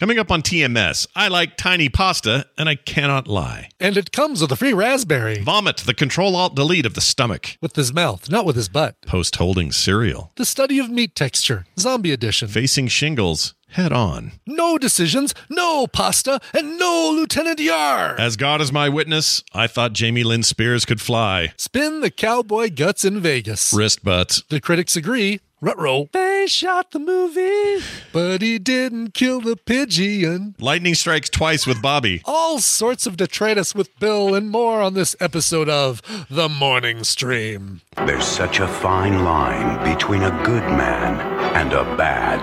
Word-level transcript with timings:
Coming 0.00 0.18
up 0.18 0.30
on 0.30 0.40
TMS, 0.40 1.06
I 1.14 1.28
like 1.28 1.58
tiny 1.58 1.90
pasta, 1.90 2.46
and 2.56 2.70
I 2.70 2.74
cannot 2.74 3.28
lie. 3.28 3.68
And 3.78 3.98
it 3.98 4.12
comes 4.12 4.40
with 4.40 4.50
a 4.50 4.56
free 4.56 4.72
raspberry. 4.72 5.42
Vomit, 5.42 5.76
the 5.76 5.92
control 5.92 6.36
alt 6.36 6.54
delete 6.54 6.86
of 6.86 6.94
the 6.94 7.02
stomach. 7.02 7.58
With 7.60 7.76
his 7.76 7.92
mouth, 7.92 8.30
not 8.30 8.46
with 8.46 8.56
his 8.56 8.70
butt. 8.70 8.96
Post 9.02 9.36
holding 9.36 9.72
cereal. 9.72 10.32
The 10.36 10.46
study 10.46 10.78
of 10.78 10.88
meat 10.88 11.14
texture, 11.14 11.66
zombie 11.78 12.12
edition. 12.12 12.48
Facing 12.48 12.88
shingles 12.88 13.52
head 13.72 13.92
on. 13.92 14.32
No 14.46 14.78
decisions, 14.78 15.34
no 15.48 15.86
pasta, 15.86 16.40
and 16.54 16.78
no 16.78 17.12
Lieutenant 17.14 17.60
Yar. 17.60 18.16
As 18.18 18.36
God 18.36 18.60
is 18.60 18.72
my 18.72 18.88
witness, 18.88 19.44
I 19.52 19.66
thought 19.66 19.92
Jamie 19.92 20.24
Lynn 20.24 20.42
Spears 20.42 20.84
could 20.84 21.00
fly. 21.00 21.52
Spin 21.56 22.00
the 22.00 22.10
cowboy 22.10 22.70
guts 22.70 23.04
in 23.04 23.20
Vegas. 23.20 23.72
Wrist 23.72 24.02
butts. 24.02 24.42
The 24.48 24.60
critics 24.60 24.96
agree. 24.96 25.40
Rutro. 25.62 26.06
Bay 26.06 26.46
shot 26.48 26.92
the 26.92 26.98
movie, 26.98 27.84
but 28.14 28.40
he 28.40 28.58
didn't 28.58 29.12
kill 29.12 29.42
the 29.42 29.56
pigeon. 29.56 30.54
Lightning 30.58 30.94
strikes 30.94 31.28
twice 31.28 31.66
with 31.66 31.82
Bobby. 31.82 32.22
All 32.24 32.60
sorts 32.60 33.06
of 33.06 33.18
detritus 33.18 33.74
with 33.74 33.90
Bill 34.00 34.34
and 34.34 34.50
more 34.50 34.80
on 34.80 34.94
this 34.94 35.14
episode 35.20 35.68
of 35.68 36.00
The 36.30 36.48
Morning 36.48 37.04
Stream. 37.04 37.82
There's 38.06 38.24
such 38.24 38.58
a 38.58 38.66
fine 38.66 39.22
line 39.22 39.84
between 39.94 40.22
a 40.22 40.30
good 40.44 40.64
man 40.64 41.20
and 41.54 41.74
a 41.74 41.84
bad. 41.94 42.40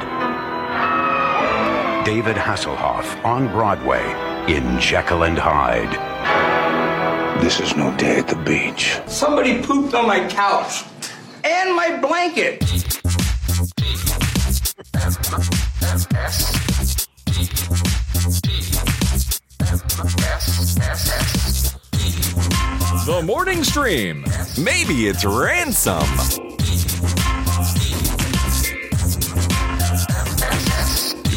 David 2.06 2.35
Hasselhoff 2.35 3.25
on 3.25 3.47
Broadway 3.47 4.06
in 4.47 4.79
Jekyll 4.79 5.23
and 5.23 5.39
Hyde. 5.39 5.91
This 7.44 7.59
is 7.59 7.75
no 7.75 7.95
day 7.97 8.19
at 8.19 8.27
the 8.27 8.35
beach. 8.35 9.00
Somebody 9.07 9.61
pooped 9.63 9.95
on 9.95 10.06
my 10.06 10.27
couch 10.29 10.83
and 11.47 11.75
my 11.75 11.97
blanket. 11.97 12.59
The 23.05 23.21
morning 23.23 23.63
stream. 23.63 24.25
Maybe 24.57 25.07
it's 25.07 25.23
ransom. 25.23 26.03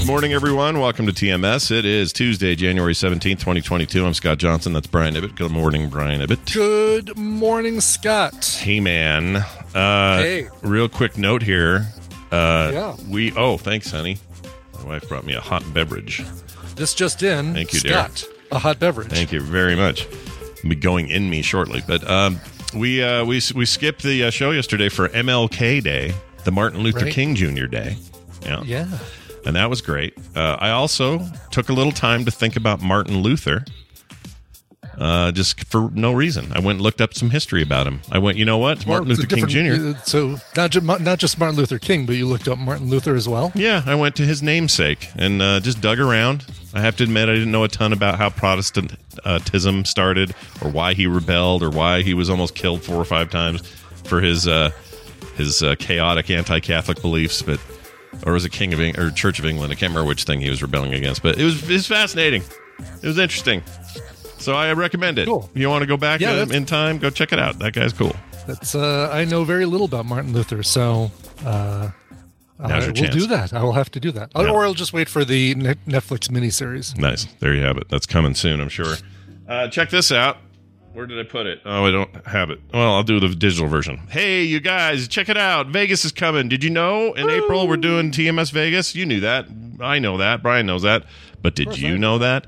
Good 0.00 0.06
morning, 0.06 0.32
everyone. 0.32 0.80
Welcome 0.80 1.06
to 1.06 1.12
TMS. 1.12 1.70
It 1.70 1.84
is 1.84 2.12
Tuesday, 2.12 2.54
January 2.56 2.94
17th, 2.94 3.38
2022. 3.38 4.04
I'm 4.04 4.14
Scott 4.14 4.38
Johnson. 4.38 4.72
That's 4.72 4.86
Brian 4.86 5.14
Ibbett. 5.14 5.36
Good 5.36 5.52
morning, 5.52 5.88
Brian 5.88 6.20
Ibbett. 6.20 6.52
Good 6.52 7.16
morning, 7.16 7.80
Scott. 7.80 8.44
Hey, 8.60 8.80
man. 8.80 9.36
Uh, 9.74 10.18
Hey. 10.18 10.48
Real 10.62 10.88
quick 10.88 11.16
note 11.16 11.42
here. 11.42 11.86
Uh, 12.32 12.70
Yeah. 12.72 12.96
We, 13.08 13.32
oh, 13.36 13.56
thanks, 13.56 13.90
honey. 13.90 14.16
My 14.78 14.84
wife 14.84 15.08
brought 15.08 15.24
me 15.24 15.34
a 15.34 15.40
hot 15.40 15.62
beverage. 15.72 16.24
This 16.74 16.92
just 16.94 17.22
in. 17.22 17.54
Thank 17.54 17.72
you, 17.72 17.80
dear. 17.80 17.92
Scott, 17.92 18.24
a 18.50 18.58
hot 18.58 18.78
beverage. 18.80 19.08
Thank 19.08 19.30
you 19.32 19.40
very 19.40 19.76
much. 19.76 20.08
Be 20.62 20.74
going 20.74 21.08
in 21.08 21.30
me 21.30 21.42
shortly, 21.42 21.82
but 21.86 22.08
um, 22.10 22.40
we 22.74 23.02
uh, 23.02 23.24
we 23.24 23.40
we 23.54 23.64
skipped 23.64 24.02
the 24.02 24.24
uh, 24.24 24.30
show 24.30 24.50
yesterday 24.50 24.88
for 24.88 25.08
MLK 25.08 25.82
Day, 25.82 26.12
the 26.44 26.50
Martin 26.52 26.80
Luther 26.80 27.04
Right. 27.06 27.12
King 27.14 27.34
Jr. 27.34 27.66
Day. 27.66 27.96
Yeah, 28.42 28.62
Yeah. 28.64 28.98
And 29.46 29.56
that 29.56 29.68
was 29.70 29.80
great. 29.80 30.14
Uh, 30.36 30.56
I 30.60 30.70
also 30.70 31.20
took 31.50 31.68
a 31.68 31.72
little 31.72 31.92
time 31.92 32.24
to 32.24 32.30
think 32.30 32.56
about 32.56 32.80
Martin 32.82 33.18
Luther, 33.22 33.64
uh, 34.98 35.32
just 35.32 35.64
for 35.64 35.90
no 35.94 36.12
reason. 36.12 36.52
I 36.52 36.58
went 36.60 36.76
and 36.76 36.80
looked 36.82 37.00
up 37.00 37.14
some 37.14 37.30
history 37.30 37.62
about 37.62 37.86
him. 37.86 38.00
I 38.10 38.18
went, 38.18 38.36
you 38.36 38.44
know 38.44 38.58
what, 38.58 38.86
Martin 38.86 39.08
Well, 39.08 39.16
Luther 39.16 39.34
King 39.34 39.46
Jr. 39.48 39.96
uh, 39.96 40.02
So 40.04 40.36
not 40.56 40.70
just, 40.70 40.84
not 40.84 41.18
just 41.18 41.38
Martin 41.38 41.56
Luther 41.56 41.78
King, 41.78 42.04
but 42.06 42.16
you 42.16 42.26
looked 42.26 42.48
up 42.48 42.58
Martin 42.58 42.90
Luther 42.90 43.14
as 43.14 43.26
well. 43.28 43.50
Yeah, 43.54 43.82
I 43.86 43.94
went 43.94 44.14
to 44.16 44.26
his 44.26 44.42
namesake 44.42 45.08
and 45.16 45.40
uh, 45.40 45.60
just 45.60 45.80
dug 45.80 46.00
around. 46.00 46.44
I 46.74 46.80
have 46.80 46.96
to 46.96 47.04
admit, 47.04 47.28
I 47.28 47.32
didn't 47.32 47.50
know 47.50 47.64
a 47.64 47.68
ton 47.68 47.92
about 47.92 48.18
how 48.18 48.28
Protestantism 48.30 49.84
started, 49.86 50.34
or 50.62 50.70
why 50.70 50.94
he 50.94 51.06
rebelled, 51.06 51.62
or 51.62 51.70
why 51.70 52.02
he 52.02 52.12
was 52.14 52.28
almost 52.28 52.54
killed 52.54 52.82
four 52.84 52.96
or 52.96 53.04
five 53.04 53.30
times 53.30 53.66
for 54.04 54.20
his 54.20 54.46
uh, 54.46 54.70
his 55.36 55.62
uh, 55.62 55.74
chaotic 55.78 56.30
anti-Catholic 56.30 57.00
beliefs. 57.00 57.42
But 57.42 57.58
or 58.26 58.32
was 58.32 58.44
it 58.44 58.50
King 58.52 58.72
of 58.72 58.80
Eng- 58.80 58.98
or 58.98 59.10
Church 59.10 59.38
of 59.38 59.46
England? 59.46 59.72
I 59.72 59.76
can't 59.76 59.90
remember 59.90 60.08
which 60.08 60.24
thing 60.24 60.40
he 60.40 60.50
was 60.50 60.62
rebelling 60.62 60.94
against. 60.94 61.22
But 61.22 61.38
it 61.38 61.44
was 61.44 61.62
it 61.68 61.72
was 61.72 61.86
fascinating. 61.86 62.42
It 63.02 63.06
was 63.06 63.18
interesting. 63.18 63.62
So 64.38 64.54
I 64.54 64.72
recommend 64.72 65.18
it. 65.18 65.26
Cool. 65.26 65.50
You 65.54 65.68
want 65.68 65.82
to 65.82 65.86
go 65.86 65.96
back 65.98 66.20
Yeah, 66.20 66.32
uh, 66.32 66.46
in 66.46 66.64
time? 66.64 66.98
Go 66.98 67.10
check 67.10 67.32
it 67.32 67.38
out. 67.38 67.58
That 67.58 67.72
guy's 67.74 67.92
cool. 67.92 68.16
That's 68.46 68.74
uh, 68.74 69.10
I 69.12 69.24
know 69.26 69.44
very 69.44 69.66
little 69.66 69.84
about 69.86 70.06
Martin 70.06 70.32
Luther, 70.32 70.62
so 70.62 71.10
uh, 71.44 71.90
Now's 72.58 72.70
I 72.70 72.78
your 72.78 72.86
will 72.88 72.92
chance. 72.94 73.14
do 73.14 73.26
that. 73.26 73.52
I 73.52 73.62
will 73.62 73.72
have 73.74 73.90
to 73.92 74.00
do 74.00 74.10
that, 74.12 74.32
Yeah. 74.34 74.48
or 74.50 74.64
I'll 74.64 74.72
just 74.74 74.92
wait 74.94 75.08
for 75.10 75.24
the 75.26 75.54
Net- 75.56 75.78
Netflix 75.86 76.28
miniseries. 76.30 76.96
Nice. 76.98 77.26
There 77.40 77.54
you 77.54 77.62
have 77.62 77.76
it. 77.76 77.88
That's 77.90 78.06
coming 78.06 78.34
soon, 78.34 78.60
I'm 78.60 78.68
sure. 78.70 78.94
Uh, 79.48 79.68
check 79.68 79.90
this 79.90 80.10
out. 80.10 80.38
Where 80.92 81.06
did 81.06 81.20
I 81.20 81.22
put 81.22 81.46
it? 81.46 81.60
Oh, 81.64 81.84
I 81.86 81.90
don't 81.92 82.26
have 82.26 82.50
it. 82.50 82.60
Well, 82.74 82.94
I'll 82.94 83.04
do 83.04 83.20
the 83.20 83.28
digital 83.28 83.68
version. 83.68 83.98
Hey, 84.08 84.42
you 84.42 84.58
guys, 84.58 85.06
check 85.06 85.28
it 85.28 85.36
out. 85.36 85.68
Vegas 85.68 86.04
is 86.04 86.10
coming. 86.10 86.48
Did 86.48 86.64
you 86.64 86.70
know 86.70 87.12
in 87.14 87.30
April 87.30 87.68
we're 87.68 87.76
doing 87.76 88.10
TMS 88.10 88.50
Vegas? 88.50 88.94
You 88.94 89.06
knew 89.06 89.20
that. 89.20 89.46
I 89.80 90.00
know 90.00 90.18
that. 90.18 90.42
Brian 90.42 90.66
knows 90.66 90.82
that. 90.82 91.04
But 91.42 91.54
did 91.54 91.78
you 91.78 91.96
know 91.96 92.18
that? 92.18 92.46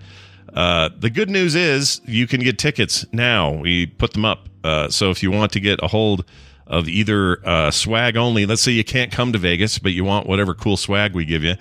Uh, 0.53 0.91
the 0.99 1.09
good 1.09 1.31
news 1.31 1.55
is 1.55 2.01
you 2.05 2.27
can 2.27 2.41
get 2.41 2.59
tickets 2.59 3.07
now. 3.13 3.53
We 3.53 3.87
put 3.87 4.13
them 4.13 4.25
up. 4.25 4.49
Uh, 4.65 4.89
so 4.89 5.11
if 5.11 5.23
you 5.23 5.31
want 5.31 5.53
to 5.53 5.61
get 5.61 5.79
a 5.83 5.87
hold 5.87 6.25
of 6.67 6.89
either 6.89 7.47
uh, 7.47 7.71
swag 7.71 8.17
only, 8.17 8.45
let's 8.45 8.63
say 8.63 8.73
you 8.73 8.85
can't 8.85 9.13
come 9.13 9.33
to 9.33 9.39
Vegas, 9.39 9.79
but 9.79 9.93
you 9.93 10.05
want 10.05 10.27
whatever 10.27 10.53
cool 10.53 10.77
swag 10.77 11.15
we 11.15 11.25
give 11.25 11.43
you, 11.45 11.55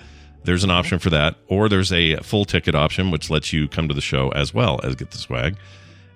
there's 0.44 0.64
an 0.64 0.70
option 0.70 0.98
for 0.98 1.10
that. 1.10 1.36
Or 1.46 1.68
there's 1.68 1.92
a 1.92 2.16
full 2.16 2.44
ticket 2.44 2.74
option, 2.74 3.10
which 3.10 3.30
lets 3.30 3.52
you 3.52 3.68
come 3.68 3.88
to 3.88 3.94
the 3.94 4.00
show 4.00 4.30
as 4.30 4.52
well 4.52 4.80
as 4.82 4.96
get 4.96 5.12
the 5.12 5.18
swag. 5.18 5.56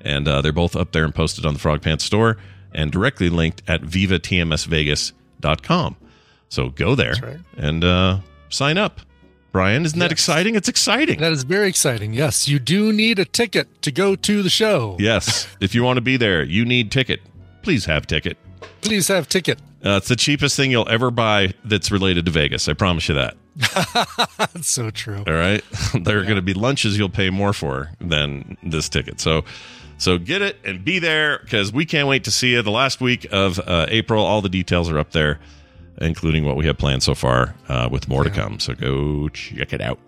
And 0.07 0.27
uh, 0.29 0.41
they're 0.41 0.53
both 0.53 0.77
up 0.77 0.93
there 0.93 1.05
and 1.05 1.13
posted 1.13 1.45
on 1.45 1.55
the 1.55 1.61
Frog 1.61 1.83
Pants 1.83 2.05
store 2.05 2.37
and 2.73 2.93
directly 2.93 3.29
linked 3.29 3.63
at 3.67 3.83
vivatmsvegas.com. 3.83 5.97
So 6.49 6.69
go 6.71 6.95
there 6.95 7.15
right. 7.23 7.41
and 7.57 7.83
uh, 7.83 8.21
sign 8.49 8.79
up. 8.79 9.01
Brian, 9.51 9.85
isn't 9.85 9.99
that 9.99 10.13
exciting? 10.13 10.55
It's 10.55 10.69
exciting. 10.69 11.19
That 11.19 11.33
is 11.33 11.43
very 11.43 11.69
exciting. 11.69 12.13
Yes, 12.13 12.47
you 12.47 12.59
do 12.59 12.93
need 12.93 13.19
a 13.19 13.25
ticket 13.25 13.81
to 13.83 13.91
go 13.91 14.15
to 14.15 14.43
the 14.43 14.51
show. 14.51 14.97
Yes. 15.01 15.49
if 15.61 15.75
you 15.75 15.83
want 15.83 15.97
to 15.97 16.03
be 16.03 16.19
there, 16.19 16.45
you 16.45 16.65
need 16.65 16.93
ticket. 16.93 17.21
Please 17.63 17.87
have 17.87 18.07
ticket. 18.07 18.37
Please 18.83 19.09
have 19.09 19.29
ticket. 19.29 19.59
Uh, 19.85 19.97
it's 19.97 20.09
the 20.09 20.17
cheapest 20.17 20.57
thing 20.57 20.71
you'll 20.71 20.89
ever 20.89 21.11
buy 21.11 21.55
that's 21.65 21.91
related 21.91 22.27
to 22.27 22.31
Vegas. 22.31 22.69
I 22.69 22.75
promise 22.75 23.09
you 23.09 23.15
that. 23.15 23.37
That's 24.39 24.69
so 24.69 24.91
true. 24.91 25.25
All 25.27 25.33
right, 25.33 25.65
there 25.95 26.19
are 26.19 26.25
going 26.25 26.37
to 26.37 26.43
be 26.43 26.53
lunches 26.53 26.99
you'll 26.99 27.09
pay 27.09 27.31
more 27.31 27.55
for 27.55 27.91
than 28.01 28.57
this 28.63 28.89
ticket. 28.89 29.21
So, 29.21 29.45
so 29.99 30.19
get 30.19 30.43
it 30.43 30.59
and 30.65 30.85
be 30.85 30.99
there 30.99 31.39
because 31.43 31.73
we 31.73 31.85
can't 31.85 32.09
wait 32.09 32.25
to 32.25 32.31
see 32.31 32.53
you. 32.53 32.63
The 32.63 32.71
last 32.71 33.01
week 33.01 33.27
of 33.33 33.59
uh, 33.61 33.87
April, 33.89 34.25
all 34.25 34.43
the 34.43 34.49
details 34.49 34.91
are 34.91 34.99
up 34.99 35.13
there, 35.13 35.39
including 35.99 36.45
what 36.45 36.57
we 36.57 36.67
have 36.67 36.77
planned 36.79 37.03
so 37.03 37.15
far, 37.15 37.55
uh, 37.69 37.89
with 37.91 38.09
more 38.09 38.25
to 38.25 38.31
come. 38.31 38.59
So 38.61 38.75
go 38.75 39.29
check 39.31 39.73
it 39.73 39.81
out. 39.81 39.99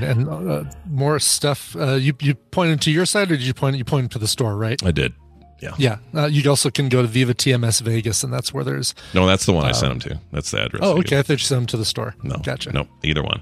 And 0.00 0.28
uh, 0.28 0.64
more 0.88 1.18
stuff. 1.18 1.74
Uh, 1.76 1.94
you 1.94 2.14
you 2.20 2.34
pointed 2.34 2.80
to 2.82 2.90
your 2.90 3.06
side, 3.06 3.30
or 3.30 3.36
did 3.36 3.46
you 3.46 3.54
point? 3.54 3.76
You 3.76 3.84
pointed 3.84 4.10
to 4.12 4.18
the 4.18 4.28
store, 4.28 4.56
right? 4.56 4.80
I 4.84 4.90
did. 4.90 5.14
Yeah. 5.60 5.74
Yeah. 5.78 5.98
Uh, 6.12 6.26
you 6.26 6.48
also 6.50 6.70
can 6.70 6.88
go 6.88 7.02
to 7.02 7.08
Viva 7.08 7.34
TMS 7.34 7.80
Vegas, 7.82 8.24
and 8.24 8.32
that's 8.32 8.52
where 8.52 8.64
there's. 8.64 8.94
No, 9.14 9.26
that's 9.26 9.46
the 9.46 9.52
one 9.52 9.64
I 9.64 9.70
Uh, 9.70 9.74
sent 9.74 9.90
them 9.90 10.10
to. 10.16 10.20
That's 10.32 10.50
the 10.50 10.64
address. 10.64 10.82
Oh, 10.84 10.98
okay. 10.98 11.18
I 11.20 11.22
thought 11.22 11.34
you 11.34 11.38
sent 11.38 11.60
them 11.60 11.66
to 11.68 11.76
the 11.76 11.84
store. 11.84 12.16
No, 12.24 12.34
Gotcha. 12.42 12.72
No, 12.72 12.88
either 13.04 13.22
one. 13.22 13.40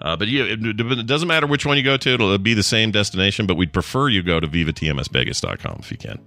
Uh, 0.00 0.16
but 0.16 0.28
yeah, 0.28 0.44
it, 0.44 0.60
it 0.64 1.06
doesn't 1.06 1.28
matter 1.28 1.46
which 1.46 1.66
one 1.66 1.76
you 1.76 1.82
go 1.82 1.96
to; 1.96 2.10
it'll 2.10 2.38
be 2.38 2.54
the 2.54 2.62
same 2.62 2.90
destination. 2.90 3.46
But 3.46 3.56
we'd 3.56 3.72
prefer 3.72 4.08
you 4.08 4.22
go 4.22 4.38
to 4.40 4.46
vivatmsvegas.com 4.46 5.76
if 5.80 5.90
you 5.90 5.96
can, 5.98 6.18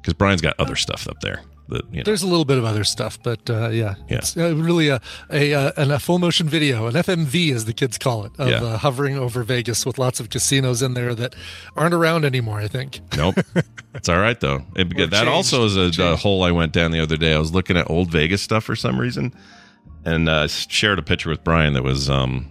because 0.00 0.14
Brian's 0.14 0.40
got 0.42 0.54
other 0.58 0.76
stuff 0.76 1.08
up 1.08 1.20
there. 1.20 1.42
That 1.68 1.82
you 1.90 1.96
know, 1.98 2.02
There's 2.04 2.22
a 2.22 2.28
little 2.28 2.44
bit 2.44 2.58
of 2.58 2.64
other 2.64 2.84
stuff, 2.84 3.20
but 3.22 3.50
uh, 3.50 3.70
yeah, 3.70 3.96
Yeah. 4.08 4.18
it's 4.18 4.36
uh, 4.36 4.54
really 4.54 4.86
a 4.88 5.00
a, 5.32 5.52
uh, 5.52 5.72
an, 5.76 5.90
a 5.90 5.98
full 5.98 6.20
motion 6.20 6.48
video, 6.48 6.86
an 6.86 6.94
FMV 6.94 7.52
as 7.52 7.64
the 7.64 7.72
kids 7.72 7.98
call 7.98 8.24
it, 8.24 8.32
of 8.38 8.48
Yeah. 8.48 8.62
uh, 8.62 8.78
hovering 8.78 9.18
over 9.18 9.42
Vegas 9.42 9.84
with 9.84 9.98
lots 9.98 10.20
of 10.20 10.30
casinos 10.30 10.80
in 10.80 10.94
there 10.94 11.12
that 11.16 11.34
aren't 11.76 11.92
around 11.94 12.24
anymore. 12.24 12.60
I 12.60 12.68
think. 12.68 13.00
nope, 13.16 13.34
it's 13.94 14.08
all 14.08 14.18
right 14.20 14.38
though. 14.38 14.64
It, 14.76 15.10
that 15.10 15.26
also 15.26 15.64
is 15.64 15.76
a, 15.98 16.12
a 16.12 16.16
hole 16.16 16.44
I 16.44 16.52
went 16.52 16.72
down 16.72 16.92
the 16.92 17.00
other 17.00 17.16
day. 17.16 17.34
I 17.34 17.38
was 17.38 17.52
looking 17.52 17.76
at 17.76 17.90
old 17.90 18.12
Vegas 18.12 18.42
stuff 18.42 18.62
for 18.62 18.76
some 18.76 19.00
reason, 19.00 19.34
and 20.04 20.28
uh, 20.28 20.46
shared 20.46 21.00
a 21.00 21.02
picture 21.02 21.30
with 21.30 21.42
Brian 21.42 21.72
that 21.74 21.82
was 21.82 22.08
um, 22.08 22.48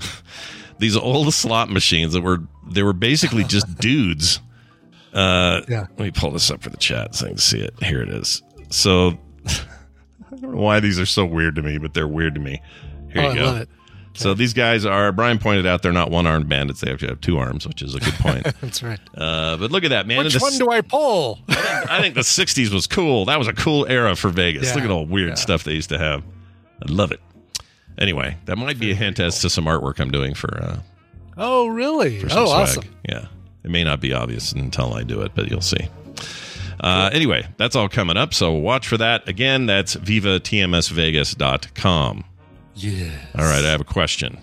these 0.78 0.96
old 0.96 1.32
slot 1.34 1.70
machines 1.70 2.12
that 2.12 2.22
were 2.22 2.38
they 2.66 2.82
were 2.82 2.92
basically 2.92 3.44
just 3.44 3.78
dudes. 3.80 4.40
Uh, 5.12 5.62
Yeah. 5.68 5.86
Let 5.96 5.98
me 5.98 6.10
pull 6.10 6.30
this 6.30 6.50
up 6.50 6.62
for 6.62 6.70
the 6.70 6.76
chat 6.76 7.14
so 7.14 7.26
I 7.26 7.28
can 7.30 7.38
see 7.38 7.60
it. 7.60 7.74
Here 7.82 8.02
it 8.02 8.10
is. 8.10 8.42
So 8.70 9.18
I 9.46 9.60
don't 10.30 10.54
know 10.54 10.60
why 10.60 10.80
these 10.80 11.00
are 11.00 11.06
so 11.06 11.24
weird 11.24 11.56
to 11.56 11.62
me, 11.62 11.78
but 11.78 11.94
they're 11.94 12.08
weird 12.08 12.34
to 12.34 12.40
me. 12.40 12.62
Here 13.12 13.22
oh, 13.22 13.32
you 13.32 13.40
I 13.40 13.58
go. 13.64 13.66
So 14.14 14.34
these 14.34 14.52
guys 14.52 14.84
are. 14.84 15.12
Brian 15.12 15.38
pointed 15.38 15.66
out 15.66 15.82
they're 15.82 15.92
not 15.92 16.10
one 16.10 16.26
armed 16.26 16.48
bandits. 16.48 16.80
They 16.80 16.90
have 16.90 16.98
to 17.00 17.06
have 17.06 17.20
two 17.20 17.38
arms, 17.38 17.66
which 17.66 17.80
is 17.80 17.94
a 17.94 18.00
good 18.00 18.14
point. 18.14 18.44
That's 18.60 18.82
right. 18.82 18.98
uh, 19.16 19.56
but 19.56 19.70
look 19.70 19.84
at 19.84 19.90
that, 19.90 20.06
man. 20.06 20.24
Which 20.24 20.34
the 20.34 20.40
one 20.40 20.58
do 20.58 20.68
I 20.68 20.80
pull? 20.80 21.38
I 21.48 22.00
think 22.00 22.14
the 22.16 22.22
'60s 22.22 22.72
was 22.72 22.86
cool. 22.86 23.26
That 23.26 23.38
was 23.38 23.48
a 23.48 23.52
cool 23.52 23.86
era 23.88 24.16
for 24.16 24.28
Vegas. 24.30 24.68
Yeah, 24.68 24.74
Look 24.74 24.84
at 24.84 24.90
all 24.90 25.06
weird 25.06 25.30
yeah. 25.30 25.34
stuff 25.36 25.64
they 25.64 25.72
used 25.72 25.90
to 25.90 25.98
have. 25.98 26.24
I 26.82 26.90
love 26.90 27.12
it. 27.12 27.20
Anyway, 27.98 28.36
that 28.46 28.56
might 28.56 28.78
be 28.78 28.90
a 28.90 28.94
hint 28.94 29.20
as 29.20 29.40
to 29.40 29.50
some 29.50 29.66
artwork 29.66 30.00
I'm 30.00 30.10
doing 30.10 30.34
for. 30.34 30.62
Uh, 30.62 30.78
Oh, 31.36 31.66
really? 31.68 32.18
for 32.20 32.26
Oh, 32.32 32.46
swag. 32.46 32.60
awesome. 32.62 32.84
Yeah, 33.08 33.26
it 33.64 33.70
may 33.70 33.84
not 33.84 34.00
be 34.00 34.12
obvious 34.12 34.52
until 34.52 34.94
I 34.94 35.02
do 35.04 35.20
it, 35.22 35.30
but 35.34 35.48
you'll 35.50 35.60
see. 35.62 35.88
Uh, 36.80 37.08
anyway, 37.12 37.46
that's 37.58 37.76
all 37.76 37.88
coming 37.88 38.16
up. 38.16 38.32
So 38.34 38.52
watch 38.52 38.88
for 38.88 38.96
that. 38.98 39.28
Again, 39.28 39.66
that's 39.66 39.94
vivatmsvegas.com. 39.96 42.24
Yeah. 42.74 43.10
All 43.36 43.44
right, 43.44 43.64
I 43.64 43.70
have 43.70 43.80
a 43.80 43.84
question. 43.84 44.38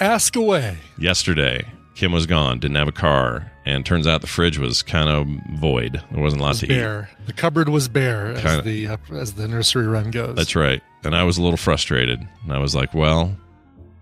Ask 0.00 0.34
away. 0.36 0.78
Yesterday, 0.98 1.64
Kim 1.98 2.12
was 2.12 2.26
gone, 2.26 2.60
didn't 2.60 2.76
have 2.76 2.86
a 2.86 2.92
car, 2.92 3.50
and 3.66 3.84
turns 3.84 4.06
out 4.06 4.20
the 4.20 4.28
fridge 4.28 4.56
was 4.56 4.82
kind 4.84 5.08
of 5.08 5.26
void. 5.58 6.00
There 6.12 6.22
wasn't 6.22 6.40
a 6.40 6.44
lot 6.44 6.50
was 6.50 6.60
to 6.60 6.66
eat. 6.72 7.26
The 7.26 7.32
cupboard 7.32 7.68
was 7.68 7.88
bare, 7.88 8.28
as 8.28 8.40
Kinda. 8.42 8.62
the 8.62 8.86
uh, 8.86 8.96
as 9.16 9.32
the 9.34 9.48
nursery 9.48 9.88
run 9.88 10.12
goes. 10.12 10.36
That's 10.36 10.54
right. 10.54 10.80
And 11.02 11.12
I 11.16 11.24
was 11.24 11.38
a 11.38 11.42
little 11.42 11.56
frustrated. 11.56 12.20
And 12.44 12.52
I 12.52 12.58
was 12.58 12.72
like, 12.76 12.94
well, 12.94 13.36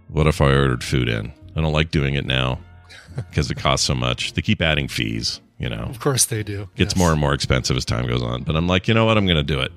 what 0.08 0.26
if 0.26 0.42
I 0.42 0.46
ordered 0.54 0.84
food 0.84 1.08
in? 1.08 1.32
I 1.56 1.62
don't 1.62 1.72
like 1.72 1.90
doing 1.90 2.16
it 2.16 2.26
now 2.26 2.58
because 3.16 3.50
it 3.50 3.56
costs 3.56 3.86
so 3.86 3.94
much. 3.94 4.34
They 4.34 4.42
keep 4.42 4.60
adding 4.60 4.88
fees, 4.88 5.40
you 5.58 5.70
know. 5.70 5.84
Of 5.84 5.98
course 5.98 6.26
they 6.26 6.42
do. 6.42 6.68
Gets 6.76 6.92
Yes. 6.92 6.98
more 6.98 7.12
and 7.12 7.18
more 7.18 7.32
expensive 7.32 7.78
as 7.78 7.86
time 7.86 8.06
goes 8.06 8.22
on. 8.22 8.42
But 8.42 8.56
I'm 8.56 8.66
like, 8.66 8.88
you 8.88 8.92
know 8.94 9.06
what? 9.06 9.16
I'm 9.16 9.24
going 9.24 9.38
to 9.38 9.42
do 9.42 9.58
it. 9.60 9.72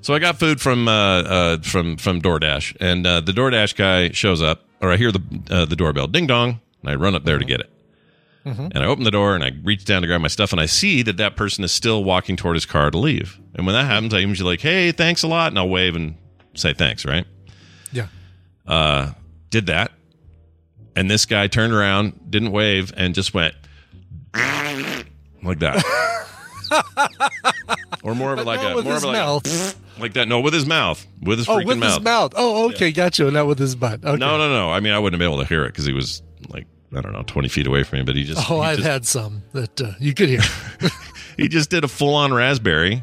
So 0.00 0.14
I 0.14 0.18
got 0.18 0.38
food 0.38 0.62
from 0.62 0.88
uh, 0.88 0.92
uh, 0.92 1.58
from 1.60 1.98
from 1.98 2.22
DoorDash, 2.22 2.78
and 2.80 3.06
uh, 3.06 3.20
the 3.20 3.32
DoorDash 3.32 3.76
guy 3.76 4.12
shows 4.12 4.40
up, 4.40 4.62
or 4.80 4.90
I 4.92 4.96
hear 4.96 5.12
the 5.12 5.20
uh, 5.50 5.66
the 5.66 5.76
doorbell, 5.76 6.06
ding 6.06 6.26
dong, 6.26 6.60
and 6.86 6.92
I 6.92 6.94
run 6.94 7.14
up 7.14 7.24
there 7.24 7.38
to 7.38 7.44
get 7.44 7.60
it. 7.60 7.70
Mhm. 8.46 8.70
And 8.72 8.78
I 8.78 8.86
open 8.86 9.02
the 9.02 9.10
door 9.10 9.34
and 9.34 9.42
I 9.42 9.50
reach 9.64 9.84
down 9.84 10.02
to 10.02 10.06
grab 10.08 10.20
my 10.20 10.28
stuff, 10.28 10.52
and 10.52 10.60
I 10.60 10.66
see 10.66 11.02
that 11.02 11.16
that 11.16 11.34
person 11.34 11.64
is 11.64 11.72
still 11.72 12.04
walking 12.04 12.36
toward 12.36 12.54
his 12.54 12.64
car 12.64 12.90
to 12.92 12.98
leave. 12.98 13.38
And 13.56 13.66
when 13.66 13.74
that 13.74 13.86
happens, 13.86 14.14
I 14.14 14.20
usually 14.20 14.52
like, 14.52 14.60
"Hey, 14.60 14.92
thanks 14.92 15.24
a 15.24 15.26
lot," 15.26 15.48
and 15.50 15.58
I'll 15.58 15.68
wave 15.68 15.96
and 15.96 16.14
say 16.54 16.72
thanks, 16.72 17.04
right? 17.04 17.26
Yeah. 17.90 18.06
Uh, 18.66 19.10
did 19.50 19.66
that, 19.66 19.90
and 20.94 21.10
this 21.10 21.26
guy 21.26 21.48
turned 21.48 21.72
around, 21.72 22.30
didn't 22.30 22.52
wave, 22.52 22.92
and 22.96 23.16
just 23.16 23.34
went 23.34 23.54
like 25.42 25.58
that, 25.60 25.84
or 28.02 28.14
more 28.14 28.32
of 28.32 28.38
a, 28.38 28.44
like 28.44 28.60
a 28.60 28.80
more 28.82 28.96
of 28.96 29.02
a, 29.02 29.06
like, 29.06 29.16
mouth. 29.16 29.76
like 29.98 30.12
that. 30.14 30.28
No, 30.28 30.40
with 30.40 30.54
his 30.54 30.66
mouth, 30.66 31.04
with 31.20 31.38
his 31.38 31.48
oh, 31.48 31.56
freaking 31.56 31.66
with 31.66 31.78
mouth. 31.78 31.94
his 31.94 32.04
mouth. 32.04 32.32
Oh, 32.36 32.68
okay, 32.70 32.92
gotcha. 32.92 33.30
Not 33.30 33.46
with 33.46 33.58
his 33.58 33.74
butt. 33.74 34.04
Okay. 34.04 34.16
No, 34.18 34.38
no, 34.38 34.48
no. 34.48 34.70
I 34.70 34.80
mean, 34.80 34.92
I 34.92 34.98
wouldn't 35.00 35.14
have 35.14 35.26
been 35.26 35.32
able 35.32 35.42
to 35.42 35.48
hear 35.48 35.64
it 35.64 35.68
because 35.68 35.84
he 35.86 35.92
was 35.92 36.22
like 36.48 36.66
I 36.94 37.00
don't 37.00 37.12
know, 37.12 37.22
twenty 37.22 37.48
feet 37.48 37.66
away 37.66 37.82
from 37.82 37.98
me. 38.00 38.04
But 38.04 38.16
he 38.16 38.24
just 38.24 38.50
Oh, 38.50 38.60
he 38.62 38.68
I've 38.68 38.76
just, 38.78 38.88
had 38.88 39.06
some 39.06 39.42
that 39.52 39.80
uh, 39.80 39.92
you 39.98 40.14
could 40.14 40.28
hear. 40.28 40.40
he 41.36 41.48
just 41.48 41.70
did 41.70 41.84
a 41.84 41.88
full 41.88 42.14
on 42.14 42.32
raspberry, 42.32 43.02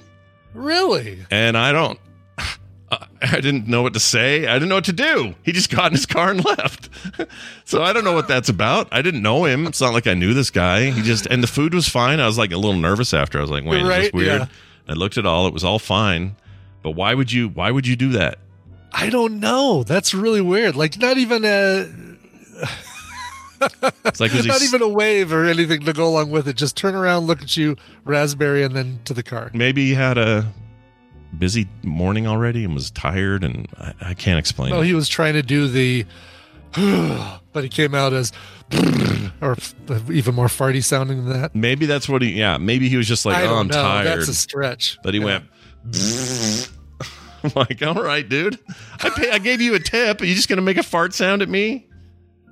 really? 0.54 1.20
and 1.32 1.58
I 1.58 1.72
don't. 1.72 2.00
I 3.22 3.40
didn't 3.42 3.68
know 3.68 3.82
what 3.82 3.94
to 3.96 4.00
say. 4.00 4.46
I 4.48 4.54
didn't 4.54 4.70
know 4.70 4.76
what 4.76 4.86
to 4.86 4.94
do. 4.94 5.34
He 5.44 5.52
just 5.52 5.70
got 5.70 5.88
in 5.88 5.94
his 5.94 6.06
car 6.06 6.30
and 6.32 6.44
left. 6.58 6.90
so 7.66 7.82
I 7.82 7.92
don't 7.94 8.04
know 8.04 8.14
what 8.14 8.28
that's 8.28 8.50
about. 8.50 8.88
I 8.92 9.02
didn't 9.02 9.22
know 9.24 9.46
him. 9.46 9.66
It's 9.66 9.82
not 9.82 9.94
like 9.94 10.06
I 10.08 10.14
knew 10.14 10.34
this 10.34 10.50
guy. 10.50 10.92
He 10.92 11.02
just 11.02 11.26
and 11.26 11.42
the 11.42 11.48
food 11.48 11.74
was 11.74 11.88
fine. 11.88 12.20
I 12.20 12.28
was 12.28 12.38
like 12.38 12.52
a 12.52 12.58
little 12.58 12.80
nervous 12.80 13.14
after. 13.14 13.38
I 13.40 13.42
was 13.42 13.50
like, 13.50 13.66
wait, 13.66 13.82
is 13.82 13.88
this 13.88 14.14
weird? 14.14 14.42
yeah. 14.42 14.48
I 14.88 14.94
looked 14.94 15.18
at 15.18 15.26
all. 15.26 15.48
It 15.48 15.54
was 15.54 15.64
all 15.64 15.80
fine. 15.80 16.36
But 16.84 16.92
why 16.92 17.14
would 17.14 17.32
you? 17.32 17.48
Why 17.50 17.72
would 17.72 17.88
you 17.88 17.96
do 17.96 18.10
that? 18.10 18.38
I 18.92 19.10
don't 19.10 19.40
know. 19.40 19.84
That's 19.84 20.14
really 20.14 20.42
weird. 20.42 20.76
Like 20.76 20.98
not 21.00 21.18
even 21.18 21.44
a 21.46 21.90
It's 24.06 24.20
like 24.20 24.34
not 24.46 24.62
even 24.62 24.82
a 24.82 24.88
wave 24.88 25.32
or 25.34 25.46
anything 25.46 25.82
to 25.82 25.94
go 25.94 26.08
along 26.08 26.32
with 26.32 26.48
it. 26.48 26.56
Just 26.56 26.76
turn 26.78 26.96
around, 26.96 27.28
look 27.28 27.42
at 27.42 27.56
you, 27.58 27.76
raspberry, 28.06 28.64
and 28.64 28.76
then 28.76 29.00
to 29.06 29.14
the 29.14 29.24
car. 29.24 29.50
maybe 29.54 29.86
he 29.88 29.94
had 29.94 30.18
a 30.18 30.46
busy 31.38 31.68
morning 31.84 32.28
already 32.28 32.64
and 32.64 32.74
was 32.76 32.92
tired, 32.92 33.44
and 33.44 33.68
I, 33.80 33.94
I 34.02 34.14
can't 34.14 34.38
explain. 34.40 34.72
No, 34.72 34.82
it. 34.82 34.86
he 34.86 34.94
was 34.94 35.08
trying 35.10 35.34
to 35.34 35.42
do 35.42 35.68
the, 35.68 36.06
but 37.54 37.64
he 37.64 37.70
came 37.70 37.96
out 37.96 38.14
as, 38.14 38.32
or 39.42 39.56
even 40.12 40.36
more 40.36 40.48
farty 40.48 40.84
sounding 40.84 41.26
than 41.26 41.42
that. 41.42 41.56
Maybe 41.56 41.86
that's 41.86 42.08
what 42.10 42.22
he. 42.22 42.32
Yeah, 42.34 42.58
maybe 42.58 42.90
he 42.90 42.98
was 42.98 43.08
just 43.08 43.26
like, 43.26 43.38
I 43.38 43.46
"Oh, 43.48 43.56
I'm 43.56 43.68
know. 43.68 43.74
tired. 43.82 44.06
That's 44.08 44.28
a 44.28 44.34
stretch. 44.36 44.98
But 45.04 45.14
he 45.14 45.20
Yeah. 45.20 45.26
went. 45.26 45.46
I'm 47.46 47.52
like, 47.56 47.82
all 47.84 47.96
right, 47.96 48.28
dude. 48.28 48.58
I 49.02 49.10
pay, 49.10 49.30
I 49.32 49.38
gave 49.38 49.60
you 49.60 49.76
a 49.76 49.80
tip. 49.80 50.22
Are 50.22 50.26
you 50.26 50.34
just 50.34 50.48
gonna 50.48 50.62
make 50.62 50.78
a 50.78 50.84
fart 50.84 51.14
sound 51.14 51.42
at 51.42 51.50
me? 51.50 51.88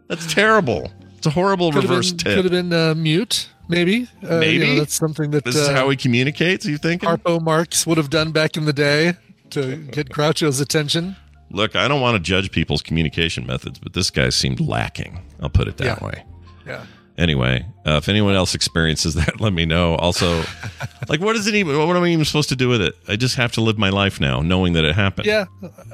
That's 0.10 0.34
terrible. 0.34 0.92
It's 1.22 1.28
a 1.28 1.30
horrible 1.30 1.72
Could 1.72 1.84
reverse 1.84 2.10
been, 2.14 2.18
tip. 2.18 2.36
Could 2.36 2.46
have 2.46 2.52
been 2.52 2.74
uh, 2.74 2.96
mute, 2.96 3.48
maybe. 3.68 4.08
Uh, 4.24 4.34
you 4.34 4.40
Maybe? 4.40 4.68
know, 4.70 4.76
that's 4.80 4.96
something 4.96 5.30
that 5.30 5.46
this 5.46 5.56
is 5.56 5.70
uh, 5.70 5.72
how 5.74 5.88
he 5.92 5.96
communicates. 5.96 6.66
You 6.66 6.80
think 6.80 7.04
Harpo 7.04 7.40
Marx 7.40 7.86
would 7.86 8.00
have 8.00 8.10
done 8.10 8.32
back 8.32 8.58
in 8.58 8.66
the 8.66 8.74
day 8.74 9.14
to 9.52 9.76
get 9.78 10.10
Groucho's 10.10 10.60
attention. 10.60 11.16
Look, 11.52 11.76
I 11.76 11.88
don't 11.88 12.02
want 12.02 12.16
to 12.16 12.20
judge 12.20 12.52
people's 12.52 12.82
communication 12.82 13.46
methods, 13.46 13.78
but 13.78 13.94
this 13.94 14.10
guy 14.10 14.30
seemed 14.30 14.60
lacking. 14.60 15.20
I'll 15.40 15.52
put 15.52 15.68
it 15.68 15.78
that 15.78 16.00
Yeah. 16.02 16.04
way. 16.04 16.24
Yeah. 16.66 16.86
Anyway, 17.20 17.64
uh, 17.86 17.98
if 18.02 18.10
anyone 18.10 18.34
else 18.34 18.56
experiences 18.56 19.14
that, 19.24 19.40
let 19.40 19.54
me 19.54 19.68
know. 19.68 19.94
Also, 19.98 20.44
like, 21.08 21.20
what 21.22 21.36
is 21.36 21.46
it 21.46 21.54
even? 21.54 21.78
What 21.78 21.96
am 21.96 22.02
I 22.02 22.08
even 22.08 22.26
supposed 22.26 22.50
to 22.50 22.56
do 22.56 22.68
with 22.68 22.82
it? 22.82 22.96
I 23.08 23.16
just 23.16 23.36
have 23.36 23.52
to 23.52 23.62
live 23.62 23.78
my 23.78 23.90
life 23.92 24.20
now, 24.20 24.42
knowing 24.42 24.74
that 24.74 24.86
it 24.86 24.96
happened. 24.96 25.28
Yeah, 25.28 25.46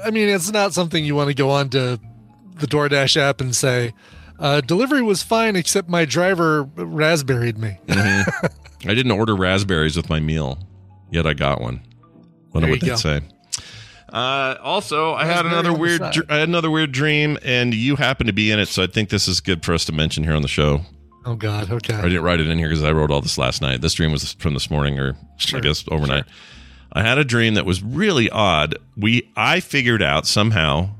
I 0.02 0.10
mean, 0.10 0.30
it's 0.30 0.50
not 0.50 0.72
something 0.72 1.04
you 1.04 1.14
want 1.14 1.28
to 1.28 1.34
go 1.34 1.50
on 1.50 1.68
to 1.68 2.00
the 2.60 2.66
DoorDash 2.66 3.18
app 3.18 3.42
and 3.42 3.54
say, 3.54 3.92
uh, 4.38 4.60
"Delivery 4.60 5.02
was 5.02 5.22
fine, 5.22 5.56
except 5.56 5.88
my 5.88 6.04
driver 6.04 6.62
raspberried 6.76 7.58
me." 7.58 7.78
Mhm. 7.88 8.50
I 8.86 8.94
didn't 8.94 9.10
order 9.10 9.34
raspberries 9.34 9.96
with 9.96 10.08
my 10.08 10.20
meal, 10.20 10.56
yet 11.10 11.26
I 11.26 11.34
got 11.34 11.60
one. 11.60 11.80
What 12.52 12.62
would 12.68 12.80
that 12.82 12.98
say? 13.00 13.20
Uh, 14.12 14.54
also, 14.62 15.14
I 15.14 15.24
had 15.24 15.44
another 15.46 15.72
weird. 15.72 16.00
dr- 16.12 16.30
I 16.30 16.36
had 16.36 16.48
another 16.48 16.70
weird 16.70 16.92
dream, 16.92 17.38
and 17.44 17.74
you 17.74 17.96
happen 17.96 18.26
to 18.28 18.32
be 18.32 18.50
in 18.52 18.58
it, 18.60 18.68
so 18.68 18.82
I 18.84 18.86
think 18.86 19.08
this 19.10 19.26
is 19.28 19.40
good 19.40 19.64
for 19.64 19.74
us 19.74 19.84
to 19.86 19.92
mention 19.92 20.22
here 20.24 20.32
on 20.34 20.42
the 20.42 20.48
show. 20.48 20.82
Oh 21.26 21.34
God, 21.34 21.70
okay. 21.70 21.94
I 21.94 22.02
didn't 22.02 22.22
write 22.22 22.38
it 22.40 22.46
in 22.46 22.56
here 22.56 22.68
because 22.68 22.84
I 22.84 22.92
wrote 22.92 23.10
all 23.10 23.20
this 23.20 23.36
last 23.36 23.60
night. 23.60 23.80
This 23.82 23.94
dream 23.94 24.12
was 24.12 24.32
from 24.34 24.54
this 24.54 24.70
morning, 24.70 24.98
or 24.98 25.16
Sure, 25.38 25.58
I 25.58 25.60
guess 25.60 25.84
overnight. 25.90 26.24
I 26.92 27.02
had 27.02 27.18
a 27.18 27.24
dream 27.24 27.54
that 27.54 27.66
was 27.66 27.82
really 27.82 28.30
odd. 28.30 28.76
We 28.96 29.28
I 29.36 29.58
figured 29.60 30.02
out 30.02 30.24
somehow 30.26 30.90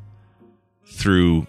through 0.84 1.46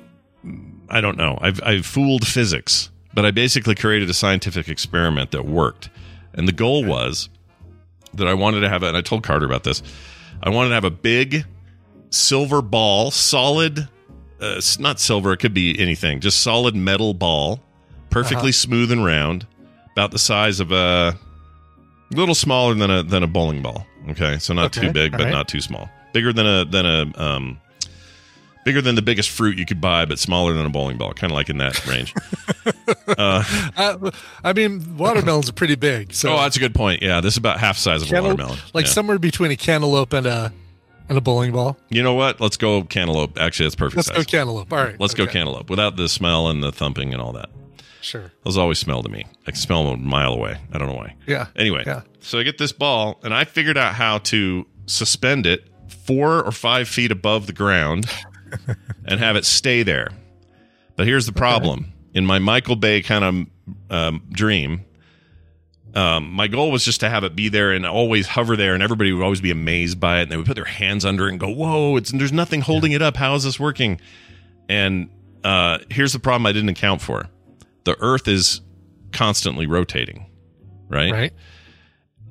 I 0.89 1.01
don't 1.01 1.17
know. 1.17 1.37
I've 1.41 1.61
I've 1.63 1.85
fooled 1.85 2.25
physics, 2.27 2.89
but 3.13 3.25
I 3.25 3.31
basically 3.31 3.75
created 3.75 4.09
a 4.09 4.13
scientific 4.13 4.67
experiment 4.69 5.31
that 5.31 5.45
worked. 5.45 5.89
And 6.33 6.47
the 6.47 6.51
goal 6.53 6.83
was 6.85 7.29
that 8.13 8.27
I 8.27 8.33
wanted 8.33 8.61
to 8.61 8.69
have, 8.69 8.83
and 8.83 8.95
I 8.97 9.01
told 9.01 9.23
Carter 9.23 9.45
about 9.45 9.63
this. 9.63 9.81
I 10.41 10.49
wanted 10.49 10.69
to 10.69 10.75
have 10.75 10.85
a 10.85 10.89
big 10.91 11.45
silver 12.11 12.61
ball, 12.61 13.11
solid, 13.11 13.87
uh, 14.41 14.61
not 14.79 14.99
silver, 14.99 15.33
it 15.33 15.37
could 15.37 15.53
be 15.53 15.77
anything, 15.79 16.19
just 16.21 16.41
solid 16.41 16.75
metal 16.75 17.13
ball, 17.13 17.59
perfectly 18.09 18.49
Uh-huh. 18.49 18.51
smooth 18.53 18.91
and 18.91 19.03
round, 19.05 19.45
about 19.91 20.11
the 20.11 20.17
size 20.19 20.59
of 20.59 20.71
a 20.71 21.17
little 22.11 22.35
smaller 22.35 22.73
than 22.73 22.89
a 22.89 23.03
than 23.03 23.21
a 23.23 23.27
bowling 23.27 23.61
ball. 23.61 23.85
Okay, 24.09 24.37
so 24.39 24.53
not 24.53 24.75
Okay, 24.75 24.87
too 24.87 24.93
big, 24.93 25.11
but 25.11 25.21
right. 25.25 25.31
not 25.31 25.47
too 25.47 25.61
small. 25.61 25.89
Bigger 26.13 26.31
than 26.33 26.47
a 26.47 26.65
than 26.65 26.85
a 26.85 27.21
um, 27.21 27.59
bigger 28.65 28.81
than 28.81 28.95
the 28.95 29.01
biggest 29.01 29.29
fruit 29.29 29.57
you 29.57 29.65
could 29.65 29.81
buy, 29.81 30.05
but 30.05 30.19
smaller 30.19 30.53
than 30.53 30.65
a 30.65 30.69
bowling 30.69 30.97
ball. 30.97 31.13
Kind 31.13 31.31
of 31.31 31.35
like 31.35 31.49
in 31.49 31.57
that 31.57 31.85
range. 31.87 32.13
uh, 33.17 33.43
Uh, 33.77 34.11
I 34.43 34.53
mean, 34.53 34.97
watermelons 34.97 35.49
are 35.49 35.53
pretty 35.53 35.75
big. 35.75 36.13
So 36.13 36.33
oh, 36.33 36.37
that's 36.37 36.57
a 36.57 36.59
good 36.59 36.73
point. 36.75 37.01
Yeah, 37.01 37.21
this 37.21 37.33
is 37.33 37.37
about 37.37 37.59
half 37.59 37.77
size 37.77 38.01
of 38.01 38.07
a 38.09 38.11
cantal- 38.11 38.31
watermelon. 38.31 38.59
like 38.73 38.85
Yeah. 38.85 38.91
somewhere 38.91 39.19
between 39.19 39.51
a 39.51 39.55
cantaloupe 39.55 40.13
and 40.13 40.25
a 40.27 40.51
and 41.07 41.17
a 41.17 41.21
bowling 41.21 41.51
ball. 41.51 41.75
You 41.89 42.03
know 42.03 42.13
what? 42.13 42.39
Let's 42.39 42.55
go 42.57 42.83
cantaloupe. 42.83 43.39
Actually, 43.39 43.65
that's 43.65 43.75
perfect 43.75 43.95
Let's 43.97 44.07
size. 44.09 44.17
go 44.17 44.23
cantaloupe. 44.23 44.71
All 44.71 44.77
right, 44.83 44.99
Let's 44.99 45.15
go 45.15 45.25
cantaloupe 45.25 45.67
without 45.69 45.95
the 45.95 46.07
smell 46.07 46.49
and 46.49 46.61
the 46.61 46.71
thumping 46.71 47.13
and 47.13 47.21
all 47.21 47.31
that. 47.33 47.49
Sure. 48.01 48.31
Those 48.45 48.57
always 48.57 48.77
smell 48.79 49.01
to 49.03 49.09
me. 49.09 49.25
I 49.47 49.51
can 49.51 49.59
smell 49.59 49.85
them 49.89 50.01
a 50.01 50.07
mile 50.07 50.33
away. 50.33 50.57
I 50.71 50.77
don't 50.77 50.87
know 50.87 50.93
why. 50.95 51.15
Yeah. 51.27 51.47
Anyway, 51.55 51.83
Yeah. 51.85 52.01
so 52.19 52.37
I 52.39 52.43
get 52.43 52.59
this 52.59 52.71
ball 52.71 53.19
and 53.23 53.33
I 53.33 53.43
figured 53.43 53.77
out 53.77 53.95
how 53.95 54.19
to 54.19 54.67
suspend 54.85 55.45
it 55.47 55.67
four 56.05 56.43
or 56.43 56.51
five 56.51 56.87
feet 56.87 57.11
above 57.11 57.47
the 57.47 57.53
ground 57.53 58.05
and 59.05 59.19
have 59.19 59.35
it 59.35 59.45
stay 59.45 59.83
there. 59.83 60.09
But 60.95 61.07
here's 61.07 61.25
the 61.25 61.33
problem: 61.33 61.93
in 62.13 62.25
my 62.25 62.39
Michael 62.39 62.75
Bay 62.75 63.01
kind 63.01 63.23
of 63.23 63.89
um, 63.89 64.23
dream, 64.31 64.85
um, 65.95 66.31
my 66.31 66.47
goal 66.47 66.71
was 66.71 66.85
just 66.85 66.99
to 66.99 67.09
have 67.09 67.23
it 67.23 67.35
be 67.35 67.49
there 67.49 67.71
and 67.71 67.85
always 67.85 68.27
hover 68.27 68.55
there, 68.55 68.73
and 68.73 68.83
everybody 68.83 69.11
would 69.11 69.23
always 69.23 69.41
be 69.41 69.51
amazed 69.51 69.99
by 69.99 70.19
it, 70.19 70.23
and 70.23 70.31
they 70.31 70.37
would 70.37 70.45
put 70.45 70.55
their 70.55 70.65
hands 70.65 71.05
under 71.05 71.27
it 71.27 71.31
and 71.31 71.39
go, 71.39 71.49
"Whoa! 71.49 71.95
It's 71.97 72.11
there's 72.11 72.33
nothing 72.33 72.61
holding 72.61 72.91
it 72.91 73.01
up. 73.01 73.15
How 73.17 73.35
is 73.35 73.43
this 73.43 73.59
working?" 73.59 73.99
And 74.67 75.09
uh, 75.43 75.79
here's 75.89 76.13
the 76.13 76.19
problem: 76.19 76.45
I 76.45 76.51
didn't 76.51 76.69
account 76.69 77.01
for. 77.01 77.27
The 77.85 77.95
Earth 77.99 78.27
is 78.27 78.61
constantly 79.11 79.65
rotating, 79.65 80.25
right? 80.89 81.11
Right. 81.11 81.33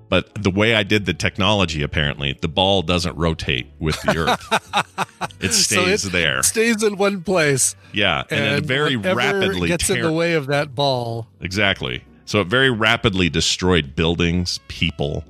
But 0.08 0.34
the 0.42 0.50
way 0.50 0.74
I 0.74 0.84
did 0.84 1.04
the 1.06 1.12
technology, 1.12 1.82
apparently, 1.82 2.38
the 2.40 2.48
ball 2.48 2.82
doesn't 2.82 3.16
rotate 3.16 3.66
with 3.78 4.00
the 4.02 4.16
Earth. 4.16 5.30
it 5.40 5.52
So 5.52 5.84
stays 5.84 6.06
it 6.06 6.12
there. 6.12 6.42
Stays 6.42 6.82
in 6.82 6.96
one 6.96 7.22
place. 7.22 7.76
Yeah, 7.92 8.24
and, 8.30 8.56
it 8.56 8.64
very 8.64 8.96
rapidly 8.96 9.68
gets 9.68 9.90
in 9.90 10.00
the 10.00 10.12
way 10.12 10.34
of 10.34 10.46
that 10.46 10.74
ball. 10.74 11.26
Exactly. 11.40 12.02
So 12.24 12.40
it 12.40 12.46
very 12.46 12.70
rapidly 12.70 13.28
destroyed 13.28 13.94
buildings, 13.94 14.60
people, 14.68 15.24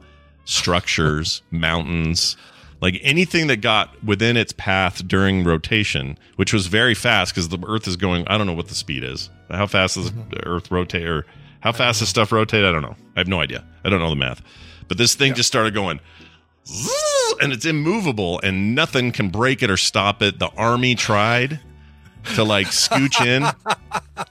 structures, 0.44 1.42
mountains, 1.50 2.36
like 2.80 3.00
anything 3.02 3.48
that 3.48 3.56
got 3.56 4.02
within 4.04 4.36
its 4.36 4.52
path 4.52 5.06
during 5.08 5.42
rotation, 5.42 6.18
which 6.36 6.52
was 6.52 6.68
very 6.68 6.94
fast 6.94 7.34
because 7.34 7.48
the 7.48 7.58
Earth 7.66 7.88
is 7.88 7.96
going. 7.96 8.26
I 8.28 8.38
don't 8.38 8.46
know 8.46 8.54
what 8.54 8.68
the 8.68 8.74
speed 8.76 9.02
is. 9.02 9.30
How 9.50 9.66
fast 9.66 9.96
does 9.96 10.12
the 10.12 10.18
mm-hmm. 10.20 10.48
Earth 10.48 10.70
rotate, 10.70 11.06
or 11.06 11.26
how 11.60 11.72
fast 11.72 11.98
does 11.98 12.08
stuff 12.08 12.30
rotate? 12.30 12.64
I 12.64 12.70
don't 12.70 12.82
know. 12.82 12.94
I 13.16 13.20
have 13.20 13.28
no 13.28 13.40
idea. 13.40 13.66
I 13.84 13.90
don't 13.90 13.98
know 13.98 14.10
the 14.10 14.16
math. 14.16 14.42
But 14.88 14.98
this 14.98 15.14
thing 15.14 15.34
just 15.34 15.46
started 15.48 15.74
going, 15.74 16.00
and 17.40 17.52
it's 17.52 17.64
immovable, 17.66 18.40
and 18.42 18.74
nothing 18.74 19.12
can 19.12 19.28
break 19.30 19.62
it 19.62 19.70
or 19.70 19.76
stop 19.76 20.22
it. 20.22 20.38
The 20.38 20.48
army 20.56 20.94
tried 20.94 21.60
to 22.34 22.44
like 22.44 22.68
scooch 22.68 23.24
in. 23.24 23.46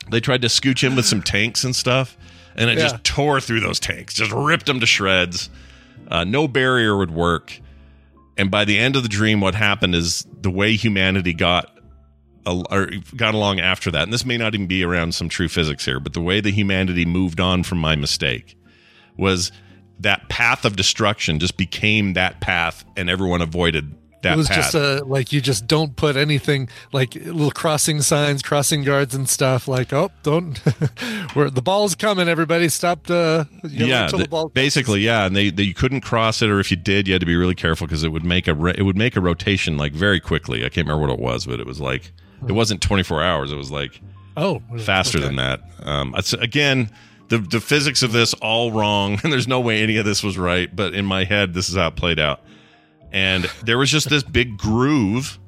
They 0.09 0.19
tried 0.19 0.41
to 0.41 0.47
scooch 0.47 0.85
in 0.85 0.95
with 0.95 1.05
some 1.05 1.21
tanks 1.21 1.63
and 1.63 1.75
stuff, 1.75 2.17
and 2.55 2.69
it 2.69 2.77
Yeah. 2.77 2.83
just 2.89 3.03
tore 3.03 3.39
through 3.41 3.59
those 3.61 3.79
tanks, 3.79 4.13
just 4.13 4.31
ripped 4.31 4.65
them 4.65 4.79
to 4.81 4.85
shreds. 4.85 5.49
Uh, 6.09 6.23
no 6.25 6.47
barrier 6.47 6.95
would 6.97 7.11
work. 7.11 7.59
And 8.37 8.49
by 8.51 8.63
the 8.65 8.77
end 8.77 8.95
of 8.95 9.03
the 9.03 9.09
dream, 9.09 9.41
what 9.41 9.55
happened 9.55 9.95
is 9.95 10.25
the 10.41 10.49
way 10.51 10.75
humanity 10.75 11.33
got 11.33 11.73
or 12.45 12.89
got 13.17 13.33
along 13.33 13.59
after 13.59 13.91
that, 13.91 14.03
and 14.03 14.13
this 14.13 14.25
may 14.25 14.37
not 14.37 14.53
even 14.53 14.67
be 14.67 14.83
around 14.83 15.13
some 15.13 15.27
true 15.27 15.49
physics 15.49 15.83
here, 15.83 15.99
but 15.99 16.13
the 16.13 16.21
way 16.21 16.39
the 16.39 16.51
humanity 16.51 17.05
moved 17.05 17.41
on 17.41 17.63
from 17.63 17.77
my 17.79 17.95
mistake 17.95 18.57
was 19.17 19.51
that 19.99 20.29
path 20.29 20.65
of 20.65 20.75
destruction 20.75 21.39
just 21.39 21.57
became 21.57 22.13
that 22.13 22.39
path, 22.41 22.85
and 22.95 23.09
everyone 23.09 23.41
avoided 23.41 23.93
that 24.23 24.33
it 24.33 24.37
was 24.37 24.47
path. 24.47 24.57
just 24.57 24.75
a 24.75 25.03
like 25.05 25.31
you 25.31 25.39
just 25.41 25.67
don't 25.67 25.95
put 25.95 26.15
anything 26.15 26.67
like 26.91 27.13
little 27.15 27.51
crossing 27.51 28.01
signs, 28.01 28.41
crossing 28.41 28.83
guards, 28.83 29.13
and 29.13 29.29
stuff. 29.29 29.67
Like 29.67 29.93
oh, 29.93 30.09
don't 30.23 30.57
where 31.33 31.49
the 31.49 31.61
ball's 31.61 31.95
coming. 31.95 32.27
Everybody 32.27 32.67
stop. 32.69 33.09
Uh, 33.09 33.45
yeah, 33.63 34.07
the- 34.07 34.17
the 34.17 34.27
ball 34.27 34.49
basically, 34.49 35.01
yeah, 35.01 35.25
and 35.25 35.35
they, 35.35 35.49
they 35.51 35.63
you 35.63 35.73
couldn't 35.73 36.01
cross 36.01 36.41
it, 36.41 36.49
or 36.49 36.59
if 36.59 36.71
you 36.71 36.77
did, 36.77 37.07
you 37.07 37.13
had 37.13 37.19
to 37.19 37.25
be 37.27 37.35
really 37.35 37.55
careful 37.55 37.85
because 37.87 38.03
it 38.03 38.09
would 38.09 38.25
make 38.25 38.47
a 38.47 38.65
it 38.67 38.81
would 38.83 38.97
make 38.97 39.15
a 39.15 39.21
rotation 39.21 39.77
like 39.77 39.93
very 39.93 40.19
quickly. 40.19 40.65
I 40.65 40.69
can't 40.69 40.87
remember 40.87 41.07
what 41.07 41.13
it 41.13 41.19
was, 41.19 41.45
but 41.45 41.59
it 41.59 41.67
was 41.67 41.79
like 41.79 42.11
it 42.47 42.51
wasn't 42.53 42.81
twenty 42.81 43.03
four 43.03 43.21
hours. 43.21 43.51
It 43.51 43.55
was 43.57 43.71
like 43.71 44.01
Oh, 44.35 44.61
faster 44.79 45.17
okay. 45.17 45.25
than 45.27 45.35
that. 45.37 45.61
Um, 45.81 46.13
again, 46.39 46.91
the 47.29 47.37
the 47.39 47.59
physics 47.59 48.03
of 48.03 48.11
this 48.11 48.33
all 48.35 48.71
wrong, 48.71 49.19
and 49.23 49.31
there's 49.33 49.47
no 49.47 49.59
way 49.59 49.81
any 49.83 49.97
of 49.97 50.05
this 50.05 50.23
was 50.23 50.37
right. 50.37 50.73
But 50.73 50.93
in 50.93 51.05
my 51.05 51.23
head, 51.23 51.53
this 51.53 51.69
is 51.69 51.75
how 51.75 51.87
it 51.87 51.95
played 51.95 52.19
out. 52.19 52.41
And 53.11 53.45
there 53.63 53.77
was 53.77 53.89
just 53.89 54.09
this 54.09 54.23
big 54.23 54.57
groove 54.57 55.39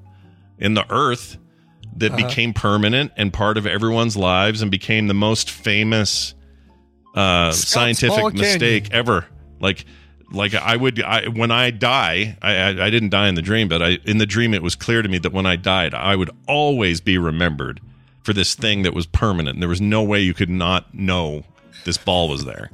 in 0.58 0.74
the 0.74 0.86
earth 0.92 1.38
that 1.98 2.12
Uh-huh. 2.14 2.28
became 2.28 2.54
permanent 2.54 3.12
and 3.18 3.34
part 3.34 3.58
of 3.58 3.66
everyone's 3.68 4.16
lives, 4.16 4.62
and 4.62 4.72
became 4.72 5.08
the 5.08 5.14
most 5.14 5.50
famous 5.50 6.34
uh, 7.16 7.52
scientific 7.52 8.34
mistake 8.34 8.90
ever. 8.92 9.26
Like. 9.60 9.86
Like 10.32 10.54
I 10.54 10.76
would, 10.76 11.02
I, 11.02 11.28
when 11.28 11.50
I 11.50 11.72
die, 11.72 12.38
I, 12.40 12.56
I, 12.56 12.86
I 12.86 12.90
didn't 12.92 13.10
die 13.10 13.28
in 13.30 13.34
the 13.34 13.42
dream, 13.42 13.68
but 13.68 13.82
I, 13.82 13.98
in 14.06 14.20
the 14.20 14.28
dream, 14.28 14.54
it 14.54 14.62
was 14.62 14.76
clear 14.76 15.02
to 15.02 15.10
me 15.10 15.18
that 15.18 15.34
when 15.34 15.48
I 15.48 15.56
died, 15.56 15.96
I 15.96 16.16
would 16.16 16.30
always 16.48 17.02
be 17.02 17.18
remembered 17.18 17.82
for 18.22 18.32
this 18.32 18.54
thing 18.54 18.84
that 18.84 18.94
was 18.94 19.08
permanent. 19.08 19.56
And 19.56 19.62
there 19.64 19.68
was 19.68 19.82
no 19.82 20.04
way 20.04 20.20
you 20.22 20.36
could 20.36 20.52
not 20.52 20.94
know 20.94 21.46
this 21.86 21.98
ball 21.98 22.30
was 22.30 22.46
there. 22.46 22.70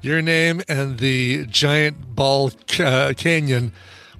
Your 0.00 0.22
name 0.22 0.62
and 0.68 0.98
the 0.98 1.44
giant 1.46 2.14
ball 2.16 2.50
uh, 2.80 3.12
canyon 3.16 3.72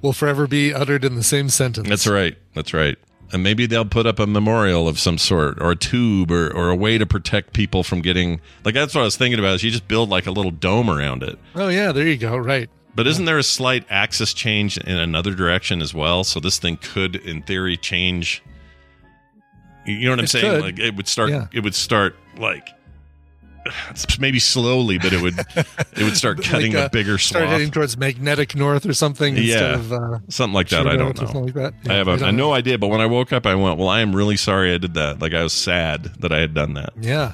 will 0.02 0.12
forever 0.12 0.46
be 0.46 0.74
uttered 0.74 1.04
in 1.04 1.14
the 1.14 1.22
same 1.22 1.48
sentence. 1.48 1.88
That's 1.88 2.06
right. 2.06 2.36
That's 2.54 2.74
right. 2.74 2.96
And 3.32 3.42
maybe 3.42 3.64
they'll 3.64 3.86
put 3.86 4.06
up 4.06 4.18
a 4.18 4.26
memorial 4.26 4.86
of 4.86 4.98
some 4.98 5.16
sort 5.16 5.58
or 5.62 5.70
a 5.70 5.76
tube 5.76 6.30
or, 6.30 6.50
or 6.54 6.68
a 6.68 6.76
way 6.76 6.98
to 6.98 7.06
protect 7.06 7.54
people 7.54 7.82
from 7.82 8.02
getting 8.02 8.42
like 8.64 8.74
that's 8.74 8.94
what 8.94 9.00
I 9.00 9.04
was 9.04 9.16
thinking 9.16 9.38
about 9.38 9.54
is 9.54 9.62
you 9.62 9.70
just 9.70 9.88
build 9.88 10.10
like 10.10 10.26
a 10.26 10.30
little 10.30 10.50
dome 10.50 10.90
around 10.90 11.22
it. 11.22 11.38
Oh 11.54 11.68
yeah, 11.68 11.92
there 11.92 12.06
you 12.06 12.18
go. 12.18 12.36
Right. 12.36 12.68
But 12.94 13.06
isn't 13.06 13.24
there 13.24 13.38
a 13.38 13.42
slight 13.42 13.86
axis 13.88 14.34
change 14.34 14.76
in 14.76 14.98
another 14.98 15.34
direction 15.34 15.80
as 15.80 15.94
well? 15.94 16.24
So 16.24 16.40
this 16.40 16.58
thing 16.58 16.76
could 16.76 17.16
in 17.16 17.40
theory 17.42 17.78
change 17.78 18.42
you 19.86 20.04
know 20.04 20.10
what 20.10 20.18
I'm 20.20 20.24
It 20.26 20.28
saying? 20.28 20.44
could. 20.52 20.60
Like 20.62 20.78
it 20.78 20.94
would 20.94 21.08
start 21.08 21.30
Yeah. 21.30 21.46
it 21.54 21.60
would 21.60 21.74
start 21.74 22.16
like 22.36 22.68
maybe 24.18 24.38
slowly, 24.38 24.98
but 24.98 25.12
it 25.12 25.20
would 25.22 25.38
it 25.56 26.02
would 26.02 26.16
start 26.16 26.42
cutting 26.42 26.72
Like, 26.72 26.82
uh, 26.82 26.86
a 26.86 26.90
bigger 26.90 27.18
swath. 27.18 27.40
Start 27.42 27.48
heading 27.48 27.70
towards 27.70 27.96
magnetic 27.96 28.54
north 28.56 28.86
or 28.86 28.92
something 28.94 29.36
instead 29.36 29.60
Yeah. 29.60 29.74
of 29.74 29.92
uh, 29.92 30.18
something 30.28 30.54
like 30.54 30.68
that. 30.70 30.86
I 30.86 30.96
don't 30.96 31.16
know. 31.20 31.26
something 31.26 31.44
like 31.46 31.54
that. 31.54 31.74
I 31.88 31.94
have 31.94 32.08
I 32.08 32.28
a, 32.28 32.32
no 32.32 32.52
idea. 32.52 32.78
But 32.78 32.88
when 32.88 33.00
I 33.00 33.06
woke 33.06 33.32
up, 33.32 33.46
I 33.46 33.54
went, 33.54 33.78
"Well, 33.78 33.88
I 33.88 34.00
am 34.00 34.14
really 34.14 34.36
sorry 34.36 34.74
I 34.74 34.78
did 34.78 34.94
that. 34.94 35.20
Like 35.20 35.34
I 35.34 35.42
was 35.42 35.52
sad 35.52 36.04
that 36.20 36.32
I 36.32 36.38
had 36.38 36.54
done 36.54 36.74
that, 36.74 36.92
Yeah. 37.00 37.32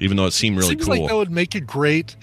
even 0.00 0.16
though 0.16 0.26
it 0.26 0.32
seemed 0.32 0.56
really 0.56 0.70
Seems 0.70 0.84
cool." 0.86 0.98
like 0.98 1.08
that 1.08 1.16
would 1.16 1.30
make 1.30 1.54
a 1.54 1.60
great 1.60 2.16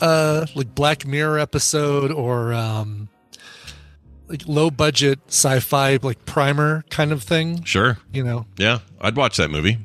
uh 0.00 0.46
like 0.54 0.74
Black 0.74 1.06
Mirror 1.06 1.38
episode 1.38 2.10
or 2.12 2.52
um 2.52 3.08
like 4.28 4.42
low 4.46 4.70
budget 4.70 5.20
sci-fi 5.28 5.98
like 6.02 6.24
primer 6.26 6.84
kind 6.90 7.12
of 7.12 7.22
thing. 7.22 7.62
sure, 7.64 7.98
You 8.12 8.24
know, 8.24 8.46
yeah, 8.56 8.80
I'd 9.00 9.16
watch 9.16 9.36
that 9.36 9.50
movie, 9.50 9.78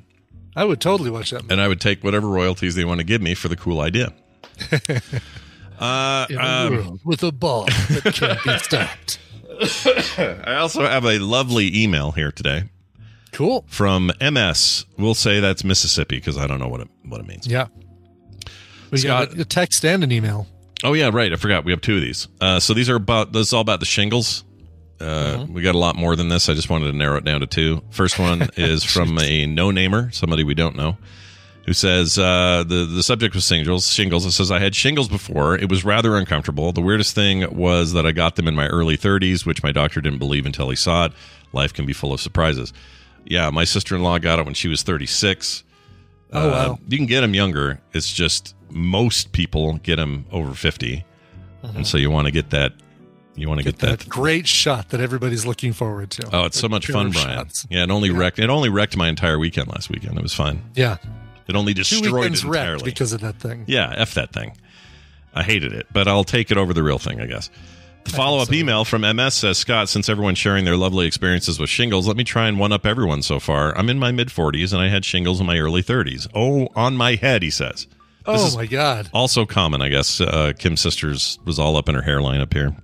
I 0.55 0.65
would 0.65 0.81
totally 0.81 1.09
watch 1.09 1.31
that. 1.31 1.43
Movie. 1.43 1.53
and 1.53 1.61
I 1.61 1.67
would 1.67 1.79
take 1.81 2.03
whatever 2.03 2.27
royalties 2.27 2.75
they 2.75 2.85
want 2.85 2.99
to 2.99 3.03
give 3.05 3.21
me 3.21 3.33
for 3.35 3.47
the 3.47 3.55
cool 3.55 3.79
idea. 3.79 4.13
uh, 5.79 6.25
In 6.29 6.37
a 6.37 6.41
um, 6.43 6.73
world 6.75 6.99
with 7.05 7.23
a 7.23 7.31
ball 7.31 7.65
that 7.65 8.11
can't 8.13 8.43
be 8.43 8.57
stopped. 8.59 9.19
I 10.45 10.55
also 10.55 10.81
have 10.81 11.05
a 11.05 11.19
lovely 11.19 11.83
email 11.83 12.11
here 12.11 12.31
today 12.31 12.63
Cool. 13.31 13.63
from 13.67 14.11
MS. 14.19 14.85
We'll 14.97 15.13
say 15.13 15.39
that's 15.39 15.63
Mississippi 15.63 16.17
because 16.17 16.37
I 16.37 16.47
don't 16.47 16.59
know 16.59 16.67
what 16.67 16.81
it 16.81 16.87
what 17.05 17.19
it 17.21 17.27
means. 17.27 17.47
Yeah. 17.47 17.67
We 18.91 18.97
Scott- 18.97 19.29
got 19.29 19.37
a, 19.37 19.41
a 19.41 19.45
text 19.45 19.85
and 19.85 20.03
an 20.03 20.11
email. 20.11 20.47
Oh 20.83 20.93
yeah, 20.93 21.09
right. 21.13 21.31
I 21.31 21.35
forgot. 21.35 21.63
We 21.63 21.71
have 21.71 21.81
two 21.81 21.95
of 21.95 22.01
these. 22.01 22.27
Uh, 22.41 22.59
so 22.59 22.73
these 22.73 22.89
are 22.89 22.95
about. 22.95 23.31
This 23.33 23.47
is 23.47 23.53
all 23.53 23.61
about 23.61 23.79
the 23.79 23.85
shingles. 23.85 24.43
Uh, 25.01 25.45
We 25.49 25.61
got 25.61 25.75
a 25.75 25.79
lot 25.79 25.95
more 25.95 26.15
than 26.15 26.29
this. 26.29 26.47
I 26.49 26.53
just 26.53 26.69
wanted 26.69 26.91
to 26.91 26.97
narrow 26.97 27.17
it 27.17 27.23
down 27.23 27.39
to 27.41 27.47
two. 27.47 27.81
First 27.89 28.19
one 28.19 28.49
is 28.57 28.83
from 28.83 29.17
a 29.19 29.45
no 29.47 29.71
namer, 29.71 30.11
somebody 30.11 30.43
we 30.43 30.53
don't 30.53 30.75
know, 30.75 30.97
who 31.65 31.73
says 31.73 32.17
uh, 32.17 32.63
the 32.67 32.85
the 32.85 33.03
subject 33.03 33.33
was 33.35 33.45
shingles. 33.47 33.91
Shingles. 33.91 34.25
It 34.25 34.31
says 34.31 34.51
I 34.51 34.59
had 34.59 34.75
shingles 34.75 35.07
before. 35.09 35.57
It 35.57 35.69
was 35.69 35.83
rather 35.83 36.15
uncomfortable. 36.15 36.71
The 36.71 36.81
weirdest 36.81 37.15
thing 37.15 37.55
was 37.55 37.93
that 37.93 38.05
I 38.05 38.11
got 38.11 38.35
them 38.35 38.47
in 38.47 38.55
my 38.55 38.67
early 38.67 38.97
30s, 38.97 39.45
which 39.45 39.63
my 39.63 39.71
doctor 39.71 40.01
didn't 40.01 40.19
believe 40.19 40.45
until 40.45 40.69
he 40.69 40.75
saw 40.75 41.05
it. 41.05 41.13
Life 41.53 41.73
can 41.73 41.85
be 41.85 41.93
full 41.93 42.13
of 42.13 42.21
surprises. 42.21 42.71
Yeah, 43.25 43.49
my 43.51 43.63
sister 43.65 43.95
in 43.95 44.01
law 44.03 44.17
got 44.19 44.39
it 44.39 44.45
when 44.45 44.53
she 44.55 44.67
was 44.67 44.83
36. 44.83 45.63
Oh, 46.33 46.49
wow. 46.49 46.79
You 46.87 46.97
can 46.97 47.05
get 47.07 47.21
them 47.21 47.33
younger. 47.35 47.81
It's 47.93 48.11
just 48.11 48.55
most 48.69 49.31
people 49.33 49.73
get 49.83 49.97
them 49.97 50.25
over 50.31 50.53
50. 50.53 51.03
and 51.61 51.85
so 51.85 51.97
you 51.97 52.09
want 52.09 52.25
to 52.27 52.31
get 52.31 52.49
that. 52.51 52.73
You 53.35 53.47
want 53.47 53.59
to 53.59 53.63
get, 53.63 53.79
that 53.79 53.99
that. 53.99 54.09
great 54.09 54.47
shot 54.47 54.89
that 54.89 54.99
everybody's 54.99 55.45
looking 55.45 55.73
forward 55.73 56.09
to. 56.11 56.29
Oh, 56.33 56.45
it's 56.45 56.59
so 56.59 56.67
much 56.67 56.87
fun, 56.87 57.11
Brian. 57.11 57.37
shots. 57.37 57.65
Yeah, 57.69 57.83
it 57.83 57.89
only 57.91 58.09
wrecked. 58.09 58.39
It 58.39 58.49
only 58.49 58.69
wrecked 58.69 58.97
my 58.97 59.07
entire 59.07 59.39
weekend 59.39 59.69
last 59.69 59.89
weekend. 59.89 60.17
It 60.17 60.21
was 60.21 60.33
fine. 60.33 60.61
Yeah. 60.75 60.97
It 61.47 61.55
only 61.55 61.73
destroyed 61.73 62.25
it 62.25 62.45
entirely. 62.45 62.83
because 62.83 63.13
of 63.13 63.21
that 63.21 63.39
thing. 63.39 63.63
Yeah, 63.67 63.93
f 63.95 64.13
that 64.15 64.31
thing. 64.33 64.57
I 65.33 65.43
hated 65.43 65.71
it, 65.73 65.87
but 65.93 66.07
I'll 66.07 66.23
take 66.25 66.51
it 66.51 66.57
over 66.57 66.73
the 66.73 66.83
real 66.83 66.99
thing, 66.99 67.21
I 67.21 67.25
guess. 67.25 67.49
The 68.03 68.11
follow 68.11 68.39
up 68.39 68.51
email 68.51 68.83
from 68.83 69.01
MS 69.01 69.35
says 69.35 69.57
Scott, 69.57 69.87
since 69.87 70.09
everyone's 70.09 70.37
sharing 70.37 70.65
their 70.65 70.75
lovely 70.75 71.05
experiences 71.05 71.59
with 71.59 71.69
shingles, 71.69 72.07
let 72.07 72.17
me 72.17 72.23
try 72.23 72.47
and 72.47 72.59
one 72.59 72.71
up 72.71 72.85
everyone 72.85 73.21
so 73.21 73.39
far. 73.39 73.77
I'm 73.77 73.89
in 73.89 73.99
my 73.99 74.11
mid 74.11 74.29
40s 74.29 74.73
and 74.73 74.81
I 74.81 74.89
had 74.89 75.05
shingles 75.05 75.39
in 75.39 75.45
my 75.45 75.57
early 75.59 75.83
30s. 75.83 76.27
Oh, 76.33 76.67
on 76.75 76.97
my 76.97 77.15
head, 77.15 77.43
he 77.43 77.49
says. 77.49 77.87
This 78.25 78.53
Oh 78.53 78.57
my 78.57 78.65
god. 78.65 79.09
Also 79.13 79.45
common, 79.45 79.81
I 79.81 79.89
guess. 79.89 80.19
Uh, 80.19 80.53
Kim's 80.57 80.81
sisters 80.81 81.39
was 81.45 81.59
all 81.59 81.77
up 81.77 81.89
in 81.89 81.95
her 81.95 82.01
hairline 82.01 82.41
up 82.41 82.53
here. 82.53 82.75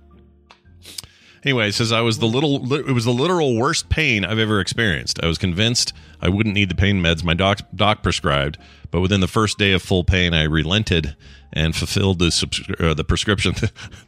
Anyway, 1.44 1.68
it 1.68 1.72
says 1.74 1.92
I 1.92 2.00
was 2.00 2.18
the 2.18 2.26
little. 2.26 2.72
It 2.72 2.92
was 2.92 3.04
the 3.04 3.12
literal 3.12 3.56
worst 3.56 3.88
pain 3.88 4.24
I've 4.24 4.38
ever 4.38 4.60
experienced. 4.60 5.22
I 5.22 5.26
was 5.26 5.38
convinced 5.38 5.92
I 6.20 6.28
wouldn't 6.28 6.54
need 6.54 6.68
the 6.68 6.74
pain 6.74 7.02
meds 7.02 7.22
my 7.22 7.34
doc 7.34 7.60
doc 7.74 8.02
prescribed, 8.02 8.58
but 8.90 9.00
within 9.00 9.20
the 9.20 9.28
first 9.28 9.58
day 9.58 9.72
of 9.72 9.82
full 9.82 10.04
pain, 10.04 10.34
I 10.34 10.44
relented 10.44 11.16
and 11.52 11.74
fulfilled 11.74 12.18
the 12.18 12.76
uh, 12.80 12.94
the 12.94 13.04
prescription, 13.04 13.54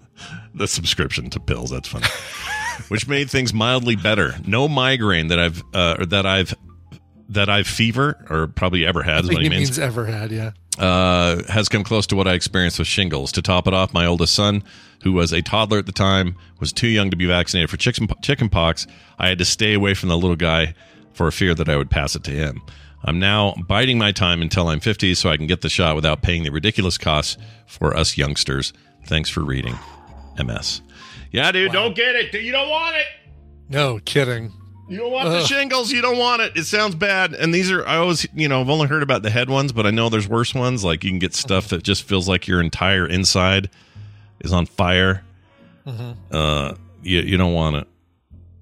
the 0.55 0.69
subscription 0.69 1.31
to 1.31 1.41
pills. 1.41 1.71
That's 1.71 1.89
funny, 1.89 2.07
which 2.89 3.07
made 3.07 3.31
things 3.31 3.55
mildly 3.55 3.97
better. 3.97 4.35
No 4.47 4.69
migraine 4.69 5.29
that 5.29 5.39
I've 5.39 5.63
uh, 5.73 6.05
that 6.07 6.27
I've 6.27 6.55
that 7.31 7.49
I've 7.49 7.67
fever 7.67 8.25
or 8.29 8.49
probably 8.49 8.85
ever 8.85 9.03
had. 9.03 9.25
Is 9.25 9.31
what 9.31 9.39
he 9.39 9.45
he 9.45 9.49
means 9.49 9.71
means 9.71 9.79
ever 9.79 10.05
had, 10.05 10.33
yeah. 10.33 10.51
uh, 10.79 11.43
has 11.49 11.69
come 11.69 11.85
close 11.85 12.07
to 12.09 12.17
what 12.17 12.27
I 12.27 12.35
experienced 12.35 12.79
with 12.79 12.89
shingles. 12.89 13.33
To 13.33 13.43
top 13.43 13.67
it 13.67 13.75
off, 13.75 13.95
my 13.95 14.05
oldest 14.05 14.35
son, 14.35 14.65
who 15.03 15.13
was 15.13 15.33
a 15.33 15.43
toddler 15.43 15.79
at 15.79 15.87
the 15.87 15.93
time, 15.93 16.37
was 16.59 16.73
too 16.73 16.89
young 16.89 17.11
to 17.11 17.17
be 17.17 17.27
vaccinated 17.27 17.71
for 17.71 17.77
chicken 17.77 18.09
chickenpox. 18.23 18.87
I 19.19 19.29
had 19.29 19.39
to 19.39 19.45
stay 19.45 19.75
away 19.75 19.95
from 19.95 20.09
the 20.09 20.19
little 20.19 20.37
guy 20.37 20.75
for 21.13 21.31
fear 21.31 21.55
that 21.55 21.69
I 21.69 21.77
would 21.77 21.91
pass 21.91 22.15
it 22.15 22.25
to 22.25 22.31
him. 22.31 22.63
I'm 23.03 23.19
now 23.19 23.55
biding 23.67 23.99
my 23.99 24.13
time 24.13 24.43
until 24.43 24.69
I'm 24.69 24.81
50 24.81 25.15
so 25.15 25.31
I 25.31 25.37
can 25.37 25.47
get 25.47 25.63
the 25.63 25.71
shot 25.71 25.97
without 25.97 26.23
paying 26.23 26.43
the 26.43 26.51
ridiculous 26.51 26.99
costs 26.99 27.39
for 27.67 27.97
us 27.97 28.19
youngsters. 28.19 28.73
Thanks 29.07 29.31
for 29.31 29.41
reading. 29.41 29.79
MS. 30.39 30.83
Yeah, 31.31 31.51
dude, 31.53 31.73
don't 31.73 31.97
get 31.97 32.15
it. 32.15 32.35
You 32.35 32.53
don't 32.53 32.69
want 32.69 32.97
it. 32.97 33.07
No 33.69 34.01
kidding. 34.01 34.53
You 34.89 34.99
don't 34.99 35.13
want 35.13 35.29
the 35.29 35.45
shingles. 35.47 35.93
You 35.93 36.03
don't 36.03 36.19
want 36.19 36.43
it. 36.43 36.57
It 36.57 36.65
sounds 36.65 36.97
bad. 36.97 37.33
And 37.33 37.55
these 37.55 37.71
are, 37.71 37.87
I 37.87 37.97
always, 37.97 38.27
you 38.35 38.49
know, 38.49 38.61
I've 38.61 38.69
only 38.69 38.89
heard 38.89 39.05
about 39.05 39.23
the 39.23 39.31
head 39.31 39.49
ones, 39.49 39.73
but 39.73 39.87
I 39.87 39.93
know 39.93 40.09
there's 40.09 40.29
worse 40.29 40.53
ones. 40.53 40.85
Like 40.85 41.05
you 41.05 41.11
can 41.11 41.21
get 41.21 41.33
stuff 41.33 41.67
uh-huh. 41.67 41.77
that 41.77 41.85
just 41.85 42.03
feels 42.03 42.29
like 42.29 42.49
your 42.49 42.61
entire 42.61 43.07
inside 43.07 43.71
is 44.41 44.53
on 44.53 44.67
fire. 44.67 45.23
Mhm. 45.87 46.17
Uh, 46.31 46.75
you, 47.03 47.21
you 47.21 47.37
don't 47.37 47.53
want 47.55 47.77
it. 47.77 47.87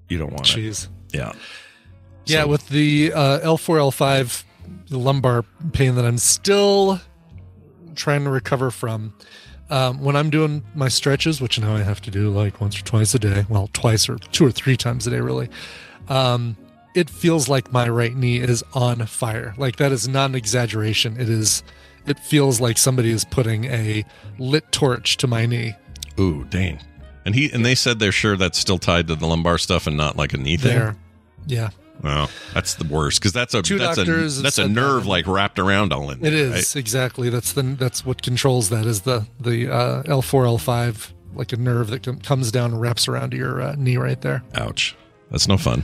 You 0.07 0.17
don't 0.17 0.31
want 0.31 0.45
Jeez. 0.45 0.85
it. 0.85 0.89
Yeah. 1.17 1.33
Yeah, 2.25 2.45
with 2.45 2.69
the 2.69 3.11
uh, 3.13 3.39
L4, 3.39 3.91
L5, 3.91 4.43
the 4.89 4.99
lumbar 4.99 5.43
pain 5.73 5.95
that 5.95 6.05
I'm 6.05 6.17
still 6.19 6.99
trying 7.95 8.23
to 8.23 8.29
recover 8.29 8.71
from. 8.71 9.13
Um, 9.71 10.01
when 10.01 10.15
I'm 10.15 10.29
doing 10.29 10.63
my 10.73 10.87
stretches, 10.87 11.41
which 11.41 11.59
now 11.59 11.75
I 11.75 11.81
have 11.83 12.01
to 12.01 12.11
do 12.11 12.29
like 12.29 12.59
once 12.61 12.79
or 12.79 12.83
twice 12.83 13.13
a 13.13 13.19
day, 13.19 13.45
well, 13.49 13.69
twice 13.73 14.09
or 14.09 14.17
two 14.17 14.45
or 14.45 14.51
three 14.51 14.77
times 14.77 15.05
a 15.05 15.11
day, 15.11 15.19
really, 15.19 15.49
um, 16.07 16.55
it 16.95 17.07
feels 17.09 17.47
like 17.47 17.71
my 17.71 17.87
right 17.87 18.15
knee 18.15 18.37
is 18.39 18.63
on 18.73 19.05
fire. 19.05 19.53
Like 19.57 19.75
that 19.77 19.91
is 19.91 20.07
not 20.07 20.29
an 20.31 20.35
exaggeration. 20.35 21.19
It 21.19 21.29
is. 21.29 21.61
It 22.05 22.19
feels 22.19 22.59
like 22.59 22.77
somebody 22.77 23.11
is 23.11 23.25
putting 23.25 23.65
a 23.65 24.05
lit 24.37 24.71
torch 24.71 25.17
to 25.17 25.27
my 25.27 25.45
knee. 25.45 25.75
Ooh, 26.19 26.45
dang. 26.45 26.79
And 27.25 27.35
he 27.35 27.51
and 27.51 27.65
they 27.65 27.75
said 27.75 27.99
they're 27.99 28.11
sure 28.11 28.35
that's 28.37 28.57
still 28.57 28.77
tied 28.79 29.07
to 29.07 29.15
the 29.15 29.25
lumbar 29.27 29.57
stuff 29.57 29.87
and 29.87 29.95
not 29.97 30.15
like 30.17 30.33
a 30.33 30.37
knee 30.37 30.57
thing. 30.57 30.77
There, 30.77 30.95
yeah, 31.45 31.69
Wow, 32.03 32.29
that's 32.53 32.75
the 32.75 32.85
worst 32.85 33.19
because 33.19 33.33
that's 33.33 33.53
a 33.53 33.61
Two 33.61 33.77
that's 33.77 33.97
a 33.97 34.05
that's 34.05 34.37
a 34.37 34.49
said 34.51 34.65
that. 34.67 34.69
nerve 34.69 35.05
like 35.05 35.27
wrapped 35.27 35.59
around 35.59 35.91
all 35.91 36.09
in. 36.11 36.19
It 36.19 36.31
there, 36.31 36.33
is 36.33 36.51
right? 36.53 36.75
exactly. 36.77 37.29
That's 37.29 37.51
the 37.53 37.61
that's 37.63 38.05
what 38.05 38.21
controls 38.21 38.69
that 38.69 38.85
is 38.85 39.01
the 39.01 39.27
the 39.39 39.71
uh, 39.71 40.03
L 40.05 40.21
four 40.21 40.45
L 40.45 40.57
five 40.57 41.13
like 41.33 41.51
a 41.51 41.57
nerve 41.57 41.89
that 41.89 42.03
com- 42.03 42.19
comes 42.19 42.51
down 42.51 42.71
and 42.71 42.81
wraps 42.81 43.07
around 43.07 43.33
your 43.33 43.61
uh, 43.61 43.75
knee 43.77 43.97
right 43.97 44.19
there. 44.21 44.43
Ouch. 44.55 44.95
That's 45.29 45.47
no 45.47 45.57
fun. 45.57 45.83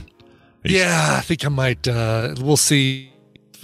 Yeah, 0.64 1.16
I 1.18 1.20
think 1.20 1.44
I 1.44 1.48
might. 1.48 1.86
Uh, 1.86 2.34
we'll 2.40 2.56
see 2.56 3.12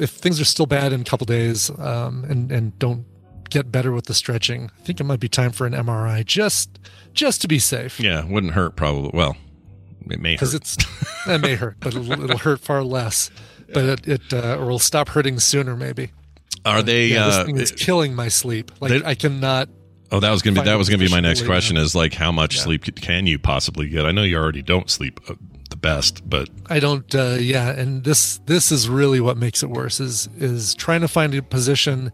if 0.01 0.11
things 0.11 0.41
are 0.41 0.45
still 0.45 0.67
bad 0.67 0.93
in 0.93 1.01
a 1.01 1.05
couple 1.05 1.25
days 1.25 1.71
um, 1.79 2.25
and 2.25 2.51
and 2.53 2.79
don't 2.79 3.05
get 3.51 3.71
better 3.71 3.93
with 3.93 4.07
the 4.07 4.15
stretching. 4.15 4.71
I 4.79 4.83
think 4.83 5.01
it 5.01 5.05
might 5.05 5.21
be 5.21 5.29
time 5.29 5.53
for 5.53 5.67
an 5.67 5.73
MRI 5.75 6.25
just 6.25 6.79
just 7.13 7.43
to 7.43 7.49
be 7.49 7.59
safe. 7.59 8.01
Yeah, 8.01 8.25
wouldn't 8.25 8.55
hurt 8.55 8.77
probably. 8.77 9.11
Well, 9.13 9.37
it 10.11 10.21
may 10.21 10.35
because 10.35 10.53
hurt. 10.53 10.63
it's 10.63 10.77
it 11.29 11.41
may 11.41 11.55
hurt, 11.55 11.77
but 11.81 11.95
it'll, 11.95 12.13
it'll 12.25 12.39
hurt 12.39 12.61
far 12.61 12.83
less. 12.83 13.31
But 13.73 13.85
it, 13.85 14.09
it 14.09 14.33
uh, 14.33 14.57
or 14.59 14.65
it'll 14.67 14.79
stop 14.79 15.09
hurting 15.11 15.39
sooner, 15.39 15.77
maybe. 15.77 16.11
Are 16.65 16.83
they? 16.83 17.07
Yeah, 17.09 17.27
this 17.27 17.35
uh, 17.37 17.45
thing 17.45 17.57
is 17.57 17.73
killing 17.73 18.15
my 18.15 18.29
sleep. 18.29 18.71
Like 18.81 18.91
they- 18.91 19.05
I 19.05 19.15
cannot. 19.15 19.69
Oh, 20.11 20.21
that 20.21 20.31
was 20.31 20.43
gonna 20.43 20.61
be 20.61 20.67
that 20.67 20.77
was 20.77 20.91
gonna 20.91 21.03
be 21.03 21.11
my 21.11 21.21
next 21.21 21.47
question. 21.47 21.77
Is 21.79 21.95
like 21.95 22.13
how 22.13 22.31
much 22.31 22.57
Yeah. 22.57 22.63
sleep 22.63 22.95
can 22.97 23.27
you 23.27 23.39
possibly 23.39 23.89
get? 23.89 24.05
I 24.05 24.13
know 24.13 24.23
you 24.25 24.37
already 24.37 24.61
don't 24.61 24.91
sleep 24.91 25.19
uh, 25.29 25.35
best, 25.83 26.29
but 26.29 26.49
I 26.71 26.81
don't. 26.81 27.15
Uh, 27.15 27.37
yeah, 27.39 27.71
and 27.71 28.05
this 28.05 28.39
this 28.47 28.73
is 28.73 28.89
really 28.89 29.21
what 29.21 29.37
makes 29.37 29.63
it 29.63 29.69
worse. 29.69 30.01
Is 30.01 30.29
is 30.39 30.75
trying 30.75 31.03
to 31.03 31.09
find 31.09 31.35
a 31.35 31.43
position 31.43 32.13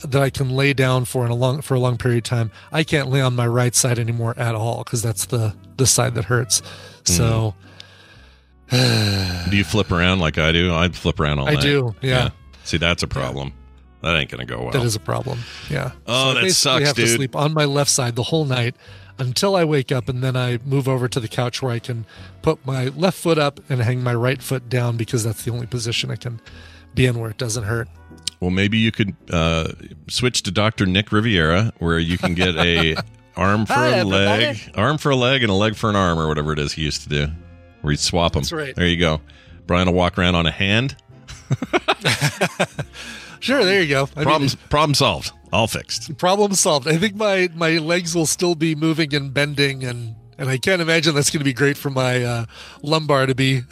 that 0.00 0.22
I 0.22 0.30
can 0.30 0.50
lay 0.50 0.72
down 0.72 1.04
for 1.04 1.24
in 1.24 1.30
a 1.30 1.34
long 1.34 1.60
for 1.62 1.74
a 1.74 1.80
long 1.80 1.98
period 1.98 2.18
of 2.18 2.24
time. 2.24 2.50
I 2.70 2.84
can't 2.84 3.08
lay 3.08 3.20
on 3.20 3.34
my 3.34 3.46
right 3.46 3.74
side 3.74 3.98
anymore 3.98 4.34
at 4.36 4.54
all 4.54 4.84
because 4.84 5.02
that's 5.02 5.26
the 5.26 5.56
the 5.76 5.86
side 5.86 6.14
that 6.14 6.26
hurts. 6.26 6.62
So 7.04 7.54
do 8.70 9.56
you 9.56 9.64
flip 9.64 9.90
around 9.90 10.20
like 10.20 10.38
I 10.38 10.52
do? 10.52 10.72
I'd 10.72 10.94
flip 10.94 11.18
around 11.18 11.40
all 11.40 11.48
I 11.48 11.54
night. 11.54 11.62
do, 11.62 11.94
yeah. 12.02 12.30
See, 12.64 12.76
that's 12.76 13.02
a 13.02 13.08
problem. 13.08 13.52
That 14.02 14.16
ain't 14.16 14.30
gonna 14.30 14.46
go 14.46 14.62
well. 14.62 14.70
that 14.70 14.82
is 14.82 14.96
a 14.96 15.00
problem. 15.00 15.40
Yeah. 15.68 15.92
Oh, 16.06 16.28
so 16.28 16.34
that 16.34 16.38
I 16.38 16.42
basically 16.42 16.50
sucks, 16.50 16.86
have 16.86 16.96
to 16.96 17.06
sleep 17.06 17.36
on 17.36 17.52
my 17.52 17.64
left 17.64 17.90
side 17.90 18.16
the 18.16 18.22
whole 18.22 18.44
night 18.44 18.76
until 19.20 19.56
I 19.56 19.64
wake 19.64 19.92
up, 19.92 20.08
and 20.08 20.22
then 20.22 20.36
I 20.36 20.58
move 20.64 20.88
over 20.88 21.08
to 21.08 21.20
the 21.20 21.28
couch 21.28 21.62
where 21.62 21.72
I 21.72 21.78
can 21.78 22.06
put 22.42 22.64
my 22.66 22.86
left 22.88 23.18
foot 23.18 23.38
up 23.38 23.60
and 23.68 23.80
hang 23.82 24.02
my 24.02 24.14
right 24.14 24.42
foot 24.42 24.68
down 24.68 24.96
because 24.96 25.24
that's 25.24 25.44
the 25.44 25.50
only 25.52 25.66
position 25.66 26.10
I 26.10 26.16
can 26.16 26.40
be 26.94 27.06
in 27.06 27.18
where 27.18 27.30
it 27.30 27.38
doesn't 27.38 27.64
hurt. 27.64 27.88
Well, 28.40 28.50
maybe 28.50 28.78
you 28.78 28.90
could 28.90 29.14
uh, 29.30 29.68
switch 30.08 30.42
to 30.44 30.50
Doctor 30.50 30.86
Nick 30.86 31.12
Riviera, 31.12 31.72
where 31.78 31.98
you 31.98 32.16
can 32.18 32.34
get 32.34 32.56
a 32.56 32.96
arm 33.36 33.66
for 33.66 33.74
Hi, 33.74 33.88
a 33.88 33.96
everybody. 33.98 34.44
leg, 34.44 34.58
arm 34.74 34.98
for 34.98 35.10
a 35.10 35.16
leg, 35.16 35.42
and 35.42 35.50
a 35.50 35.54
leg 35.54 35.76
for 35.76 35.90
an 35.90 35.96
arm, 35.96 36.18
or 36.18 36.26
whatever 36.26 36.52
it 36.52 36.58
is 36.58 36.72
he 36.72 36.82
used 36.82 37.02
to 37.02 37.08
do. 37.08 37.26
Where 37.82 37.92
he'd 37.92 38.00
swap 38.00 38.32
them. 38.32 38.42
That's 38.42 38.52
right. 38.52 38.74
There 38.74 38.86
you 38.86 38.96
go. 38.98 39.20
Brian 39.66 39.86
will 39.86 39.94
walk 39.94 40.18
around 40.18 40.34
on 40.34 40.46
a 40.46 40.50
hand. 40.50 40.96
Sure, 43.40 43.64
there 43.64 43.82
you 43.82 43.88
go. 43.88 44.08
I 44.14 44.20
mean, 44.20 44.24
Problems, 44.24 44.54
problem 44.54 44.94
solved. 44.94 45.32
All 45.52 45.66
fixed. 45.66 46.16
problem 46.18 46.54
solved. 46.54 46.86
I 46.86 46.96
think 46.96 47.16
my 47.16 47.48
my 47.54 47.78
legs 47.78 48.14
will 48.14 48.26
still 48.26 48.54
be 48.54 48.74
moving 48.76 49.12
and 49.14 49.34
bending, 49.34 49.82
and 49.84 50.14
and 50.38 50.48
I 50.48 50.58
can't 50.58 50.80
imagine 50.80 51.14
that's 51.14 51.30
going 51.30 51.40
to 51.40 51.44
be 51.44 51.52
great 51.52 51.76
for 51.76 51.90
my 51.90 52.22
uh, 52.22 52.44
lumbar 52.82 53.26
to 53.26 53.34
be 53.34 53.62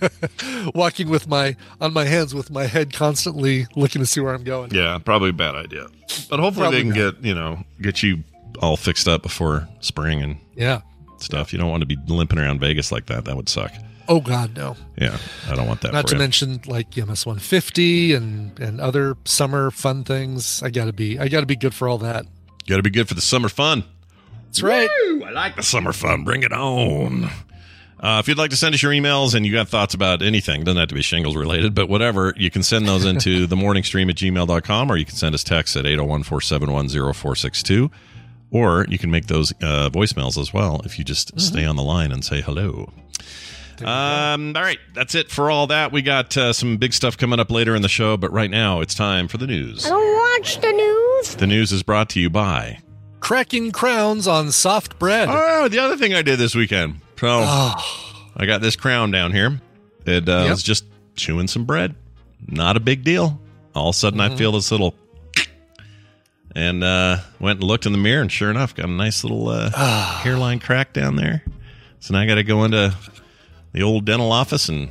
walking 0.74 1.08
with 1.08 1.26
my 1.28 1.56
on 1.80 1.92
my 1.92 2.04
hands 2.04 2.34
with 2.34 2.50
my 2.50 2.64
head 2.66 2.92
constantly 2.92 3.66
looking 3.76 4.00
to 4.00 4.06
see 4.06 4.20
where 4.20 4.34
I'm 4.34 4.44
going. 4.44 4.70
Yeah, 4.72 4.98
probably 4.98 5.30
a 5.30 5.34
bad 5.34 5.54
idea. 5.54 5.86
But 6.30 6.40
hopefully 6.40 6.64
Probably 6.64 6.82
they 6.84 6.90
can 6.94 7.04
not. 7.04 7.14
get 7.16 7.24
you 7.24 7.34
know 7.34 7.64
get 7.80 8.02
you 8.02 8.22
all 8.60 8.76
fixed 8.76 9.08
up 9.08 9.22
before 9.22 9.68
spring 9.80 10.22
and 10.22 10.36
Yeah. 10.56 10.80
stuff. 11.18 11.52
You 11.52 11.58
don't 11.58 11.70
want 11.70 11.80
to 11.82 11.86
be 11.86 11.96
limping 12.06 12.38
around 12.38 12.60
Vegas 12.60 12.90
like 12.92 13.06
that. 13.06 13.24
That 13.24 13.36
would 13.36 13.48
suck. 13.48 13.72
Oh 14.08 14.20
God, 14.20 14.56
no. 14.56 14.76
Yeah, 14.96 15.18
I 15.48 15.54
don't 15.54 15.66
want 15.68 15.82
that. 15.82 15.92
Not 15.92 16.08
to 16.08 16.16
mention 16.16 16.60
like 16.66 16.96
MS 16.96 17.26
150 17.26 18.14
and 18.14 18.58
and 18.58 18.80
other 18.80 19.16
summer 19.24 19.70
fun 19.70 20.04
things. 20.04 20.62
I 20.62 20.70
gotta 20.70 20.92
be 20.92 21.18
I 21.18 21.28
gotta 21.28 21.46
be 21.46 21.56
good 21.56 21.74
for 21.74 21.88
all 21.88 21.98
that. 21.98 22.26
Got 22.68 22.76
to 22.76 22.82
be 22.82 22.90
good 22.90 23.08
for 23.08 23.14
the 23.14 23.22
summer 23.22 23.48
fun. 23.48 23.82
That's 24.44 24.62
right. 24.62 24.90
Woo! 25.06 25.24
I 25.24 25.30
like 25.30 25.56
the 25.56 25.62
summer 25.62 25.94
fun. 25.94 26.22
Bring 26.24 26.42
it 26.42 26.52
on. 26.52 27.24
Uh, 27.98 28.18
if 28.20 28.28
you'd 28.28 28.36
like 28.36 28.50
to 28.50 28.56
send 28.56 28.74
us 28.74 28.82
your 28.82 28.92
emails 28.92 29.34
and 29.34 29.46
you 29.46 29.52
got 29.52 29.68
thoughts 29.68 29.94
about 29.94 30.22
anything, 30.22 30.64
doesn't 30.64 30.78
have 30.78 30.88
to 30.90 30.94
be 30.94 31.00
shingles 31.00 31.34
related, 31.34 31.74
but 31.74 31.88
whatever, 31.88 32.34
you 32.36 32.50
can 32.50 32.62
send 32.62 32.86
those 32.86 33.06
into 33.06 33.46
the 33.48 33.56
morning 33.56 33.82
stream 33.82 34.10
at 34.10 34.16
gmail.com 34.16 34.92
or 34.92 34.96
you 34.98 35.06
can 35.06 35.16
send 35.16 35.34
us 35.34 35.42
texts 35.42 35.76
at 35.76 35.86
801 35.86 36.24
471 36.24 36.88
0462. 37.14 37.90
Or 38.50 38.84
you 38.88 38.98
can 38.98 39.10
make 39.10 39.26
those 39.26 39.52
uh, 39.62 39.88
voicemails 39.90 40.38
as 40.38 40.52
well 40.52 40.82
if 40.84 40.98
you 40.98 41.04
just 41.04 41.38
stay 41.40 41.64
on 41.64 41.76
the 41.76 41.82
line 41.82 42.12
and 42.12 42.22
say 42.24 42.42
hello. 42.42 42.92
Um, 43.86 44.56
all 44.56 44.62
right, 44.62 44.78
that's 44.94 45.14
it 45.14 45.30
for 45.30 45.50
all 45.50 45.66
that. 45.68 45.92
We 45.92 46.02
got 46.02 46.36
uh, 46.36 46.52
some 46.52 46.76
big 46.76 46.92
stuff 46.92 47.16
coming 47.16 47.38
up 47.40 47.50
later 47.50 47.74
in 47.74 47.82
the 47.82 47.88
show, 47.88 48.16
but 48.16 48.32
right 48.32 48.50
now 48.50 48.80
it's 48.80 48.94
time 48.94 49.28
for 49.28 49.38
the 49.38 49.46
news. 49.46 49.86
I 49.86 49.90
don't 49.90 50.14
watch 50.40 50.60
the 50.60 50.72
news. 50.72 51.34
The 51.36 51.46
news 51.46 51.72
is 51.72 51.82
brought 51.82 52.08
to 52.10 52.20
you 52.20 52.30
by. 52.30 52.78
Cracking 53.20 53.72
crowns 53.72 54.26
on 54.28 54.50
soft 54.52 54.98
bread. 54.98 55.28
Oh, 55.30 55.68
the 55.68 55.78
other 55.80 55.96
thing 55.96 56.14
I 56.14 56.22
did 56.22 56.38
this 56.38 56.54
weekend. 56.54 57.00
So 57.18 57.28
I 57.40 58.46
got 58.46 58.60
this 58.60 58.76
crown 58.76 59.10
down 59.10 59.32
here. 59.32 59.60
It 60.06 60.28
uh, 60.28 60.42
Yep. 60.42 60.50
was 60.50 60.62
just 60.62 60.84
chewing 61.16 61.48
some 61.48 61.64
bread. 61.64 61.94
Not 62.46 62.76
a 62.76 62.80
big 62.80 63.02
deal. 63.04 63.40
All 63.74 63.88
of 63.90 63.94
a 63.94 63.98
sudden, 63.98 64.20
I 64.20 64.34
feel 64.36 64.52
this 64.52 64.70
little 64.70 64.94
and 66.54 66.82
uh, 66.82 67.18
went 67.40 67.60
and 67.60 67.68
looked 67.68 67.86
in 67.86 67.92
the 67.92 67.98
mirror, 67.98 68.22
and 68.22 68.30
sure 68.30 68.50
enough, 68.50 68.74
got 68.74 68.86
a 68.86 68.92
nice 68.92 69.24
little 69.24 69.48
uh, 69.48 69.70
hairline 69.70 70.60
crack 70.60 70.92
down 70.92 71.16
there. 71.16 71.42
So 72.00 72.14
now 72.14 72.20
I 72.20 72.26
got 72.26 72.36
to 72.36 72.44
go 72.44 72.64
into 72.64 72.94
the 73.72 73.82
old 73.82 74.04
dental 74.04 74.32
office 74.32 74.68
and 74.68 74.90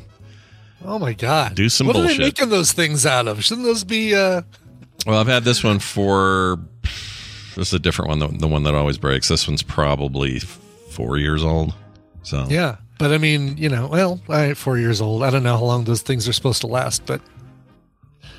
Oh 0.85 0.99
my 0.99 1.13
god! 1.13 1.55
Do 1.55 1.69
some 1.69 1.87
what 1.87 1.95
are 1.95 2.07
they 2.07 2.17
making 2.17 2.49
those 2.49 2.71
things 2.71 3.05
out 3.05 3.27
of? 3.27 3.43
Shouldn't 3.43 3.65
those 3.65 3.83
be? 3.83 4.13
uh 4.15 4.41
Well, 5.05 5.19
I've 5.19 5.27
had 5.27 5.43
this 5.43 5.63
one 5.63 5.79
for. 5.79 6.59
This 7.55 7.69
is 7.69 7.73
a 7.73 7.79
different 7.79 8.09
one, 8.09 8.19
the, 8.19 8.27
the 8.27 8.47
one 8.47 8.61
that 8.63 8.75
always 8.75 8.99
breaks. 8.99 9.27
This 9.27 9.47
one's 9.47 9.63
probably 9.63 10.39
four 10.91 11.17
years 11.17 11.43
old. 11.43 11.73
So 12.21 12.45
Yeah, 12.47 12.75
but 12.99 13.11
I 13.11 13.17
mean, 13.17 13.57
you 13.57 13.69
know, 13.69 13.87
well, 13.87 14.21
right, 14.27 14.55
four 14.55 14.77
years 14.77 15.01
old. 15.01 15.23
I 15.23 15.31
don't 15.31 15.41
know 15.41 15.57
how 15.57 15.63
long 15.63 15.85
those 15.85 16.03
things 16.03 16.27
are 16.29 16.33
supposed 16.33 16.61
to 16.61 16.67
last, 16.67 17.07
but 17.07 17.19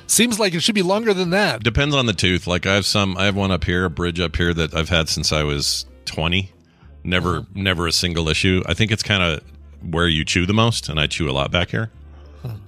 seems 0.07 0.39
like 0.39 0.55
it 0.55 0.61
should 0.61 0.77
be 0.77 0.83
longer 0.83 1.13
than 1.13 1.31
that. 1.31 1.65
depends 1.65 1.95
on 1.97 2.07
the 2.07 2.13
tooth. 2.13 2.47
Like 2.47 2.67
I 2.67 2.75
have 2.75 2.87
some, 2.87 3.17
I 3.19 3.25
have 3.25 3.35
one 3.37 3.51
up 3.51 3.65
here, 3.65 3.85
a 3.85 3.91
bridge 3.91 4.21
up 4.21 4.37
here 4.37 4.55
that 4.55 4.75
I've 4.75 4.89
had 4.89 5.09
since 5.09 5.33
I 5.33 5.43
was 5.43 5.85
twenty. 6.05 6.53
Never, 7.03 7.47
never 7.55 7.87
a 7.89 7.93
single 7.93 8.29
issue. 8.29 8.63
I 8.67 8.75
think 8.75 8.93
it's 8.93 9.03
kind 9.03 9.23
of 9.23 9.43
where 9.83 10.09
you 10.09 10.25
chew 10.25 10.47
the 10.47 10.55
most, 10.55 10.89
and 10.89 10.99
I 11.01 11.07
chew 11.07 11.29
a 11.31 11.33
lot 11.33 11.51
back 11.51 11.71
here. 11.71 11.91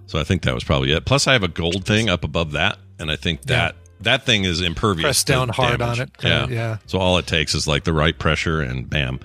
So 0.07 0.18
I 0.18 0.25
think 0.25 0.42
that 0.42 0.55
was 0.55 0.64
probably 0.64 0.92
it. 0.92 1.05
Plus, 1.05 1.29
I 1.29 1.33
have 1.35 1.44
a 1.44 1.49
gold 1.49 1.85
thing 1.85 2.11
up 2.11 2.25
above 2.25 2.53
that, 2.53 2.79
and 2.99 3.11
I 3.11 3.16
think 3.16 3.42
that 3.42 3.77
that 4.01 4.27
thing 4.27 4.42
is 4.44 4.61
impervious. 4.61 5.05
Press 5.05 5.23
down 5.25 5.49
hard 5.51 5.79
damage. 5.79 6.01
on 6.01 6.05
it. 6.07 6.11
Yeah, 6.23 6.40
Kinda, 6.40 6.55
yeah. 6.55 6.77
So 6.87 6.99
all 6.99 7.16
it 7.18 7.27
takes 7.29 7.55
is 7.55 7.68
like 7.68 7.85
the 7.85 7.92
right 7.92 8.18
pressure, 8.18 8.61
and 8.61 8.90
bam. 8.90 9.20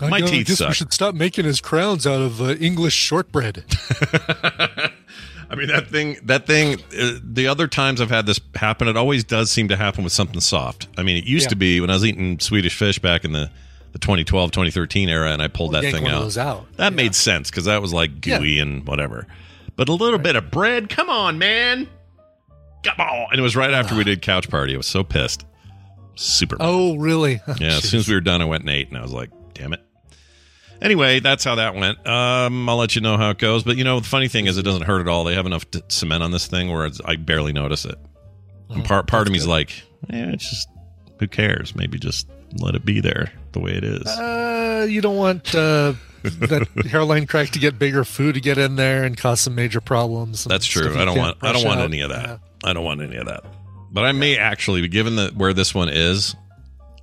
I 0.00 0.08
My 0.10 0.20
know, 0.20 0.26
I 0.26 0.30
teeth 0.30 0.46
guess 0.46 0.58
suck. 0.58 0.68
we 0.68 0.74
should 0.74 0.92
stop 0.92 1.14
making 1.16 1.44
his 1.46 1.60
crowns 1.60 2.06
out 2.06 2.20
of 2.20 2.40
uh, 2.40 2.54
English 2.56 2.94
shortbread. 2.94 3.64
I 5.50 5.56
mean 5.56 5.68
that 5.68 5.88
thing. 5.88 6.16
That 6.22 6.46
thing. 6.46 6.80
Uh, 6.98 7.18
the 7.22 7.46
other 7.48 7.66
times 7.68 8.00
I've 8.00 8.10
had 8.10 8.26
this 8.26 8.40
happen, 8.54 8.88
it 8.88 8.96
always 8.96 9.24
does 9.24 9.50
seem 9.50 9.68
to 9.68 9.76
happen 9.76 10.02
with 10.04 10.12
something 10.12 10.40
soft. 10.40 10.88
I 10.96 11.02
mean, 11.02 11.16
it 11.16 11.24
used 11.24 11.46
Yeah. 11.46 11.50
to 11.50 11.56
be 11.56 11.80
when 11.80 11.90
I 11.90 11.94
was 11.94 12.04
eating 12.04 12.38
Swedish 12.40 12.76
fish 12.76 12.98
back 12.98 13.24
in 13.24 13.32
the 13.32 13.50
the 13.94 14.00
2012 14.00 14.50
2013 14.50 15.08
era, 15.08 15.30
and 15.30 15.40
I 15.40 15.46
pulled 15.46 15.72
that 15.72 15.82
thing 15.82 16.06
out. 16.08 16.36
out. 16.36 16.66
That 16.76 16.92
made 16.92 17.14
sense 17.14 17.48
because 17.48 17.66
that 17.66 17.80
was 17.80 17.92
like 17.92 18.20
gooey 18.20 18.58
and 18.58 18.84
whatever. 18.86 19.28
But 19.76 19.88
a 19.88 19.92
little 19.92 20.18
bit 20.18 20.34
of 20.34 20.50
bread. 20.50 20.88
Come 20.88 21.08
on, 21.08 21.38
man. 21.38 21.88
Come 22.82 22.98
on. 22.98 23.28
And 23.30 23.38
it 23.38 23.42
was 23.42 23.54
right 23.54 23.72
after 23.72 23.94
we 23.94 24.02
did 24.02 24.20
couch 24.20 24.50
party. 24.50 24.74
I 24.74 24.76
was 24.76 24.88
so 24.88 25.04
pissed. 25.04 25.46
Super. 26.16 26.56
Oh, 26.58 26.96
really? 26.96 27.40
Yeah, 27.58 27.68
as 27.68 27.88
soon 27.88 28.00
as 28.00 28.08
we 28.08 28.14
were 28.14 28.20
done, 28.20 28.42
I 28.42 28.46
went 28.46 28.62
and 28.64 28.70
ate, 28.70 28.88
and 28.88 28.98
I 28.98 29.02
was 29.02 29.12
like, 29.12 29.30
damn 29.54 29.72
it. 29.72 29.80
Anyway, 30.82 31.20
that's 31.20 31.44
how 31.44 31.54
that 31.54 31.76
went. 31.76 32.04
Um, 32.04 32.68
I'll 32.68 32.76
let 32.76 32.96
you 32.96 33.00
know 33.00 33.16
how 33.16 33.30
it 33.30 33.38
goes. 33.38 33.62
But 33.62 33.76
you 33.76 33.84
know, 33.84 34.00
the 34.00 34.08
funny 34.08 34.26
thing 34.26 34.46
is, 34.46 34.58
it 34.58 34.64
doesn't 34.64 34.82
hurt 34.82 35.00
at 35.02 35.08
all. 35.08 35.22
They 35.22 35.34
have 35.34 35.46
enough 35.46 35.70
t- 35.70 35.82
cement 35.88 36.24
on 36.24 36.32
this 36.32 36.48
thing 36.48 36.70
where 36.72 36.84
it's, 36.84 37.00
I 37.04 37.14
barely 37.14 37.52
notice 37.52 37.84
it. 37.84 37.94
And 38.70 38.84
part 38.84 39.06
part 39.06 39.28
of 39.28 39.32
me's 39.32 39.46
like, 39.46 39.70
eh, 40.10 40.30
it's 40.32 40.50
just 40.50 40.68
who 41.20 41.28
cares? 41.28 41.76
Maybe 41.76 41.96
just 41.98 42.28
let 42.58 42.74
it 42.74 42.84
be 42.84 43.00
there 43.00 43.32
the 43.52 43.60
way 43.60 43.72
it 43.72 43.84
is. 43.84 44.06
Uh, 44.06 44.86
you 44.88 45.00
don't 45.00 45.16
want 45.16 45.54
uh, 45.54 45.94
that 46.22 46.66
hairline 46.90 47.26
crack 47.26 47.50
to 47.50 47.58
get 47.58 47.78
bigger, 47.78 48.04
food 48.04 48.34
to 48.34 48.40
get 48.40 48.58
in 48.58 48.76
there 48.76 49.04
and 49.04 49.16
cause 49.16 49.40
some 49.40 49.54
major 49.54 49.80
problems. 49.80 50.44
That's 50.44 50.66
true. 50.66 50.96
I 50.96 51.04
don't 51.04 51.18
want. 51.18 51.38
I 51.42 51.52
don't 51.52 51.64
want 51.64 51.80
out. 51.80 51.84
any 51.84 52.00
of 52.00 52.10
that. 52.10 52.28
Yeah. 52.28 52.38
I 52.64 52.72
don't 52.72 52.84
want 52.84 53.02
any 53.02 53.16
of 53.16 53.26
that. 53.26 53.44
But 53.92 54.04
I 54.04 54.12
may 54.12 54.36
actually, 54.38 54.86
given 54.88 55.16
that 55.16 55.36
where 55.36 55.52
this 55.52 55.74
one 55.74 55.88
is, 55.88 56.34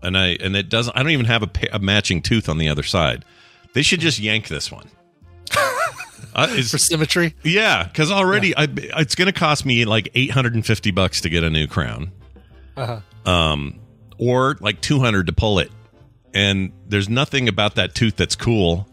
and 0.02 0.18
I 0.18 0.38
and 0.40 0.56
it 0.56 0.70
doesn't. 0.70 0.98
I 0.98 1.04
don't 1.04 1.12
even 1.12 1.28
have 1.28 1.44
a, 1.44 1.50
a 1.74 1.80
matching 1.80 2.22
tooth 2.22 2.50
on 2.50 2.58
the 2.58 2.70
other 2.70 2.84
side. 2.84 3.24
They 3.74 3.82
should 3.82 4.00
just 4.00 4.20
yank 4.20 4.48
this 4.48 4.72
one. 4.72 4.90
Uh, 6.34 6.48
For 6.48 6.78
symmetry, 6.78 7.36
yeah, 7.44 7.84
because 7.84 8.10
already 8.10 8.56
I, 8.56 8.68
it's 8.72 9.16
going 9.16 9.26
to 9.26 9.38
cost 9.38 9.66
me 9.66 9.84
like 9.84 10.12
eight 10.16 10.32
hundred 10.32 10.56
and 10.56 10.66
fifty 10.66 10.92
bucks 10.92 11.20
to 11.22 11.30
get 11.30 11.44
a 11.44 11.50
new 11.50 11.68
crown, 11.68 12.14
uh-huh. 12.78 13.02
um, 13.30 13.81
or 14.22 14.56
like 14.62 14.80
two 14.80 15.00
hundred 15.00 15.26
to 15.28 15.34
pull 15.34 15.60
it. 15.60 15.70
And 16.34 16.72
there's 16.88 17.10
nothing 17.10 17.50
about 17.50 17.76
that 17.76 17.94
tooth 17.94 18.16
that's 18.16 18.36
cool. 18.36 18.88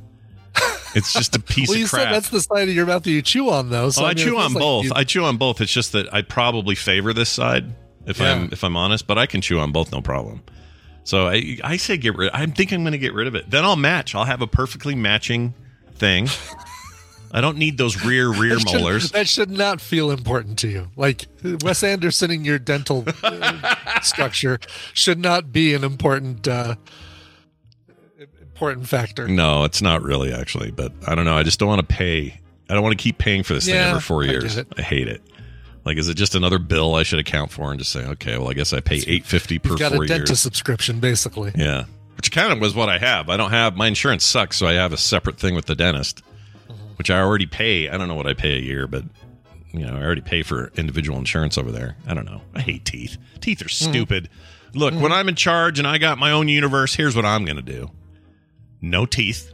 It's 0.94 1.12
just 1.12 1.36
a 1.36 1.40
piece 1.54 1.68
well, 1.68 1.78
you 1.78 1.84
of 1.84 1.90
crap. 1.90 2.04
said 2.04 2.14
that's 2.14 2.30
the 2.30 2.40
side 2.40 2.68
of 2.68 2.74
your 2.74 2.86
mouth 2.86 3.04
that 3.04 3.10
you 3.10 3.22
chew 3.22 3.50
on, 3.50 3.70
though. 3.70 3.90
So 3.90 4.02
oh, 4.02 4.06
I, 4.06 4.14
mean, 4.14 4.24
chew 4.24 4.38
on 4.38 4.54
like 4.54 4.60
both. 4.60 4.84
you- 4.86 4.92
I 4.96 5.04
chew 5.04 5.24
on 5.24 5.36
both. 5.36 5.60
It's 5.60 5.70
just 5.72 5.92
that 5.92 6.12
I 6.12 6.22
probably 6.22 6.74
favor 6.74 7.12
this 7.12 7.28
side 7.28 7.72
if 8.06 8.18
Yeah. 8.18 8.32
I'm 8.32 8.48
if 8.50 8.64
I'm 8.64 8.76
honest, 8.76 9.06
but 9.06 9.18
I 9.18 9.26
can 9.26 9.40
chew 9.40 9.60
on 9.60 9.70
both 9.70 9.92
no 9.92 10.00
problem. 10.00 10.42
So 11.04 11.28
I 11.28 11.58
I 11.62 11.76
say 11.76 11.96
get 11.98 12.16
rid. 12.16 12.30
I'm 12.32 12.52
thinking 12.52 12.76
I'm 12.76 12.82
going 12.82 12.92
to 12.92 12.98
get 12.98 13.14
rid 13.14 13.26
of 13.28 13.34
it. 13.34 13.48
Then 13.50 13.64
I'll 13.64 13.76
match. 13.76 14.14
I'll 14.14 14.24
have 14.24 14.42
a 14.42 14.46
perfectly 14.46 14.94
matching 14.94 15.54
thing. 15.94 16.28
I 17.30 17.40
don't 17.40 17.58
need 17.58 17.76
those 17.78 18.04
rear 18.04 18.28
rear 18.32 18.54
that 18.56 18.68
should- 18.68 18.80
molars. 18.80 19.10
that 19.12 19.28
should 19.28 19.50
not 19.50 19.80
feel 19.80 20.10
important 20.10 20.58
to 20.60 20.68
you. 20.68 20.88
Like 20.96 21.26
Wes 21.62 21.82
Anderson 21.82 22.30
in 22.30 22.44
your 22.44 22.58
dental 22.58 23.04
uh, 23.22 24.00
structure 24.00 24.58
should 24.94 25.18
not 25.18 25.52
be 25.52 25.74
an 25.74 25.84
important 25.84 26.46
uh, 26.48 26.76
important 28.40 28.88
factor. 28.88 29.28
No, 29.28 29.64
it's 29.64 29.82
not 29.82 30.02
really 30.02 30.32
actually, 30.32 30.70
but 30.70 30.92
I 31.06 31.14
don't 31.14 31.24
know. 31.24 31.36
I 31.36 31.42
just 31.42 31.58
don't 31.58 31.68
want 31.68 31.86
to 31.86 31.94
pay. 31.94 32.40
I 32.68 32.74
don't 32.74 32.82
want 32.82 32.98
to 32.98 33.02
keep 33.02 33.18
paying 33.18 33.42
for 33.42 33.54
this 33.54 33.64
thing 33.66 33.74
Yeah, 33.76 33.88
every 33.90 34.00
four 34.00 34.24
years. 34.24 34.56
it. 34.56 34.66
I 34.76 34.82
hate 34.82 35.08
it. 35.08 35.22
Like, 35.84 35.96
is 35.96 36.08
it 36.08 36.14
just 36.14 36.34
another 36.34 36.58
bill 36.58 36.96
I 36.96 37.02
should 37.02 37.18
account 37.18 37.50
for 37.50 37.70
and 37.70 37.78
just 37.78 37.90
say, 37.92 38.04
okay, 38.04 38.36
well, 38.36 38.50
I 38.50 38.52
guess 38.52 38.72
I 38.74 38.80
pay 38.80 39.02
eight 39.06 39.24
fifty 39.24 39.58
per 39.58 39.76
got 39.76 39.92
four 39.92 40.04
a 40.04 40.06
dentist 40.06 40.30
years. 40.32 40.40
subscription, 40.40 41.00
basically. 41.00 41.52
Yeah, 41.54 41.84
which 42.16 42.30
kind 42.30 42.52
of 42.52 42.60
was 42.60 42.74
what 42.74 42.88
I 42.90 42.98
have. 42.98 43.30
I 43.30 43.36
don't 43.38 43.50
have 43.50 43.74
my 43.76 43.86
insurance 43.86 44.24
sucks, 44.24 44.56
so 44.58 44.66
I 44.66 44.72
have 44.74 44.92
a 44.92 44.98
separate 44.98 45.38
thing 45.38 45.54
with 45.54 45.64
the 45.64 45.74
dentist, 45.74 46.22
which 46.98 47.10
I 47.10 47.20
already 47.20 47.46
pay. 47.46 47.88
I 47.88 47.96
don't 47.96 48.08
know 48.08 48.14
what 48.14 48.26
I 48.26 48.34
pay 48.34 48.56
a 48.56 48.60
year, 48.60 48.86
but 48.86 49.04
you 49.72 49.86
know, 49.86 49.96
I 49.96 50.02
already 50.02 50.20
pay 50.20 50.42
for 50.42 50.72
individual 50.76 51.18
insurance 51.18 51.56
over 51.56 51.70
there. 51.70 51.96
I 52.06 52.14
don't 52.14 52.24
know. 52.24 52.42
I 52.54 52.60
hate 52.60 52.84
teeth. 52.84 53.16
Teeth 53.40 53.62
are 53.62 53.66
hmm. 53.66 53.90
stupid. 53.90 54.28
Look, 54.74 54.94
hmm. 54.94 55.00
when 55.00 55.12
I'm 55.12 55.28
in 55.28 55.34
charge 55.34 55.78
and 55.78 55.86
I 55.86 55.98
got 55.98 56.18
my 56.18 56.32
own 56.32 56.48
universe, 56.48 56.94
here's 56.94 57.14
what 57.14 57.24
I'm 57.24 57.44
going 57.44 57.56
to 57.56 57.62
do. 57.62 57.90
No 58.80 59.06
teeth. 59.06 59.52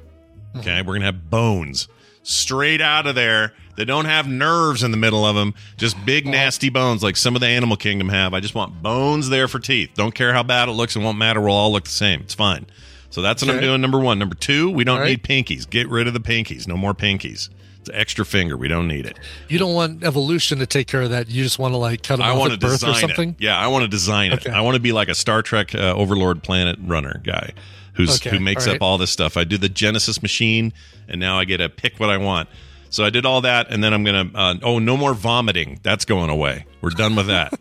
Hmm. 0.53 0.61
Okay, 0.61 0.83
we're 0.83 0.95
going 0.95 1.01
to 1.01 1.07
have 1.07 1.31
bones 1.31 1.89
straight 2.23 2.81
out 2.81 3.07
of 3.07 3.15
there. 3.15 3.53
They 3.77 3.85
don't 3.85 4.05
have 4.05 4.29
nerves 4.29 4.83
in 4.83 4.93
the 4.93 4.97
middle 4.97 5.27
of 5.27 5.35
them, 5.35 5.55
just 5.77 6.03
big 6.07 6.27
nasty 6.27 6.71
bones 6.71 7.03
like 7.03 7.17
some 7.17 7.35
of 7.35 7.41
the 7.41 7.49
animal 7.49 7.77
kingdom 7.77 8.09
have. 8.09 8.33
I 8.33 8.41
just 8.41 8.55
want 8.55 8.83
bones 8.83 9.29
there 9.29 9.49
for 9.49 9.59
teeth. 9.59 9.91
Don't 9.95 10.15
care 10.15 10.33
how 10.33 10.43
bad 10.43 10.69
it 10.69 10.73
looks. 10.73 10.97
It 10.97 11.01
won't 11.01 11.19
matter. 11.19 11.41
We'll 11.41 11.55
all 11.55 11.73
look 11.73 11.85
the 11.85 11.91
same. 11.91 12.21
It's 12.21 12.35
fine. 12.35 12.67
So 13.15 13.23
that's 13.23 13.45
what 13.45 13.55
I'm 13.55 13.61
doing. 13.61 13.81
Number 13.81 14.01
one. 14.01 14.19
Number 14.19 14.35
two, 14.35 14.73
we 14.73 14.83
don't 14.83 14.99
right. 14.99 15.07
need 15.07 15.23
pinkies. 15.23 15.71
Get 15.71 15.89
rid 15.89 16.09
of 16.09 16.15
the 16.15 16.19
pinkies. 16.19 16.67
No 16.67 16.77
more 16.77 16.95
pinkies. 16.95 17.49
It's 17.79 17.89
an 17.89 17.95
extra 17.95 18.25
finger. 18.25 18.57
We 18.57 18.67
don't 18.67 18.89
need 18.89 19.07
it. 19.07 19.21
You 19.49 19.57
don't 19.57 19.73
want 19.73 20.03
evolution 20.03 20.59
to 20.59 20.67
take 20.67 20.89
care 20.89 21.03
of 21.03 21.11
that. 21.11 21.31
You 21.31 21.45
just 21.45 21.61
want 21.61 21.75
to 21.75 21.79
like 21.79 22.03
cut 22.03 22.17
them 22.17 22.27
I 22.27 22.31
off 22.31 22.39
want 22.41 22.51
to 22.51 22.55
at 22.55 22.61
birth 22.61 22.81
design 22.81 22.91
or 22.91 22.99
something. 22.99 23.29
it. 23.31 23.37
Yeah, 23.39 23.57
I 23.57 23.69
want 23.69 23.85
to 23.85 23.89
design 23.89 24.33
it. 24.33 24.49
I 24.49 24.63
want 24.63 24.75
to 24.75 24.81
be 24.81 24.91
like 24.91 25.07
a 25.07 25.15
Star 25.15 25.43
Trek 25.43 25.77
uh, 25.77 25.95
Overlord 25.95 26.43
planet 26.43 26.77
runner 26.83 27.21
guy 27.23 27.53
who's 27.93 28.17
Okay, 28.17 28.31
who 28.31 28.41
makes 28.41 28.67
all 28.67 28.75
up 28.75 28.81
right. 28.81 28.85
all 28.85 28.99
this 28.99 29.13
stuff. 29.13 29.37
I 29.37 29.45
do 29.45 29.59
the 29.59 29.69
Genesis 29.69 30.21
machine, 30.21 30.73
and 31.07 31.21
now 31.21 31.39
I 31.39 31.45
get 31.45 31.59
to 31.59 31.69
pick 31.69 32.01
what 32.01 32.11
I 32.11 32.17
want. 32.17 32.49
So 32.95 33.03
I 33.03 33.11
did 33.11 33.27
all 33.27 33.41
that, 33.41 33.73
and 33.73 33.83
then 33.83 33.93
I'm 33.93 34.05
gonna. 34.05 34.31
Uh, 34.33 34.55
oh, 34.63 34.79
no 34.79 34.97
more 34.97 35.15
vomiting. 35.15 35.81
That's 35.83 36.05
going 36.05 36.31
away. 36.31 36.65
We're 36.81 36.91
done 36.91 37.17
with 37.17 37.27
that. 37.27 37.53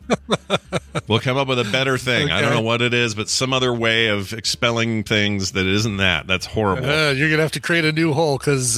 we'll 1.08 1.22
come 1.22 1.38
up 1.38 1.48
with 1.48 1.58
a 1.58 1.64
better 1.72 1.98
thing. 1.98 2.30
I 2.30 2.40
don't 2.40 2.54
know 2.54 2.62
what 2.62 2.84
it 2.84 2.94
is, 2.94 3.16
but 3.16 3.28
some 3.30 3.52
other 3.52 3.74
way 3.74 4.10
of 4.10 4.32
expelling 4.32 5.04
things 5.04 5.54
that 5.54 5.66
isn't 5.66 5.98
that. 5.98 6.28
That's 6.28 6.46
horrible. 6.46 6.88
Uh, 6.88 7.14
you're 7.14 7.32
gonna 7.32 7.42
have 7.42 7.54
to 7.54 7.60
create 7.60 7.84
a 7.84 7.92
new 7.92 8.14
hole 8.14 8.38
because 8.38 8.78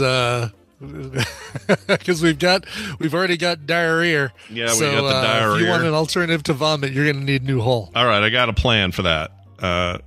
because 1.87 2.21
we've 2.23 2.39
got 2.39 2.65
we've 2.99 3.13
already 3.13 3.35
got 3.35 3.65
diarrhea. 3.65 4.31
Yeah, 4.49 4.67
we 4.67 4.69
so, 4.69 4.91
got 4.91 5.01
the 5.01 5.07
uh, 5.07 5.19
If 5.19 5.25
diarrhea. 5.25 5.61
you 5.61 5.69
want 5.69 5.83
an 5.83 5.93
alternative 5.93 6.43
to 6.43 6.53
vomit, 6.53 6.93
you're 6.93 7.11
gonna 7.11 7.25
need 7.25 7.41
a 7.41 7.45
new 7.45 7.59
hole. 7.59 7.91
All 7.93 8.05
right, 8.05 8.23
I 8.23 8.29
got 8.29 8.47
a 8.47 8.53
plan 8.53 8.93
for 8.93 9.01
that. 9.01 9.31
Uh, 9.59 9.97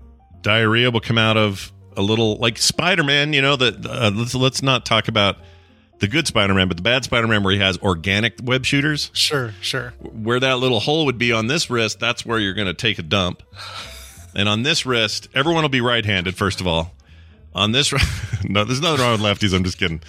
diarrhea 0.40 0.90
will 0.90 1.00
come 1.00 1.18
out 1.18 1.37
of 1.37 1.70
a 1.94 2.00
little 2.00 2.37
like 2.37 2.56
Spider-Man. 2.56 3.34
You 3.34 3.42
know 3.42 3.56
that. 3.56 3.84
Uh, 3.84 4.11
let's 4.14 4.34
let's 4.34 4.62
not 4.62 4.87
talk 4.87 5.08
about 5.08 5.37
the 6.00 6.08
good 6.08 6.26
Spider-Man, 6.26 6.68
but 6.68 6.76
the 6.76 6.82
bad 6.82 7.04
Spider-Man 7.04 7.42
where 7.42 7.52
he 7.52 7.61
has 7.61 7.78
organic 7.78 8.34
web 8.42 8.64
shooters. 8.64 9.11
Sure, 9.12 9.52
sure. 9.61 9.94
Where 10.00 10.40
that 10.40 10.58
little 10.58 10.80
hole 10.80 11.06
would 11.06 11.18
be 11.18 11.32
on 11.32 11.46
this 11.46 11.70
wrist, 11.70 11.98
that's 12.00 12.24
where 12.24 12.38
you're 12.38 12.54
going 12.54 12.68
to 12.68 12.74
take 12.74 12.98
a 12.98 13.02
dump. 13.02 13.42
And 14.34 14.48
on 14.48 14.62
this 14.62 14.87
wrist, 14.87 15.28
everyone 15.34 15.62
will 15.62 15.68
be 15.68 15.80
right-handed. 15.80 16.37
First 16.37 16.61
of 16.61 16.66
all, 16.66 16.94
on 17.54 17.72
this, 17.72 17.92
no, 18.44 18.64
there's 18.64 18.80
nothing 18.80 19.00
wrong 19.00 19.12
with 19.12 19.20
lefties. 19.20 19.54
I'm 19.54 19.64
just 19.64 19.78
kidding. 19.78 20.00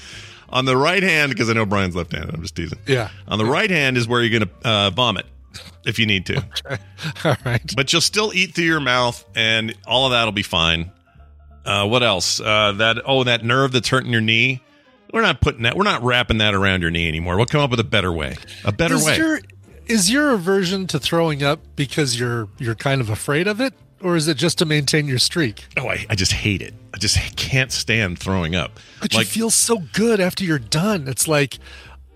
On 0.50 0.66
the 0.66 0.78
right 0.78 1.04
hand, 1.04 1.32
because 1.32 1.50
I 1.50 1.54
know 1.54 1.66
Brian's 1.66 1.96
left-handed. 1.96 2.34
I'm 2.34 2.42
just 2.42 2.56
teasing. 2.56 2.80
Yeah. 2.88 3.10
On 3.28 3.38
the 3.38 3.46
right 3.46 3.70
hand 3.70 3.98
is 3.98 4.08
where 4.08 4.22
you're 4.22 4.40
going 4.40 4.50
to 4.50 4.68
uh, 4.68 4.90
vomit 4.90 5.26
if 5.86 6.00
you 6.00 6.06
need 6.06 6.26
to. 6.28 6.38
All 7.26 7.36
right. 7.46 7.76
But 7.76 7.92
you'll 7.94 8.02
still 8.02 8.34
eat 8.34 8.56
through 8.56 8.66
your 8.66 8.80
mouth, 8.80 9.24
and 9.36 9.76
all 9.88 10.06
of 10.06 10.12
that'll 10.12 10.32
be 10.32 10.44
fine. 10.44 10.92
Uh, 11.66 11.88
what 11.88 12.04
else? 12.04 12.40
Uh, 12.40 12.74
that 12.78 13.02
oh, 13.06 13.24
that 13.24 13.44
nerve 13.44 13.72
that's 13.72 13.90
hurting 13.90 14.12
your 14.12 14.22
knee. 14.22 14.62
We're 15.12 15.22
not 15.22 15.42
putting 15.42 15.64
that. 15.64 15.76
We're 15.76 15.84
not 15.84 16.04
wrapping 16.04 16.38
that 16.38 16.54
around 16.54 16.82
your 16.82 16.92
knee 16.92 17.08
anymore. 17.08 17.38
We'll 17.38 17.46
come 17.46 17.62
up 17.62 17.72
with 17.72 17.80
a 17.80 17.86
better 17.86 18.12
way. 18.12 18.38
A 18.64 18.72
better 18.72 18.96
is 18.96 19.06
way. 19.06 19.18
Your, 19.18 19.40
is 19.88 20.12
your 20.12 20.32
aversion 20.32 20.88
to 20.88 21.00
throwing 21.00 21.44
up 21.44 21.62
because 21.76 22.20
you're 22.20 22.48
you're 22.60 22.76
kind 22.76 23.02
of 23.02 23.10
afraid 23.10 23.48
of 23.48 23.60
it, 23.60 23.74
or 24.02 24.16
is 24.16 24.28
it 24.28 24.38
just 24.38 24.60
to 24.60 24.66
maintain 24.66 25.08
your 25.08 25.20
streak? 25.20 25.66
oh, 25.78 25.88
I, 25.88 26.06
I 26.10 26.16
just 26.16 26.32
hate 26.32 26.62
it. 26.62 26.74
I 26.94 26.98
just 26.98 27.18
can't 27.36 27.72
stand 27.72 28.20
throwing 28.20 28.56
up. 28.56 28.80
But 29.02 29.14
like 29.14 29.26
you 29.26 29.32
feel 29.32 29.50
so 29.50 29.80
good 29.94 30.20
after 30.20 30.44
you're 30.44 30.60
done. 30.60 31.08
It's 31.08 31.28
like, 31.28 31.58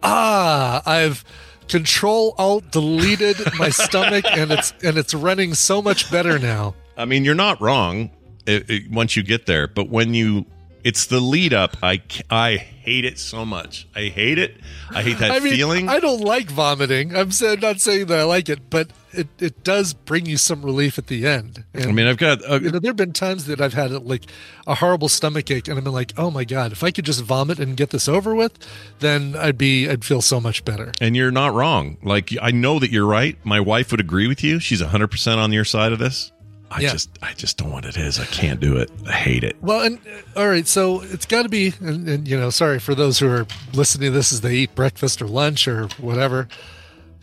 ah, 0.03 0.83
I've 0.85 1.25
Control 1.67 2.35
Alt 2.37 2.69
deleted 2.71 3.37
my 3.57 3.69
stomach, 3.69 4.25
and 4.27 4.51
it's 4.51 4.73
and 4.83 4.97
it's 4.97 5.13
running 5.15 5.55
so 5.55 5.81
much 5.81 6.11
better 6.11 6.37
now. 6.37 6.75
I 6.95 7.05
mean, 7.05 7.25
you're 7.25 7.33
not 7.33 7.59
wrong 7.59 8.11
it, 8.45 8.69
it, 8.69 8.91
once 8.91 9.15
you 9.15 9.23
get 9.23 9.45
there, 9.45 9.67
but 9.67 9.89
when 9.89 10.13
you, 10.13 10.45
it's 10.83 11.05
the 11.05 11.19
lead 11.19 11.53
up. 11.53 11.77
I 11.81 12.01
I 12.29 12.57
hate 12.57 13.05
it 13.05 13.17
so 13.17 13.45
much. 13.45 13.87
I 13.95 14.03
hate 14.03 14.37
it. 14.37 14.57
I 14.91 15.01
hate 15.01 15.19
that 15.19 15.31
I 15.31 15.39
mean, 15.39 15.53
feeling. 15.53 15.89
I 15.89 15.99
don't 15.99 16.21
like 16.21 16.49
vomiting. 16.49 17.15
I'm 17.15 17.29
not 17.61 17.79
saying 17.79 18.07
that 18.07 18.19
I 18.19 18.23
like 18.23 18.49
it, 18.49 18.69
but 18.69 18.91
it, 19.11 19.27
it 19.39 19.63
does 19.63 19.93
bring 19.93 20.25
you 20.25 20.37
some 20.37 20.63
relief 20.63 20.97
at 20.97 21.07
the 21.07 21.25
end. 21.25 21.63
And, 21.73 21.85
I 21.85 21.91
mean, 21.91 22.07
I've 22.07 22.17
got 22.17 22.39
uh, 22.49 22.59
you 22.59 22.71
know, 22.71 22.79
there 22.79 22.89
have 22.89 22.97
been 22.97 23.13
times 23.13 23.45
that 23.45 23.61
I've 23.61 23.73
had 23.73 23.91
like 23.91 24.25
a 24.67 24.75
horrible 24.75 25.07
stomach 25.09 25.49
ache, 25.49 25.67
and 25.67 25.77
I've 25.77 25.83
been 25.83 25.93
like, 25.93 26.13
"Oh 26.17 26.29
my 26.29 26.43
god, 26.43 26.71
if 26.73 26.83
I 26.83 26.91
could 26.91 27.05
just 27.05 27.21
vomit 27.21 27.59
and 27.59 27.77
get 27.77 27.91
this 27.91 28.07
over 28.09 28.35
with, 28.35 28.57
then 28.99 29.35
I'd 29.37 29.57
be, 29.57 29.89
I'd 29.89 30.03
feel 30.03 30.21
so 30.21 30.41
much 30.41 30.65
better." 30.65 30.91
And 30.99 31.15
you're 31.15 31.31
not 31.31 31.53
wrong. 31.53 31.97
Like 32.03 32.31
I 32.41 32.51
know 32.51 32.79
that 32.79 32.91
you're 32.91 33.05
right. 33.05 33.37
My 33.45 33.59
wife 33.59 33.91
would 33.91 34.01
agree 34.01 34.27
with 34.27 34.43
you. 34.43 34.59
She's 34.59 34.81
100% 34.81 35.37
on 35.37 35.53
your 35.53 35.65
side 35.65 35.93
of 35.93 35.99
this. 35.99 36.31
I 36.75 36.79
Yeah. 36.81 36.91
just 36.91 37.09
I 37.21 37.33
just 37.33 37.57
don't 37.57 37.71
want 37.71 37.85
it 37.85 37.97
is. 37.97 38.19
I 38.19 38.25
can't 38.25 38.59
do 38.59 38.77
it. 38.77 38.89
I 39.07 39.11
hate 39.13 39.43
it. 39.43 39.55
Well, 39.61 39.81
and 39.81 39.99
uh, 40.35 40.39
all 40.39 40.47
right, 40.47 40.67
so 40.67 41.01
it's 41.01 41.25
got 41.25 41.43
to 41.43 41.49
be, 41.49 41.73
and, 41.79 42.07
and 42.09 42.27
you 42.27 42.37
know, 42.37 42.49
sorry 42.49 42.79
for 42.79 42.95
those 42.95 43.19
who 43.19 43.29
are 43.29 43.45
listening 43.73 44.11
to 44.11 44.17
this 44.17 44.33
as 44.33 44.41
they 44.41 44.55
eat 44.55 44.75
breakfast 44.75 45.21
or 45.21 45.27
lunch 45.27 45.67
or 45.67 45.87
whatever, 45.99 46.47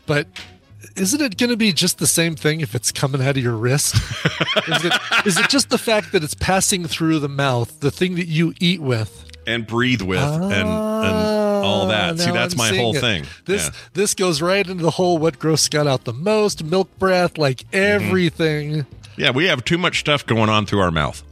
but 0.06 0.26
isn't 0.96 1.20
it 1.20 1.36
going 1.36 1.50
to 1.50 1.56
be 1.56 1.72
just 1.72 1.98
the 1.98 2.06
same 2.06 2.34
thing 2.36 2.60
if 2.60 2.74
it's 2.74 2.90
coming 2.92 3.22
out 3.22 3.36
of 3.36 3.42
your 3.42 3.56
wrist? 3.56 3.94
is, 4.68 4.84
it, 4.84 4.92
is 5.26 5.38
it 5.38 5.48
just 5.48 5.70
the 5.70 5.78
fact 5.78 6.12
that 6.12 6.24
it's 6.24 6.34
passing 6.34 6.86
through 6.86 7.18
the 7.18 7.28
mouth, 7.28 7.80
the 7.80 7.90
thing 7.90 8.14
that 8.16 8.26
you 8.26 8.54
eat 8.60 8.80
with? 8.80 9.26
And 9.46 9.66
breathe 9.66 10.02
with 10.02 10.18
and 10.20 10.44
and 10.52 10.68
all 10.68 11.88
that. 11.88 12.18
See, 12.18 12.30
Ah, 12.30 12.34
that's 12.34 12.54
I'm 12.54 12.58
my 12.58 12.76
whole 12.76 12.94
it. 12.94 13.00
thing. 13.00 13.24
This 13.46 13.64
Yeah. 13.66 13.70
this 13.94 14.14
goes 14.14 14.40
right 14.42 14.66
into 14.68 14.82
the 14.82 14.90
whole 14.92 15.18
what 15.18 15.38
gross 15.38 15.66
got 15.68 15.86
out 15.86 16.04
the 16.04 16.12
most, 16.12 16.62
milk 16.62 16.88
breath, 16.98 17.38
like 17.38 17.64
Mm-hmm. 17.70 18.10
Yeah, 19.16 19.30
we 19.30 19.46
have 19.46 19.64
too 19.64 19.78
much 19.78 20.00
stuff 20.00 20.24
going 20.26 20.48
on 20.48 20.66
through 20.66 20.80
our 20.80 20.90
mouth. 20.90 21.22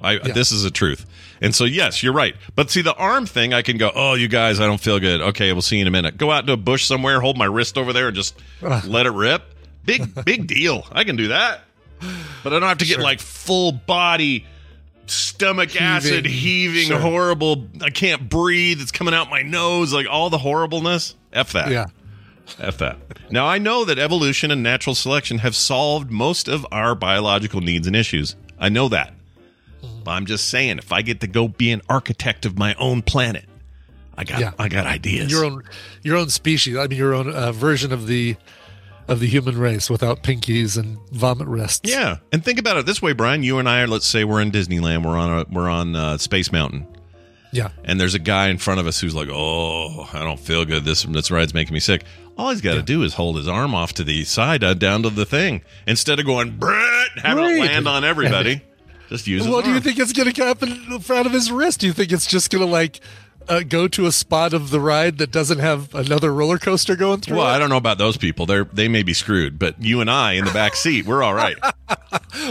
I 0.00 0.18
this 0.18 0.52
is 0.52 0.62
the 0.62 0.70
truth. 0.70 1.06
And 1.40 1.54
so 1.54 1.64
yes, 1.64 2.02
you're 2.02 2.12
right. 2.12 2.34
But 2.54 2.70
see 2.70 2.82
the 2.82 2.94
arm 2.94 3.26
thing, 3.26 3.52
I 3.52 3.62
can 3.62 3.78
go, 3.78 3.90
"Oh, 3.94 4.14
you 4.14 4.28
guys, 4.28 4.60
I 4.60 4.66
don't 4.66 4.80
feel 4.80 4.98
good. 5.00 5.20
Okay, 5.20 5.52
we'll 5.52 5.62
see 5.62 5.76
you 5.76 5.82
in 5.82 5.88
a 5.88 5.90
minute." 5.90 6.16
Go 6.16 6.30
out 6.30 6.46
to 6.46 6.52
a 6.52 6.56
bush 6.56 6.84
somewhere, 6.86 7.20
hold 7.20 7.36
my 7.36 7.44
wrist 7.46 7.76
over 7.78 7.92
there 7.92 8.08
and 8.08 8.16
just 8.16 8.38
let 8.62 9.06
it 9.06 9.10
rip. 9.10 9.42
Big 9.84 10.24
big 10.24 10.46
deal. 10.46 10.86
I 10.92 11.04
can 11.04 11.16
do 11.16 11.28
that. 11.28 11.62
But 12.44 12.52
I 12.52 12.58
don't 12.60 12.68
have 12.68 12.78
to 12.78 12.84
get 12.86 13.00
like 13.00 13.18
full 13.20 13.72
body 13.72 14.46
stomach 15.06 15.80
acid 15.80 16.26
heaving 16.26 16.86
Sure. 16.88 16.98
horrible. 16.98 17.66
I 17.82 17.90
can't 17.90 18.28
breathe. 18.28 18.80
It's 18.80 18.92
coming 18.92 19.14
out 19.14 19.30
my 19.30 19.42
nose 19.42 19.92
like 19.92 20.06
all 20.08 20.30
the 20.30 20.38
horribleness. 20.38 21.14
F 21.32 21.52
that. 21.52 21.70
Yeah. 21.70 21.86
F 22.58 22.78
that. 22.78 22.98
Now, 23.30 23.46
I 23.46 23.58
know 23.58 23.84
that 23.84 23.98
evolution 23.98 24.50
and 24.50 24.62
natural 24.62 24.94
selection 24.94 25.38
have 25.38 25.54
solved 25.54 26.10
most 26.10 26.48
of 26.48 26.66
our 26.72 26.94
biological 26.94 27.60
needs 27.60 27.86
and 27.86 27.94
issues. 27.94 28.36
I 28.58 28.68
know 28.68 28.88
that. 28.88 29.14
But 30.04 30.12
I'm 30.12 30.26
just 30.26 30.48
saying, 30.48 30.78
if 30.78 30.92
I 30.92 31.02
get 31.02 31.20
to 31.20 31.26
go 31.26 31.48
be 31.48 31.70
an 31.70 31.82
architect 31.88 32.46
of 32.46 32.58
my 32.58 32.74
own 32.74 33.02
planet, 33.02 33.44
I 34.16 34.24
got 34.24 34.40
Yeah. 34.40 34.52
I 34.58 34.68
got 34.68 34.86
ideas. 34.86 35.30
Your 35.30 35.44
own 35.44 35.62
your 36.02 36.16
own 36.16 36.30
species. 36.30 36.76
I 36.76 36.86
mean 36.88 36.98
your 36.98 37.14
own 37.14 37.30
uh, 37.32 37.52
version 37.52 37.92
of 37.92 38.06
the 38.06 38.36
of 39.06 39.20
the 39.20 39.26
human 39.26 39.56
race 39.56 39.88
without 39.88 40.22
pinkies 40.22 40.76
and 40.76 40.98
vomit 41.12 41.46
wrists. 41.46 41.88
yeah, 41.88 42.16
and 42.32 42.44
think 42.44 42.58
about 42.58 42.76
it 42.76 42.84
this 42.86 43.00
way, 43.00 43.12
Brian. 43.12 43.42
You 43.42 43.58
and 43.58 43.68
I 43.68 43.82
are. 43.82 43.86
Let's 43.86 44.06
say 44.06 44.24
we're 44.24 44.40
in 44.40 44.50
Disneyland. 44.50 45.06
We're 45.06 45.16
on 45.16 45.30
a 45.30 45.44
we're 45.50 45.68
on 45.68 45.94
uh, 45.94 46.18
Space 46.18 46.50
Mountain, 46.50 46.86
Yeah. 47.50 47.68
and 47.84 47.98
there's 48.00 48.14
a 48.14 48.18
guy 48.18 48.48
in 48.48 48.58
front 48.58 48.78
of 48.80 48.86
us 48.86 49.00
who's 49.00 49.14
like, 49.14 49.28
"Oh, 49.30 50.08
I 50.12 50.20
don't 50.24 50.38
feel 50.40 50.64
good. 50.64 50.84
This 50.84 51.02
this 51.04 51.30
ride's 51.30 51.54
making 51.54 51.74
me 51.74 51.80
sick." 51.80 52.04
All 52.36 52.50
he's 52.50 52.60
got 52.60 52.74
to 52.74 52.82
do 52.82 53.02
is 53.02 53.14
hold 53.14 53.36
his 53.36 53.48
arm 53.48 53.74
off 53.74 53.94
to 53.94 54.04
the 54.04 54.22
side, 54.24 54.62
uh, 54.62 54.74
down 54.74 55.02
to 55.02 55.10
the 55.10 55.24
thing, 55.26 55.62
instead 55.86 56.20
of 56.20 56.26
going 56.26 56.56
Brett, 56.56 57.08
having 57.16 57.44
it 57.44 57.46
Right. 57.58 57.60
land 57.70 57.88
on 57.88 58.04
everybody. 58.04 58.60
Just 59.08 59.26
use. 59.26 59.42
his 59.44 59.50
What 59.52 59.64
do 59.64 59.72
you 59.72 59.80
think 59.80 59.98
it's 59.98 60.12
going 60.12 60.30
to 60.32 60.44
happen 60.44 60.70
in 60.90 61.00
front 61.00 61.26
of 61.26 61.32
his 61.32 61.50
wrist? 61.50 61.80
Do 61.80 61.86
you 61.86 61.92
think 61.94 62.12
it's 62.12 62.26
just 62.26 62.50
going 62.50 62.64
to 62.64 62.70
like 62.70 63.00
uh, 63.48 63.62
go 63.62 63.88
to 63.88 64.06
a 64.06 64.12
spot 64.12 64.52
of 64.52 64.70
the 64.70 64.80
ride 64.80 65.18
that 65.18 65.30
doesn't 65.30 65.58
have 65.58 65.94
another 65.94 66.32
roller 66.32 66.58
coaster 66.58 66.96
going 66.96 67.20
through? 67.20 67.36
Well, 67.38 67.46
it? 67.46 67.50
I 67.50 67.58
don't 67.58 67.70
know 67.70 67.76
about 67.76 67.98
those 67.98 68.16
people. 68.16 68.46
They're 68.46 68.64
they 68.64 68.88
may 68.88 69.02
be 69.02 69.14
screwed, 69.14 69.58
but 69.58 69.82
you 69.82 70.00
and 70.00 70.10
I 70.10 70.32
in 70.32 70.44
the 70.44 70.52
back 70.52 70.76
seat, 70.76 71.06
we're 71.06 71.22
all 71.22 71.34
right. 71.34 71.56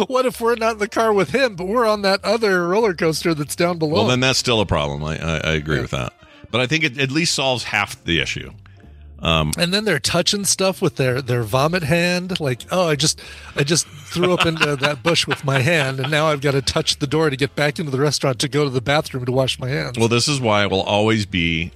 What 0.08 0.26
if 0.26 0.42
we're 0.42 0.56
not 0.56 0.74
in 0.74 0.78
the 0.80 0.88
car 0.88 1.14
with 1.14 1.30
him, 1.32 1.56
but 1.56 1.68
we're 1.68 1.86
on 1.86 2.02
that 2.02 2.24
other 2.24 2.68
roller 2.68 2.94
coaster 2.94 3.34
that's 3.34 3.56
down 3.56 3.78
below? 3.78 3.94
well, 3.94 4.08
then 4.08 4.20
that's 4.20 4.38
still 4.40 4.60
a 4.60 4.66
problem. 4.66 5.04
I 5.04 5.18
I, 5.18 5.38
I 5.38 5.52
agree 5.54 5.80
with 5.80 5.92
that, 5.92 6.14
but 6.52 6.60
I 6.62 6.68
think 6.68 6.84
it 6.84 7.00
at 7.00 7.12
least 7.12 7.34
solves 7.34 7.64
half 7.66 8.04
the 8.04 8.20
issue. 8.20 8.52
Um, 9.20 9.52
and 9.58 9.74
then 9.74 9.84
they're 9.86 10.00
touching 10.00 10.46
stuff 10.46 10.82
with 10.82 10.96
their 10.98 11.22
their 11.24 11.42
vomit 11.42 11.82
hand 11.82 12.40
like 12.40 12.62
oh 12.72 12.88
i 12.88 12.96
just 12.96 13.20
i 13.56 13.64
just 13.64 13.88
threw 13.88 14.32
up 14.32 14.46
into 14.46 14.76
that 14.82 15.02
bush 15.02 15.26
with 15.26 15.44
my 15.44 15.60
hand 15.60 16.00
and 16.00 16.12
now 16.12 16.28
i've 16.28 16.42
got 16.42 16.52
to 16.52 16.62
touch 16.62 16.98
the 17.00 17.08
door 17.08 17.32
to 17.32 17.36
get 17.36 17.56
back 17.56 17.80
into 17.80 17.90
the 17.92 18.00
restaurant 18.00 18.38
to 18.40 18.48
go 18.48 18.64
to 18.64 18.70
the 18.70 18.80
bathroom 18.82 19.26
to 19.26 19.32
wash 19.32 19.58
my 19.60 19.70
hands 19.70 19.98
well, 19.98 20.08
this 20.08 20.28
is 20.28 20.40
why 20.40 20.62
it 20.64 20.70
will 20.70 20.84
always 20.84 21.26
be 21.26 21.72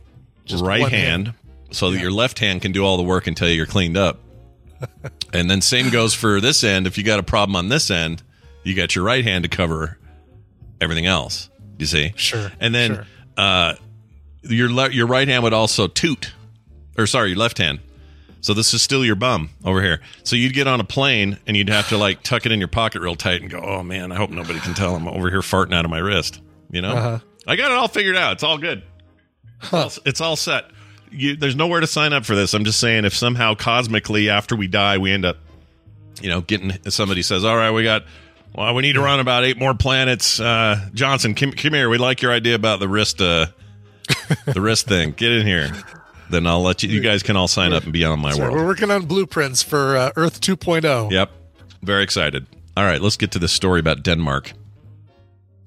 right 0.62 0.82
hand, 0.90 1.28
hand. 1.30 1.34
so 1.72 1.90
that 1.92 2.00
your 2.00 2.12
left 2.12 2.38
hand 2.40 2.62
can 2.62 2.72
do 2.72 2.84
all 2.86 2.98
the 2.98 3.04
work 3.04 3.26
until 3.26 3.50
you're 3.50 3.66
cleaned 3.66 3.96
up. 3.98 4.20
and 5.34 5.50
then 5.50 5.62
same 5.62 5.90
goes 5.90 6.14
for 6.14 6.42
this 6.42 6.64
end. 6.64 6.88
If 6.88 6.98
you 6.98 7.04
got 7.04 7.20
a 7.20 7.24
problem 7.24 7.56
on 7.56 7.70
this 7.70 7.90
end, 7.90 8.22
you 8.64 8.76
got 8.76 8.94
your 8.96 9.06
right 9.06 9.24
hand 9.24 9.44
to 9.44 9.50
cover 9.50 9.98
everything 10.82 11.06
else. 11.06 11.50
You 11.78 11.86
see, 11.86 12.14
Sure, 12.16 12.52
And 12.60 12.76
then 12.76 12.96
sure. 12.96 13.06
uh, 13.38 13.74
your 14.44 14.70
le- 14.70 14.90
your 14.92 15.08
right 15.08 15.28
hand 15.28 15.44
would 15.44 15.54
also 15.54 15.88
toot, 15.88 16.34
or 16.98 17.08
sorry, 17.08 17.30
your 17.30 17.38
left 17.38 17.58
hand. 17.58 17.80
So 18.44 18.54
this 18.56 18.74
is 18.74 18.82
still 18.82 19.06
your 19.06 19.16
bum 19.16 19.52
over 19.64 19.82
here. 19.84 20.02
So 20.24 20.36
you'd 20.36 20.54
get 20.54 20.66
on 20.68 20.80
a 20.80 20.84
plane 20.84 21.38
and 21.46 21.56
you'd 21.56 21.70
have 21.70 21.90
to 21.90 21.98
like 21.98 22.24
tuck 22.24 22.46
it 22.48 22.52
in 22.52 22.58
your 22.60 22.68
pocket 22.68 23.02
real 23.02 23.16
tight 23.16 23.42
and 23.42 23.52
go, 23.52 23.60
"Oh 23.62 23.84
man, 23.84 24.12
I 24.12 24.16
hope 24.16 24.32
nobody 24.32 24.60
can 24.60 24.74
tell 24.74 24.96
I'm 24.96 25.08
over 25.08 25.30
here 25.30 25.42
farting 25.42 25.74
out 25.76 25.86
of 25.86 25.92
my 25.92 26.00
wrist." 26.00 26.42
You 26.72 26.82
know, 26.82 26.92
Uh-huh. 26.92 27.20
I 27.48 27.56
got 27.56 27.72
it 27.72 27.78
all 27.78 27.88
figured 27.88 28.16
out. 28.16 28.34
It's 28.34 28.44
all 28.44 28.58
good. 28.58 28.84
It's, 29.62 29.74
all, 29.74 29.92
it's 30.06 30.22
all 30.22 30.36
set. 30.36 30.66
You, 31.12 31.36
there's 31.36 31.56
nowhere 31.56 31.82
to 31.82 31.88
sign 31.88 32.14
up 32.14 32.26
for 32.26 32.36
this. 32.36 32.54
I'm 32.56 32.66
just 32.66 32.80
saying, 32.80 33.06
if 33.06 33.14
somehow 33.14 33.54
cosmically 33.54 34.30
after 34.30 34.56
we 34.56 34.68
die 34.68 34.98
we 34.98 35.12
end 35.12 35.26
up, 35.26 35.38
you 36.22 36.30
know, 36.30 36.42
getting 36.42 36.72
somebody 36.90 37.22
says, 37.22 37.46
"All 37.46 37.56
right, 37.56 37.72
we 37.72 37.84
got." 37.84 38.06
Well, 38.56 38.74
we 38.76 38.82
need 38.82 38.94
to 38.94 39.02
run 39.02 39.20
about 39.22 39.44
eight 39.46 39.58
more 39.58 39.74
planets. 39.74 40.40
Uh, 40.40 40.90
Johnson, 40.94 41.36
come, 41.36 41.52
come 41.54 41.74
here. 41.74 41.90
We 41.90 41.98
like 41.98 42.22
your 42.22 42.32
idea 42.34 42.56
about 42.56 42.80
the 42.82 42.88
wrist, 42.90 43.22
uh, 43.22 43.46
the 44.46 44.60
wrist 44.60 44.88
thing. 44.88 45.12
Get 45.12 45.32
in 45.32 45.46
here. 45.48 45.72
Then 46.32 46.48
I'll 46.48 46.62
let 46.64 46.82
you. 46.84 46.90
You 46.90 47.02
guys 47.02 47.24
can 47.24 47.36
all 47.36 47.48
sign 47.48 47.74
up 47.74 47.84
and 47.84 47.94
be 47.94 48.04
on 48.06 48.20
my 48.20 48.32
Sorry, 48.32 48.44
world. 48.50 48.58
we're 48.58 48.66
working 48.66 48.92
on 48.92 49.06
blueprints 49.06 49.62
for 49.64 49.96
uh, 49.98 50.12
earth 50.16 50.42
2.0 50.42 51.12
Yep. 51.12 51.32
Very 51.84 52.04
excited. 52.04 52.46
All 52.78 52.84
right, 52.86 53.02
let's 53.02 53.18
get 53.18 53.32
to 53.32 53.40
this 53.40 53.52
story 53.52 53.80
about 53.80 54.04
Denmark. 54.04 54.54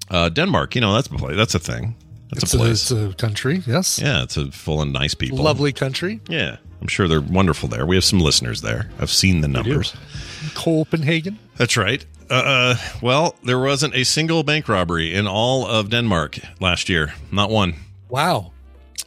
Uh, 0.09 0.29
Denmark, 0.29 0.75
you 0.75 0.81
know, 0.81 0.93
that's 0.93 1.07
a 1.07 1.11
place. 1.11 1.35
That's 1.35 1.55
a 1.55 1.59
thing. 1.59 1.95
That's 2.31 2.43
it's 2.43 2.53
a 2.53 2.57
place. 2.57 2.91
it's 2.91 2.91
a 2.91 3.13
country 3.15 3.61
yes 3.67 3.99
yeah, 3.99 4.23
it's 4.23 4.35
a 4.35 4.51
full 4.51 4.81
of 4.81 4.87
nice 4.89 5.13
people. 5.13 5.37
lovely 5.37 5.71
country 5.71 6.19
Yeah, 6.27 6.57
I'm 6.81 6.87
sure 6.87 7.07
they're 7.07 7.21
wonderful 7.21 7.69
there. 7.69 7.85
We 7.85 7.95
have 7.95 8.03
some 8.03 8.19
listeners 8.19 8.61
there. 8.61 8.89
I've 8.99 9.11
seen 9.11 9.41
the 9.41 9.47
numbers. 9.47 9.93
copenhagen 10.55 11.37
That's 11.57 11.77
right. 11.77 12.03
Uh, 12.29 12.33
uh, 12.33 12.75
well, 13.01 13.35
there 13.43 13.59
wasn't 13.59 13.93
a 13.95 14.03
single 14.03 14.41
bank 14.43 14.67
robbery 14.67 15.13
in 15.13 15.27
all 15.27 15.67
of 15.67 15.89
Denmark 15.91 16.39
last 16.59 16.89
year. 16.89 17.13
Not 17.31 17.51
one. 17.51 17.75
wow 18.09 18.51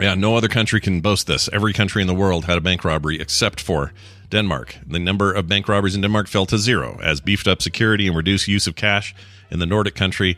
Yeah, 0.00 0.14
no 0.14 0.36
other 0.36 0.48
country 0.48 0.80
can 0.80 1.00
boast 1.00 1.26
this. 1.26 1.48
Every 1.52 1.72
country 1.72 2.02
in 2.02 2.08
the 2.08 2.14
world 2.14 2.44
had 2.44 2.56
a 2.56 2.60
bank 2.60 2.84
robbery 2.84 3.20
except 3.20 3.60
for 3.60 3.92
Denmark. 4.30 4.76
The 4.86 4.98
number 4.98 5.32
of 5.32 5.48
bank 5.48 5.68
robberies 5.68 5.94
in 5.94 6.02
Denmark 6.02 6.28
fell 6.28 6.46
to 6.46 6.58
zero 6.58 6.98
as 7.02 7.20
beefed 7.20 7.48
up 7.48 7.62
security 7.62 8.06
and 8.06 8.16
reduced 8.16 8.46
use 8.48 8.66
of 8.66 8.76
cash 8.76 9.14
in 9.50 9.58
the 9.58 9.66
Nordic 9.66 9.94
country 9.94 10.36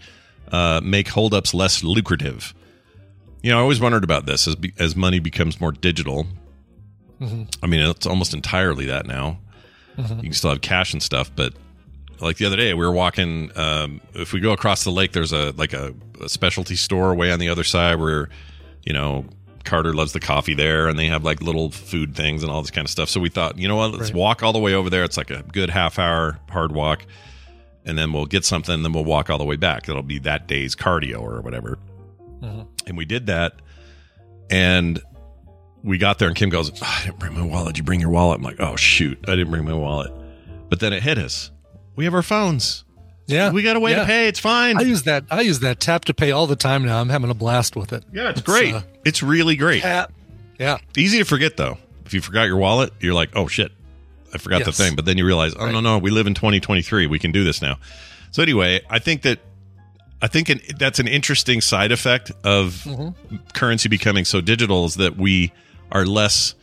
uh, 0.53 0.81
make 0.83 1.09
holdups 1.09 1.53
less 1.53 1.83
lucrative. 1.85 2.55
You 3.43 3.51
know, 3.51 3.59
I 3.59 3.61
always 3.61 3.81
wondered 3.81 4.05
about 4.05 4.27
this 4.27 4.47
as 4.47 4.57
be- 4.57 4.73
as 4.79 4.95
money 4.97 5.19
becomes 5.19 5.61
more 5.61 5.73
digital. 5.73 6.27
I 7.63 7.67
mean, 7.67 7.81
it's 7.81 8.07
almost 8.07 8.33
entirely 8.35 8.87
that 8.87 9.07
now. 9.07 9.39
You 10.17 10.23
can 10.23 10.33
still 10.33 10.51
have 10.51 10.61
cash 10.63 10.95
and 10.95 11.03
stuff, 11.03 11.31
but 11.37 11.53
like 12.21 12.37
the 12.39 12.47
other 12.47 12.57
day, 12.57 12.73
we 12.75 12.85
were 12.87 12.93
walking. 12.93 13.51
Um, 13.57 14.01
if 14.15 14.33
we 14.33 14.41
go 14.41 14.53
across 14.53 14.85
the 14.85 14.91
lake, 14.91 15.13
there's 15.13 15.33
a 15.33 15.53
like 15.57 15.73
a, 15.75 15.95
a 16.23 16.29
specialty 16.29 16.77
store 16.77 17.15
way 17.15 17.31
on 17.33 17.39
the 17.39 17.49
other 17.51 17.65
side 17.65 17.99
where, 18.01 18.29
you 18.85 18.93
know, 18.95 19.25
Carter 19.65 19.93
loves 19.93 20.13
the 20.13 20.21
coffee 20.21 20.55
there, 20.55 20.89
and 20.89 20.99
they 20.99 21.07
have 21.07 21.23
like 21.25 21.43
little 21.43 21.71
food 21.71 22.15
things 22.15 22.43
and 22.43 22.51
all 22.51 22.63
this 22.63 22.71
kind 22.71 22.85
of 22.87 22.91
stuff. 22.91 23.09
So 23.09 23.21
we 23.21 23.29
thought, 23.29 23.59
you 23.59 23.69
know 23.69 23.77
what, 23.77 23.93
let's 23.93 24.05
Right. 24.11 24.15
walk 24.15 24.43
all 24.43 24.53
the 24.53 24.59
way 24.59 24.75
over 24.75 24.89
there. 24.91 25.05
It's 25.05 25.17
like 25.17 25.31
a 25.31 25.43
good 25.43 25.71
half 25.71 25.99
hour 25.99 26.39
hard 26.51 26.73
walk, 26.73 27.05
and 27.85 27.99
then 27.99 28.13
we'll 28.13 28.27
get 28.27 28.45
something, 28.45 28.75
and 28.75 28.85
then 28.85 28.93
we'll 28.93 29.05
walk 29.05 29.31
all 29.31 29.39
the 29.39 29.45
way 29.45 29.57
back. 29.57 29.89
It'll 29.89 30.03
be 30.03 30.19
that 30.21 30.47
day's 30.49 30.75
cardio 30.75 31.21
or 31.21 31.41
whatever. 31.43 31.79
Mm-hmm. 32.43 32.63
And 32.87 32.97
we 32.97 33.05
did 33.05 33.27
that, 33.27 33.55
and 34.51 35.01
we 35.83 35.99
got 35.99 36.19
there, 36.19 36.29
and 36.29 36.37
Kim 36.37 36.49
goes, 36.51 36.71
"Oh, 36.83 36.97
"I 37.01 37.05
didn't 37.07 37.19
bring 37.19 37.35
my 37.35 37.45
wallet. 37.45 37.69
Did 37.75 37.79
you 37.79 37.85
bring 37.85 38.01
your 38.01 38.11
wallet?" 38.11 38.39
I'm 38.39 38.43
like, 38.45 38.61
"Oh 38.61 38.77
shoot, 38.77 39.19
I 39.29 39.33
didn't 39.37 39.51
bring 39.51 39.65
my 39.65 39.75
wallet." 39.75 40.13
But 40.69 40.81
then 40.81 40.93
it 40.93 41.03
hit 41.03 41.19
us. 41.19 41.51
We 41.97 42.05
have 42.05 42.15
our 42.15 42.23
phones. 42.23 42.85
Yeah 43.31 43.51
We 43.51 43.63
got 43.63 43.77
a 43.77 43.81
way 43.81 43.95
to 43.95 44.05
pay. 44.05 44.29
It's 44.29 44.39
fine. 44.41 44.79
i 44.79 44.83
use 44.83 45.03
that 45.05 45.25
i 45.31 45.41
use 45.41 45.61
that 45.61 45.81
tap 45.81 46.05
to 46.07 46.15
pay 46.15 46.31
all 46.33 46.47
the 46.47 46.57
time 46.57 46.85
now 46.85 47.01
i'm 47.01 47.09
having 47.09 47.31
a 47.31 47.35
blast 47.35 47.77
with 47.77 47.93
it 47.93 48.05
yeah, 48.13 48.31
it's 48.31 48.41
great. 48.43 48.75
uh, 48.75 48.83
it's 49.05 49.23
really 49.23 49.57
great. 49.57 49.83
tap 49.83 50.13
yeah 50.59 50.79
Easy 50.97 51.19
to 51.19 51.25
forget 51.25 51.57
though. 51.57 51.79
If 52.07 52.15
you 52.15 52.21
forgot 52.21 52.45
your 52.45 52.57
wallet, 52.57 52.93
you're 53.01 53.15
like, 53.15 53.31
oh 53.37 53.47
shit, 53.47 53.71
I 54.35 54.39
forgot 54.39 54.65
the 54.65 54.73
thing. 54.73 54.97
But 54.97 55.05
then 55.05 55.17
you 55.17 55.25
realize, 55.25 55.55
oh 55.57 55.71
no, 55.71 55.79
no, 55.81 55.99
we 55.99 56.11
live 56.11 56.27
in 56.27 56.35
2023. 56.35 57.07
We 57.07 57.19
can 57.21 57.31
do 57.31 57.45
this 57.45 57.63
now. 57.63 57.77
So 58.33 58.43
anyway, 58.43 58.81
I 58.91 58.99
think 58.99 59.23
that 59.23 59.39
I 60.21 60.27
think 60.27 60.49
an, 60.49 60.61
that's 60.77 60.99
an 60.99 61.07
interesting 61.09 61.61
side 61.61 61.93
effect 61.93 62.33
of 62.45 62.85
currency 63.55 63.89
becoming 63.89 64.25
so 64.25 64.41
digital 64.41 64.85
is 64.87 64.97
that 64.97 65.17
we 65.17 65.53
are 65.93 66.05
less. 66.05 66.55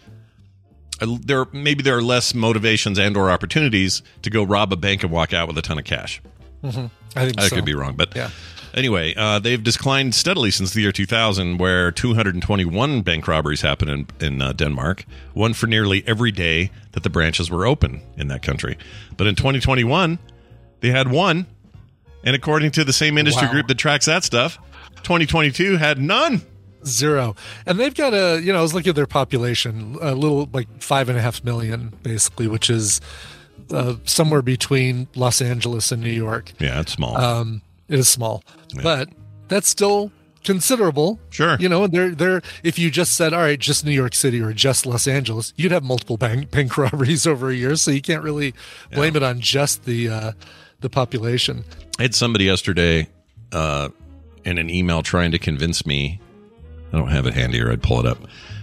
uh, 1.02 1.08
There 1.24 1.46
maybe 1.54 1.82
there 1.82 1.98
are 1.98 2.02
less 2.04 2.34
motivations 2.36 3.00
and 3.00 3.16
or 3.16 3.32
opportunities 3.32 4.04
to 4.24 4.30
go 4.30 4.44
rob 4.44 4.74
a 4.74 4.76
bank 4.76 5.02
and 5.04 5.12
walk 5.12 5.34
out 5.34 5.48
with 5.48 5.58
a 5.58 5.62
ton 5.62 5.80
of 5.80 5.86
cash. 5.86 6.22
Mhm. 6.64 6.90
I 7.16 7.26
think 7.26 7.40
I 7.40 7.48
so. 7.48 7.56
could 7.56 7.66
be 7.66 7.74
wrong, 7.76 7.96
but 7.96 8.16
Yeah. 8.16 8.30
Anyway, 8.74 9.14
uh, 9.16 9.40
they've 9.40 9.64
declined 9.64 10.14
steadily 10.14 10.52
since 10.52 10.74
the 10.74 10.82
year 10.82 10.92
2000, 10.92 11.58
where 11.58 11.90
221 11.92 13.02
bank 13.02 13.28
robberies 13.28 13.62
happened 13.62 13.90
in, 14.20 14.26
in 14.28 14.42
uh, 14.42 14.54
Denmark, 14.54 15.06
one 15.34 15.54
for 15.54 15.66
nearly 15.66 16.04
every 16.06 16.32
day 16.32 16.70
that 16.92 17.02
the 17.02 17.10
branches 17.10 17.50
were 17.50 17.66
open 17.66 18.02
in 18.18 18.28
that 18.28 18.44
country. 18.44 18.78
But 19.16 19.26
in 19.26 19.34
2021, 19.36 20.20
they 20.82 20.90
had 20.92 21.10
one, 21.10 21.48
and 22.24 22.36
according 22.36 22.70
to 22.72 22.84
the 22.84 22.94
same 22.94 23.18
industry 23.18 23.48
Wow. 23.48 23.54
group 23.54 23.68
that 23.68 23.76
tracks 23.80 24.06
that 24.06 24.24
stuff, 24.24 24.60
2022 25.04 25.78
had 25.78 25.98
none. 26.00 26.42
Zero. 26.86 27.36
And 27.66 27.80
they've 27.80 27.96
got 27.96 28.14
a, 28.14 28.40
you 28.44 28.54
know, 28.54 28.60
I 28.60 28.62
was 28.62 28.74
looking 28.76 28.90
at 28.92 28.96
their 28.96 29.08
population, 29.08 29.98
a 30.02 30.14
little 30.14 30.50
like 30.54 30.68
five 30.84 31.10
and 31.10 31.18
a 31.18 31.22
half 31.22 31.44
million, 31.44 31.94
basically, 32.04 32.48
which 32.48 32.70
is 32.70 33.02
uh, 33.72 33.96
somewhere 34.06 34.42
between 34.42 35.08
Los 35.16 35.42
Angeles 35.42 35.92
and 35.92 36.02
New 36.02 36.12
York. 36.12 36.54
Yeah, 36.60 36.80
it's 36.82 36.94
small. 36.94 37.18
Um, 37.18 37.62
it 37.88 38.00
is 38.00 38.10
small, 38.10 38.44
but 38.84 39.10
that's 39.48 39.68
still 39.68 40.12
considerable. 40.44 41.20
Sure. 41.30 41.58
You 41.60 41.70
know, 41.70 41.88
they're 41.88 42.16
they're 42.16 42.42
if 42.64 42.80
you 42.80 42.90
just 42.90 43.14
said, 43.16 43.34
all 43.34 43.42
right, 43.42 43.60
just 43.60 43.86
New 43.86 43.92
York 43.92 44.16
City 44.16 44.42
or 44.42 44.54
just 44.54 44.86
Los 44.86 45.08
Angeles, 45.08 45.54
you'd 45.58 45.72
have 45.72 45.84
multiple 45.84 46.18
bank 46.18 46.52
bank 46.52 46.78
robberies 46.78 47.28
over 47.28 47.50
a 47.50 47.56
year. 47.56 47.76
So 47.76 47.92
you 47.92 48.02
can't 48.02 48.24
really 48.24 48.54
blame 48.92 49.16
it 49.16 49.24
on 49.24 49.40
just 49.40 49.86
the 49.86 50.10
uh, 50.10 50.32
the 50.80 50.90
population. 50.90 51.64
I 52.00 52.04
had 52.04 52.16
somebody 52.16 52.46
yesterday 52.46 53.08
uh, 53.52 53.90
in 54.46 54.58
an 54.58 54.70
email 54.70 55.04
trying 55.04 55.32
to 55.32 55.40
convince 55.40 55.86
me. 55.86 56.20
I 56.94 56.98
don't 56.98 57.10
have 57.10 57.26
it 57.28 57.34
handy, 57.34 57.62
or 57.62 57.72
I'd 57.72 57.84
pull 57.84 58.00
it 58.00 58.06
up. 58.06 58.20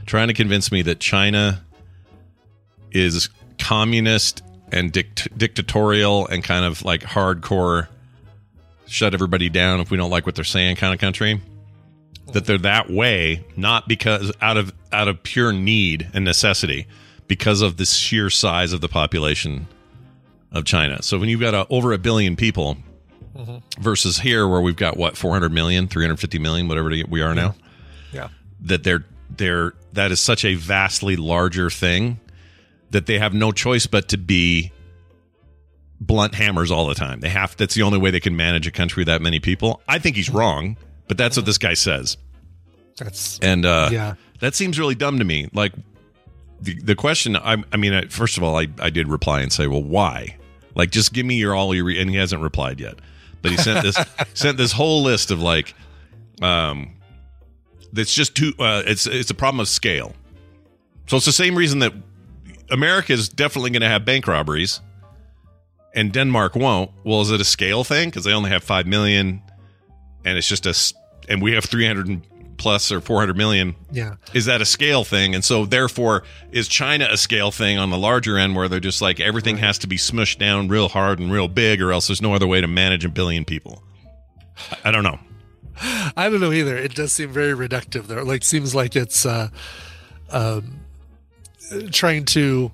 Trying 0.07 0.29
to 0.29 0.35
convince 0.35 0.73
me 0.73 0.83
that 0.83 1.01
China 1.01 1.63
is 2.93 3.29
communist 3.59 4.43
and 4.73 4.91
dict- 4.93 5.37
dictatorial 5.37 6.27
and 6.27 6.43
kind 6.43 6.65
of 6.65 6.85
like 6.85 7.03
hardcore, 7.03 7.89
shut 8.87 9.15
everybody 9.15 9.49
down 9.49 9.81
if 9.81 9.91
we 9.91 9.97
don't 9.97 10.11
like 10.11 10.27
what 10.27 10.35
they're 10.35 10.45
saying 10.45 10.77
kind 10.77 10.93
of 10.95 11.01
country. 11.01 11.41
That 12.33 12.47
they're 12.47 12.59
that 12.59 12.91
way, 12.91 13.45
not 13.57 13.87
because 13.87 14.33
out 14.41 14.57
of 14.57 14.73
out 14.93 15.09
of 15.09 15.23
pure 15.23 15.53
need 15.53 16.09
and 16.15 16.25
necessity, 16.25 16.87
because 17.29 17.61
of 17.61 17.77
the 17.77 17.85
sheer 17.85 18.31
size 18.31 18.73
of 18.73 18.81
the 18.81 18.89
population 18.89 19.67
of 20.51 20.65
China. 20.65 21.03
So 21.03 21.19
when 21.19 21.29
you've 21.29 21.41
got 21.41 21.53
uh 21.55 21.67
over 21.69 21.93
a 21.93 21.99
billion 21.99 22.35
people 22.37 22.79
versus 23.79 24.19
here 24.21 24.47
where 24.49 24.61
we've 24.61 24.77
got 24.77 24.97
what 24.97 25.17
400 25.17 25.53
million, 25.53 25.87
350 25.89 26.39
million, 26.39 26.69
whatever 26.69 26.89
we 27.09 27.21
are 27.21 27.35
now, 27.35 27.55
Yeah. 28.13 28.29
that 28.63 28.85
they're 28.85 29.05
they're 29.37 29.75
that 29.93 30.11
is 30.13 30.21
such 30.21 30.45
a 30.45 30.55
vastly 30.55 31.17
larger 31.17 31.69
thing 31.69 32.21
that 32.95 33.07
they 33.07 33.19
have 33.19 33.35
no 33.35 33.53
choice 33.53 33.87
but 33.87 34.09
to 34.09 34.17
be 34.17 34.73
blunt 36.01 36.35
hammers 36.35 36.71
all 36.71 36.87
the 36.87 36.95
time. 36.95 37.21
They 37.21 37.29
have 37.29 37.57
that's 37.57 37.75
the 37.75 37.83
only 37.83 37.99
way 37.99 38.11
they 38.11 38.21
can 38.21 38.37
manage 38.37 38.67
a 38.67 38.71
country 38.71 39.03
with 39.03 39.09
that 39.09 39.21
many 39.21 39.39
people. 39.41 39.83
I 39.87 39.99
think 39.99 40.17
he's 40.17 40.31
wrong, 40.31 40.77
but 41.09 41.19
that's 41.19 41.37
what 41.37 41.45
this 41.47 41.59
guy 41.59 41.75
says. 41.75 42.17
That's 42.97 43.39
And 43.41 43.67
uh 43.67 43.89
Yeah. 43.93 44.15
that 44.41 44.55
seems 44.55 44.79
really 44.79 44.95
dumb 44.95 45.19
to 45.19 45.25
me. 45.25 45.49
Like 45.53 45.73
the 46.61 46.75
the 46.81 46.95
question 46.95 47.37
I 47.37 47.63
I 47.73 47.77
mean 47.77 47.93
I, 47.93 48.07
first 48.07 48.37
of 48.37 48.43
all 48.43 48.57
I 48.59 48.69
I 48.79 48.91
did 48.91 49.09
reply 49.09 49.41
and 49.43 49.53
say, 49.53 49.67
"Well, 49.67 49.83
why?" 49.83 50.37
Like 50.75 50.91
just 50.91 51.13
give 51.13 51.27
me 51.27 51.35
your 51.37 51.55
all 51.55 51.75
your 51.75 51.85
re-, 51.85 52.01
and 52.01 52.11
he 52.11 52.17
hasn't 52.17 52.43
replied 52.43 52.81
yet. 52.81 52.95
But 53.43 53.51
he 53.51 53.57
sent 53.57 53.83
this 53.83 53.97
sent 54.35 54.57
this 54.57 54.73
whole 54.73 55.03
list 55.03 55.31
of 55.31 55.41
like 55.41 55.75
um 56.43 56.91
that's 57.93 58.15
just 58.15 58.35
too 58.35 58.53
uh 58.59 58.83
it's 58.87 59.07
it's 59.07 59.31
a 59.31 59.35
problem 59.35 59.61
of 59.61 59.69
scale. 59.69 60.15
So 61.07 61.17
it's 61.17 61.27
the 61.27 61.33
same 61.33 61.55
reason 61.57 61.81
that 61.81 61.93
America 62.71 63.13
is 63.13 63.29
definitely 63.29 63.71
going 63.71 63.83
to 63.83 63.89
have 63.89 64.05
bank 64.05 64.27
robberies 64.27 64.81
and 65.95 66.13
Denmark 66.13 66.55
won't. 66.57 66.91
Well, 67.05 67.21
is 67.21 67.31
it 67.31 67.41
a 67.41 67.45
scale 67.45 67.85
thing 67.85 68.09
because 68.11 68.25
they 68.25 68.33
only 68.33 68.51
have 68.51 68.65
5 68.65 68.87
million 68.87 69.43
and 70.25 70.39
it's 70.39 70.49
just 70.49 70.67
a, 70.67 70.75
and 71.31 71.43
we 71.43 71.53
have 71.53 71.65
300 71.65 72.23
plus 72.57 72.91
or 72.93 73.01
400 73.01 73.37
million 73.37 73.75
Yeah. 73.91 74.15
is 74.33 74.45
that 74.47 74.61
a 74.61 74.65
scale 74.65 75.03
thing 75.05 75.35
and 75.35 75.45
so 75.45 75.67
therefore 75.67 76.23
is 76.53 76.69
china 76.69 77.09
a 77.11 77.17
scale 77.17 77.51
thing 77.51 77.79
on 77.79 77.91
the 77.91 77.99
larger 77.99 78.39
end 78.39 78.55
where 78.55 78.69
they're 78.69 78.79
just 78.79 79.03
like 79.03 79.19
everything 79.19 79.57
has 79.59 79.77
to 79.79 79.89
be 79.89 79.97
smushed 79.97 80.39
down 80.39 80.69
real 80.69 80.89
hard 80.89 81.19
and 81.19 81.33
real 81.33 81.49
big 81.49 81.83
or 81.83 81.91
else 81.93 82.07
there's 82.07 82.23
no 82.23 82.33
other 82.33 82.47
way 82.47 82.61
to 82.61 82.69
manage 82.69 83.05
a 83.05 83.09
billion 83.09 83.45
people 83.45 83.83
i 84.85 84.91
don't 84.93 85.03
know 85.03 85.19
I 86.17 86.29
don't 86.29 86.41
know 86.41 86.53
either. 86.53 86.77
It 86.77 86.95
does 86.95 87.13
seem 87.13 87.31
very 87.33 87.53
reductive 87.53 88.07
there. 88.07 88.23
Like 88.23 88.45
seems 88.45 88.77
like 88.77 88.95
it's 88.95 89.27
uh, 89.27 89.49
um, 90.31 90.84
trying 91.91 92.25
to 92.27 92.71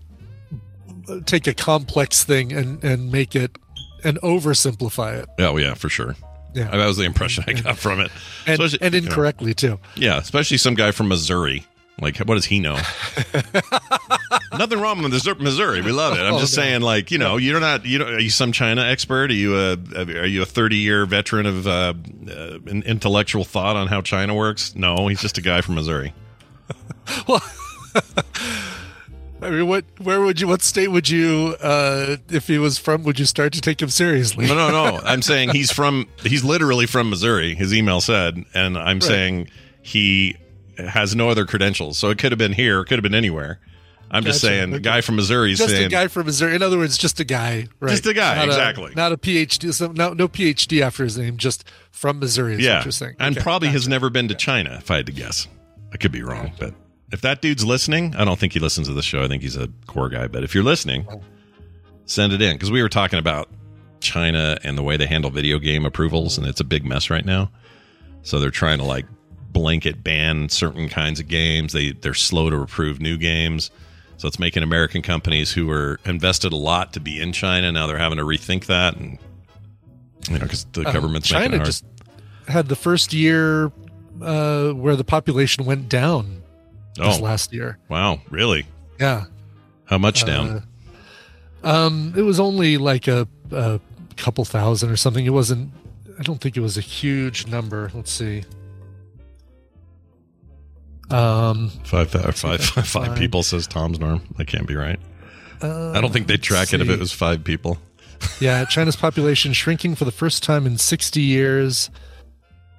take 1.27 1.47
a 1.47 1.55
complex 1.55 2.23
thing 2.25 2.53
and 2.53 2.83
and 2.85 3.11
make 3.11 3.35
it 3.35 3.59
and 4.05 4.19
oversimplify 4.23 5.23
it. 5.23 5.29
oh 5.39 5.57
yeah 5.57 5.75
for 5.75 5.89
sure. 5.89 6.15
Yeah. 6.55 6.65
that 6.71 6.85
was 6.87 6.97
the 6.97 7.05
impression 7.05 7.45
i 7.47 7.53
got 7.53 7.79
from 7.79 8.01
it. 8.01 8.11
And, 8.47 8.55
Especially- 8.61 8.79
and 8.85 8.95
you 8.95 9.01
know, 9.03 9.07
incorrectly 9.09 9.55
too. 9.55 9.79
yeah 9.97 10.19
especially 10.19 10.57
some 10.57 10.75
guy 10.75 10.91
from 10.91 11.09
missouri. 11.09 11.65
Like 12.01 12.17
what 12.19 12.37
does 12.37 12.47
he 12.47 12.61
know? 12.61 12.75
Nothing 14.59 14.81
wrong 14.81 15.03
with 15.03 15.13
Missouri- 15.13 15.39
missouri. 15.39 15.83
We 15.83 15.93
love 15.93 16.17
it. 16.17 16.21
I'm 16.23 16.35
Oh, 16.35 16.39
just 16.41 16.57
no. 16.57 16.63
saying 16.63 16.81
like 16.81 17.11
you 17.11 17.19
know 17.19 17.37
you're 17.37 17.61
not 17.61 17.85
you 17.85 17.99
know 17.99 18.07
are 18.07 18.19
you 18.19 18.31
some 18.31 18.53
china 18.53 18.83
expert? 18.83 19.31
Are 19.31 19.35
you 19.35 19.55
a 19.57 19.77
are 19.97 20.27
you 20.27 20.41
a 20.43 20.47
30 20.47 20.77
year 20.77 21.05
veteran 21.07 21.45
of 21.47 21.67
uh, 21.67 21.93
uh, 22.29 22.59
in- 22.67 22.83
intellectual 22.85 23.45
thought 23.45 23.77
on 23.77 23.87
how 23.89 24.01
china 24.01 24.35
works? 24.35 24.75
No 24.75 25.09
he's 25.09 25.21
just 25.21 25.37
a 25.39 25.43
guy 25.43 25.61
from 25.61 25.75
missouri 25.75 26.15
I 29.43 29.51
mean, 29.51 29.67
what? 29.67 29.85
Where 29.99 30.21
would 30.21 30.41
you? 30.41 30.49
What 30.49 30.63
state 30.63 30.89
would 30.89 31.09
you? 31.09 31.57
Uh, 31.61 32.17
if 32.29 32.47
he 32.47 32.59
was 32.59 32.79
from, 32.79 33.03
would 33.05 33.19
you 33.19 33.25
start 33.25 33.53
to 33.55 33.61
take 33.61 33.81
him 33.81 33.89
seriously? 33.89 34.47
No, 34.47 34.55
no, 34.55 34.71
no. 34.71 35.01
I'm 35.05 35.23
saying 35.23 35.51
he's 35.51 35.71
from. 35.71 36.07
He's 36.23 36.45
literally 36.45 36.87
from 36.87 37.11
Missouri. 37.11 37.55
His 37.55 37.73
email 37.73 38.01
said, 38.01 38.45
and 38.55 38.77
I'm 38.77 39.01
saying 39.01 39.49
he 39.83 40.37
has 40.79 41.15
no 41.15 41.29
other 41.31 41.47
credentials. 41.47 41.99
So 41.99 42.11
it 42.11 42.19
could 42.19 42.33
have 42.33 42.39
been 42.39 42.53
here. 42.53 42.81
It 42.81 42.87
could 42.87 42.99
have 42.99 43.03
been 43.03 43.15
anywhere. 43.15 43.61
I'm 44.13 44.25
just 44.25 44.41
saying, 44.41 44.71
the 44.71 44.77
Okay. 44.79 44.83
guy 44.83 45.01
from 45.03 45.17
Missouri 45.17 45.55
just 45.55 45.71
saying, 45.71 45.87
a 45.87 45.89
guy 45.89 46.09
from 46.09 46.27
Missouri. 46.27 46.57
In 46.57 46.63
other 46.63 46.79
words, 46.79 46.99
just 46.99 47.21
a 47.21 47.25
guy. 47.25 47.69
Right? 47.79 47.91
Just 47.91 48.07
a 48.07 48.13
guy, 48.13 48.35
Not 48.37 48.47
exactly. 48.49 48.93
not 48.97 49.13
a 49.13 49.17
PhD. 49.17 49.73
So 49.73 49.93
no, 49.93 50.13
no 50.15 50.27
PhD 50.27 50.81
after 50.83 51.05
his 51.05 51.17
name. 51.17 51.37
Just 51.37 51.65
from 51.93 52.19
Missouri. 52.19 52.55
Is 52.55 52.61
yeah, 52.61 52.85
what 52.85 53.01
and 53.21 53.37
Okay, 53.37 53.43
probably 53.43 53.69
has 53.69 53.87
never 53.87 54.11
been 54.11 54.27
to 54.27 54.35
China. 54.35 54.79
If 54.81 54.91
I 54.91 54.97
had 54.97 55.07
to 55.07 55.13
guess, 55.13 55.47
I 55.93 55.97
could 55.97 56.11
be 56.11 56.23
wrong, 56.23 56.51
but 56.59 56.75
if 57.13 57.21
that 57.23 57.43
dude's 57.43 57.65
listening, 57.65 58.15
I 58.17 58.25
don't 58.25 58.39
think 58.39 58.53
he 58.53 58.61
listens 58.61 58.89
to 58.89 58.95
the 58.95 59.03
show. 59.03 59.23
I 59.23 59.29
think 59.29 59.43
he's 59.43 59.57
a 59.57 59.69
core 59.87 60.09
guy. 60.09 60.27
But 60.27 60.45
if 60.45 60.55
you're 60.55 60.65
listening, 60.65 61.07
send 62.07 62.33
it 62.33 62.41
in 62.41 62.55
because 62.55 62.71
we 62.71 62.83
were 62.83 62.89
talking 62.89 63.19
about 63.19 63.49
China 64.01 64.59
and 64.63 64.79
the 64.79 64.83
way 64.83 64.97
they 64.97 65.07
handle 65.07 65.31
video 65.31 65.59
game 65.59 65.85
approvals, 65.85 66.39
and 66.39 66.47
it's 66.47 66.61
a 66.61 66.65
big 66.65 66.85
mess 66.85 67.11
right 67.11 67.25
now. 67.25 67.51
So 68.23 68.39
they're 68.39 68.51
trying 68.51 68.79
to 68.79 68.85
like 68.85 69.07
blanket 69.53 70.05
ban 70.05 70.49
certain 70.49 70.89
kinds 70.89 71.21
of 71.21 71.29
games. 71.29 71.73
They 71.73 71.93
they're 71.93 72.15
slow 72.15 72.51
to 72.51 72.57
approve 72.57 73.01
new 73.01 73.19
games. 73.19 73.71
So 74.17 74.29
it's 74.29 74.39
making 74.39 74.63
American 74.63 75.01
companies 75.03 75.51
who 75.53 75.67
were 75.67 75.99
invested 76.05 76.53
a 76.53 76.57
lot 76.57 76.93
to 76.93 77.01
be 77.01 77.21
in 77.21 77.33
China 77.33 77.73
now 77.73 77.87
they're 77.87 77.97
having 77.99 78.19
to 78.19 78.25
rethink 78.25 78.67
that, 78.67 78.97
and 78.97 79.19
you 80.29 80.35
know 80.35 80.41
because 80.41 80.67
the 80.73 80.87
Um, 80.87 80.93
government's 80.93 81.29
China 81.29 81.65
just 81.65 81.85
had 82.47 82.69
the 82.69 82.77
first 82.77 83.13
year 83.13 83.73
uh, 84.23 84.71
where 84.73 84.95
the 84.95 85.05
population 85.05 85.65
went 85.65 85.89
down 85.89 86.40
this 87.01 87.19
Oh. 87.19 87.23
last 87.23 87.53
year. 87.53 87.79
Wow, 87.89 88.21
really? 88.31 88.67
Yeah. 88.99 89.25
How 89.85 89.99
much 89.99 90.25
down? 90.25 90.63
Uh, 91.65 91.69
um, 91.69 92.15
it 92.17 92.23
was 92.23 92.39
only 92.41 92.77
like 92.79 93.09
a, 93.09 93.27
a 93.51 93.81
couple 94.17 94.45
thousand 94.45 94.91
or 94.91 94.97
something. 94.97 95.27
It 95.27 95.31
wasn't. 95.33 95.73
I 96.19 96.23
don't 96.23 96.41
think 96.41 96.57
it 96.57 96.61
was 96.61 96.77
a 96.79 96.81
huge 96.83 97.47
number. 97.47 97.91
Let's 97.95 98.11
see. 98.13 98.45
Um, 101.11 101.71
Five, 101.85 102.11
five, 102.11 102.37
five, 102.37 102.61
Five. 102.63 102.87
five 102.87 103.19
people 103.19 103.43
says 103.43 103.67
Tom's 103.67 103.99
norm. 103.99 104.23
That 104.37 104.47
can't 104.47 104.67
be 104.69 104.77
right. 104.77 105.01
uh, 105.61 105.91
I 105.91 106.01
don't 106.01 106.13
think 106.13 106.29
they'd 106.29 106.43
track 106.43 106.73
it 106.73 106.81
if 106.81 106.89
it 106.89 106.99
was 107.01 107.13
five 107.13 107.43
people. 107.43 107.79
yeah, 108.41 108.65
China's 108.67 108.95
population 108.97 109.53
shrinking 109.53 109.97
for 109.97 110.05
the 110.05 110.13
first 110.13 110.43
time 110.45 110.67
in 110.67 110.79
60 110.79 111.21
years. 111.21 111.91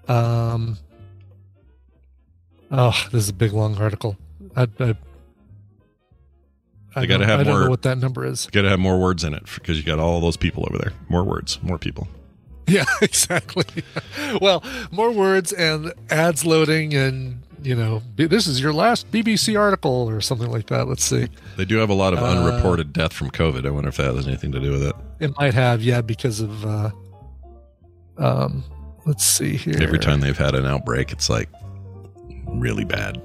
Um, 0.07 0.77
oh, 2.71 3.07
this 3.11 3.23
is 3.23 3.29
a 3.29 3.33
big 3.33 3.53
long 3.53 3.77
article. 3.77 4.17
I, 4.55 4.63
I, 4.79 4.95
I 6.95 7.05
gotta 7.05 7.19
don't- 7.19 7.21
have 7.21 7.39
I 7.39 7.43
don't 7.43 7.53
more- 7.53 7.63
know 7.65 7.69
what 7.69 7.81
that 7.83 7.97
number 7.97 8.25
is. 8.25 8.47
Got 8.51 8.63
to 8.63 8.69
have 8.69 8.79
more 8.79 8.99
words 8.99 9.23
in 9.23 9.33
it 9.33 9.43
because 9.55 9.77
you 9.77 9.83
got 9.83 9.99
all 9.99 10.19
those 10.19 10.37
people 10.37 10.65
over 10.69 10.77
there. 10.77 10.93
More 11.09 11.23
words, 11.23 11.59
more 11.61 11.77
people. 11.77 12.07
Yeah, 12.67 12.85
exactly. 13.01 13.65
well, 14.41 14.63
more 14.91 15.11
words 15.11 15.51
and 15.53 15.93
ads 16.09 16.45
loading 16.45 16.93
and 16.93 17.39
you 17.63 17.75
know, 17.75 18.01
this 18.15 18.47
is 18.47 18.59
your 18.59 18.73
last 18.73 19.11
BBC 19.11 19.57
article 19.59 20.09
or 20.09 20.19
something 20.19 20.49
like 20.49 20.65
that. 20.67 20.87
Let's 20.87 21.03
see. 21.03 21.27
They 21.57 21.65
do 21.65 21.77
have 21.77 21.91
a 21.91 21.93
lot 21.93 22.11
of 22.13 22.17
Uh, 22.19 22.25
unreported 22.25 22.91
death 22.91 23.13
from 23.13 23.29
COVID. 23.29 23.67
I 23.67 23.69
wonder 23.69 23.89
if 23.89 23.97
that 23.97 24.15
has 24.15 24.27
anything 24.27 24.51
to 24.53 24.59
do 24.59 24.71
with 24.71 24.81
it. 24.83 24.95
It 25.19 25.37
might 25.37 25.53
have, 25.53 25.83
yeah, 25.83 26.01
because 26.01 26.39
of. 26.39 26.65
Uh, 26.65 26.89
um, 28.17 28.63
let's 29.05 29.23
see 29.23 29.57
here. 29.57 29.75
Every 29.79 29.99
time 29.99 30.21
they've 30.21 30.35
had 30.37 30.55
an 30.55 30.65
outbreak, 30.65 31.11
it's 31.11 31.29
like 31.29 31.49
really 32.51 32.85
bad. 32.85 33.21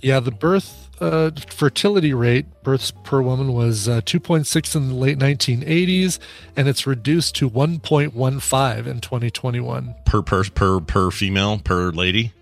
Yeah, 0.00 0.20
the 0.20 0.30
birth 0.30 0.88
uh, 1.00 1.30
fertility 1.48 2.14
rate, 2.14 2.46
births 2.62 2.92
per 3.04 3.20
woman, 3.20 3.52
was 3.52 3.88
uh, 3.88 4.00
2.6 4.02 4.76
in 4.76 4.88
the 4.88 4.94
late 4.94 5.18
1980s, 5.18 6.18
and 6.56 6.68
it's 6.68 6.86
reduced 6.86 7.34
to 7.36 7.50
1.15 7.50 8.86
in 8.86 9.00
2021. 9.00 9.94
Per 10.04 10.22
per 10.22 10.44
per 10.44 10.80
per 10.80 11.10
female 11.10 11.58
per 11.58 11.90
lady. 11.90 12.32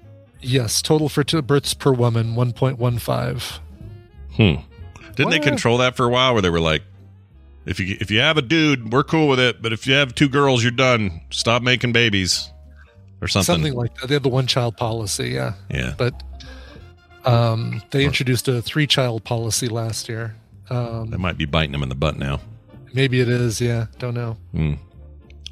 Yes, 0.40 0.82
total 0.82 1.08
fertility 1.08 1.46
births 1.46 1.74
per 1.74 1.92
woman, 1.92 2.34
1.15. 2.34 3.58
Hmm. 4.34 4.62
Didn't 5.14 5.30
they 5.30 5.38
control 5.38 5.78
that 5.78 5.96
for 5.96 6.04
a 6.04 6.10
while? 6.10 6.34
Where 6.34 6.42
they 6.42 6.50
were 6.50 6.60
like, 6.60 6.82
if 7.64 7.80
you 7.80 7.96
if 8.00 8.10
you 8.10 8.20
have 8.20 8.36
a 8.36 8.42
dude, 8.42 8.92
we're 8.92 9.02
cool 9.02 9.28
with 9.28 9.40
it, 9.40 9.62
but 9.62 9.72
if 9.72 9.86
you 9.86 9.94
have 9.94 10.14
two 10.14 10.28
girls, 10.28 10.62
you're 10.62 10.70
done. 10.70 11.22
Stop 11.30 11.62
making 11.62 11.92
babies, 11.92 12.50
or 13.20 13.28
something. 13.28 13.54
Something 13.54 13.74
like 13.74 13.94
that. 13.96 14.08
They 14.08 14.14
have 14.14 14.22
the 14.22 14.28
one 14.28 14.46
child 14.46 14.76
policy, 14.76 15.30
yeah. 15.30 15.54
Yeah. 15.70 15.94
But 15.96 16.22
um, 17.24 17.82
they 17.90 18.04
introduced 18.04 18.48
a 18.48 18.62
three 18.62 18.86
child 18.86 19.24
policy 19.24 19.68
last 19.68 20.08
year. 20.08 20.34
Um, 20.70 21.10
That 21.10 21.18
might 21.18 21.36
be 21.38 21.44
biting 21.46 21.72
them 21.72 21.82
in 21.82 21.88
the 21.88 21.94
butt 21.94 22.16
now. 22.18 22.40
maybe 22.92 23.20
it 23.20 23.28
is, 23.28 23.60
yeah. 23.60 23.86
Don't 23.98 24.14
know. 24.14 24.36
Hmm. 24.52 24.74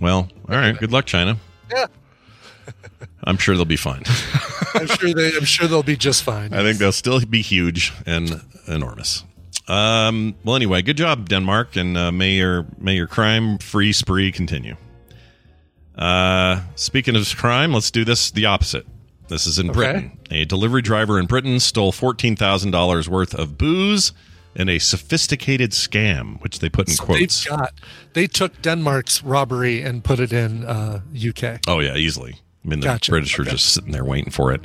Well, 0.01 0.29
all 0.49 0.57
right. 0.57 0.77
Good 0.77 0.93
luck, 0.93 1.07
China. 1.07 1.37
Yeah. 1.73 1.87
I'm 3.25 3.37
sure 3.39 3.55
they'll 3.57 3.65
be 3.65 3.77
fine. 3.77 4.03
I'm 4.75 4.87
sure 4.87 5.15
they. 5.15 5.37
I'm 5.37 5.45
sure 5.45 5.69
they'll 5.69 5.83
be 5.83 5.97
just 5.97 6.23
fine. 6.25 6.53
I 6.53 6.63
think 6.63 6.79
they'll 6.79 6.93
still 6.93 7.21
be 7.25 7.43
huge 7.43 7.93
and 8.07 8.41
enormous. 8.67 9.25
Um, 9.69 10.35
well, 10.45 10.57
anyway, 10.57 10.83
good 10.83 10.97
job, 10.97 11.29
Denmark, 11.29 11.77
and 11.77 11.97
uh, 11.97 12.13
may 12.13 12.33
your 12.33 12.67
may 12.79 12.95
your 12.97 13.07
crime 13.07 13.59
free 13.59 13.93
spree 13.93 14.33
continue. 14.33 14.77
Uh, 15.97 16.61
speaking 16.75 17.17
of 17.17 17.37
crime, 17.37 17.73
let's 17.73 17.91
do 17.91 18.05
this 18.05 18.31
the 18.31 18.47
opposite. 18.47 18.87
This 19.29 19.47
is 19.47 19.59
in 19.59 19.71
Okay. 19.71 19.77
Britain. 19.77 20.19
A 20.31 20.45
delivery 20.45 20.83
driver 20.83 21.19
in 21.19 21.27
Britain 21.27 21.61
stole 21.61 21.93
fourteen 21.93 22.37
thousand 22.37 22.73
dollars 22.73 23.09
worth 23.09 23.35
of 23.35 23.57
booze 23.57 24.13
in 24.55 24.69
a 24.69 24.79
sophisticated 24.79 25.71
scam, 25.73 26.41
which 26.43 26.59
they 26.59 26.69
put 26.69 26.89
in 26.89 26.95
So 26.95 27.05
quotes. 27.05 27.45
They've 27.45 27.57
got. 27.59 27.75
They 28.13 28.27
took 28.27 28.61
Denmark's 28.63 29.23
robbery 29.25 29.83
and 29.83 30.05
put 30.05 30.21
it 30.21 30.33
in 30.33 30.65
uh, 30.65 31.01
UK. 31.17 31.61
Oh 31.67 31.81
yeah, 31.81 31.95
easily. 31.97 32.37
I 32.65 32.69
mean, 32.69 32.81
the 32.81 32.87
Gotcha. 32.87 33.11
British 33.13 33.39
are 33.39 33.45
just 33.45 33.73
sitting 33.75 33.93
there 33.93 34.05
waiting 34.05 34.31
for 34.33 34.53
it. 34.53 34.61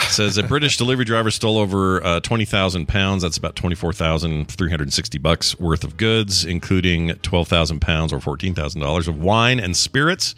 It 0.00 0.10
says 0.10 0.38
a 0.38 0.42
British 0.44 0.76
delivery 0.76 1.04
driver 1.04 1.30
stole 1.30 1.58
over 1.58 2.04
uh, 2.04 2.20
twenty 2.20 2.44
thousand 2.44 2.86
pounds. 2.86 3.22
That's 3.22 3.36
about 3.36 3.56
twenty 3.56 3.74
four 3.74 3.92
thousand 3.92 4.46
three 4.48 4.70
hundred 4.70 4.92
sixty 4.92 5.18
bucks 5.18 5.58
worth 5.58 5.82
of 5.82 5.96
goods, 5.96 6.44
including 6.44 7.14
twelve 7.16 7.48
thousand 7.48 7.80
pounds 7.80 8.12
or 8.12 8.20
fourteen 8.20 8.54
thousand 8.54 8.80
dollars 8.80 9.08
of 9.08 9.18
wine 9.20 9.58
and 9.58 9.76
spirits 9.76 10.34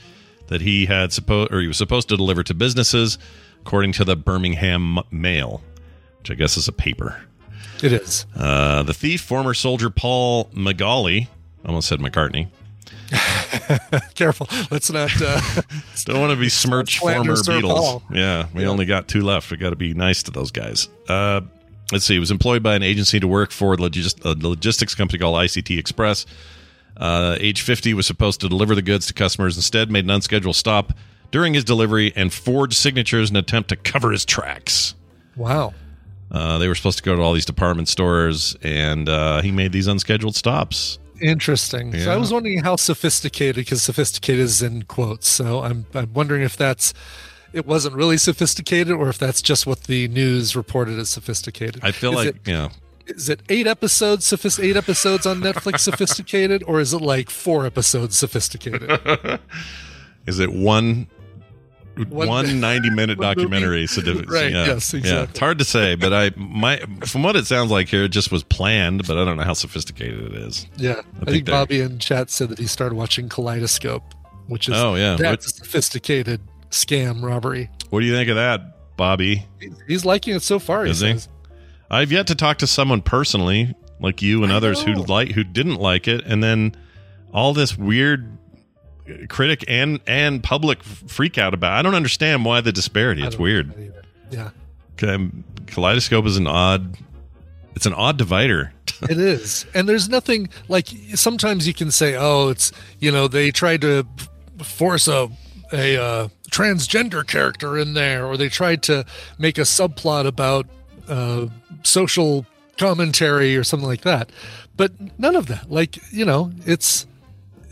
that 0.51 0.61
he 0.61 0.84
had 0.86 1.12
supposed 1.12 1.53
or 1.53 1.61
he 1.61 1.66
was 1.68 1.78
supposed 1.78 2.09
to 2.11 2.16
deliver 2.16 2.42
to 2.42 2.55
businesses, 2.55 3.18
according 3.62 3.92
to 3.92 4.05
the 4.05 4.16
Birmingham 4.16 4.98
Mail, 5.11 5.62
which 6.18 6.30
I 6.30 6.34
guess 6.34 6.57
is 6.57 6.68
a 6.68 6.72
paper. 6.72 7.22
It 7.82 7.92
is. 7.94 8.26
Uh, 8.36 8.82
the 8.82 8.92
thief, 8.92 9.22
former 9.22 9.55
soldier 9.55 9.88
Paul 9.88 10.51
Magali, 10.53 11.28
almost 11.64 11.88
said 11.88 12.01
McCartney. 12.01 12.48
Careful. 14.14 14.46
Let's 14.70 14.90
not. 14.92 15.11
Uh, 15.20 15.40
Don't 16.05 16.20
want 16.20 16.30
to 16.32 16.36
besmirch 16.36 16.98
slander 17.01 17.36
former 17.36 17.61
Beatles. 17.61 17.68
Paul. 17.74 18.03
Yeah, 18.12 18.46
we 18.55 18.66
only 18.66 18.84
got 18.86 19.09
two 19.09 19.22
left. 19.22 19.51
We 19.51 19.57
got 19.57 19.70
to 19.70 19.76
be 19.76 19.94
nice 19.94 20.22
to 20.24 20.30
those 20.30 20.51
guys. 20.51 20.88
Uh, 21.09 21.40
let's 21.92 22.05
see. 22.05 22.14
He 22.14 22.20
was 22.20 22.30
employed 22.30 22.62
by 22.62 22.74
an 22.74 22.82
agency 22.82 23.18
to 23.18 23.26
work 23.26 23.51
for 23.51 23.76
logis- 23.76 24.24
a 24.24 24.36
logistics 24.46 24.94
company 24.94 25.18
called 25.18 25.36
ICT 25.36 25.78
Express. 25.78 26.26
Uh, 27.01 27.36
age 27.40 27.62
50 27.62 27.94
was 27.94 28.07
supposed 28.07 28.40
to 28.42 28.48
deliver 28.48 28.74
the 28.74 28.82
goods 28.82 29.07
to 29.07 29.14
customers. 29.14 29.57
Instead, 29.57 29.90
made 29.90 30.05
an 30.05 30.11
unscheduled 30.11 30.55
stop 30.55 30.92
during 31.32 31.55
his 31.55 31.64
delivery 31.64 32.12
and 32.14 32.32
forged 32.32 32.76
signatures 32.76 33.30
in 33.30 33.36
an 33.36 33.42
attempt 33.42 33.70
to 33.70 33.76
cover 33.76 34.12
his 34.12 34.24
tracks. 34.24 34.94
wow. 35.36 35.74
Uh, 36.32 36.59
they 36.59 36.68
were 36.68 36.76
supposed 36.76 36.96
to 36.96 37.03
go 37.03 37.16
to 37.16 37.22
all 37.22 37.32
these 37.32 37.44
department 37.44 37.88
stores, 37.88 38.55
and 38.62 39.09
uh, 39.09 39.42
he 39.42 39.51
made 39.51 39.72
these 39.72 39.88
unscheduled 39.88 40.36
stops. 40.36 41.01
Interesting. 41.20 41.92
So 41.98 42.12
I 42.12 42.16
was 42.16 42.32
wondering 42.32 42.62
how 42.62 42.76
sophisticated, 42.76 43.57
because 43.57 43.82
sophisticated 43.82 44.40
is 44.42 44.62
in 44.62 44.84
quotes. 44.84 45.28
So 45.28 45.61
I'm 45.61 45.86
I'm 45.92 46.12
wondering 46.12 46.42
if 46.42 46.57
that's 46.57 46.94
it 47.53 47.66
wasn't 47.66 47.96
really 47.96 48.16
sophisticated, 48.16 48.92
or 48.92 49.09
if 49.09 49.18
that's 49.18 49.42
just 49.42 49.66
what 49.66 49.84
the 49.84 50.07
news 50.09 50.55
reported 50.55 50.98
as 50.98 51.11
sophisticated. 51.11 51.80
I 51.82 51.90
feel 51.90 52.12
Is 52.12 52.16
like, 52.16 52.28
it, 52.28 52.36
yeah. 52.46 52.68
Is 53.11 53.28
it 53.28 53.40
eight 53.48 53.66
episodes 53.66 54.32
eight 54.61 54.76
episodes 54.76 55.26
on 55.26 55.40
Netflix 55.40 55.80
sophisticated, 55.80 56.62
or 56.66 56.80
is 56.80 56.92
it 56.94 57.00
like 57.02 57.30
four 57.30 57.66
episodes 57.66 58.16
sophisticated? 58.18 58.90
Is 60.26 60.38
it 60.38 60.52
one 60.52 61.08
One- 62.08 62.28
one 62.28 62.61
90 62.61 62.90
minute 62.90 63.18
documentary? 63.18 63.86
So 63.86 64.02
Right, 64.02 64.52
Yeah, 64.52 64.66
yes, 64.66 64.92
Yeah, 64.94 65.22
it's 65.22 65.38
hard 65.38 65.58
to 65.58 65.64
say, 65.64 65.94
but 65.94 66.12
I 66.12 66.30
my 66.36 66.78
from 67.06 67.22
what 67.22 67.36
it 67.36 67.46
sounds 67.46 67.70
like 67.70 67.88
here, 67.88 68.04
it 68.04 68.11
just 68.11 68.30
was 68.30 68.42
planned, 68.44 69.06
but 69.06 69.16
I 69.18 69.24
don't 69.24 69.36
know 69.38 69.44
how 69.44 69.54
sophisticated 69.54 70.20
it 70.20 70.34
is. 70.34 70.66
Yeah, 70.76 70.92
I, 70.92 71.24
think 71.24 71.30
think, 71.30 71.46
Bobby 71.46 71.80
in 71.80 71.98
chat 71.98 72.30
said 72.30 72.50
that 72.50 72.58
he 72.58 72.66
started 72.66 72.94
watching 72.94 73.28
Kaleidoscope, 73.28 74.04
which 74.46 74.68
is 74.68 74.76
Oh, 74.76 74.94
yeah. 74.94 75.16
that's 75.16 75.46
a 75.46 75.50
sophisticated 75.50 76.40
scam 76.70 77.22
robbery. 77.22 77.70
What 77.88 78.00
do 78.00 78.06
you 78.06 78.14
think 78.14 78.28
of 78.28 78.36
that, 78.36 78.96
Bobby? 78.96 79.46
He's 79.88 80.04
liking 80.04 80.34
it 80.36 80.42
so 80.42 80.58
far. 80.58 80.84
He 80.84 80.90
Is 80.90 81.00
he? 81.00 81.12
says. 81.12 81.28
I've 81.91 82.12
yet 82.12 82.26
to 82.28 82.34
talk 82.34 82.59
to 82.59 82.66
someone 82.66 83.03
personally, 83.03 83.74
like 84.01 84.22
you 84.22 84.45
and 84.45 84.53
I 84.53 84.57
others, 84.57 84.82
who 84.82 84.95
like 84.95 85.30
who 85.32 85.45
didn't 85.45 85.76
like 85.76 86.07
it, 86.07 86.24
and 86.24 86.43
then 86.43 86.76
all 87.32 87.53
this 87.53 87.76
weird 87.76 88.38
critic 89.28 89.64
and 89.68 90.01
and 90.07 90.43
public 90.43 90.82
freak 90.82 91.38
out 91.38 91.55
about. 91.55 91.72
I 91.72 91.82
don't 91.82 91.95
understand 91.95 92.45
why 92.45 92.61
the 92.61 92.72
disparity. 92.72 93.22
It's 93.24 93.38
weird. 93.38 93.93
Yeah, 94.30 94.51
Um, 95.03 95.45
Kaleidoscope 95.66 96.26
is 96.26 96.36
an 96.36 96.47
odd. 96.47 96.97
It's 97.74 97.86
an 97.86 97.95
odd 97.95 98.18
divider. 98.18 98.72
it 99.03 99.18
is, 99.18 99.66
and 99.74 99.88
there's 99.88 100.09
nothing 100.09 100.49
like. 100.68 100.88
Sometimes 101.14 101.66
you 101.66 101.74
can 101.74 101.91
say, 101.91 102.16
"Oh, 102.16 102.49
it's 102.49 102.72
you 102.99 103.11
know 103.11 103.26
they 103.26 103.51
tried 103.51 103.80
to 103.80 104.07
force 104.62 105.09
a 105.09 105.28
a 105.72 105.97
uh, 105.97 106.28
transgender 106.51 107.26
character 107.26 107.78
in 107.78 107.95
there, 107.95 108.26
or 108.26 108.36
they 108.36 108.49
tried 108.49 108.82
to 108.84 109.05
make 109.38 109.59
a 109.59 109.62
subplot 109.62 110.26
about 110.26 110.66
uh, 111.09 111.47
social 111.83 112.47
commentary 112.78 113.57
or 113.57 113.64
something 113.64 113.89
like 113.89 114.03
that." 114.03 114.31
But 114.76 114.93
none 115.18 115.37
of 115.37 115.47
that. 115.47 115.70
Like 115.70 115.99
you 116.12 116.24
know, 116.24 116.53
it's 116.66 117.07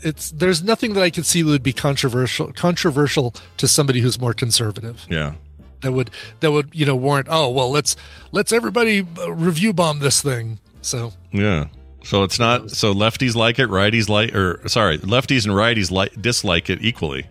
it's 0.01 0.31
there's 0.31 0.63
nothing 0.63 0.93
that 0.93 1.03
I 1.03 1.09
could 1.09 1.25
see 1.25 1.41
that 1.41 1.49
would 1.49 1.63
be 1.63 1.73
controversial 1.73 2.51
controversial 2.53 3.33
to 3.57 3.67
somebody 3.67 4.01
who's 4.01 4.19
more 4.19 4.33
conservative. 4.33 5.05
Yeah. 5.09 5.33
That 5.81 5.93
would 5.93 6.09
that 6.41 6.51
would 6.51 6.69
you 6.73 6.85
know 6.85 6.95
warrant. 6.95 7.27
Oh 7.29 7.49
well, 7.49 7.71
let's 7.71 7.95
let's 8.31 8.51
everybody 8.51 9.05
uh, 9.17 9.31
review 9.31 9.73
bomb 9.73 9.99
this 9.99 10.21
thing. 10.21 10.59
So 10.81 11.13
Yeah. 11.31 11.67
So 12.03 12.23
it's 12.23 12.39
not 12.39 12.71
so 12.71 12.93
lefties 12.93 13.35
like 13.35 13.59
it, 13.59 13.69
righties 13.69 14.09
like 14.09 14.33
or 14.33 14.67
sorry, 14.67 14.97
lefties 14.99 15.45
and 15.45 15.53
righties 15.53 15.91
like 15.91 16.21
dislike 16.21 16.69
it 16.69 16.79
equally. 16.81 17.27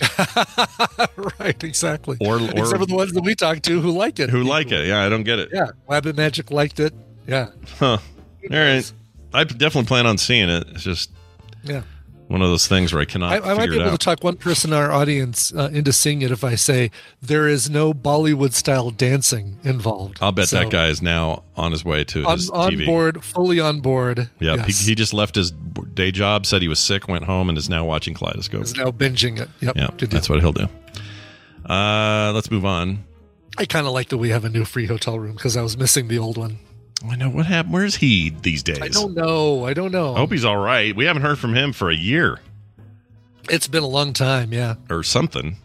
right, 1.40 1.62
exactly. 1.64 2.16
Or- 2.20 2.36
or- 2.40 2.50
except 2.50 2.78
for 2.80 2.86
the 2.86 2.94
ones 2.94 3.12
that 3.12 3.22
we 3.22 3.34
talked 3.34 3.64
to 3.64 3.80
who 3.80 3.90
like 3.90 4.18
it, 4.20 4.30
Who 4.30 4.42
like 4.44 4.70
it? 4.72 4.86
Yeah, 4.86 5.04
I 5.04 5.08
don't 5.08 5.24
get 5.24 5.38
it. 5.38 5.50
Yeah, 5.52 5.68
Wabbit 5.88 6.16
Magic 6.16 6.50
liked 6.50 6.80
it. 6.80 6.92
Yeah, 7.26 7.48
Huh. 7.78 7.98
All 8.50 8.56
right. 8.56 8.92
I 9.34 9.44
definitely 9.44 9.84
plan 9.86 10.06
on 10.06 10.16
seeing 10.16 10.48
it. 10.48 10.66
It's 10.70 10.82
just 10.82 11.10
yeah. 11.62 11.82
One 12.28 12.42
of 12.42 12.48
those 12.48 12.68
things 12.68 12.92
where 12.92 13.02
I 13.02 13.04
cannot 13.06 13.32
I, 13.32 13.50
I 13.50 13.54
might 13.54 13.70
be 13.70 13.80
able 13.80 13.90
to 13.90 13.98
talk 13.98 14.22
one 14.22 14.36
person 14.36 14.72
in 14.72 14.78
our 14.78 14.92
audience 14.92 15.52
uh, 15.54 15.70
into 15.72 15.92
seeing 15.92 16.22
it 16.22 16.30
if 16.30 16.44
I 16.44 16.54
say 16.54 16.90
there 17.22 17.48
is 17.48 17.68
no 17.70 17.92
Bollywood 17.94 18.52
style 18.52 18.90
dancing 18.90 19.58
involved. 19.64 20.18
I'll 20.20 20.32
bet 20.32 20.48
So, 20.48 20.58
that 20.58 20.70
guy 20.70 20.88
is 20.88 21.00
now 21.02 21.42
on 21.56 21.72
his 21.72 21.84
way 21.84 22.04
to 22.04 22.24
on, 22.24 22.36
his 22.36 22.50
on 22.50 22.72
TV. 22.72 22.86
board, 22.86 23.24
fully 23.24 23.60
on 23.60 23.80
board. 23.80 24.30
Yeah, 24.40 24.56
yes. 24.56 24.80
he, 24.84 24.90
he 24.90 24.94
just 24.94 25.12
left 25.14 25.34
his 25.34 25.50
day 25.50 26.10
job, 26.10 26.44
said 26.46 26.62
he 26.62 26.68
was 26.68 26.78
sick, 26.78 27.08
went 27.08 27.24
home, 27.24 27.48
and 27.48 27.56
is 27.56 27.68
now 27.68 27.84
watching 27.84 28.14
Kaleidoscope. 28.14 28.62
is 28.62 28.76
now 28.76 28.90
binging 28.90 29.40
it. 29.40 29.48
Yep, 29.60 29.76
Yeah, 29.76 29.88
that's 30.08 30.28
what 30.28 30.40
he'll 30.40 30.52
do. 30.52 30.68
Uh, 31.68 32.32
let's 32.34 32.50
move 32.50 32.64
on. 32.64 33.04
I 33.56 33.64
kind 33.64 33.86
of 33.86 33.92
like 33.92 34.10
that 34.10 34.18
we 34.18 34.28
have 34.30 34.44
a 34.44 34.48
new 34.48 34.64
free 34.64 34.86
hotel 34.86 35.18
room 35.18 35.34
because 35.34 35.56
I 35.56 35.62
was 35.62 35.76
missing 35.76 36.08
the 36.08 36.18
old 36.18 36.36
one. 36.38 36.58
I 37.08 37.16
know 37.16 37.30
what 37.30 37.46
happened. 37.46 37.74
Where's 37.74 37.96
he 37.96 38.30
these 38.30 38.62
days? 38.62 38.80
I 38.82 38.88
don't 38.88 39.14
know. 39.14 39.64
I 39.64 39.72
don't 39.74 39.92
know. 39.92 40.14
I 40.14 40.18
hope 40.18 40.32
he's 40.32 40.44
all 40.44 40.56
right. 40.56 40.94
We 40.96 41.04
haven't 41.04 41.22
heard 41.22 41.38
from 41.38 41.54
him 41.54 41.72
for 41.72 41.90
a 41.90 41.96
year 41.96 42.40
It's 43.48 43.68
been 43.68 43.82
a 43.84 43.88
long 43.88 44.12
time. 44.12 44.52
Yeah. 44.52 44.74
or 44.90 45.02
something. 45.04 45.56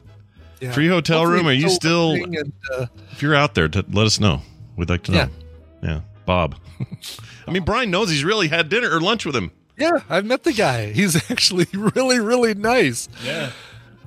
yeah. 0.59 0.71
Free 0.73 0.87
hotel 0.87 1.19
Hopefully 1.19 1.37
room? 1.39 1.47
Are 1.47 1.51
you 1.53 1.69
still? 1.69 2.11
And, 2.11 2.53
uh, 2.71 2.85
If 3.11 3.21
you're 3.23 3.33
out 3.35 3.55
there, 3.55 3.67
to 3.67 3.83
let 3.91 4.05
us 4.05 4.19
know. 4.19 4.41
We'd 4.75 4.89
like 4.89 5.03
to 5.03 5.11
know. 5.11 5.17
Yeah. 5.17 5.27
Yeah, 5.81 6.01
Bob. 6.25 6.55
I 7.47 7.51
mean, 7.51 7.63
Brian 7.63 7.91
knows 7.91 8.09
he's 8.09 8.23
really 8.23 8.47
had 8.47 8.69
dinner 8.69 8.89
or 8.95 9.01
lunch 9.01 9.25
with 9.25 9.35
him. 9.35 9.51
yeah, 9.77 9.99
I've 10.09 10.25
met 10.25 10.43
the 10.43 10.53
guy. 10.53 10.91
He's 10.93 11.15
actually 11.31 11.65
really, 11.73 12.19
really 12.19 12.53
nice. 12.53 13.09
Yeah, 13.23 13.51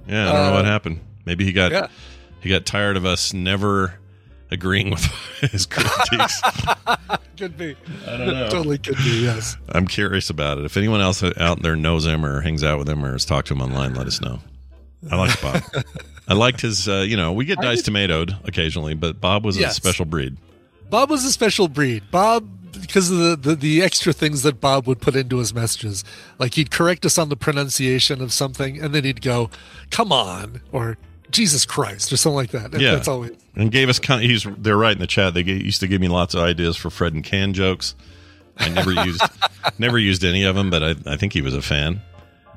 Yeah, 0.09 0.29
I 0.31 0.33
don't 0.33 0.47
know 0.51 0.53
what 0.55 0.65
happened. 0.65 1.01
Maybe 1.27 1.45
he 1.45 1.53
got 1.53 1.73
Uh, 1.73 1.75
yeah. 1.75 1.87
he 2.41 2.49
got 2.51 2.65
tired 2.65 2.97
of 2.97 3.05
us 3.05 3.33
never 3.35 3.99
agreeing 4.51 4.91
with 4.91 5.05
his 5.41 5.67
critiques. 5.67 6.41
Could 7.37 7.59
be. 7.59 7.77
I 8.07 8.17
don't 8.17 8.27
know. 8.29 8.49
totally 8.49 8.79
could 8.79 8.97
be. 8.97 9.23
Yes. 9.23 9.59
I'm 9.69 9.87
curious 9.87 10.31
about 10.31 10.57
it. 10.57 10.65
If 10.65 10.79
anyone 10.79 11.03
else 11.03 11.23
out 11.23 11.63
there 11.63 11.77
knows 11.77 12.07
him 12.07 12.25
or 12.25 12.41
hangs 12.41 12.65
out 12.65 12.79
with 12.79 12.89
him 12.89 13.05
or 13.05 13.13
has 13.13 13.27
talked 13.27 13.49
to 13.49 13.55
him 13.55 13.61
online, 13.61 13.95
let 13.95 14.07
us 14.07 14.23
know. 14.23 14.41
I 15.11 15.17
like 15.17 15.39
Bob. 15.43 15.63
I 16.29 16.33
liked 16.33 16.63
his. 16.63 16.89
Uh, 16.89 17.05
you 17.07 17.15
know, 17.15 17.35
we 17.35 17.45
get 17.45 17.61
diced 17.61 17.85
tomatoed 17.85 18.35
occasionally, 18.47 18.95
but 18.95 19.21
Bob 19.21 19.45
was 19.45 19.59
a 19.59 19.69
special 19.71 20.07
breed. 20.07 20.39
Bob 20.89 21.11
was 21.11 21.27
a 21.27 21.31
special 21.31 21.69
breed. 21.69 22.05
Bob, 22.11 22.49
because 22.81 23.11
of 23.11 23.19
the, 23.19 23.37
the, 23.37 23.55
the 23.55 23.83
extra 23.83 24.15
things 24.15 24.43
that 24.43 24.59
Bob 24.61 24.87
would 24.87 25.01
put 25.01 25.15
into 25.15 25.37
his 25.37 25.53
messages. 25.53 26.05
Like 26.39 26.55
he'd 26.55 26.71
correct 26.71 27.05
us 27.05 27.19
on 27.19 27.29
the 27.29 27.37
pronunciation 27.37 28.23
of 28.23 28.33
something, 28.33 28.81
and 28.81 28.95
then 28.95 29.05
he'd 29.05 29.21
go, 29.21 29.51
come 29.91 30.11
on, 30.11 30.63
or 30.73 30.97
Jesus 31.31 31.65
Christ, 31.67 32.13
or 32.13 32.17
something 32.17 32.37
like 32.37 32.51
that. 32.51 32.79
Yeah, 32.81 32.95
That's 32.95 33.09
always. 33.09 33.33
and 33.55 33.71
gave 33.71 33.89
us. 33.89 33.99
kind. 33.99 34.23
Of, 34.25 34.31
he's 34.31 34.47
they're 34.59 34.77
right 34.77 34.93
in 34.93 34.99
the 35.01 35.07
chat. 35.07 35.35
They 35.35 35.43
used 35.43 35.81
to 35.81 35.89
give 35.89 36.01
me 36.01 36.09
lots 36.09 36.35
of 36.35 36.41
ideas 36.43 36.77
for 36.77 36.91
Fred 36.91 37.15
and 37.15 37.25
Can 37.25 37.53
jokes. 37.53 37.95
I 38.59 38.69
never 38.71 38.93
used 39.05 39.23
never 39.79 39.99
used 39.99 40.25
any 40.25 40.45
of 40.45 40.55
them, 40.57 40.71
but 40.71 40.83
I, 40.83 40.95
I 41.07 41.17
think 41.17 41.33
he 41.33 41.43
was 41.43 41.55
a 41.55 41.63
fan. 41.63 42.01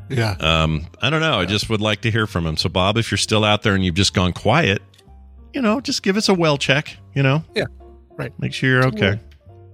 Yeah. 0.09 0.31
Um, 0.39 0.87
I 1.01 1.09
don't 1.09 1.21
know. 1.21 1.39
I 1.39 1.45
just 1.45 1.69
would 1.69 1.81
like 1.81 2.01
to 2.01 2.11
hear 2.11 2.25
from 2.25 2.45
him. 2.45 2.57
So, 2.57 2.67
Bob, 2.69 2.97
if 2.97 3.11
you're 3.11 3.17
still 3.17 3.43
out 3.45 3.61
there 3.63 3.75
and 3.75 3.85
you've 3.85 3.95
just 3.95 4.13
gone 4.13 4.33
quiet, 4.33 4.81
you 5.53 5.61
know, 5.61 5.79
just 5.81 6.01
give 6.01 6.17
us 6.17 6.29
a 6.29 6.33
well 6.33 6.57
check. 6.57 6.97
You 7.13 7.21
know, 7.23 7.43
Yeah. 7.55 7.65
Right. 8.17 8.33
make 8.39 8.53
sure 8.53 8.69
you're 8.69 8.87
okay. 8.87 9.19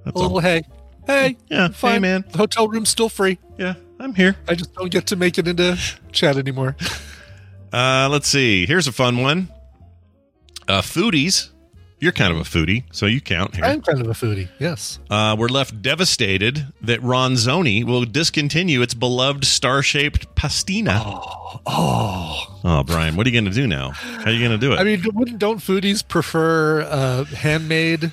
That's 0.03 0.15
a 0.15 0.19
little 0.19 0.33
all. 0.33 0.39
hey. 0.39 0.63
Hey. 1.07 1.37
Yeah, 1.49 1.67
Fine. 1.69 1.93
hey, 1.93 1.99
man. 1.99 2.25
The 2.31 2.37
hotel 2.37 2.67
room's 2.67 2.89
still 2.89 3.09
free. 3.09 3.37
Yeah, 3.57 3.75
I'm 3.99 4.13
here. 4.15 4.35
I 4.47 4.55
just 4.55 4.73
don't 4.73 4.91
get 4.91 5.07
to 5.07 5.15
make 5.15 5.37
it 5.37 5.47
into 5.47 5.77
chat 6.11 6.37
anymore. 6.37 6.75
Uh, 7.73 8.07
let's 8.11 8.27
see. 8.27 8.65
Here's 8.65 8.87
a 8.87 8.91
fun 8.91 9.21
one. 9.21 9.49
Uh, 10.67 10.81
foodies. 10.81 11.49
You're 11.99 12.11
kind 12.11 12.31
of 12.31 12.37
a 12.37 12.43
foodie, 12.43 12.83
so 12.91 13.05
you 13.05 13.21
count 13.21 13.55
here. 13.55 13.63
I'm 13.63 13.81
kind 13.81 14.01
of 14.01 14.07
a 14.07 14.11
foodie. 14.11 14.49
Yes. 14.59 14.99
Uh, 15.09 15.35
we're 15.39 15.47
left 15.47 15.81
devastated 15.81 16.67
that 16.81 16.99
Ronzoni 16.99 17.85
will 17.85 18.03
discontinue 18.03 18.81
its 18.81 18.93
beloved 18.93 19.45
star-shaped 19.45 20.35
pastina. 20.35 21.01
Oh, 21.03 21.61
oh. 21.65 22.59
Oh, 22.65 22.83
Brian, 22.83 23.15
what 23.15 23.25
are 23.25 23.29
you 23.29 23.41
going 23.41 23.51
to 23.51 23.59
do 23.59 23.65
now? 23.65 23.91
How 23.91 24.25
are 24.25 24.31
you 24.31 24.39
going 24.39 24.51
to 24.51 24.57
do 24.57 24.73
it? 24.73 24.79
I 24.79 24.83
mean, 24.83 25.01
wouldn't 25.13 25.39
don't 25.39 25.59
foodies 25.59 26.05
prefer 26.05 26.81
uh, 26.81 27.23
handmade 27.25 28.11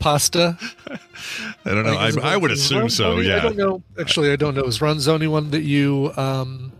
pasta? 0.00 0.56
I 0.88 0.98
don't 1.64 1.84
know. 1.84 1.94
Like, 1.94 2.18
I, 2.18 2.32
I 2.32 2.36
would 2.36 2.50
assume 2.50 2.88
so. 2.88 3.18
Yeah. 3.18 3.36
I 3.36 3.40
don't 3.40 3.56
know. 3.56 3.82
Actually, 4.00 4.32
I 4.32 4.36
don't 4.36 4.54
know. 4.54 4.64
Is 4.64 4.78
Ronzoni 4.78 5.28
one 5.28 5.50
that 5.50 5.62
you 5.62 6.12
um 6.16 6.72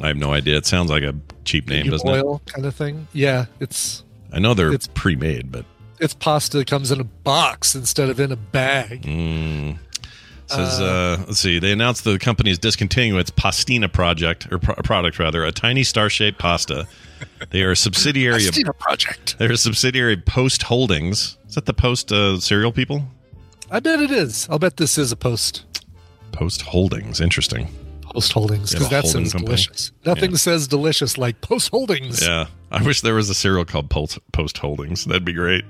I 0.00 0.08
have 0.08 0.16
no 0.16 0.32
idea. 0.32 0.56
It 0.56 0.66
sounds 0.66 0.90
like 0.90 1.02
a 1.02 1.14
cheap 1.44 1.68
name, 1.68 1.88
doesn't 1.90 2.06
boil 2.06 2.40
kind 2.46 2.64
of 2.66 2.74
thing? 2.74 3.08
Yeah, 3.12 3.46
it's? 3.60 4.04
I 4.32 4.38
know 4.38 4.54
they're 4.54 4.68
it's- 4.72 4.88
pre-made, 4.94 5.50
but 5.50 5.64
it's 6.00 6.14
pasta 6.14 6.58
that 6.58 6.66
comes 6.68 6.92
in 6.92 7.00
a 7.00 7.04
box 7.04 7.74
instead 7.74 8.08
of 8.08 8.20
in 8.20 8.30
a 8.30 8.36
bag. 8.36 9.02
mm, 9.02 9.76
says 10.46 10.80
uh, 10.80 11.16
let's 11.26 11.40
see. 11.40 11.58
They 11.58 11.72
announced 11.72 12.04
the 12.04 12.18
company 12.18 12.50
is 12.50 12.58
discontinuing 12.58 13.18
its 13.20 13.30
pastina 13.30 13.92
project 13.92 14.46
or 14.52 14.58
pro- 14.58 14.76
product 14.76 15.18
rather, 15.18 15.44
a 15.44 15.50
tiny 15.52 15.82
star-shaped 15.82 16.38
pasta. 16.38 16.86
They 17.50 17.62
are 17.62 17.72
a 17.72 17.76
subsidiary 17.76 18.46
of 18.46 18.54
Pastina 18.54 18.78
project. 18.78 19.36
they're 19.38 19.50
a 19.50 19.56
subsidiary 19.56 20.12
of 20.14 20.24
Post 20.24 20.62
Holdings. 20.62 21.36
Is 21.48 21.56
that 21.56 21.66
the 21.66 21.74
Post 21.74 22.12
uh, 22.12 22.38
cereal 22.38 22.70
people? 22.70 23.02
I 23.70 23.80
bet 23.80 23.98
it 24.00 24.12
is. 24.12 24.46
I'll 24.48 24.60
bet 24.60 24.76
this 24.76 24.96
is 24.96 25.10
a 25.10 25.16
post 25.16 25.64
Post 26.30 26.62
Holdings. 26.62 27.20
Interesting. 27.20 27.68
Post 28.18 28.32
holdings 28.32 28.72
because 28.72 28.88
that 28.90 29.06
sounds 29.06 29.32
company. 29.32 29.46
delicious. 29.46 29.92
Nothing 30.04 30.30
Yeah. 30.32 30.36
says 30.38 30.66
delicious 30.68 31.16
like 31.18 31.40
post 31.40 31.70
holdings. 31.70 32.22
Yeah, 32.22 32.46
I 32.70 32.82
wish 32.82 33.00
there 33.02 33.14
was 33.14 33.30
a 33.30 33.34
cereal 33.34 33.64
called 33.64 33.88
Post, 33.90 34.18
Post 34.32 34.58
Holdings. 34.58 35.04
That'd 35.04 35.24
be 35.24 35.32
great. 35.32 35.64
I 35.64 35.68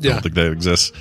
Yeah. 0.00 0.12
don't 0.14 0.22
think 0.22 0.34
that 0.34 0.52
exists. 0.52 0.92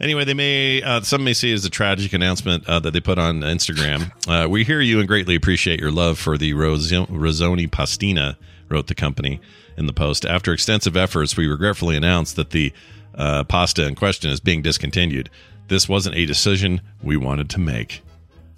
Anyway, 0.00 0.24
they 0.24 0.34
may 0.34 0.82
uh, 0.82 1.00
some 1.02 1.22
may 1.24 1.32
see 1.32 1.50
it 1.50 1.54
as 1.54 1.64
a 1.64 1.70
tragic 1.70 2.12
announcement 2.12 2.68
uh, 2.68 2.80
that 2.80 2.92
they 2.92 3.00
put 3.00 3.18
on 3.18 3.40
Instagram. 3.40 4.10
Uh, 4.28 4.46
we 4.48 4.62
hear 4.64 4.80
you 4.80 4.98
and 5.00 5.08
greatly 5.08 5.34
appreciate 5.34 5.80
your 5.80 5.90
love 5.90 6.16
for 6.18 6.38
the 6.38 6.52
Ros- 6.54 6.90
Rosoni 6.92 7.68
Pastina, 7.68 8.36
wrote 8.68 8.86
the 8.86 8.94
company 8.94 9.40
in 9.76 9.86
the 9.86 9.92
post. 9.92 10.24
After 10.24 10.52
extensive 10.52 10.96
efforts, 10.96 11.36
we 11.36 11.46
regretfully 11.48 11.96
announced 11.96 12.36
that 12.36 12.50
the 12.50 12.72
uh, 13.16 13.42
pasta 13.44 13.86
in 13.86 13.94
question 13.96 14.30
is 14.30 14.38
being 14.40 14.62
discontinued. 14.62 15.28
This 15.68 15.88
wasn't 15.88 16.14
a 16.16 16.24
decision 16.26 16.80
we 17.02 17.16
wanted 17.16 17.50
to 17.50 17.58
make. 17.60 18.02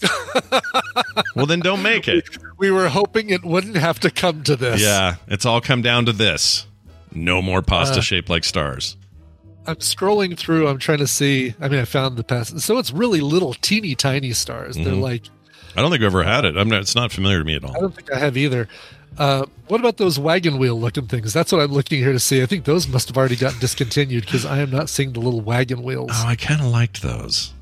well, 1.36 1.46
then 1.46 1.60
don't 1.60 1.82
make 1.82 2.08
it. 2.08 2.28
We 2.58 2.70
were 2.70 2.88
hoping 2.88 3.30
it 3.30 3.44
wouldn't 3.44 3.76
have 3.76 4.00
to 4.00 4.10
come 4.10 4.42
to 4.44 4.56
this. 4.56 4.80
Yeah, 4.80 5.16
it's 5.28 5.44
all 5.46 5.60
come 5.60 5.82
down 5.82 6.06
to 6.06 6.12
this. 6.12 6.66
No 7.12 7.40
more 7.42 7.62
pasta 7.62 7.98
Uh, 7.98 8.02
shaped 8.02 8.28
like 8.28 8.44
stars. 8.44 8.96
I'm 9.66 9.76
scrolling 9.76 10.36
through. 10.36 10.68
I'm 10.68 10.78
trying 10.78 10.98
to 10.98 11.06
see. 11.06 11.54
I 11.60 11.68
mean, 11.68 11.80
I 11.80 11.84
found 11.84 12.16
the 12.16 12.24
past. 12.24 12.58
So 12.60 12.78
it's 12.78 12.90
really 12.90 13.20
little, 13.20 13.54
teeny 13.54 13.94
tiny 13.94 14.32
stars. 14.32 14.76
They're 14.76 14.86
Mhm. 14.86 15.00
like, 15.00 15.22
I 15.76 15.80
don't 15.80 15.90
think 15.90 16.02
I've 16.02 16.06
ever 16.06 16.22
had 16.22 16.44
it. 16.44 16.56
I'm 16.56 16.68
not, 16.68 16.80
it's 16.82 16.94
not 16.94 17.12
familiar 17.12 17.38
to 17.38 17.44
me 17.44 17.54
at 17.56 17.64
all. 17.64 17.74
I 17.76 17.80
don't 17.80 17.94
think 17.94 18.12
I 18.12 18.18
have 18.18 18.36
either. 18.36 18.68
Uh, 19.16 19.46
what 19.68 19.78
about 19.80 19.96
those 19.96 20.18
wagon 20.18 20.58
wheel 20.58 20.78
looking 20.78 21.06
things? 21.06 21.32
That's 21.32 21.52
what 21.52 21.60
I'm 21.62 21.72
looking 21.72 22.00
here 22.00 22.12
to 22.12 22.18
see. 22.18 22.42
I 22.42 22.46
think 22.46 22.64
those 22.64 22.88
must 22.88 23.08
have 23.08 23.16
already 23.16 23.36
gotten 23.36 23.58
discontinued 23.60 24.24
because 24.26 24.44
I 24.44 24.58
am 24.58 24.70
not 24.70 24.90
seeing 24.90 25.12
the 25.12 25.20
little 25.20 25.40
wagon 25.40 25.82
wheels. 25.84 26.10
Oh, 26.12 26.26
I 26.26 26.34
kind 26.36 26.60
of 26.60 26.66
liked 26.66 27.00
those. 27.00 27.52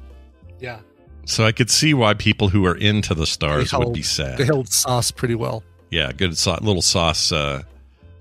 yeah. 0.61 0.79
So 1.25 1.45
I 1.45 1.53
could 1.53 1.71
see 1.71 1.95
why 1.95 2.15
people 2.15 2.49
who 2.49 2.67
are 2.67 2.75
into 2.77 3.15
the 3.15 3.27
stars 3.27 3.71
They 3.71 3.77
would 3.79 3.93
be 3.93 4.03
sad. 4.03 4.39
They 4.39 4.45
held 4.45 4.69
sauce 4.69 5.11
pretty 5.11 5.35
well. 5.35 5.63
yeah, 5.91 6.13
good 6.13 6.37
so- 6.37 6.59
little 6.61 6.83
sauce 6.83 7.31
uh, 7.33 7.63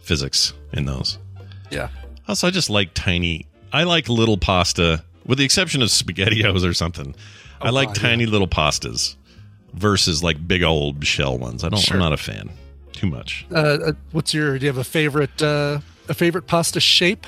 physics 0.01 0.53
in 0.73 0.85
those. 0.85 1.17
Yeah. 1.71 1.89
Also, 2.27 2.47
I 2.47 2.51
just 2.51 2.69
like 2.69 2.93
tiny. 2.93 3.47
I 3.73 3.83
like 3.83 4.07
little 4.09 4.37
pasta, 4.37 5.03
with 5.25 5.37
the 5.39 5.45
exception 5.45 5.81
of 5.81 5.89
SpaghettiOs 5.89 6.63
or 6.67 6.73
something. 6.73 7.15
I 7.61 7.69
Oh, 7.69 7.71
like 7.71 7.89
God, 7.89 7.95
tiny 7.95 8.25
little 8.25 8.47
pastas 8.47 9.15
versus 9.73 10.23
like 10.23 10.45
big 10.47 10.63
old 10.63 11.05
shell 11.05 11.37
ones. 11.37 11.63
I 11.63 11.69
don't. 11.69 11.79
Sure. 11.79 11.95
I'm 11.97 12.01
not 12.03 12.13
a 12.13 12.17
fan. 12.17 12.49
Too 12.93 13.07
much. 13.07 13.45
Uh, 13.51 13.55
uh, 13.55 13.91
what's 14.11 14.33
your? 14.33 14.59
Do 14.59 14.65
you 14.65 14.69
have 14.69 14.77
a 14.77 14.83
favorite? 14.83 15.41
Uh, 15.41 15.79
a 16.09 16.13
favorite 16.13 16.45
pasta 16.47 16.79
shape? 16.79 17.25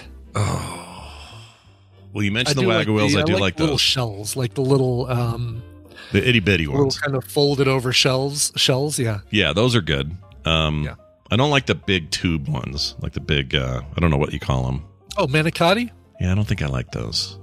Well, 2.13 2.23
you 2.23 2.31
mentioned 2.31 2.57
the 2.57 2.61
do 2.61 2.67
wagyu 2.67 2.93
wheels. 2.95 3.13
the- 3.13 3.19
I 3.19 3.23
do 3.23 3.33
like, 3.33 3.41
like 3.41 3.59
little 3.59 3.73
those. 3.75 3.81
shells, 3.81 4.35
like 4.35 4.53
the 4.53 4.61
little 4.61 5.07
um, 5.09 5.63
The 6.11 6.27
itty 6.27 6.39
bitty 6.39 6.65
little 6.67 6.81
ones. 6.83 6.99
kind 6.99 7.15
of 7.17 7.23
folded 7.23 7.67
over 7.67 7.91
shells. 7.91 8.51
Shells, 8.55 8.99
yeah. 8.99 9.21
Yeah, 9.31 9.51
those 9.53 9.75
are 9.75 9.81
good. 9.81 10.15
Um, 10.45 10.83
Yeah. 10.83 10.95
I 11.31 11.35
don't 11.35 11.49
like 11.49 11.65
the 11.65 11.73
big 11.75 12.11
tube 12.11 12.47
ones, 12.47 12.95
like 13.01 13.13
the 13.13 13.19
big. 13.19 13.55
Uh, 13.55 13.81
I 13.97 13.99
don't 13.99 14.11
know 14.11 14.17
what 14.17 14.33
you 14.33 14.39
call 14.39 14.63
them. 14.65 14.83
Oh, 15.17 15.25
manicotti. 15.25 15.89
Yeah, 16.21 16.31
I 16.31 16.35
don't 16.35 16.45
think 16.47 16.61
I 16.61 16.67
like 16.67 16.91
those. 16.91 17.39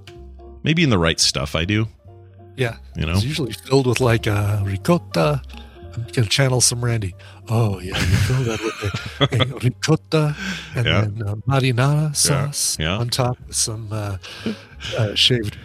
Maybe 0.63 0.85
in 0.85 0.91
the 0.91 0.99
right 0.99 1.19
stuff, 1.19 1.57
I 1.57 1.65
do. 1.65 1.89
Yeah, 2.57 2.77
You 2.97 3.07
know? 3.07 3.13
it's 3.13 3.25
usually 3.25 3.53
filled 3.53 3.87
with 3.89 4.01
like 4.01 4.27
uh, 4.29 4.61
ricotta. 4.65 5.43
I'm 5.95 6.07
gonna 6.13 6.29
channel 6.29 6.61
some 6.61 6.85
Randy. 6.85 7.15
Oh 7.49 7.79
yeah, 7.81 7.99
you 7.99 8.17
fill 8.17 8.43
that 8.45 8.61
with 9.21 9.33
a, 9.41 9.43
a 9.55 9.59
ricotta 9.59 10.37
and 10.75 10.87
Yeah. 10.87 11.01
then 11.03 11.23
uh, 11.27 11.35
marinara 11.49 12.15
sauce 12.15 12.77
yeah. 12.79 12.97
on 12.97 13.09
top 13.09 13.39
with 13.47 13.57
some 13.57 13.89
uh, 13.93 14.17
uh, 14.99 15.15
shaved 15.15 15.57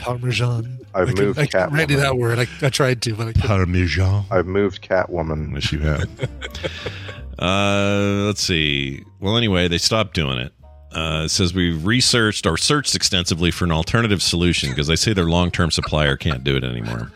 parmesan. 0.00 0.78
I've 0.94 1.10
I 1.10 1.12
moved 1.12 1.38
I 1.38 1.46
can't 1.46 1.72
Randy 1.72 1.94
Catwoman. 1.94 2.00
that 2.00 2.16
word. 2.16 2.38
I, 2.40 2.46
I 2.62 2.68
tried 2.70 3.00
to, 3.02 3.14
but 3.14 3.28
I 3.28 3.32
couldn't. 3.32 3.48
Parmesan. 3.48 4.24
I've 4.30 4.46
moved 4.46 4.82
Catwoman. 4.82 5.52
Yes, 5.54 5.72
you 5.72 5.78
have. 5.80 6.08
uh, 7.38 8.24
let's 8.26 8.42
see. 8.42 9.04
Well, 9.20 9.36
anyway, 9.36 9.68
they 9.68 9.78
stopped 9.78 10.14
doing 10.14 10.38
it. 10.38 10.52
Uh, 10.92 11.22
it 11.26 11.28
says 11.28 11.54
we've 11.54 11.86
researched 11.86 12.46
or 12.46 12.56
searched 12.56 12.96
extensively 12.96 13.52
for 13.52 13.64
an 13.64 13.70
alternative 13.70 14.20
solution 14.20 14.70
because 14.70 14.88
they 14.88 14.96
say 14.96 15.12
their 15.12 15.26
long-term 15.26 15.70
supplier 15.70 16.16
can't 16.16 16.42
do 16.42 16.56
it 16.56 16.64
anymore. 16.64 17.12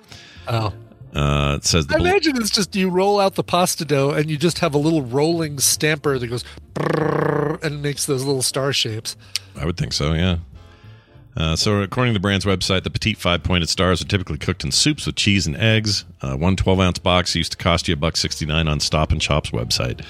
Oh, 0.47 0.73
Uh, 1.15 1.55
it 1.57 1.65
says 1.65 1.87
the 1.87 1.95
I 1.95 1.99
bel- 1.99 2.07
imagine 2.07 2.37
it's 2.37 2.51
just 2.51 2.75
you 2.75 2.91
roll 2.91 3.21
out 3.21 3.37
the 3.37 3.45
pasta 3.45 3.85
dough 3.85 4.11
and 4.11 4.29
you 4.29 4.37
just 4.37 4.59
have 4.59 4.75
a 4.75 4.79
little 4.79 5.03
rolling 5.03 5.59
stamper 5.61 6.19
that 6.19 6.27
goes 6.27 6.45
and 7.63 7.81
makes 7.83 8.07
those 8.07 8.25
little 8.25 8.43
star 8.43 8.73
shapes. 8.73 9.17
I 9.57 9.65
would 9.65 9.77
think 9.77 9.93
so, 9.93 10.13
yeah. 10.15 10.39
Uh, 11.37 11.57
so, 11.57 11.83
according 11.83 12.13
to 12.15 12.19
the 12.19 12.23
brand's 12.23 12.45
website, 12.45 12.85
the 12.85 12.91
petite 12.91 13.19
five-pointed 13.19 13.69
stars 13.69 14.01
are 14.01 14.05
typically 14.05 14.39
cooked 14.39 14.63
in 14.63 14.71
soups 14.71 15.05
with 15.07 15.17
cheese 15.17 15.47
and 15.47 15.57
eggs. 15.57 16.05
Uh, 16.23 16.37
one 16.37 16.55
12-ounce 16.55 16.99
box 17.01 17.35
used 17.35 17.53
to 17.53 17.59
cost 17.59 17.89
you 17.89 17.95
a 17.95 17.97
buck 17.97 18.17
sixty-nine 18.17 18.69
on 18.69 18.79
Stop 18.79 19.11
and 19.11 19.23
Shop's 19.23 19.51
website. 19.51 20.05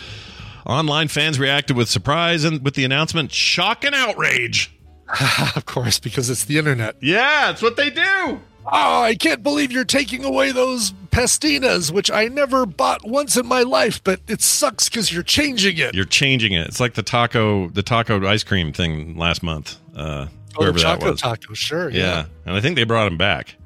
Online 0.67 1.09
fans 1.09 1.39
reacted 1.39 1.77
with 1.77 1.89
surprise 1.89 2.45
and 2.45 2.63
with 2.63 2.75
the 2.75 2.85
announcement, 2.85 3.33
shock 3.33 3.85
and 3.85 3.95
outrage. 3.95 4.75
of 5.57 5.65
course, 5.67 5.99
because 5.99 6.29
it's 6.29 6.45
the 6.45 6.59
internet. 6.59 6.97
Yeah, 7.01 7.51
it's 7.51 7.63
what 7.63 7.77
they 7.77 7.91
do. 7.91 8.41
Oh, 8.67 9.03
I 9.03 9.15
can't 9.15 9.43
believe 9.43 9.71
you're 9.73 9.85
taking 9.85 10.25
away 10.25 10.51
those 10.53 10.93
pastinas, 11.11 11.91
which 11.91 12.11
I 12.11 12.29
never 12.29 12.65
bought 12.67 13.07
once 13.07 13.37
in 13.37 13.47
my 13.47 13.63
life, 13.63 14.03
but 14.03 14.21
it 14.27 14.41
sucks 14.41 14.89
because 14.89 15.13
you're 15.13 15.23
changing 15.23 15.77
it. 15.79 15.95
You're 15.95 16.05
changing 16.07 16.53
it. 16.55 16.67
It's 16.67 16.81
like 16.81 16.95
the 16.95 17.03
taco, 17.03 17.69
the 17.69 17.83
taco 17.83 18.27
ice 18.27 18.43
cream 18.43 18.73
thing 18.73 19.17
last 19.17 19.43
month. 19.43 19.77
Uh, 19.97 20.27
Oh, 20.57 20.65
the 20.67 20.73
that 20.83 21.03
was. 21.03 21.21
Taco, 21.21 21.53
sure. 21.53 21.91
yeah. 21.91 21.99
Yeah. 21.99 22.25
and 22.47 22.57
I 22.57 22.61
think 22.61 22.77
they 22.77 22.85
brought 22.85 23.09
him 23.09 23.19
back. 23.19 23.57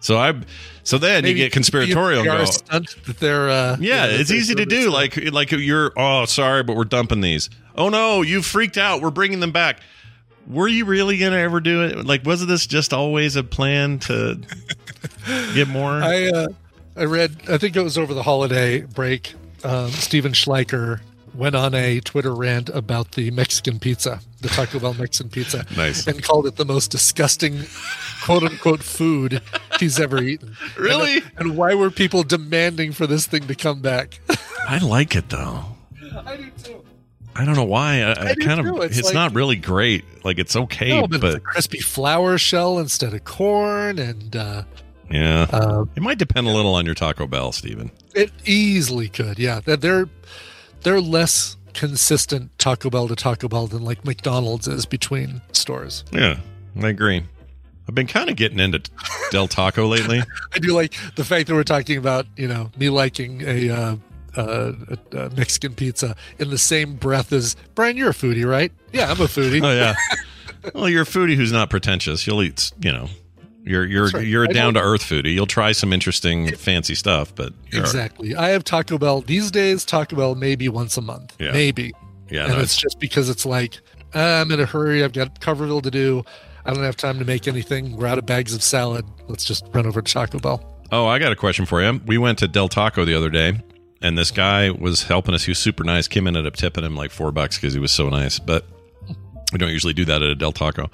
So 0.00 0.16
I, 0.16 0.40
so 0.84 0.98
then 0.98 1.24
Maybe 1.24 1.40
you 1.40 1.44
get 1.46 1.52
conspiratorial. 1.52 2.22
a 2.22 2.24
go, 2.24 2.44
stunt 2.44 2.94
that 3.06 3.18
they're, 3.18 3.48
uh, 3.50 3.76
Yeah, 3.80 4.06
that 4.06 4.20
it's 4.20 4.30
easy 4.30 4.54
to 4.54 4.64
do. 4.64 4.84
this. 4.84 4.92
Like 4.92 5.16
like 5.32 5.50
you're 5.50 5.92
oh 5.96 6.24
sorry, 6.26 6.62
but 6.62 6.76
we're 6.76 6.84
dumping 6.84 7.22
these. 7.22 7.50
Oh 7.74 7.88
no, 7.88 8.22
you 8.22 8.40
freaked 8.42 8.78
out. 8.78 9.02
We're 9.02 9.10
bringing 9.10 9.40
them 9.40 9.50
back. 9.50 9.80
Were 10.46 10.68
you 10.68 10.84
really 10.84 11.18
gonna 11.18 11.36
ever 11.38 11.60
do 11.60 11.82
it? 11.84 12.04
Like, 12.06 12.24
was 12.24 12.46
this 12.46 12.66
just 12.66 12.92
always 12.92 13.36
a 13.36 13.42
plan 13.44 13.98
to 14.00 14.40
get 15.54 15.68
more? 15.68 15.92
I 16.02 16.28
uh, 16.28 16.48
I 16.96 17.04
read. 17.04 17.36
I 17.48 17.58
think 17.58 17.76
it 17.76 17.82
was 17.82 17.98
over 17.98 18.14
the 18.14 18.22
holiday 18.22 18.80
break. 18.82 19.34
Um, 19.64 19.90
Steven 19.90 20.32
Schleicher 20.32 21.00
went 21.34 21.54
on 21.54 21.74
a 21.74 22.00
Twitter 22.00 22.34
rant 22.34 22.68
about 22.70 23.12
the 23.12 23.30
Mexican 23.30 23.78
pizza, 23.78 24.20
the 24.40 24.48
Taco 24.48 24.78
Bell 24.78 24.94
Mexican 24.94 25.28
pizza, 25.30 25.66
Nice. 25.76 26.06
and 26.06 26.22
called 26.22 26.46
it 26.46 26.56
the 26.56 26.64
most 26.64 26.90
disgusting, 26.90 27.64
quote 28.24 28.42
unquote, 28.44 28.82
food 28.82 29.42
he's 29.80 30.00
ever 30.00 30.22
eaten. 30.22 30.56
Really? 30.78 31.18
And, 31.18 31.30
and 31.38 31.56
why 31.58 31.74
were 31.74 31.90
people 31.90 32.22
demanding 32.22 32.92
for 32.92 33.06
this 33.06 33.26
thing 33.26 33.46
to 33.48 33.54
come 33.54 33.80
back? 33.82 34.20
I 34.68 34.78
like 34.78 35.14
it 35.16 35.28
though. 35.28 35.64
I 36.24 36.36
do 36.36 36.50
too. 36.62 36.82
I 37.38 37.44
don't 37.44 37.56
know 37.56 37.64
why. 37.64 38.02
I, 38.02 38.12
I, 38.12 38.26
I 38.30 38.34
kind 38.34 38.60
of. 38.60 38.66
It's 38.82 38.98
It's, 38.98 39.06
like- 39.06 39.14
not 39.14 39.34
really 39.34 39.56
great. 39.56 40.04
Like 40.24 40.38
it's 40.38 40.56
okay, 40.56 40.88
No, 40.88 41.06
but, 41.06 41.20
but, 41.20 41.26
it's 41.28 41.36
a 41.36 41.40
crispy 41.40 41.78
flour 41.80 42.38
shell 42.38 42.78
instead 42.78 43.14
of 43.14 43.24
corn, 43.24 43.98
and 43.98 44.34
uh, 44.34 44.62
yeah, 45.10 45.46
uh, 45.52 45.84
it 45.94 46.02
might 46.02 46.18
depend 46.18 46.46
a 46.46 46.50
little 46.50 46.74
on 46.74 46.84
your 46.84 46.94
Taco 46.94 47.26
Bell, 47.26 47.52
Stephen. 47.52 47.90
It 48.14 48.32
easily 48.44 49.08
could, 49.08 49.38
yeah. 49.38 49.60
They're 49.60 49.76
they're, 49.76 50.08
they're 50.82 51.00
less 51.00 51.56
consistent 51.74 52.58
Taco 52.58 52.90
Bell 52.90 53.06
to 53.06 53.14
Taco 53.14 53.48
Bell 53.48 53.66
than 53.66 53.84
like 53.84 54.04
McDonald's 54.04 54.66
is 54.66 54.86
between 54.86 55.42
stores. 55.52 56.04
Yeah, 56.12 56.40
I 56.82 56.88
agree. 56.88 57.22
I've 57.88 57.94
been 57.94 58.08
kind 58.08 58.28
of 58.28 58.36
getting 58.36 58.58
into 58.58 58.82
Del 59.30 59.46
Taco 59.46 59.86
lately. 59.86 60.20
I 60.52 60.58
do 60.58 60.72
like 60.74 60.94
the 61.14 61.24
fact 61.24 61.46
that 61.46 61.54
we're 61.54 61.62
talking 61.62 61.98
about 61.98 62.26
you 62.36 62.48
know 62.48 62.70
me 62.76 62.88
liking 62.90 63.42
a, 63.42 63.70
uh, 63.70 63.96
uh, 64.36 64.72
a, 65.12 65.18
a 65.18 65.30
Mexican 65.30 65.74
pizza 65.74 66.14
in 66.38 66.50
the 66.50 66.58
same 66.58 66.96
breath 66.96 67.32
as 67.32 67.56
Brian. 67.74 67.96
You're 67.96 68.10
a 68.10 68.14
foodie, 68.14 68.46
right? 68.48 68.72
Yeah, 68.92 69.10
I'm 69.10 69.20
a 69.20 69.24
foodie. 69.24 69.62
Oh 69.64 69.72
yeah. 69.72 69.94
Well, 70.74 70.88
you're 70.88 71.02
a 71.02 71.06
foodie 71.06 71.36
who's 71.36 71.52
not 71.52 71.70
pretentious. 71.70 72.26
You'll 72.26 72.42
eat, 72.42 72.72
you 72.80 72.90
know, 72.92 73.08
you're 73.62 73.84
you're 73.84 74.08
right. 74.08 74.26
you're 74.26 74.44
a 74.44 74.48
down 74.48 74.74
to 74.74 74.80
earth 74.80 75.02
foodie. 75.02 75.32
You'll 75.34 75.46
try 75.46 75.72
some 75.72 75.92
interesting, 75.92 76.54
fancy 76.56 76.94
stuff, 76.96 77.34
but 77.34 77.52
Exactly. 77.72 78.34
I 78.34 78.48
have 78.48 78.64
Taco 78.64 78.98
Bell 78.98 79.20
these 79.20 79.50
days. 79.52 79.84
Taco 79.84 80.16
Bell 80.16 80.34
maybe 80.34 80.68
once 80.68 80.96
a 80.96 81.02
month, 81.02 81.36
Yeah. 81.38 81.52
maybe. 81.52 81.92
Yeah, 82.28 82.46
and 82.46 82.54
no, 82.54 82.60
it's 82.60 82.76
just 82.76 82.98
because 82.98 83.28
it's 83.30 83.46
like 83.46 83.80
uh, 84.14 84.18
I'm 84.42 84.50
in 84.50 84.58
a 84.58 84.66
hurry. 84.66 85.04
I've 85.04 85.12
got 85.12 85.40
Coverville 85.40 85.82
to 85.84 85.90
do. 85.90 86.24
I 86.64 86.74
don't 86.74 86.82
have 86.82 86.96
time 86.96 87.20
to 87.20 87.24
make 87.24 87.46
anything. 87.46 87.96
We're 87.96 88.08
out 88.08 88.18
of 88.18 88.26
bags 88.26 88.52
of 88.52 88.60
salad. 88.62 89.04
Let's 89.28 89.44
just 89.44 89.64
run 89.72 89.86
over 89.86 90.02
to 90.02 90.12
Taco 90.12 90.40
Bell. 90.40 90.60
Oh, 90.90 91.06
I 91.06 91.20
got 91.20 91.30
a 91.30 91.36
question 91.36 91.64
for 91.66 91.80
you. 91.80 92.00
We 92.06 92.18
went 92.18 92.38
to 92.40 92.48
Del 92.48 92.68
Taco 92.68 93.04
the 93.04 93.14
other 93.14 93.30
day, 93.30 93.60
and 94.02 94.16
this 94.16 94.30
guy 94.30 94.70
was 94.70 95.02
helping 95.04 95.34
us. 95.34 95.44
He 95.44 95.50
was 95.50 95.58
super 95.58 95.84
nice. 95.84 96.08
Kim 96.08 96.26
ended 96.26 96.46
up 96.46 96.54
tipping 96.56 96.84
him 96.84 96.96
like 96.96 97.10
four 97.10 97.32
bucks 97.32 97.56
because 97.56 97.72
he 97.74 97.80
was 97.80 97.92
so 97.92 98.08
nice. 98.08 98.38
But 98.38 98.64
we 99.52 99.58
don't 99.58 99.70
usually 99.70 99.94
do 99.94 100.04
that 100.06 100.22
at 100.22 100.28
a 100.28 100.34
Del 100.34 100.52
Taco. 100.52 100.90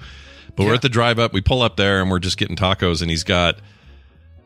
But 0.55 0.66
we're 0.66 0.74
at 0.74 0.82
the 0.82 0.88
drive 0.88 1.18
up. 1.18 1.32
We 1.32 1.40
pull 1.40 1.62
up 1.62 1.76
there, 1.76 2.00
and 2.03 2.11
we're 2.11 2.18
just 2.18 2.36
getting 2.36 2.57
tacos. 2.57 3.00
And 3.00 3.11
he's 3.11 3.24
got 3.24 3.57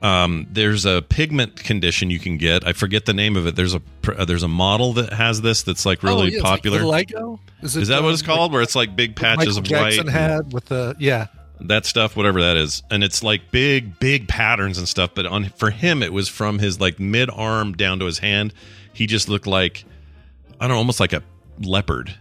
um, 0.03 0.47
there's 0.51 0.85
a 0.85 1.03
pigment 1.03 1.57
condition 1.57 2.11
you 2.11 2.19
can 2.21 2.37
get. 2.37 2.67
I 2.67 2.73
forget 2.75 3.07
the 3.07 3.15
name 3.15 3.37
of 3.37 3.47
it. 3.47 3.57
There's 3.57 3.75
a 3.75 3.83
uh, 4.17 4.25
there's 4.25 4.43
a 4.43 4.49
model 4.49 4.93
that 4.95 5.13
has 5.13 5.41
this 5.41 5.63
that's 5.63 5.85
like 5.87 6.03
really 6.03 6.15
Oh, 6.15 6.23
yeah, 6.25 6.35
it's 6.37 6.43
like 6.45 6.51
popular. 6.63 6.81
vitiligo? 6.81 7.39
Is, 7.63 7.77
it, 7.77 7.83
Is 7.83 7.89
that 7.89 8.03
what 8.03 8.13
it's 8.13 8.23
um, 8.23 8.27
called? 8.27 8.53
Where 8.53 8.63
it's 8.63 8.77
like 8.77 8.95
big 8.95 9.17
patches 9.17 9.57
Michael 9.57 9.59
of 9.59 9.71
white. 9.83 9.91
Jackson 9.95 10.01
and- 10.09 10.11
had 10.11 10.53
with 10.53 10.67
the 10.67 10.95
yeah. 10.99 11.27
That 11.61 11.87
stuff, 11.87 12.17
whatever 12.17 12.41
that 12.43 12.57
is, 12.57 12.83
and 12.91 13.03
it's 13.03 13.23
like 13.23 13.51
big, 13.51 13.99
big 13.99 14.29
patterns 14.29 14.79
and 14.79 14.89
stuff. 14.89 15.11
But 15.15 15.27
on 15.27 15.47
for 15.51 15.71
him, 15.71 16.03
it 16.03 16.13
was 16.13 16.29
from 16.29 16.59
his 16.59 16.81
like 16.81 17.01
mid 17.01 17.31
arm 17.31 17.73
down 17.75 17.99
to 18.01 18.05
his 18.05 18.19
hand. 18.19 18.53
He 18.93 19.07
just 19.07 19.29
looked 19.29 19.47
like 19.47 19.85
I 20.61 20.65
don't 20.67 20.75
know, 20.75 20.79
almost 20.79 21.01
like 21.01 21.13
a 21.13 21.23
leopard, 21.61 22.15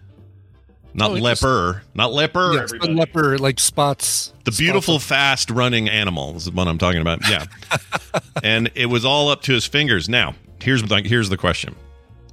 not 0.93 1.11
Oh, 1.11 1.13
leper, 1.15 1.83
not 1.93 2.11
leper. 2.13 2.59
Everybody. 2.63 2.93
leper 2.93 3.37
like 3.37 3.59
spots. 3.59 4.33
The 4.45 4.51
beautiful, 4.51 4.99
fast 4.99 5.49
running 5.49 5.89
animal 5.89 6.35
is 6.37 6.49
what 6.51 6.67
I'm 6.67 6.77
talking 6.77 7.01
about. 7.01 7.19
Yeah, 7.29 7.45
and 8.43 8.71
it 8.75 8.85
was 8.87 9.03
all 9.05 9.29
up 9.29 9.41
to 9.43 9.53
his 9.53 9.65
fingers. 9.65 10.07
Now, 10.07 10.35
here's 10.61 10.83
the 10.83 11.01
here's 11.01 11.29
the 11.29 11.37
question. 11.37 11.75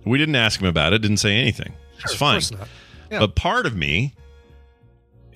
We 0.04 0.18
didn't 0.18 0.36
ask 0.36 0.60
him 0.60 0.66
about 0.66 0.92
it. 0.92 0.98
Didn't 1.02 1.18
say 1.18 1.36
anything. 1.36 1.72
It's 2.04 2.14
fine. 2.14 2.40
Yeah. 3.10 3.20
But 3.20 3.36
part 3.36 3.66
of 3.66 3.76
me, 3.76 4.14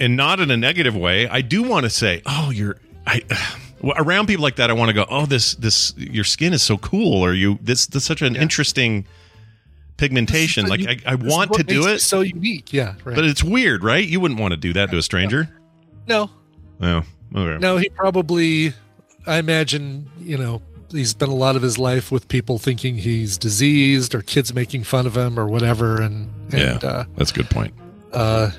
and 0.00 0.16
not 0.16 0.40
in 0.40 0.50
a 0.50 0.56
negative 0.56 0.94
way, 0.96 1.28
I 1.28 1.40
do 1.40 1.62
want 1.62 1.84
to 1.84 1.90
say, 1.90 2.22
"Oh, 2.26 2.50
you're." 2.50 2.76
I 3.06 3.22
around 3.96 4.26
people 4.26 4.42
like 4.42 4.56
that. 4.56 4.70
I 4.70 4.72
want 4.72 4.88
to 4.88 4.94
go, 4.94 5.04
"Oh, 5.08 5.26
this 5.26 5.54
this 5.54 5.94
your 5.96 6.24
skin 6.24 6.52
is 6.52 6.62
so 6.62 6.76
cool," 6.78 7.22
or 7.24 7.32
"You 7.34 7.58
this 7.62 7.86
this 7.86 8.04
such 8.04 8.22
an 8.22 8.36
interesting 8.36 9.06
pigmentation." 9.96 10.66
Like 10.66 10.80
what 10.80 10.88
I, 11.06 11.12
I 11.12 11.14
you- 11.14 11.28
want 11.28 11.52
to 11.54 11.62
do 11.62 11.86
it, 11.88 12.00
So 12.00 12.20
unique, 12.20 12.72
yeah. 12.72 12.94
Right. 13.04 13.14
but 13.16 13.24
it's 13.24 13.42
weird, 13.44 13.82
right? 13.84 14.06
You 14.06 14.20
wouldn't 14.20 14.40
want 14.40 14.52
to 14.52 14.56
do 14.56 14.72
that 14.74 14.90
to 14.90 14.98
a 14.98 15.02
stranger. 15.02 15.48
no, 16.06 16.30
No. 16.78 17.02
Okay. 17.34 17.58
no, 17.60 17.76
he 17.76 17.88
probably. 17.88 18.72
I 19.26 19.38
imagine 19.38 20.08
you 20.20 20.38
know 20.38 20.62
he's 20.92 21.10
spent 21.10 21.30
a 21.32 21.34
lot 21.34 21.56
of 21.56 21.62
his 21.62 21.78
life 21.78 22.12
with 22.12 22.28
people 22.28 22.58
thinking 22.58 22.96
he's 22.98 23.36
diseased 23.36 24.14
or 24.14 24.22
kids 24.22 24.54
making 24.54 24.84
fun 24.84 25.04
of 25.06 25.16
him 25.16 25.36
or 25.38 25.46
whatever, 25.48 26.00
and 26.00 26.30
and 26.52 26.82
yeah, 26.82 26.88
uh, 26.88 27.04
that's 27.16 27.32
a 27.32 27.34
good 27.34 27.50
point. 27.50 27.74
uh, 28.12 28.50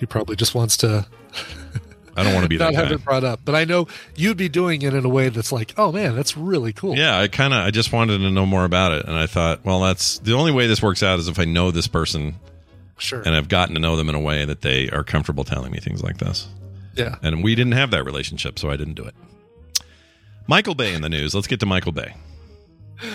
he 0.00 0.06
probably 0.06 0.34
just 0.34 0.54
wants 0.54 0.76
to 0.78 1.06
I 2.16 2.24
don't 2.24 2.34
want 2.34 2.44
to 2.44 2.48
be 2.48 2.56
not 2.58 2.72
that 2.72 2.78
have 2.78 2.88
guy. 2.88 2.94
it 2.94 3.04
brought 3.04 3.24
up. 3.24 3.40
But 3.44 3.54
I 3.54 3.64
know 3.64 3.86
you'd 4.16 4.36
be 4.36 4.48
doing 4.48 4.82
it 4.82 4.94
in 4.94 5.04
a 5.04 5.08
way 5.08 5.28
that's 5.28 5.52
like, 5.52 5.74
oh 5.78 5.92
man, 5.92 6.16
that's 6.16 6.36
really 6.36 6.72
cool. 6.72 6.96
Yeah, 6.96 7.18
I 7.18 7.28
kind 7.28 7.54
of 7.54 7.64
I 7.64 7.70
just 7.70 7.92
wanted 7.92 8.18
to 8.18 8.30
know 8.30 8.46
more 8.46 8.64
about 8.64 8.92
it, 8.92 9.06
and 9.06 9.16
I 9.16 9.26
thought, 9.26 9.64
well, 9.64 9.80
that's 9.80 10.18
the 10.18 10.34
only 10.34 10.52
way 10.52 10.66
this 10.66 10.82
works 10.82 11.02
out 11.02 11.18
is 11.18 11.28
if 11.28 11.38
I 11.38 11.44
know 11.44 11.70
this 11.70 11.86
person 11.86 12.34
sure. 12.98 13.22
and 13.22 13.34
I've 13.34 13.48
gotten 13.48 13.74
to 13.74 13.80
know 13.80 13.96
them 13.96 14.08
in 14.08 14.14
a 14.14 14.20
way 14.20 14.44
that 14.44 14.62
they 14.62 14.90
are 14.90 15.04
comfortable 15.04 15.44
telling 15.44 15.70
me 15.70 15.78
things 15.78 16.02
like 16.02 16.18
this. 16.18 16.48
yeah. 16.94 17.16
And 17.22 17.44
we 17.44 17.54
didn't 17.54 17.72
have 17.72 17.90
that 17.92 18.04
relationship, 18.04 18.58
so 18.58 18.70
I 18.70 18.76
didn't 18.76 18.94
do 18.94 19.04
it. 19.04 19.14
Michael 20.46 20.74
Bay 20.74 20.94
in 20.94 21.02
the 21.02 21.08
news. 21.08 21.34
Let's 21.34 21.46
get 21.46 21.60
to 21.60 21.66
Michael 21.66 21.92
Bay. 21.92 22.14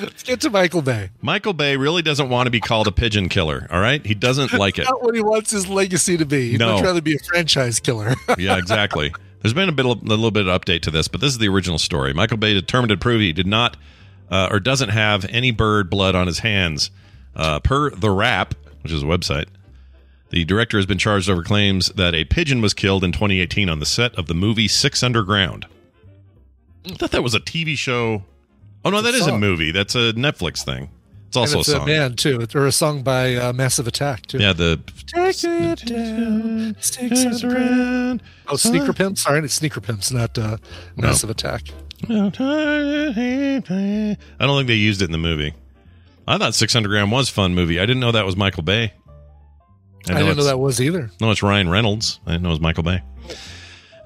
Let's 0.02 0.24
get 0.24 0.42
to 0.42 0.50
Michael 0.50 0.82
Bay. 0.82 1.10
Michael 1.22 1.54
Bay 1.54 1.78
really 1.78 2.02
doesn't 2.02 2.30
want 2.30 2.48
to 2.48 2.52
be 2.52 2.60
called 2.60 2.88
a 2.88 2.92
pigeon 2.92 3.30
killer, 3.30 3.68
all 3.72 3.80
right? 3.80 4.06
He 4.06 4.14
doesn't 4.16 4.54
like 4.54 4.80
it. 4.80 4.86
Not 4.86 5.04
what 5.04 5.16
he 5.16 5.22
wants 5.22 5.52
his 5.52 5.68
legacy 5.68 6.18
to 6.18 6.26
be. 6.26 6.52
He'd 6.52 6.60
No. 6.60 6.74
much 6.76 6.84
rather 6.84 7.02
be 7.02 7.16
a 7.16 7.20
franchise 7.20 7.80
killer. 7.80 8.16
Yeah, 8.38 8.58
exactly. 8.58 9.14
There's 9.42 9.54
been 9.54 9.70
a 9.70 9.72
bit, 9.72 9.86
a 9.86 9.90
little 9.90 10.32
bit 10.32 10.48
of 10.48 10.62
update 10.62 10.82
to 10.84 10.92
this, 10.92 11.08
but 11.08 11.22
this 11.22 11.32
is 11.32 11.38
the 11.38 11.48
original 11.48 11.78
story. 11.78 12.14
Michael 12.14 12.38
Bay 12.38 12.54
determined 12.54 12.90
to 12.90 12.98
prove 12.98 13.22
he 13.22 13.32
did 13.32 13.48
not 13.48 13.78
uh, 14.32 14.48
or 14.52 14.60
doesn't 14.60 14.90
have 14.90 15.26
any 15.30 15.52
bird 15.52 15.90
blood 15.90 16.16
on 16.16 16.26
his 16.28 16.40
hands, 16.40 16.90
uh, 17.36 17.60
per 17.60 17.92
the 17.92 18.10
Wrap, 18.10 18.56
which 18.82 18.92
is 18.92 19.04
a 19.04 19.06
website. 19.06 19.46
The 20.32 20.44
director 20.46 20.78
has 20.78 20.88
been 20.88 20.98
charged 20.98 21.30
over 21.30 21.44
claims 21.44 21.90
that 21.90 22.16
a 22.16 22.26
pigeon 22.26 22.60
was 22.60 22.74
killed 22.74 23.04
in 23.04 23.12
2018 23.12 23.70
on 23.70 23.80
the 23.80 23.86
set 23.86 24.16
of 24.16 24.26
the 24.26 24.34
movie 24.34 24.68
Six 24.68 25.04
Underground. 25.04 25.68
I 26.90 26.96
thought 26.96 27.12
that 27.12 27.24
was 27.24 27.36
a 27.36 27.40
TV 27.40 27.78
show. 27.78 28.24
Oh 28.86 28.92
no, 28.92 29.00
a 29.00 29.02
that 29.02 29.14
is 29.16 29.28
a 29.28 29.38
movie. 29.38 29.72
That's 29.72 29.96
a 29.96 30.14
Netflix 30.14 30.64
thing. 30.64 30.90
It's 31.28 31.36
also 31.36 31.60
it's 31.60 31.68
a 31.68 31.72
song. 31.72 31.86
band 31.88 32.18
too, 32.18 32.36
It's- 32.40 32.56
or 32.56 32.66
a 32.66 32.72
song 32.72 33.02
by 33.04 33.36
uh, 33.36 33.52
Massive 33.52 33.88
Attack 33.88 34.28
too. 34.28 34.38
Yeah, 34.38 34.54
the 34.54 34.80
Take 35.08 35.44
it 35.44 35.86
down, 35.86 36.78
six 36.80 37.26
underground. 37.26 38.24
Oh, 38.48 38.56
Sneaker 38.56 38.94
Pimps. 38.94 39.24
Sorry, 39.24 39.40
it's 39.44 39.54
Sneaker 39.54 39.82
Pimps, 39.82 40.12
not 40.12 40.38
uh, 40.38 40.58
No. 40.96 41.08
Massive 41.08 41.30
Attack. 41.30 41.64
I 42.08 42.30
don't 44.40 44.58
think 44.58 44.68
they 44.68 44.76
used 44.76 45.02
it 45.02 45.06
in 45.06 45.12
the 45.12 45.18
movie. 45.18 45.54
I 46.28 46.38
thought 46.38 46.56
Six 46.56 46.76
Underground 46.76 47.12
was 47.12 47.30
a 47.30 47.34
fun 47.34 47.54
movie. 47.56 47.80
I 47.80 47.86
didn't 47.86 48.00
know 48.00 48.12
that 48.12 48.26
was 48.26 48.36
Michael 48.36 48.64
Bay. 48.64 48.94
I, 50.10 50.14
didn't 50.14 50.38
know 50.38 50.44
that 50.44 50.60
was 50.60 50.80
either. 50.82 51.10
No, 51.20 51.32
it's 51.32 51.42
Ryan 51.44 51.70
Reynolds. 51.70 52.20
I 52.26 52.32
didn't 52.32 52.44
know 52.44 52.50
it 52.50 52.54
was 52.54 52.60
Michael 52.62 52.84
Bay. 52.84 53.02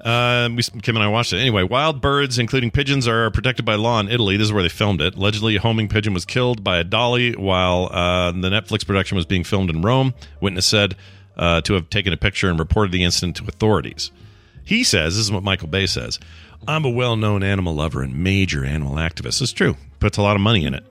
Uh, 0.00 0.48
we, 0.54 0.62
Kim 0.62 0.96
and 0.96 1.02
I 1.04 1.08
watched 1.08 1.32
it. 1.32 1.38
Anyway, 1.38 1.62
wild 1.62 2.00
birds, 2.00 2.38
including 2.38 2.70
pigeons, 2.70 3.06
are 3.06 3.30
protected 3.30 3.64
by 3.64 3.74
law 3.74 4.00
in 4.00 4.08
Italy. 4.08 4.36
This 4.36 4.46
is 4.46 4.52
where 4.52 4.62
they 4.62 4.68
filmed 4.68 5.00
it. 5.00 5.14
Allegedly, 5.14 5.56
a 5.56 5.60
homing 5.60 5.88
pigeon 5.88 6.14
was 6.14 6.24
killed 6.24 6.64
by 6.64 6.78
a 6.78 6.84
dolly 6.84 7.32
while 7.32 7.90
uh, 7.92 8.30
the 8.32 8.48
Netflix 8.48 8.86
production 8.86 9.16
was 9.16 9.26
being 9.26 9.44
filmed 9.44 9.68
in 9.70 9.82
Rome. 9.82 10.14
Witness 10.40 10.66
said 10.66 10.96
uh, 11.36 11.60
to 11.62 11.74
have 11.74 11.90
taken 11.90 12.12
a 12.12 12.16
picture 12.16 12.48
and 12.48 12.58
reported 12.58 12.92
the 12.92 13.04
incident 13.04 13.36
to 13.36 13.44
authorities. 13.44 14.10
He 14.64 14.84
says, 14.84 15.16
this 15.16 15.24
is 15.24 15.32
what 15.32 15.42
Michael 15.42 15.68
Bay 15.68 15.86
says 15.86 16.18
I'm 16.68 16.84
a 16.84 16.90
well 16.90 17.16
known 17.16 17.42
animal 17.42 17.74
lover 17.74 18.02
and 18.02 18.22
major 18.22 18.64
animal 18.64 18.94
activist. 18.94 19.42
It's 19.42 19.52
true. 19.52 19.76
Puts 19.98 20.16
a 20.18 20.22
lot 20.22 20.36
of 20.36 20.40
money 20.42 20.64
in 20.64 20.74
it. 20.74 20.84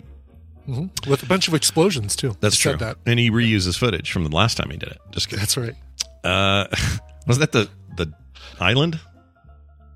hmm 0.66 0.88
With 1.10 1.24
a 1.24 1.26
bunch 1.26 1.47
of 1.47 1.53
explosions 1.53 2.16
too. 2.16 2.36
That's 2.41 2.55
He 2.57 2.70
true. 2.70 2.78
That. 2.78 2.97
And 3.05 3.18
he 3.20 3.32
reuses 3.32 3.78
footage 3.78 4.12
from 4.12 4.24
the 4.24 4.36
last 4.36 4.55
time 4.57 4.70
he 4.70 4.78
did 4.78 4.89
it. 4.89 4.97
Just 5.12 5.30
kidding. 5.30 5.39
That's 5.39 5.57
right. 5.57 5.76
Uh, 6.24 6.68
was 7.28 7.39
that 7.39 7.51
the 7.53 7.70
island? 8.60 8.99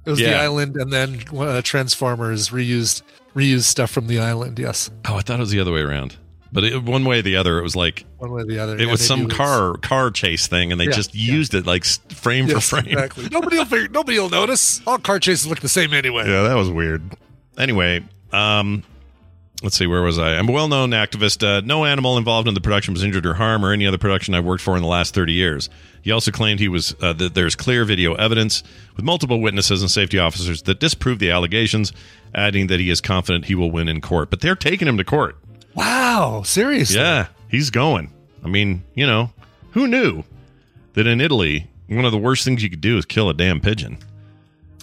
It 0.06 0.10
was 0.10 0.20
the 0.20 0.36
island, 0.36 0.76
and 0.76 0.92
then 0.92 1.22
uh, 1.38 1.62
Transformers 1.62 2.50
reused 2.50 3.04
reused 3.36 3.64
stuff 3.64 3.90
from 3.90 4.08
the 4.08 4.20
island. 4.20 4.60
Yes, 4.60 4.90
Oh, 5.08 5.16
I 5.16 5.22
thought 5.22 5.38
it 5.38 5.40
was 5.40 5.52
the 5.52 5.60
other 5.62 5.72
way 5.72 5.80
around. 5.82 6.18
But 6.52 6.66
it, 6.66 6.84
one 6.84 7.04
way 7.06 7.18
or 7.20 7.22
the 7.24 7.36
other, 7.38 7.58
it 7.58 7.64
was 7.64 7.76
like 7.76 8.06
one 8.18 8.32
way 8.32 8.42
or 8.44 8.46
the 8.46 8.60
other. 8.60 8.76
it 8.76 8.82
Yeah, 8.82 8.92
was 8.92 9.06
some 9.06 9.28
car 9.28 9.76
car 9.78 10.12
chase 10.12 10.46
thing, 10.48 10.72
and 10.72 10.80
they 10.80 10.86
Yeah, 10.86 10.92
just 10.92 11.16
yeah. 11.16 11.34
used 11.34 11.54
it 11.56 11.66
like 11.66 11.84
frame 11.86 12.48
Yes, 12.48 12.70
for 12.70 12.82
frame. 12.82 12.94
Exactly. 12.94 13.28
Nobody 13.32 13.58
will 13.58 13.66
figure, 13.66 13.88
nobody 13.88 14.20
will 14.20 14.30
notice. 14.30 14.82
All 14.86 15.00
car 15.00 15.20
chases 15.20 15.48
look 15.48 15.62
the 15.62 15.70
same 15.70 15.94
anyway. 15.94 16.28
Yeah, 16.28 16.44
that 16.44 16.54
was 16.56 16.70
weird. 16.70 17.02
Anyway, 17.58 18.04
um, 18.34 18.84
let's 19.64 19.78
see, 19.78 19.88
where 19.88 20.04
was 20.04 20.20
I? 20.20 20.36
I'm 20.36 20.50
a 20.50 20.52
well 20.52 20.68
known 20.68 20.92
activist. 20.92 21.42
Uh, 21.42 21.62
no 21.66 21.86
animal 21.86 22.18
involved 22.18 22.48
in 22.48 22.54
the 22.54 22.62
production 22.62 22.94
was 22.94 23.04
injured 23.04 23.26
or 23.26 23.34
harmed 23.34 23.64
or 23.64 23.72
any 23.72 23.88
other 23.88 23.98
production 23.98 24.36
I've 24.36 24.46
worked 24.46 24.62
for 24.62 24.76
in 24.76 24.84
the 24.84 24.88
last 24.88 25.16
30 25.16 25.34
years. 25.34 25.70
He 26.02 26.12
also 26.12 26.32
claimed 26.32 26.60
he 26.60 26.68
was 26.68 26.94
uh, 27.02 27.14
that 27.14 27.34
there's 27.34 27.56
clear 27.56 27.86
video 27.86 28.14
evidence 28.16 28.62
with 28.96 29.06
multiple 29.06 29.40
witnesses 29.42 29.82
and 29.82 29.90
safety 29.90 30.20
officers 30.20 30.64
that 30.64 30.80
disprove 30.80 31.20
the 31.20 31.32
allegations, 31.32 31.94
adding 32.36 32.68
that 32.68 32.80
he 32.80 32.90
is 32.90 33.02
confident 33.02 33.46
he 33.46 33.56
will 33.56 33.72
win 33.72 33.88
in 33.88 34.02
court. 34.02 34.30
But 34.30 34.42
they're 34.42 34.56
taking 34.56 34.88
him 34.88 34.98
to 34.98 35.04
court. 35.04 35.38
Wow, 35.74 36.44
seriously? 36.44 36.98
Yeah, 36.98 37.28
he's 37.50 37.70
going. 37.70 38.12
I 38.44 38.50
mean, 38.50 38.84
you 38.94 39.08
know, 39.08 39.32
who 39.72 39.88
knew 39.88 40.24
that 40.94 41.08
in 41.08 41.22
Italy, 41.22 41.68
one 41.88 42.06
of 42.06 42.12
the 42.12 42.18
worst 42.18 42.44
things 42.44 42.62
you 42.62 42.70
could 42.70 42.82
do 42.82 42.98
is 42.98 43.06
kill 43.06 43.30
a 43.30 43.34
damn 43.34 43.62
pigeon? 43.62 43.98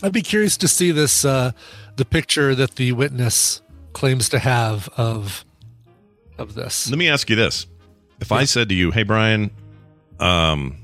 I'd 0.02 0.12
be 0.12 0.22
curious 0.22 0.56
to 0.56 0.68
see 0.68 0.90
this 0.90 1.26
uh, 1.26 1.52
the 1.96 2.06
picture 2.06 2.54
that 2.54 2.76
the 2.76 2.92
witness 2.92 3.60
claims 3.92 4.28
to 4.30 4.38
have 4.38 4.88
of 4.96 5.44
of 6.38 6.54
this. 6.54 6.88
Let 6.88 6.98
me 6.98 7.08
ask 7.08 7.28
you 7.30 7.36
this: 7.36 7.66
If 8.20 8.32
I 8.32 8.44
said 8.44 8.68
to 8.70 8.74
you, 8.74 8.90
"Hey, 8.90 9.02
Brian," 9.02 9.50
um, 10.18 10.76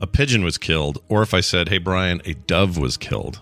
a 0.00 0.06
pigeon 0.06 0.42
was 0.42 0.58
killed, 0.58 1.02
or 1.08 1.22
if 1.22 1.34
I 1.34 1.40
said, 1.40 1.68
"Hey, 1.68 1.78
Brian," 1.78 2.22
a 2.24 2.34
dove 2.34 2.78
was 2.78 2.96
killed, 2.96 3.40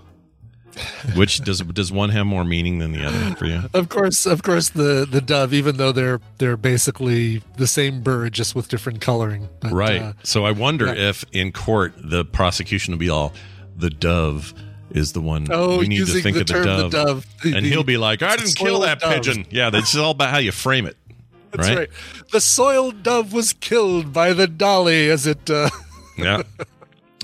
which 1.14 1.40
does 1.44 1.60
does 1.60 1.92
one 1.92 2.10
have 2.10 2.26
more 2.26 2.44
meaning 2.44 2.78
than 2.78 2.92
the 2.92 3.04
other 3.04 3.34
for 3.36 3.46
you? 3.46 3.62
Of 3.72 3.88
course, 3.88 4.26
of 4.26 4.42
course, 4.42 4.68
the 4.70 5.06
the 5.10 5.20
dove, 5.20 5.54
even 5.54 5.76
though 5.76 5.92
they're 5.92 6.20
they're 6.38 6.56
basically 6.56 7.42
the 7.56 7.66
same 7.66 8.02
bird, 8.02 8.32
just 8.32 8.54
with 8.54 8.68
different 8.68 9.00
coloring. 9.00 9.48
But, 9.60 9.72
right. 9.72 10.02
uh, 10.02 10.12
so 10.22 10.44
I 10.44 10.50
wonder 10.50 10.86
yeah. 10.86 11.08
if 11.08 11.24
in 11.32 11.52
court 11.52 11.94
the 11.96 12.24
prosecution 12.24 12.92
will 12.92 12.98
be 12.98 13.10
all 13.10 13.32
the 13.76 13.90
dove 13.90 14.52
is 14.90 15.12
the 15.12 15.20
one 15.20 15.46
Oh, 15.50 15.78
we 15.78 15.88
need 15.88 16.06
to 16.06 16.20
think 16.20 16.34
the 16.34 16.40
of 16.42 16.46
the 16.46 16.52
term 16.52 16.64
the 16.64 16.88
dove, 16.88 16.92
dove, 16.92 17.26
and 17.54 17.64
he'll 17.64 17.84
be 17.84 17.96
like, 17.96 18.22
"I 18.22 18.36
didn't 18.36 18.56
kill 18.56 18.80
that 18.80 19.00
dove." 19.00 19.12
pigeon." 19.14 19.46
Yeah, 19.50 19.70
it's 19.72 19.96
all 19.96 20.12
about 20.12 20.30
how 20.30 20.38
you 20.38 20.52
frame 20.52 20.86
it. 20.86 20.96
that's 21.52 21.68
right. 21.68 21.88
The 22.32 22.40
soiled 22.40 23.02
dove 23.02 23.32
was 23.32 23.52
killed 23.52 24.12
by 24.12 24.32
the 24.32 24.46
dolly 24.46 25.10
as 25.10 25.26
it. 25.26 25.48
Uh, 25.50 25.70
Yeah. 26.18 26.42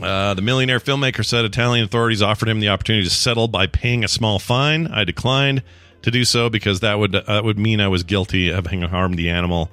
Uh, 0.00 0.32
the 0.32 0.40
millionaire 0.42 0.80
filmmaker 0.80 1.24
said 1.24 1.44
Italian 1.44 1.84
authorities 1.84 2.22
offered 2.22 2.48
him 2.48 2.60
the 2.60 2.68
opportunity 2.70 3.04
to 3.04 3.10
settle 3.10 3.46
by 3.46 3.66
paying 3.66 4.04
a 4.04 4.08
small 4.08 4.38
fine. 4.38 4.86
I 4.86 5.04
declined 5.04 5.62
to 6.02 6.10
do 6.10 6.24
so 6.24 6.48
because 6.48 6.80
that 6.80 6.98
would 6.98 7.14
uh, 7.14 7.42
would 7.44 7.58
mean 7.58 7.80
I 7.80 7.88
was 7.88 8.04
guilty 8.04 8.48
of 8.48 8.64
having 8.66 8.82
harmed 8.82 9.18
the 9.18 9.28
animal. 9.28 9.70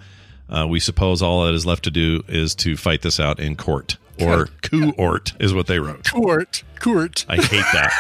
Uh, 0.50 0.68
we 0.68 0.80
suppose 0.80 1.22
all 1.22 1.46
that 1.46 1.54
is 1.54 1.66
left 1.66 1.84
to 1.86 1.92
do 1.92 2.22
is 2.28 2.54
to 2.56 2.76
fight 2.76 3.02
this 3.02 3.20
out 3.20 3.40
in 3.40 3.56
court 3.56 3.98
or 4.20 4.48
court 4.62 5.34
is 5.40 5.54
what 5.54 5.68
they 5.68 5.80
wrote. 5.80 6.10
court, 6.12 6.64
court. 6.80 7.26
I 7.30 7.38
hate 7.38 7.66
that. 7.74 7.92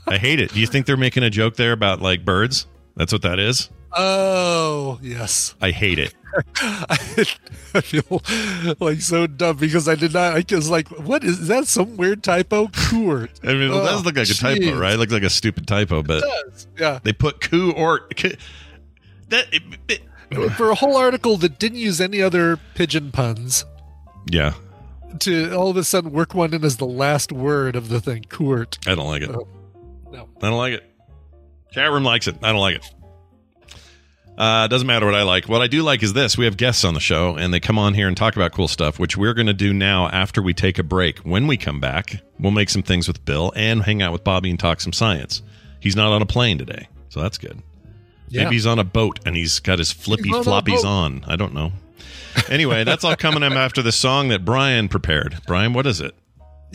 I 0.06 0.16
hate 0.18 0.40
it. 0.40 0.52
Do 0.52 0.60
you 0.60 0.66
think 0.66 0.86
they're 0.86 0.96
making 0.96 1.22
a 1.22 1.30
joke 1.30 1.56
there 1.56 1.72
about 1.72 2.00
like 2.00 2.24
birds? 2.24 2.66
That's 2.96 3.12
what 3.12 3.22
that 3.22 3.38
is. 3.38 3.70
Oh 3.92 4.98
yes, 5.02 5.54
I 5.60 5.70
hate 5.70 5.98
it. 5.98 6.14
I 6.56 7.80
feel 7.80 8.20
like 8.80 9.00
so 9.00 9.26
dumb 9.28 9.56
because 9.56 9.88
I 9.88 9.94
did 9.94 10.14
not. 10.14 10.34
I 10.34 10.56
was 10.56 10.68
like, 10.68 10.88
"What 10.88 11.22
is, 11.22 11.38
is 11.40 11.48
that? 11.48 11.66
Some 11.68 11.96
weird 11.96 12.24
typo?" 12.24 12.68
Court. 12.68 13.30
I 13.44 13.48
mean, 13.48 13.62
it 13.62 13.70
Oh, 13.70 13.84
does 13.84 14.04
look 14.04 14.16
like 14.16 14.28
a 14.28 14.34
typo, 14.34 14.76
right? 14.78 14.94
It 14.94 14.98
looks 14.98 15.12
like 15.12 15.22
a 15.22 15.30
stupid 15.30 15.68
typo, 15.68 16.02
but 16.02 16.22
does, 16.22 16.66
yeah. 16.78 16.98
they 17.04 17.12
put 17.12 17.40
coup 17.40 17.70
or 17.72 18.08
that. 19.28 19.46
It, 19.52 19.62
it- 19.88 20.00
For 20.56 20.70
a 20.70 20.74
whole 20.74 20.96
article 20.96 21.36
that 21.36 21.60
didn't 21.60 21.78
use 21.78 22.00
any 22.00 22.20
other 22.20 22.58
pigeon 22.74 23.12
puns, 23.12 23.64
yeah, 24.28 24.54
to 25.20 25.54
all 25.54 25.70
of 25.70 25.76
a 25.76 25.84
sudden 25.84 26.12
work 26.12 26.34
one 26.34 26.54
in 26.54 26.64
as 26.64 26.76
the 26.76 26.86
last 26.86 27.32
word 27.32 27.76
of 27.76 27.88
the 27.88 28.00
thing, 28.00 28.24
court. 28.24 28.78
I 28.86 28.94
don't 28.94 29.06
like 29.06 29.22
it. 29.22 29.30
Oh, 29.30 29.48
no. 30.10 30.28
I 30.42 30.50
don't 30.50 30.58
like 30.58 30.74
it. 30.74 30.90
Chat 31.72 31.90
room 31.90 32.04
likes 32.04 32.28
it. 32.28 32.36
I 32.42 32.52
don't 32.52 32.60
like 32.60 32.76
it. 32.76 32.94
Uh, 34.36 34.66
doesn't 34.66 34.86
matter 34.86 35.06
what 35.06 35.14
I 35.14 35.22
like. 35.22 35.48
What 35.48 35.62
I 35.62 35.68
do 35.68 35.82
like 35.82 36.02
is 36.02 36.12
this: 36.12 36.36
we 36.36 36.44
have 36.44 36.56
guests 36.56 36.84
on 36.84 36.94
the 36.94 37.00
show, 37.00 37.36
and 37.36 37.54
they 37.54 37.60
come 37.60 37.78
on 37.78 37.94
here 37.94 38.08
and 38.08 38.16
talk 38.16 38.34
about 38.34 38.52
cool 38.52 38.66
stuff, 38.66 38.98
which 38.98 39.16
we're 39.16 39.34
going 39.34 39.46
to 39.46 39.54
do 39.54 39.72
now 39.72 40.08
after 40.08 40.42
we 40.42 40.52
take 40.52 40.78
a 40.78 40.82
break. 40.82 41.18
When 41.20 41.46
we 41.46 41.56
come 41.56 41.78
back, 41.78 42.20
we'll 42.40 42.52
make 42.52 42.68
some 42.68 42.82
things 42.82 43.06
with 43.06 43.24
Bill 43.24 43.52
and 43.54 43.82
hang 43.82 44.02
out 44.02 44.12
with 44.12 44.24
Bobby 44.24 44.50
and 44.50 44.58
talk 44.58 44.80
some 44.80 44.92
science. 44.92 45.42
He's 45.78 45.94
not 45.94 46.12
on 46.12 46.20
a 46.20 46.26
plane 46.26 46.58
today, 46.58 46.88
so 47.10 47.20
that's 47.20 47.38
good. 47.38 47.62
Yeah. 48.28 48.44
Maybe 48.44 48.56
he's 48.56 48.66
on 48.66 48.80
a 48.80 48.84
boat 48.84 49.20
and 49.24 49.36
he's 49.36 49.60
got 49.60 49.78
his 49.78 49.92
flippy 49.92 50.28
He's 50.28 50.34
on 50.34 50.44
floppies 50.44 50.84
on. 50.84 51.24
I 51.28 51.36
don't 51.36 51.54
know. 51.54 51.72
Anyway, 52.48 52.84
that's 52.84 53.04
all 53.04 53.16
coming 53.16 53.42
up 53.42 53.52
after 53.52 53.82
the 53.82 53.92
song 53.92 54.28
that 54.28 54.44
Brian 54.44 54.88
prepared. 54.88 55.38
Brian, 55.46 55.72
what 55.72 55.86
is 55.86 56.00
it? 56.00 56.14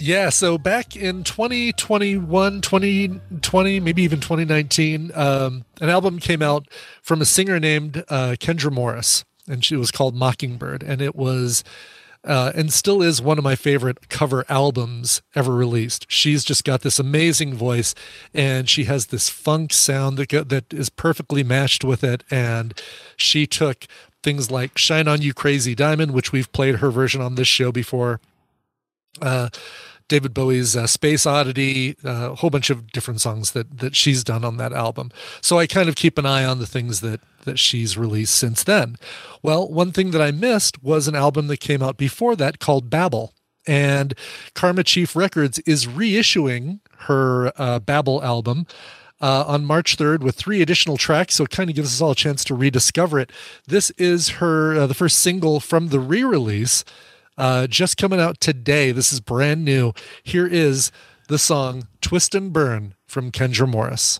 Yeah, 0.01 0.29
so 0.29 0.57
back 0.57 0.95
in 0.95 1.23
2021, 1.25 2.61
2020, 2.61 3.79
maybe 3.81 4.01
even 4.03 4.21
2019, 4.21 5.11
um, 5.13 5.65
an 5.81 5.89
album 5.89 6.19
came 6.19 6.41
out 6.41 6.69
from 7.01 7.21
a 7.21 7.25
singer 7.25 7.59
named 7.59 8.05
uh, 8.07 8.35
Kendra 8.39 8.71
Morris, 8.71 9.25
and 9.47 9.63
she 9.63 9.75
was 9.75 9.91
called 9.91 10.15
Mockingbird, 10.15 10.83
and 10.83 11.01
it 11.01 11.15
was. 11.15 11.63
Uh, 12.21 12.51
and 12.53 12.73
still 12.73 13.01
is 13.01 13.21
one 13.21 13.37
of 13.37 13.45
my 13.45 13.55
favorite 13.55 14.09
cover 14.09 14.43
albums 14.49 15.21
ever 15.35 15.55
released. 15.55 16.05
She's 16.09 16.43
just 16.43 16.65
got 16.65 16.81
this 16.81 16.99
amazing 16.99 17.53
voice, 17.53 17.95
and 18.33 18.69
she 18.69 18.83
has 18.83 19.05
this 19.05 19.29
funk 19.29 19.71
sound 19.71 20.17
that 20.17 20.49
that 20.49 20.73
is 20.73 20.89
perfectly 20.89 21.45
matched 21.45 21.85
with 21.85 22.03
it. 22.03 22.25
And 22.29 22.73
she 23.15 23.47
took 23.47 23.87
things 24.23 24.51
like 24.51 24.77
"Shine 24.77 25.07
on 25.07 25.21
You, 25.21 25.33
Crazy 25.33 25.75
Diamond," 25.75 26.11
which 26.11 26.31
we've 26.31 26.51
played 26.51 26.75
her 26.75 26.91
version 26.91 27.21
on 27.21 27.35
this 27.35 27.47
show 27.47 27.71
before, 27.71 28.19
uh, 29.21 29.49
David 30.09 30.33
Bowie's 30.33 30.75
uh, 30.75 30.87
Space 30.87 31.25
Oddity, 31.25 31.95
uh, 32.03 32.31
a 32.31 32.35
whole 32.35 32.49
bunch 32.49 32.69
of 32.69 32.91
different 32.91 33.21
songs 33.21 33.51
that 33.51 33.77
that 33.77 33.95
she's 33.95 34.23
done 34.23 34.43
on 34.43 34.57
that 34.57 34.73
album. 34.73 35.11
So 35.41 35.57
I 35.59 35.67
kind 35.67 35.87
of 35.87 35.95
keep 35.95 36.17
an 36.17 36.25
eye 36.25 36.43
on 36.43 36.59
the 36.59 36.67
things 36.67 37.01
that 37.01 37.21
that 37.45 37.59
she's 37.59 37.97
released 37.97 38.35
since 38.35 38.63
then. 38.63 38.97
Well, 39.41 39.67
one 39.67 39.91
thing 39.91 40.11
that 40.11 40.21
I 40.21 40.31
missed 40.31 40.83
was 40.83 41.07
an 41.07 41.15
album 41.15 41.47
that 41.47 41.59
came 41.59 41.81
out 41.81 41.97
before 41.97 42.35
that 42.35 42.59
called 42.59 42.89
Babel. 42.89 43.33
And 43.67 44.15
Karma 44.55 44.83
Chief 44.83 45.15
Records 45.15 45.59
is 45.59 45.85
reissuing 45.85 46.79
her 47.01 47.51
uh, 47.55 47.79
Babel 47.79 48.23
album 48.23 48.65
uh, 49.21 49.43
on 49.47 49.65
March 49.65 49.97
3rd 49.97 50.19
with 50.19 50.35
three 50.35 50.61
additional 50.61 50.97
tracks. 50.97 51.35
So 51.35 51.43
it 51.45 51.49
kind 51.49 51.69
of 51.69 51.75
gives 51.75 51.93
us 51.93 52.01
all 52.01 52.11
a 52.11 52.15
chance 52.15 52.43
to 52.45 52.55
rediscover 52.55 53.19
it. 53.19 53.31
This 53.67 53.91
is 53.91 54.29
her 54.29 54.75
uh, 54.75 54.87
the 54.87 54.93
first 54.93 55.19
single 55.19 55.59
from 55.59 55.89
the 55.89 55.99
re-release, 55.99 56.83
uh, 57.37 57.67
just 57.67 57.97
coming 57.97 58.19
out 58.19 58.39
today. 58.39 58.91
This 58.91 59.11
is 59.13 59.19
brand 59.19 59.63
new. 59.63 59.93
Here 60.23 60.47
is 60.47 60.91
the 61.27 61.37
song 61.37 61.87
"Twist 62.01 62.33
and 62.35 62.51
Burn" 62.51 62.95
from 63.07 63.31
Kendra 63.31 63.67
Morris. 63.67 64.19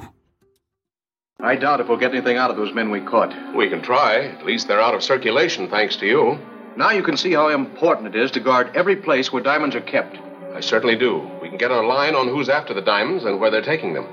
I 1.51 1.57
doubt 1.57 1.81
if 1.81 1.89
we'll 1.89 1.97
get 1.97 2.13
anything 2.13 2.37
out 2.37 2.49
of 2.49 2.55
those 2.55 2.73
men 2.73 2.91
we 2.91 3.01
caught. 3.01 3.35
We 3.53 3.67
can 3.67 3.81
try. 3.81 4.19
At 4.27 4.45
least 4.45 4.69
they're 4.69 4.79
out 4.79 4.95
of 4.95 5.03
circulation, 5.03 5.67
thanks 5.67 5.97
to 5.97 6.05
you. 6.05 6.39
Now 6.77 6.91
you 6.91 7.03
can 7.03 7.17
see 7.17 7.33
how 7.33 7.49
important 7.49 8.15
it 8.15 8.17
is 8.17 8.31
to 8.31 8.39
guard 8.39 8.71
every 8.73 8.95
place 8.95 9.33
where 9.33 9.43
diamonds 9.43 9.75
are 9.75 9.81
kept. 9.81 10.17
I 10.55 10.61
certainly 10.61 10.95
do. 10.95 11.29
We 11.41 11.49
can 11.49 11.57
get 11.57 11.69
a 11.69 11.81
line 11.81 12.15
on 12.15 12.29
who's 12.29 12.47
after 12.47 12.73
the 12.73 12.81
diamonds 12.81 13.25
and 13.25 13.37
where 13.37 13.51
they're 13.51 13.61
taking 13.61 13.91
them. 13.91 14.05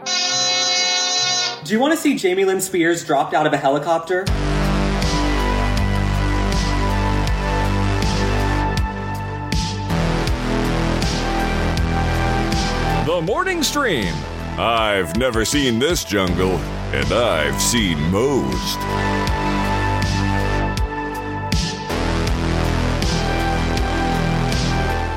Do 1.62 1.72
you 1.72 1.78
want 1.78 1.94
to 1.94 1.96
see 1.96 2.16
Jamie 2.16 2.44
Lynn 2.44 2.60
Spears 2.60 3.04
dropped 3.04 3.34
out 3.34 3.46
of 3.46 3.52
a 3.52 3.56
helicopter? 3.56 4.24
The 13.04 13.22
Morning 13.22 13.62
Stream. 13.62 14.12
I've 14.58 15.16
never 15.16 15.44
seen 15.44 15.78
this 15.78 16.02
jungle, 16.02 16.58
and 16.92 17.12
I've 17.12 17.60
seen 17.60 17.98
most. 18.10 18.78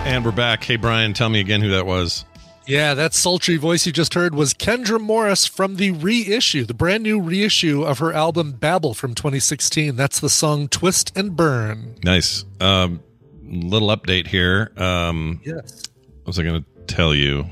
And 0.05 0.26
we're 0.26 0.32
back. 0.32 0.63
Hey, 0.63 0.76
Brian, 0.76 1.13
tell 1.13 1.30
me 1.30 1.39
again 1.39 1.61
who 1.61 1.69
that 1.69 1.86
was. 1.86 2.26
Yeah, 2.67 2.93
that 2.93 3.13
sultry 3.13 3.55
voice 3.57 3.86
you 3.86 3.93
just 3.93 4.13
heard 4.13 4.36
was 4.36 4.53
Kendra 4.53 4.99
Morris 4.99 5.45
from 5.45 5.78
the 5.78 5.91
reissue, 5.91 6.65
the 6.65 6.74
brand 6.74 7.03
new 7.03 7.19
reissue 7.19 7.84
of 7.84 7.99
her 7.99 8.11
album 8.13 8.51
Babel 8.51 8.93
from 8.93 9.15
2016. 9.15 9.95
That's 9.95 10.19
the 10.19 10.30
song 10.30 10.67
Twist 10.67 11.17
and 11.17 11.36
Burn. 11.36 11.95
Nice. 12.03 12.43
Um, 12.59 13.01
little 13.43 13.88
update 13.89 14.28
here. 14.28 14.72
Um, 14.78 15.39
yes. 15.45 15.84
What 16.24 16.28
was 16.28 16.39
I 16.39 16.43
going 16.43 16.63
to 16.63 16.93
tell 16.93 17.15
you? 17.15 17.45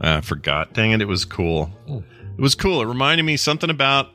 I 0.00 0.20
forgot. 0.20 0.72
Dang 0.72 0.90
it. 0.90 1.00
It 1.00 1.08
was 1.08 1.24
cool. 1.24 1.70
It 2.40 2.42
was 2.42 2.54
cool. 2.54 2.80
It 2.80 2.86
reminded 2.86 3.24
me 3.24 3.36
something 3.36 3.68
about. 3.68 4.08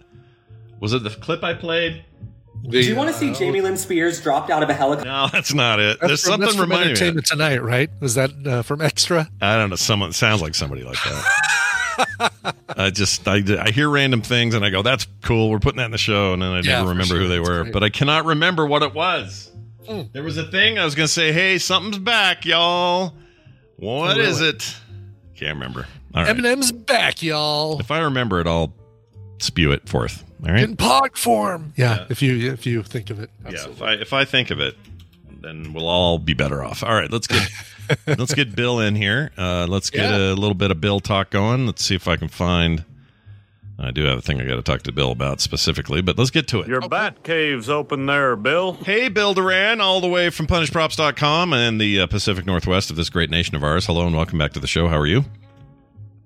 Was 0.80 0.94
it 0.94 1.04
the 1.04 1.12
clip 1.12 1.44
I 1.44 1.54
played? 1.54 2.04
Do 2.68 2.80
you 2.80 2.96
want 2.96 3.10
to 3.10 3.14
see 3.16 3.32
Jamie 3.34 3.62
Lynn 3.62 3.78
Spears 3.78 4.20
dropped 4.20 4.50
out 4.50 4.64
of 4.64 4.70
a 4.72 4.74
helicopter? 4.74 5.08
No, 5.08 5.28
that's 5.32 5.54
not 5.54 5.80
it. 5.80 6.00
That's 6.02 6.08
There's 6.10 6.22
from, 6.24 6.30
something 6.32 6.42
that's 6.48 6.56
from 6.56 6.62
reminding 6.72 6.88
me. 6.88 6.92
of. 6.94 6.98
Entertainment 6.98 7.26
Tonight, 7.28 7.62
right? 7.62 7.90
Was 8.00 8.16
that 8.16 8.32
uh, 8.48 8.62
from 8.64 8.82
Extra? 8.82 9.30
I 9.42 9.58
don't 9.58 9.70
know. 9.70 9.76
Someone 9.76 10.12
sounds 10.12 10.42
like 10.42 10.56
somebody 10.56 10.84
like 10.84 10.98
that. 11.04 12.44
I 12.78 12.90
just 12.90 13.28
I, 13.28 13.44
I 13.64 13.70
hear 13.70 13.88
random 13.90 14.24
things 14.24 14.56
and 14.56 14.66
I 14.66 14.72
go, 14.72 14.82
"That's 14.82 15.06
cool. 15.22 15.52
We're 15.52 15.60
putting 15.60 15.78
that 15.78 15.86
in 15.86 15.92
the 15.92 16.00
show," 16.00 16.34
and 16.34 16.42
then 16.42 16.50
I 16.50 16.62
Yeah, 16.62 16.78
never 16.80 16.90
remember 16.90 17.14
sure. 17.14 17.20
who 17.20 17.28
they 17.28 17.38
That's 17.38 17.48
were. 17.50 17.62
great. 17.66 17.74
But 17.74 17.84
I 17.84 17.90
cannot 17.90 18.26
remember 18.26 18.66
what 18.66 18.82
it 18.82 18.96
was. 18.96 19.52
Hmm. 19.88 20.02
There 20.14 20.24
was 20.24 20.38
a 20.38 20.46
thing 20.50 20.80
I 20.80 20.86
was 20.86 20.96
going 20.96 21.06
to 21.08 21.14
say, 21.14 21.32
"Hey, 21.32 21.60
something's 21.60 22.00
back, 22.00 22.44
y'all." 22.46 23.14
What 23.78 24.18
Oh, 24.18 24.22
is 24.22 24.42
it? 24.42 24.76
Can't 25.36 25.54
remember. 25.56 25.86
All 26.16 26.24
right. 26.24 26.36
Eminem's 26.36 26.72
back, 26.72 27.22
y'all. 27.22 27.80
If 27.80 27.92
I 27.92 28.00
remember 28.00 28.40
it, 28.40 28.48
I'll 28.48 28.74
spew 29.40 29.72
it 29.72 29.88
forth. 29.90 30.24
All 30.46 30.52
right. 30.54 30.64
In 30.64 30.76
pod 30.76 31.18
form. 31.18 31.74
Yeah, 31.76 32.06
if 32.10 32.22
you 32.22 32.52
if 32.54 32.66
you 32.66 32.84
think 32.84 33.10
of 33.10 33.20
it. 33.20 33.30
Yeah. 33.50 33.66
If 33.68 33.82
I 33.82 33.94
if 33.94 34.14
I 34.14 34.26
think 34.26 34.50
of 34.50 34.60
it, 34.60 34.76
then 35.42 35.74
we'll 35.74 35.88
all 35.88 36.18
be 36.20 36.34
better 36.34 36.64
off. 36.64 36.84
All 36.84 36.94
right. 36.94 37.12
Let's 37.12 37.28
get 37.28 37.50
let's 38.08 38.34
get 38.34 38.56
Bill 38.56 38.80
in 38.80 38.96
here. 38.96 39.32
Uh, 39.38 39.66
let's 39.68 39.90
get 39.90 40.10
Yeah. 40.10 40.32
a 40.32 40.36
little 40.36 40.54
bit 40.56 40.72
of 40.72 40.80
Bill 40.80 41.00
talk 41.00 41.30
going. 41.32 41.66
Let's 41.66 41.84
see 41.84 41.96
if 41.96 42.08
I 42.08 42.16
can 42.16 42.30
find. 42.30 42.86
I 43.78 43.92
do 43.92 44.04
have 44.06 44.18
a 44.20 44.22
thing 44.22 44.40
I 44.40 44.46
got 44.46 44.56
to 44.56 44.62
talk 44.62 44.84
to 44.84 44.94
Bill 44.94 45.12
about 45.12 45.42
specifically, 45.42 46.02
but 46.02 46.18
let's 46.18 46.32
get 46.32 46.48
to 46.48 46.62
it. 46.62 46.68
Your 46.70 46.80
bat 46.80 47.24
cave's 47.24 47.70
open 47.70 48.06
there, 48.06 48.38
Bill. 48.38 48.72
Hey, 48.72 49.10
Bill 49.10 49.34
Doran, 49.34 49.82
all 49.82 50.00
the 50.00 50.08
way 50.08 50.30
from 50.30 50.48
punishedprops.com 50.48 51.52
and 51.52 51.82
the 51.82 52.00
uh, 52.00 52.08
Pacific 52.08 52.46
Northwest 52.46 52.90
of 52.90 52.96
this 52.96 53.10
great 53.10 53.30
nation 53.30 53.54
of 53.54 53.66
ours. 53.66 53.86
Hello 53.88 54.08
and 54.08 54.16
welcome 54.16 54.40
back 54.40 54.54
to 54.54 54.62
the 54.62 54.68
show. 54.68 54.88
How 54.88 54.98
are 54.98 55.06
you? 55.06 55.26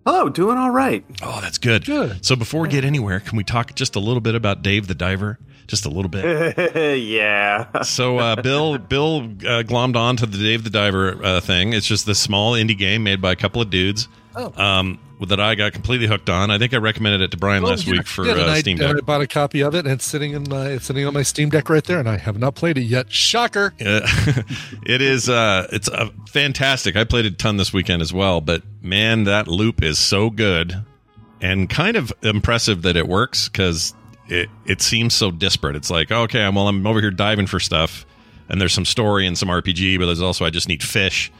Hello, 0.06 0.30
doing 0.30 0.58
all 0.58 0.72
right. 0.72 1.04
Oh, 1.22 1.40
that's 1.42 1.58
good. 1.58 1.86
Good. 1.86 2.26
So 2.26 2.36
before 2.36 2.62
we 2.62 2.70
get 2.70 2.86
anywhere, 2.86 3.20
can 3.20 3.38
we 3.38 3.44
talk 3.44 3.76
just 3.76 3.96
a 3.96 4.00
little 4.00 4.22
bit 4.22 4.34
about 4.34 4.62
Dave 4.62 4.88
the 4.88 4.96
Diver? 4.96 5.38
Just 5.68 5.86
a 5.86 5.90
little 5.90 6.10
bit. 6.10 7.00
yeah. 7.00 7.82
So 7.84 8.18
uh, 8.18 8.36
Bill 8.42 8.78
Bill 8.78 9.18
uh, 9.18 9.62
glommed 9.64 9.96
on 9.96 10.16
to 10.18 10.26
the 10.26 10.38
Dave 10.38 10.64
the 10.64 10.70
Diver 10.70 11.24
uh, 11.24 11.42
thing. 11.42 11.74
It's 11.74 11.86
just 11.86 12.06
this 12.06 12.20
small 12.20 12.54
indie 12.54 12.78
game 12.78 13.04
made 13.04 13.22
by 13.22 13.34
a 13.34 13.36
couple 13.36 13.62
of 13.62 13.70
dudes. 13.70 14.08
Oh. 14.36 14.54
Um, 14.62 15.00
that 15.28 15.40
I 15.40 15.56
got 15.56 15.74
completely 15.74 16.08
hooked 16.08 16.30
on. 16.30 16.50
I 16.50 16.58
think 16.58 16.74
I 16.74 16.78
recommended 16.78 17.20
it 17.22 17.32
to 17.32 17.38
Brian 17.38 17.62
last 17.62 17.86
Oh, 17.88 17.92
yeah. 17.92 17.98
week 17.98 18.08
for 18.08 18.26
Yeah, 18.26 18.34
uh, 18.34 18.52
I, 18.52 18.60
Steam 18.62 18.78
Deck. 18.78 18.96
I 18.96 19.00
bought 19.02 19.20
a 19.22 19.28
copy 19.28 19.62
of 19.62 19.76
it, 19.76 19.80
and 19.80 19.90
it's 19.90 20.06
sitting 20.06 20.32
in 20.32 20.48
my 20.48 20.68
it's 20.68 20.86
sitting 20.86 21.06
on 21.06 21.14
my 21.14 21.24
Steam 21.24 21.50
Deck 21.50 21.70
right 21.70 21.84
there, 21.84 22.00
and 22.00 22.08
I 22.08 22.16
have 22.18 22.40
not 22.40 22.56
played 22.56 22.78
it 22.78 22.84
yet. 22.84 23.12
Shocker! 23.12 23.74
Uh, 23.86 24.00
it 24.86 25.02
is 25.02 25.28
uh 25.30 25.68
it's 25.74 25.90
uh, 25.90 26.10
fantastic 26.28 26.96
i 26.96 27.04
played 27.04 27.26
a 27.26 27.32
ton 27.32 27.58
this 27.58 27.74
weekend 27.74 28.02
as 28.02 28.14
well 28.14 28.40
but 28.40 28.62
man 28.82 29.24
that 29.26 29.48
loop 29.48 29.84
is 29.84 29.98
so 30.00 30.30
good 30.30 30.84
and 31.42 31.70
kind 31.70 31.98
of 31.98 32.14
impressive 32.22 32.84
that 32.84 32.96
it 32.96 33.08
works 33.08 33.50
because 33.50 33.94
it 34.28 34.48
it 34.66 34.82
seems 34.82 35.14
so 35.14 35.32
disparate 35.32 35.76
it's 35.76 35.90
like 35.90 36.12
okay 36.12 36.48
well 36.50 36.68
i'm 36.68 36.86
over 36.88 37.02
here 37.02 37.12
diving 37.12 37.48
for 37.48 37.60
stuff 37.60 38.06
and 38.48 38.62
there's 38.62 38.74
some 38.74 38.86
story 38.86 39.26
and 39.28 39.38
some 39.38 39.50
rpg 39.50 39.98
but 40.00 40.06
there's 40.06 40.22
also 40.22 40.46
i 40.46 40.50
just 40.50 40.68
need 40.68 40.82
fish 40.84 41.32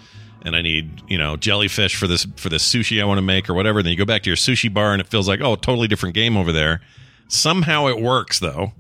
and 0.46 0.56
i 0.56 0.62
need 0.62 1.02
you 1.08 1.18
know 1.18 1.36
jellyfish 1.38 1.96
for 1.96 2.08
this 2.08 2.26
for 2.36 2.50
this 2.50 2.68
sushi 2.68 3.02
i 3.02 3.06
want 3.06 3.18
to 3.18 3.22
make 3.22 3.50
or 3.50 3.54
whatever 3.54 3.82
then 3.84 3.92
you 3.92 3.98
go 3.98 4.06
back 4.06 4.24
to 4.24 4.30
your 4.30 4.38
sushi 4.38 4.74
bar 4.74 4.92
and 4.94 5.02
it 5.02 5.08
feels 5.08 5.28
like 5.28 5.42
oh 5.42 5.56
totally 5.56 5.88
different 5.88 6.16
game 6.16 6.38
over 6.38 6.52
there 6.52 6.82
somehow 7.28 7.88
it 7.88 8.00
works 8.02 8.40
though 8.40 8.72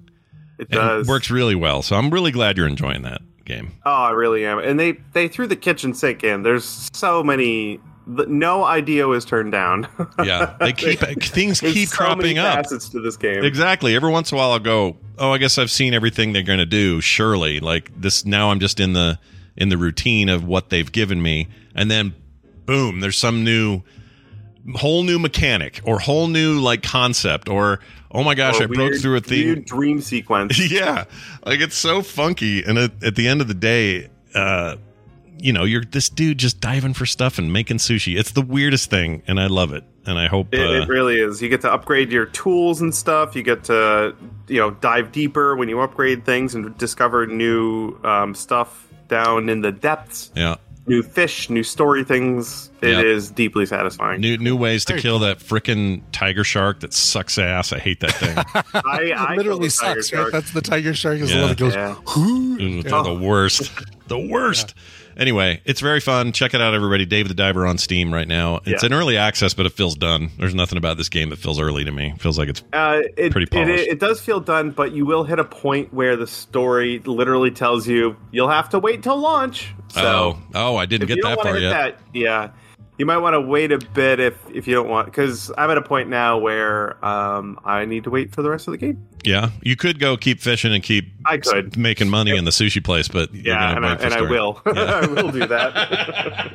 It 0.57 0.68
And 0.72 0.80
does. 0.80 1.07
works 1.07 1.30
really 1.30 1.55
well 1.55 1.82
so 1.82 1.95
i'm 1.95 2.10
really 2.10 2.32
glad 2.32 2.57
you're 2.57 2.68
enjoying 2.68 3.01
that 3.03 3.22
game 3.45 3.72
Oh, 3.86 3.91
I 3.91 4.12
really 4.12 4.45
am. 4.45 4.60
And 4.60 4.80
they 4.80 4.93
they 5.14 5.28
threw 5.28 5.47
the 5.47 5.55
kitchen 5.55 5.95
sink 5.95 6.24
in. 6.24 6.43
There's 6.43 6.88
so 6.93 7.24
many. 7.24 7.80
No 8.05 8.64
idea 8.64 9.07
was 9.07 9.26
turned 9.26 9.51
down. 9.51 9.88
Yeah, 10.24 10.55
they 10.60 10.72
keep 10.74 10.99
things 11.24 11.60
There's 11.60 11.74
keep 11.74 11.89
so 11.89 11.95
cropping 11.95 12.36
many 12.36 12.38
up. 12.39 12.55
Facets 12.66 12.89
to 12.89 13.01
this 13.01 13.18
game. 13.18 13.43
Exactly. 13.43 13.95
Every 13.95 14.12
once 14.12 14.32
in 14.32 14.36
a 14.36 14.39
while, 14.39 14.51
I'll 14.51 14.60
go, 14.60 14.97
"Oh, 15.18 15.32
I 15.32 15.39
guess 15.39 15.57
I've 15.57 15.72
seen 15.72 15.95
everything 15.95 16.32
they're 16.34 16.43
going 16.43 16.60
to 16.60 16.66
do." 16.68 17.01
Surely, 17.01 17.60
like 17.60 17.91
this. 17.99 18.24
Now 18.24 18.51
I'm 18.51 18.60
just 18.60 18.80
in 18.80 18.93
the 18.93 19.18
in 19.60 19.70
the 19.70 19.78
routine 19.78 20.30
of 20.30 20.43
what 20.43 20.70
they've 20.70 20.91
given 20.91 21.22
me, 21.22 21.47
and 21.76 21.91
then, 21.91 22.14
boom, 22.66 22.99
there's 23.01 23.18
some 23.18 23.43
new, 23.43 23.82
whole 24.76 25.03
new 25.03 25.20
mechanic 25.20 25.82
or 25.84 25.99
whole 25.99 26.28
new 26.28 26.60
like 26.60 26.84
concept 26.84 27.49
or 27.49 27.80
oh 28.12 28.24
my 28.24 28.36
gosh, 28.36 28.60
Or 28.60 28.64
I 28.64 28.68
broke 28.68 28.95
through 28.95 29.18
a 29.18 29.22
thing. 29.22 29.45
weird 29.45 29.66
dream 29.66 30.01
sequence. 30.01 30.72
yeah, 30.72 31.05
like 31.45 31.60
it's 31.60 31.76
so 31.76 32.01
funky, 32.01 32.64
and 32.64 32.78
at, 32.78 33.03
at 33.03 33.16
the 33.16 33.28
end 33.28 33.41
of 33.41 33.47
the 33.47 33.53
day, 33.53 34.10
uh, 34.34 34.78
you 35.38 35.53
know, 35.53 35.64
you're 35.64 35.84
this 35.84 36.10
dude 36.10 36.38
just 36.38 36.60
diving 36.60 36.93
for 36.93 37.05
stuff 37.05 37.38
and 37.38 37.53
making 37.53 37.78
sushi. 37.78 38.18
It's 38.20 38.32
the 38.32 38.41
weirdest 38.41 38.89
thing, 38.89 39.24
and 39.28 39.39
I 39.39 39.47
love 39.47 39.74
it. 39.74 39.84
And 40.05 40.18
I 40.18 40.28
hope 40.28 40.53
It, 40.53 40.60
uh, 40.60 40.82
it 40.84 40.89
really 40.89 41.20
is. 41.20 41.41
You 41.41 41.49
get 41.49 41.62
to 41.62 41.72
upgrade 41.72 42.12
your 42.12 42.26
tools 42.26 42.82
and 42.82 42.93
stuff. 42.95 43.36
You 43.36 43.43
get 43.43 43.66
to, 43.66 44.16
you 44.47 44.57
know, 44.57 44.72
dive 44.72 45.12
deeper 45.12 45.55
when 45.55 45.70
you 45.70 45.80
upgrade 45.82 46.26
things 46.26 46.55
and 46.55 46.76
discover 46.78 47.28
new 47.28 47.95
um, 48.03 48.34
stuff 48.34 48.89
down 49.10 49.49
in 49.49 49.62
the 49.62 49.72
depths. 49.74 50.32
yeah. 50.36 50.55
New 50.88 51.03
fish, 51.03 51.51
new 51.51 51.62
story 51.62 52.03
things. 52.03 52.72
It 52.82 53.05
is 53.05 53.28
Yep. 53.28 53.36
deeply 53.36 53.66
satisfying. 53.68 54.22
New 54.22 54.38
new 54.39 54.55
ways 54.55 54.86
to 54.86 54.97
kill 54.97 55.20
that 55.20 55.38
frickin' 55.38 56.01
tiger 56.12 56.43
shark 56.43 56.80
that 56.80 56.93
sucks 56.95 57.38
ass. 57.38 57.72
I 57.72 57.78
hate 57.78 57.99
that 57.99 58.14
thing. 58.14 58.36
I, 58.74 59.12
I 59.16 59.36
literally 59.36 59.60
killed 59.70 59.72
sucks, 59.74 60.12
right? 60.12 60.32
That's 60.32 60.51
the 60.51 60.62
tiger 60.62 60.95
shark 60.95 61.20
is 61.20 61.30
the 61.30 61.36
Yeah. 61.36 61.41
one 61.41 61.49
that 61.49 61.57
goes. 61.60 61.76
Yeah. 61.76 61.95
Ooh, 62.18 62.82
They're 62.82 62.89
the 62.91 63.10
oh. 63.10 63.20
worst. 63.20 63.72
The 64.07 64.18
worst. 64.18 64.74
Anyway, 65.20 65.62
it's 65.66 65.82
very 65.82 66.00
fun. 66.00 66.32
Check 66.32 66.54
it 66.54 66.62
out, 66.62 66.74
everybody. 66.74 67.06
Dave 67.06 67.28
the 67.28 67.34
Diver 67.34 67.68
on 67.68 67.78
Steam 67.78 68.14
right 68.14 68.28
now. 68.28 68.62
It's 68.66 68.82
Yeah. 68.84 68.88
in 68.88 68.94
early 68.94 69.18
access, 69.18 69.54
but 69.54 69.66
it 69.66 69.74
feels 69.74 69.96
done. 69.96 70.30
There's 70.40 70.56
nothing 70.56 70.78
about 70.78 70.96
this 70.96 71.10
game 71.10 71.30
that 71.30 71.40
feels 71.40 71.60
early 71.60 71.84
to 71.84 71.92
me. 71.92 72.14
It 72.16 72.22
feels 72.22 72.40
like 72.40 72.48
it's 72.48 72.64
Uh, 72.72 73.02
it, 73.18 73.32
Pretty 73.34 73.46
polished. 73.46 73.86
it 73.88 74.00
does 74.00 74.22
feel 74.22 74.40
done, 74.40 74.72
but 74.72 74.94
you 74.94 75.06
will 75.06 75.26
hit 75.26 75.38
a 75.38 75.44
point 75.44 75.94
where 75.94 76.16
the 76.16 76.26
story 76.26 77.02
literally 77.06 77.52
tells 77.52 77.86
you 77.86 78.16
you'll 78.32 78.48
have 78.50 78.70
to 78.70 78.80
wait 78.80 79.04
till 79.04 79.18
launch. 79.20 79.68
So 79.90 80.02
oh 80.02 80.38
oh 80.56 80.76
I 80.78 80.86
didn't 80.86 81.08
get 81.08 81.22
that 81.22 81.42
far 81.42 81.58
yet. 81.60 81.70
that, 81.72 82.00
yeah, 82.14 82.50
you 83.00 83.06
might 83.06 83.18
want 83.18 83.34
to 83.34 83.41
wait 83.41 83.72
a 83.72 83.80
bit 83.80 84.20
if 84.20 84.36
if 84.54 84.68
you 84.68 84.76
don't 84.76 84.89
want 84.89 85.06
because 85.06 85.52
I'm 85.58 85.72
at 85.72 85.78
a 85.78 85.82
point 85.82 86.10
now 86.10 86.38
where 86.38 87.04
um, 87.04 87.58
I 87.64 87.86
need 87.86 88.04
to 88.04 88.10
wait 88.10 88.34
for 88.36 88.41
the 88.41 88.50
rest 88.50 88.68
of 88.68 88.74
the 88.74 88.78
game. 88.78 89.08
Yeah, 89.24 89.52
you 89.62 89.76
could 89.76 90.00
go 90.00 90.18
keep 90.18 90.41
fishing 90.41 90.74
and 90.74 90.84
keep 90.84 91.12
I 91.26 91.38
could. 91.38 91.78
making 91.78 92.10
money 92.10 92.36
in 92.38 92.43
the 92.45 92.52
sushi 92.52 92.84
place, 92.84 93.08
but 93.08 93.34
Yeah, 93.34 93.76
and 93.76 93.86
I, 93.86 93.95
and 93.95 94.14
I 94.14 94.22
will. 94.22 94.62
I 94.66 95.06
will 95.08 95.32
do 95.32 95.47
that. 95.47 96.52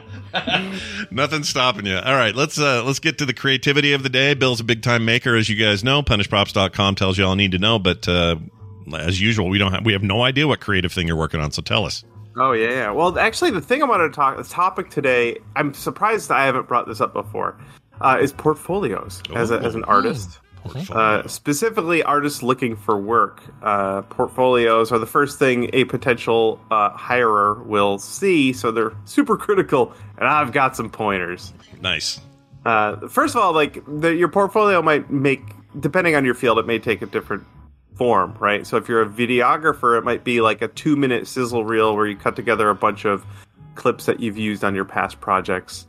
Nothing's 1.10 1.48
stopping 1.48 1.86
you. 1.86 1.96
All 1.96 2.14
right, 2.14 2.34
let's 2.34 2.58
uh 2.58 2.84
let's 2.84 2.98
get 3.00 3.18
to 3.18 3.26
the 3.26 3.34
creativity 3.34 3.94
of 3.94 4.02
the 4.02 4.10
day. 4.10 4.34
Bill's 4.34 4.60
a 4.60 4.64
big 4.64 4.82
time 4.82 5.04
maker, 5.04 5.34
as 5.36 5.48
you 5.48 5.56
guys 5.56 5.82
know. 5.82 6.02
Punishedprops.com 6.02 6.94
tells 6.94 7.16
you 7.16 7.24
all 7.24 7.32
you 7.32 7.36
need 7.36 7.52
to 7.52 7.58
know, 7.58 7.78
but 7.78 8.06
uh 8.06 8.36
as 8.94 9.18
usual, 9.18 9.48
we 9.48 9.56
don't 9.56 9.72
have 9.72 9.84
we 9.84 9.94
have 9.94 10.02
no 10.02 10.22
idea 10.22 10.46
what 10.46 10.60
creative 10.60 10.92
thing 10.92 11.06
you're 11.06 11.16
working 11.16 11.40
on. 11.40 11.52
So 11.52 11.62
tell 11.62 11.86
us. 11.86 12.04
Oh 12.36 12.52
yeah, 12.52 12.70
yeah. 12.70 12.90
Well, 12.90 13.18
actually, 13.18 13.50
the 13.52 13.60
thing 13.60 13.82
I 13.82 13.86
wanted 13.86 14.08
to 14.08 14.14
talk, 14.14 14.36
the 14.36 14.44
topic 14.44 14.90
today, 14.90 15.38
I'm 15.56 15.72
surprised 15.74 16.30
I 16.30 16.46
haven't 16.46 16.68
brought 16.68 16.86
this 16.86 17.00
up 17.00 17.12
before, 17.12 17.56
uh, 18.00 18.18
is 18.20 18.32
portfolio's 18.32 19.22
as, 19.34 19.50
a, 19.50 19.58
as 19.58 19.74
an 19.74 19.84
artist. 19.84 20.40
Uh, 20.90 21.26
specifically, 21.28 22.02
artists 22.02 22.42
looking 22.42 22.74
for 22.74 22.96
work. 22.96 23.42
Uh, 23.62 24.02
portfolios 24.02 24.90
are 24.90 24.98
the 24.98 25.06
first 25.06 25.38
thing 25.38 25.68
a 25.74 25.84
potential 25.84 26.58
uh, 26.70 26.90
hirer 26.90 27.62
will 27.66 27.98
see, 27.98 28.52
so 28.52 28.70
they're 28.70 28.94
super 29.04 29.36
critical. 29.36 29.92
And 30.16 30.26
I've 30.26 30.52
got 30.52 30.74
some 30.74 30.88
pointers. 30.88 31.52
Nice. 31.82 32.20
Uh, 32.64 33.08
first 33.08 33.34
of 33.34 33.42
all, 33.42 33.52
like 33.52 33.82
the, 33.86 34.14
your 34.14 34.28
portfolio 34.28 34.80
might 34.80 35.10
make, 35.10 35.42
depending 35.78 36.14
on 36.16 36.24
your 36.24 36.34
field, 36.34 36.58
it 36.58 36.66
may 36.66 36.78
take 36.78 37.02
a 37.02 37.06
different 37.06 37.44
form, 37.94 38.34
right? 38.38 38.66
So 38.66 38.76
if 38.76 38.88
you're 38.88 39.02
a 39.02 39.08
videographer, 39.08 39.98
it 39.98 40.04
might 40.04 40.24
be 40.24 40.40
like 40.40 40.62
a 40.62 40.68
two 40.68 40.96
minute 40.96 41.26
sizzle 41.26 41.64
reel 41.64 41.94
where 41.94 42.06
you 42.06 42.16
cut 42.16 42.36
together 42.36 42.68
a 42.70 42.74
bunch 42.74 43.04
of 43.04 43.24
clips 43.74 44.06
that 44.06 44.20
you've 44.20 44.38
used 44.38 44.64
on 44.64 44.74
your 44.74 44.84
past 44.84 45.20
projects. 45.20 45.86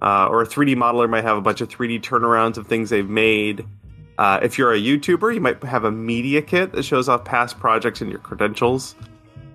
Uh, 0.00 0.26
or 0.26 0.42
a 0.42 0.46
3D 0.46 0.74
modeler 0.74 1.08
might 1.08 1.22
have 1.22 1.36
a 1.36 1.40
bunch 1.40 1.60
of 1.60 1.68
3D 1.68 2.00
turnarounds 2.02 2.56
of 2.56 2.66
things 2.66 2.90
they've 2.90 3.08
made. 3.08 3.64
Uh, 4.18 4.40
if 4.42 4.58
you're 4.58 4.72
a 4.72 4.78
YouTuber, 4.78 5.34
you 5.34 5.40
might 5.40 5.62
have 5.62 5.84
a 5.84 5.92
media 5.92 6.42
kit 6.42 6.72
that 6.72 6.82
shows 6.84 7.08
off 7.08 7.24
past 7.24 7.58
projects 7.58 8.00
and 8.00 8.10
your 8.10 8.18
credentials. 8.18 8.96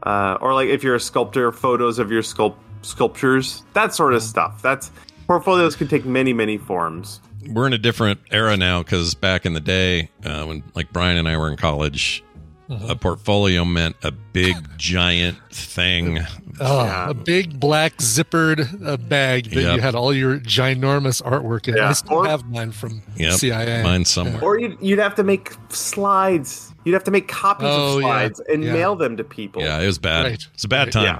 Uh, 0.03 0.37
or 0.39 0.53
like 0.53 0.69
if 0.69 0.83
you're 0.83 0.95
a 0.95 0.99
sculptor, 0.99 1.51
photos 1.51 1.99
of 1.99 2.11
your 2.11 2.21
sculpt- 2.21 2.55
sculptures, 2.81 3.63
that 3.73 3.93
sort 3.93 4.13
of 4.13 4.23
stuff. 4.23 4.61
That's 4.61 4.91
portfolios 5.27 5.75
can 5.75 5.87
take 5.87 6.05
many, 6.05 6.31
many 6.31 6.57
forms. 6.57 7.19
We're 7.49 7.67
in 7.67 7.73
a 7.73 7.77
different 7.77 8.19
era 8.31 8.57
now 8.57 8.83
because 8.83 9.15
back 9.15 9.45
in 9.45 9.53
the 9.53 9.59
day, 9.59 10.09
uh, 10.25 10.45
when 10.45 10.63
like 10.75 10.91
Brian 10.91 11.17
and 11.17 11.27
I 11.27 11.37
were 11.37 11.49
in 11.49 11.57
college, 11.57 12.23
a 12.70 12.95
portfolio 12.95 13.63
meant 13.65 13.95
a 14.03 14.11
big 14.11 14.55
giant 14.78 15.38
thing. 15.51 16.20
Oh, 16.59 17.05
a 17.09 17.13
big 17.13 17.59
black 17.59 17.97
zippered 17.97 18.86
uh, 18.86 18.97
bag 18.97 19.51
that 19.51 19.61
Yep. 19.61 19.76
you 19.76 19.82
had 19.82 19.95
all 19.95 20.13
your 20.13 20.39
ginormous 20.39 21.22
artwork 21.22 21.68
in. 21.68 21.76
Yeah. 21.76 21.89
I 21.89 21.93
still 21.93 22.18
Or- 22.18 22.28
have 22.28 22.45
mine 22.45 22.72
from 22.72 23.01
Yep, 23.15 23.34
CIA. 23.34 23.84
Mine 23.84 24.05
somewhere. 24.05 24.43
Or 24.43 24.59
you'd, 24.59 24.78
you'd 24.82 24.99
have 24.99 25.15
to 25.15 25.24
make 25.24 25.53
slides. 25.70 26.74
You'd 26.84 26.93
have 26.93 27.03
to 27.05 27.11
make 27.11 27.28
copies 27.28 27.68
Oh, 27.70 27.97
of 27.97 28.01
yeah. 28.01 28.07
slides 28.07 28.41
and 28.51 28.63
Yeah. 28.63 28.74
mail 28.74 28.95
them 28.95 29.18
to 29.18 29.24
people. 29.24 29.61
Yeah, 29.61 29.80
it 29.80 29.86
was 29.88 29.99
bad. 29.99 30.26
Right. 30.26 30.47
It's 30.53 30.63
a 30.63 30.68
bad 30.68 30.88
Right. 30.88 30.93
time. 30.93 31.03
Yeah. 31.03 31.20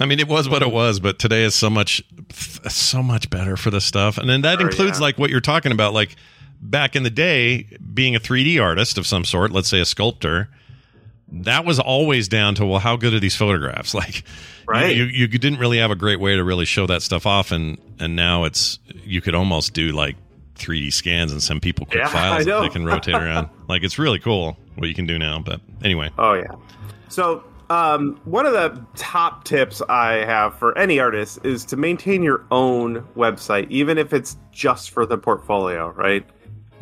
I 0.00 0.06
mean, 0.06 0.18
it 0.20 0.26
was 0.28 0.48
what 0.48 0.62
it 0.62 0.72
was, 0.72 0.98
but 1.00 1.18
today 1.18 1.44
is 1.44 1.54
so 1.54 1.70
much, 1.70 2.02
so 2.68 3.02
much 3.02 3.30
better 3.30 3.56
for 3.56 3.70
the 3.70 3.80
stuff. 3.80 4.18
And 4.18 4.28
then 4.28 4.40
that 4.42 4.58
Sure, 4.58 4.68
includes 4.68 4.98
yeah. 4.98 5.02
like 5.04 5.18
what 5.18 5.30
you're 5.30 5.40
talking 5.40 5.70
about, 5.70 5.92
like 5.94 6.16
back 6.60 6.96
in 6.96 7.02
the 7.02 7.10
day, 7.10 7.66
being 7.92 8.16
a 8.16 8.20
3D 8.20 8.58
artist 8.58 8.98
of 8.98 9.06
some 9.06 9.24
sort, 9.24 9.52
let's 9.52 9.68
say 9.68 9.80
a 9.80 9.84
sculptor. 9.84 10.48
That 11.32 11.64
was 11.64 11.80
always 11.80 12.28
down 12.28 12.54
to 12.56 12.66
well, 12.66 12.78
how 12.78 12.96
good 12.96 13.14
are 13.14 13.20
these 13.20 13.36
photographs? 13.36 13.94
Like, 14.02 14.24
Right. 14.66 14.94
You, 14.94 15.04
you, 15.04 15.26
you 15.26 15.38
didn't 15.38 15.58
really 15.58 15.78
have 15.78 15.90
a 15.90 15.96
great 15.96 16.20
way 16.20 16.36
to 16.36 16.44
really 16.44 16.64
show 16.64 16.86
that 16.86 17.02
stuff 17.02 17.26
off, 17.26 17.50
and 17.52 17.78
and 17.98 18.14
now 18.16 18.44
it's 18.44 18.78
you 19.04 19.20
could 19.20 19.34
almost 19.34 19.74
do 19.74 19.90
like 19.92 20.16
3D 20.56 20.92
scans 20.92 21.32
and 21.32 21.42
send 21.42 21.62
people 21.62 21.86
quick 21.86 21.98
Yeah, 21.98 22.08
files 22.08 22.44
that 22.44 22.60
they 22.60 22.68
can 22.68 22.84
rotate 22.84 23.14
around. 23.22 23.48
Like 23.68 23.82
it's 23.82 23.98
really 23.98 24.18
cool 24.18 24.56
what 24.76 24.88
you 24.88 24.94
can 24.94 25.06
do 25.06 25.18
now. 25.18 25.40
But 25.40 25.60
anyway, 25.82 26.10
Oh 26.18 26.34
yeah. 26.34 26.54
So 27.08 27.44
um, 27.70 28.20
one 28.24 28.46
of 28.46 28.52
the 28.52 28.84
top 28.96 29.44
tips 29.44 29.82
I 29.88 30.24
have 30.24 30.58
for 30.58 30.76
any 30.78 31.00
artist 31.00 31.40
is 31.44 31.64
to 31.66 31.76
maintain 31.76 32.22
your 32.22 32.44
own 32.50 33.02
website, 33.16 33.68
even 33.70 33.98
if 33.98 34.12
it's 34.12 34.36
just 34.52 34.90
for 34.90 35.06
the 35.06 35.18
portfolio, 35.18 35.90
right? 35.90 36.24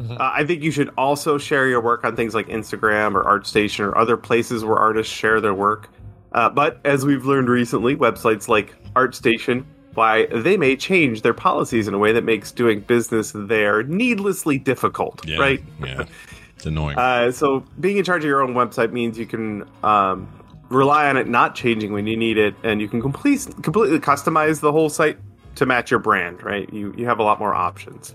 Uh, 0.08 0.30
I 0.32 0.44
think 0.44 0.62
you 0.62 0.70
should 0.70 0.90
also 0.96 1.38
share 1.38 1.68
your 1.68 1.80
work 1.80 2.04
on 2.04 2.16
things 2.16 2.34
like 2.34 2.48
Instagram 2.48 3.14
or 3.14 3.24
ArtStation 3.24 3.80
or 3.80 3.96
other 3.96 4.16
places 4.16 4.64
where 4.64 4.76
artists 4.76 5.12
share 5.12 5.40
their 5.40 5.54
work. 5.54 5.88
Uh, 6.32 6.48
but 6.48 6.80
as 6.84 7.04
we've 7.04 7.24
learned 7.24 7.48
recently, 7.48 7.96
websites 7.96 8.48
like 8.48 8.74
ArtStation, 8.94 9.64
why 9.94 10.26
they 10.26 10.56
may 10.56 10.76
change 10.76 11.22
their 11.22 11.34
policies 11.34 11.88
in 11.88 11.94
a 11.94 11.98
way 11.98 12.12
that 12.12 12.24
makes 12.24 12.52
doing 12.52 12.80
business 12.80 13.32
there 13.34 13.82
needlessly 13.82 14.58
difficult, 14.58 15.26
yeah, 15.26 15.38
right? 15.38 15.62
Yeah, 15.84 16.04
it's 16.56 16.66
annoying. 16.66 16.98
Uh, 16.98 17.32
so 17.32 17.64
being 17.80 17.96
in 17.96 18.04
charge 18.04 18.22
of 18.22 18.28
your 18.28 18.42
own 18.42 18.54
website 18.54 18.92
means 18.92 19.18
you 19.18 19.26
can 19.26 19.68
um, 19.82 20.28
rely 20.68 21.08
on 21.08 21.16
it 21.16 21.28
not 21.28 21.54
changing 21.54 21.92
when 21.92 22.06
you 22.06 22.16
need 22.16 22.38
it, 22.38 22.54
and 22.62 22.80
you 22.80 22.88
can 22.88 23.00
complete, 23.02 23.46
completely 23.62 23.98
customize 23.98 24.60
the 24.60 24.70
whole 24.70 24.88
site 24.88 25.18
to 25.56 25.66
match 25.66 25.90
your 25.90 26.00
brand. 26.00 26.42
Right? 26.42 26.72
You 26.72 26.94
you 26.96 27.06
have 27.06 27.18
a 27.18 27.24
lot 27.24 27.40
more 27.40 27.54
options. 27.54 28.14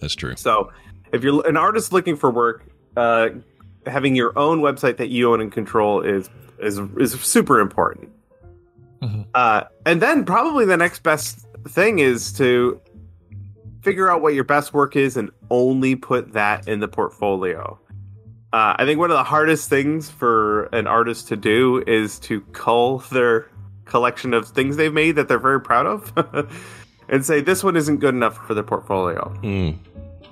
That's 0.00 0.14
true. 0.14 0.36
So 0.36 0.70
if 1.12 1.22
you're 1.22 1.46
an 1.46 1.56
artist 1.56 1.92
looking 1.92 2.16
for 2.16 2.30
work, 2.30 2.64
uh, 2.96 3.28
having 3.86 4.14
your 4.16 4.36
own 4.38 4.60
website 4.60 4.96
that 4.96 5.08
you 5.08 5.32
own 5.32 5.40
and 5.40 5.52
control 5.52 6.00
is 6.00 6.28
is 6.58 6.78
is 6.98 7.12
super 7.20 7.60
important. 7.60 8.10
Uh, 9.34 9.64
and 9.84 10.00
then 10.00 10.24
probably 10.24 10.64
the 10.64 10.76
next 10.76 11.02
best 11.02 11.46
thing 11.68 11.98
is 11.98 12.32
to 12.32 12.80
figure 13.82 14.10
out 14.10 14.22
what 14.22 14.34
your 14.34 14.44
best 14.44 14.72
work 14.72 14.96
is 14.96 15.16
and 15.16 15.30
only 15.50 15.94
put 15.94 16.32
that 16.32 16.66
in 16.66 16.80
the 16.80 16.88
portfolio. 16.88 17.78
Uh, 18.52 18.74
I 18.78 18.84
think 18.84 18.98
one 18.98 19.10
of 19.10 19.16
the 19.16 19.24
hardest 19.24 19.68
things 19.68 20.10
for 20.10 20.64
an 20.66 20.86
artist 20.86 21.28
to 21.28 21.36
do 21.36 21.84
is 21.86 22.18
to 22.20 22.40
cull 22.52 22.98
their 23.12 23.48
collection 23.84 24.34
of 24.34 24.48
things 24.48 24.76
they've 24.76 24.92
made 24.92 25.12
that 25.16 25.28
they're 25.28 25.38
very 25.38 25.60
proud 25.60 25.86
of 25.86 26.48
and 27.08 27.24
say, 27.24 27.40
this 27.40 27.62
one 27.62 27.76
isn't 27.76 27.98
good 27.98 28.14
enough 28.14 28.44
for 28.46 28.54
the 28.54 28.62
portfolio. 28.62 29.32
Mm. 29.42 29.78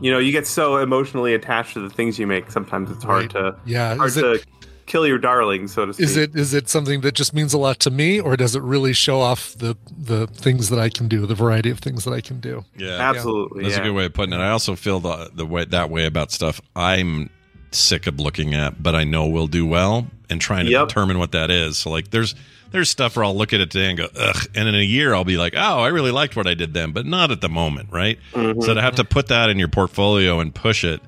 You 0.00 0.10
know, 0.10 0.18
you 0.18 0.32
get 0.32 0.46
so 0.46 0.76
emotionally 0.78 1.34
attached 1.34 1.74
to 1.74 1.80
the 1.80 1.90
things 1.90 2.18
you 2.18 2.26
make, 2.26 2.50
sometimes 2.50 2.90
it's 2.90 3.04
hard 3.04 3.30
to, 3.30 3.56
Yeah, 3.64 3.96
hard 3.96 4.08
is 4.08 4.14
to 4.16 4.32
it- 4.32 4.44
kill 4.86 5.06
your 5.06 5.18
darling, 5.18 5.66
so 5.66 5.86
to 5.86 5.94
speak. 5.94 6.04
Is 6.04 6.16
it 6.18 6.36
is 6.36 6.52
it 6.52 6.68
something 6.68 7.00
that 7.00 7.14
just 7.14 7.32
means 7.32 7.54
a 7.54 7.58
lot 7.58 7.78
to 7.80 7.90
me, 7.90 8.20
or 8.20 8.36
does 8.36 8.54
it 8.54 8.62
really 8.62 8.92
show 8.92 9.20
off 9.20 9.54
the 9.56 9.76
the 9.96 10.26
things 10.26 10.68
that 10.70 10.78
I 10.78 10.88
can 10.90 11.08
do, 11.08 11.24
the 11.26 11.34
variety 11.34 11.70
of 11.70 11.78
things 11.78 12.04
that 12.04 12.12
I 12.12 12.20
can 12.20 12.38
do? 12.40 12.64
Yeah, 12.76 12.98
Absolutely, 13.00 13.62
That's 13.62 13.76
yeah. 13.76 13.80
a 13.82 13.84
good 13.84 13.94
way 13.94 14.04
of 14.06 14.12
putting 14.12 14.34
it. 14.34 14.38
I 14.42 14.50
also 14.50 14.74
feel 14.76 15.00
the 15.00 15.30
the 15.34 15.46
way 15.46 15.64
that 15.64 15.88
way 15.90 16.04
about 16.04 16.32
stuff 16.32 16.60
I'm 16.76 17.30
sick 17.70 18.06
of 18.06 18.20
looking 18.20 18.54
at, 18.54 18.82
but 18.82 18.94
I 18.94 19.04
know 19.04 19.26
will 19.26 19.46
do 19.46 19.64
well, 19.64 20.06
and 20.28 20.40
trying 20.40 20.66
to 20.66 20.70
Yep. 20.72 20.88
determine 20.88 21.18
what 21.18 21.32
that 21.32 21.50
is. 21.50 21.78
So 21.78 21.90
like, 21.90 22.10
there's 22.10 22.34
there's 22.74 22.90
stuff 22.90 23.14
where 23.14 23.24
I'll 23.24 23.36
look 23.36 23.52
at 23.52 23.60
it 23.60 23.70
today 23.70 23.88
and 23.88 23.96
go, 23.96 24.08
ugh, 24.18 24.48
and 24.52 24.68
in 24.68 24.74
a 24.74 24.82
year 24.82 25.14
I'll 25.14 25.24
be 25.24 25.36
like, 25.36 25.54
oh, 25.56 25.78
I 25.78 25.88
really 25.88 26.10
liked 26.10 26.34
what 26.34 26.48
I 26.48 26.54
did 26.54 26.74
then, 26.74 26.90
but 26.90 27.06
not 27.06 27.30
at 27.30 27.40
the 27.40 27.48
moment, 27.48 27.90
right? 27.92 28.18
Mhm. 28.32 28.60
So 28.64 28.74
to 28.74 28.82
have 28.82 28.96
to 28.96 29.04
put 29.04 29.28
that 29.28 29.48
in 29.48 29.60
your 29.60 29.68
portfolio 29.68 30.40
and 30.40 30.52
push 30.52 30.82
it, 30.82 31.00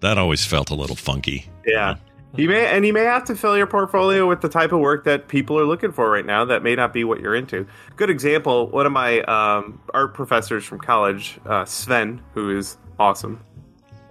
that 0.00 0.18
always 0.18 0.44
felt 0.44 0.68
a 0.68 0.74
little 0.74 0.96
funky. 0.96 1.46
Yeah. 1.66 1.94
You 2.36 2.50
may 2.50 2.66
and 2.66 2.84
you 2.84 2.92
may 2.92 3.04
have 3.04 3.24
to 3.24 3.34
fill 3.34 3.56
your 3.56 3.66
portfolio 3.66 4.28
with 4.28 4.42
the 4.42 4.50
type 4.50 4.72
of 4.72 4.80
work 4.80 5.04
that 5.04 5.26
people 5.26 5.58
are 5.58 5.64
looking 5.64 5.90
for 5.90 6.10
right 6.10 6.26
now 6.26 6.44
that 6.44 6.62
may 6.62 6.74
not 6.74 6.92
be 6.92 7.02
what 7.02 7.18
you're 7.20 7.34
into. 7.34 7.66
Good 7.96 8.10
example, 8.10 8.68
one 8.68 8.84
of 8.84 8.92
my 8.92 9.20
um, 9.22 9.80
art 9.94 10.12
professors 10.12 10.66
from 10.66 10.80
college, 10.80 11.40
uh, 11.46 11.64
Sven, 11.64 12.20
who 12.34 12.56
is 12.56 12.76
awesome. 12.98 13.40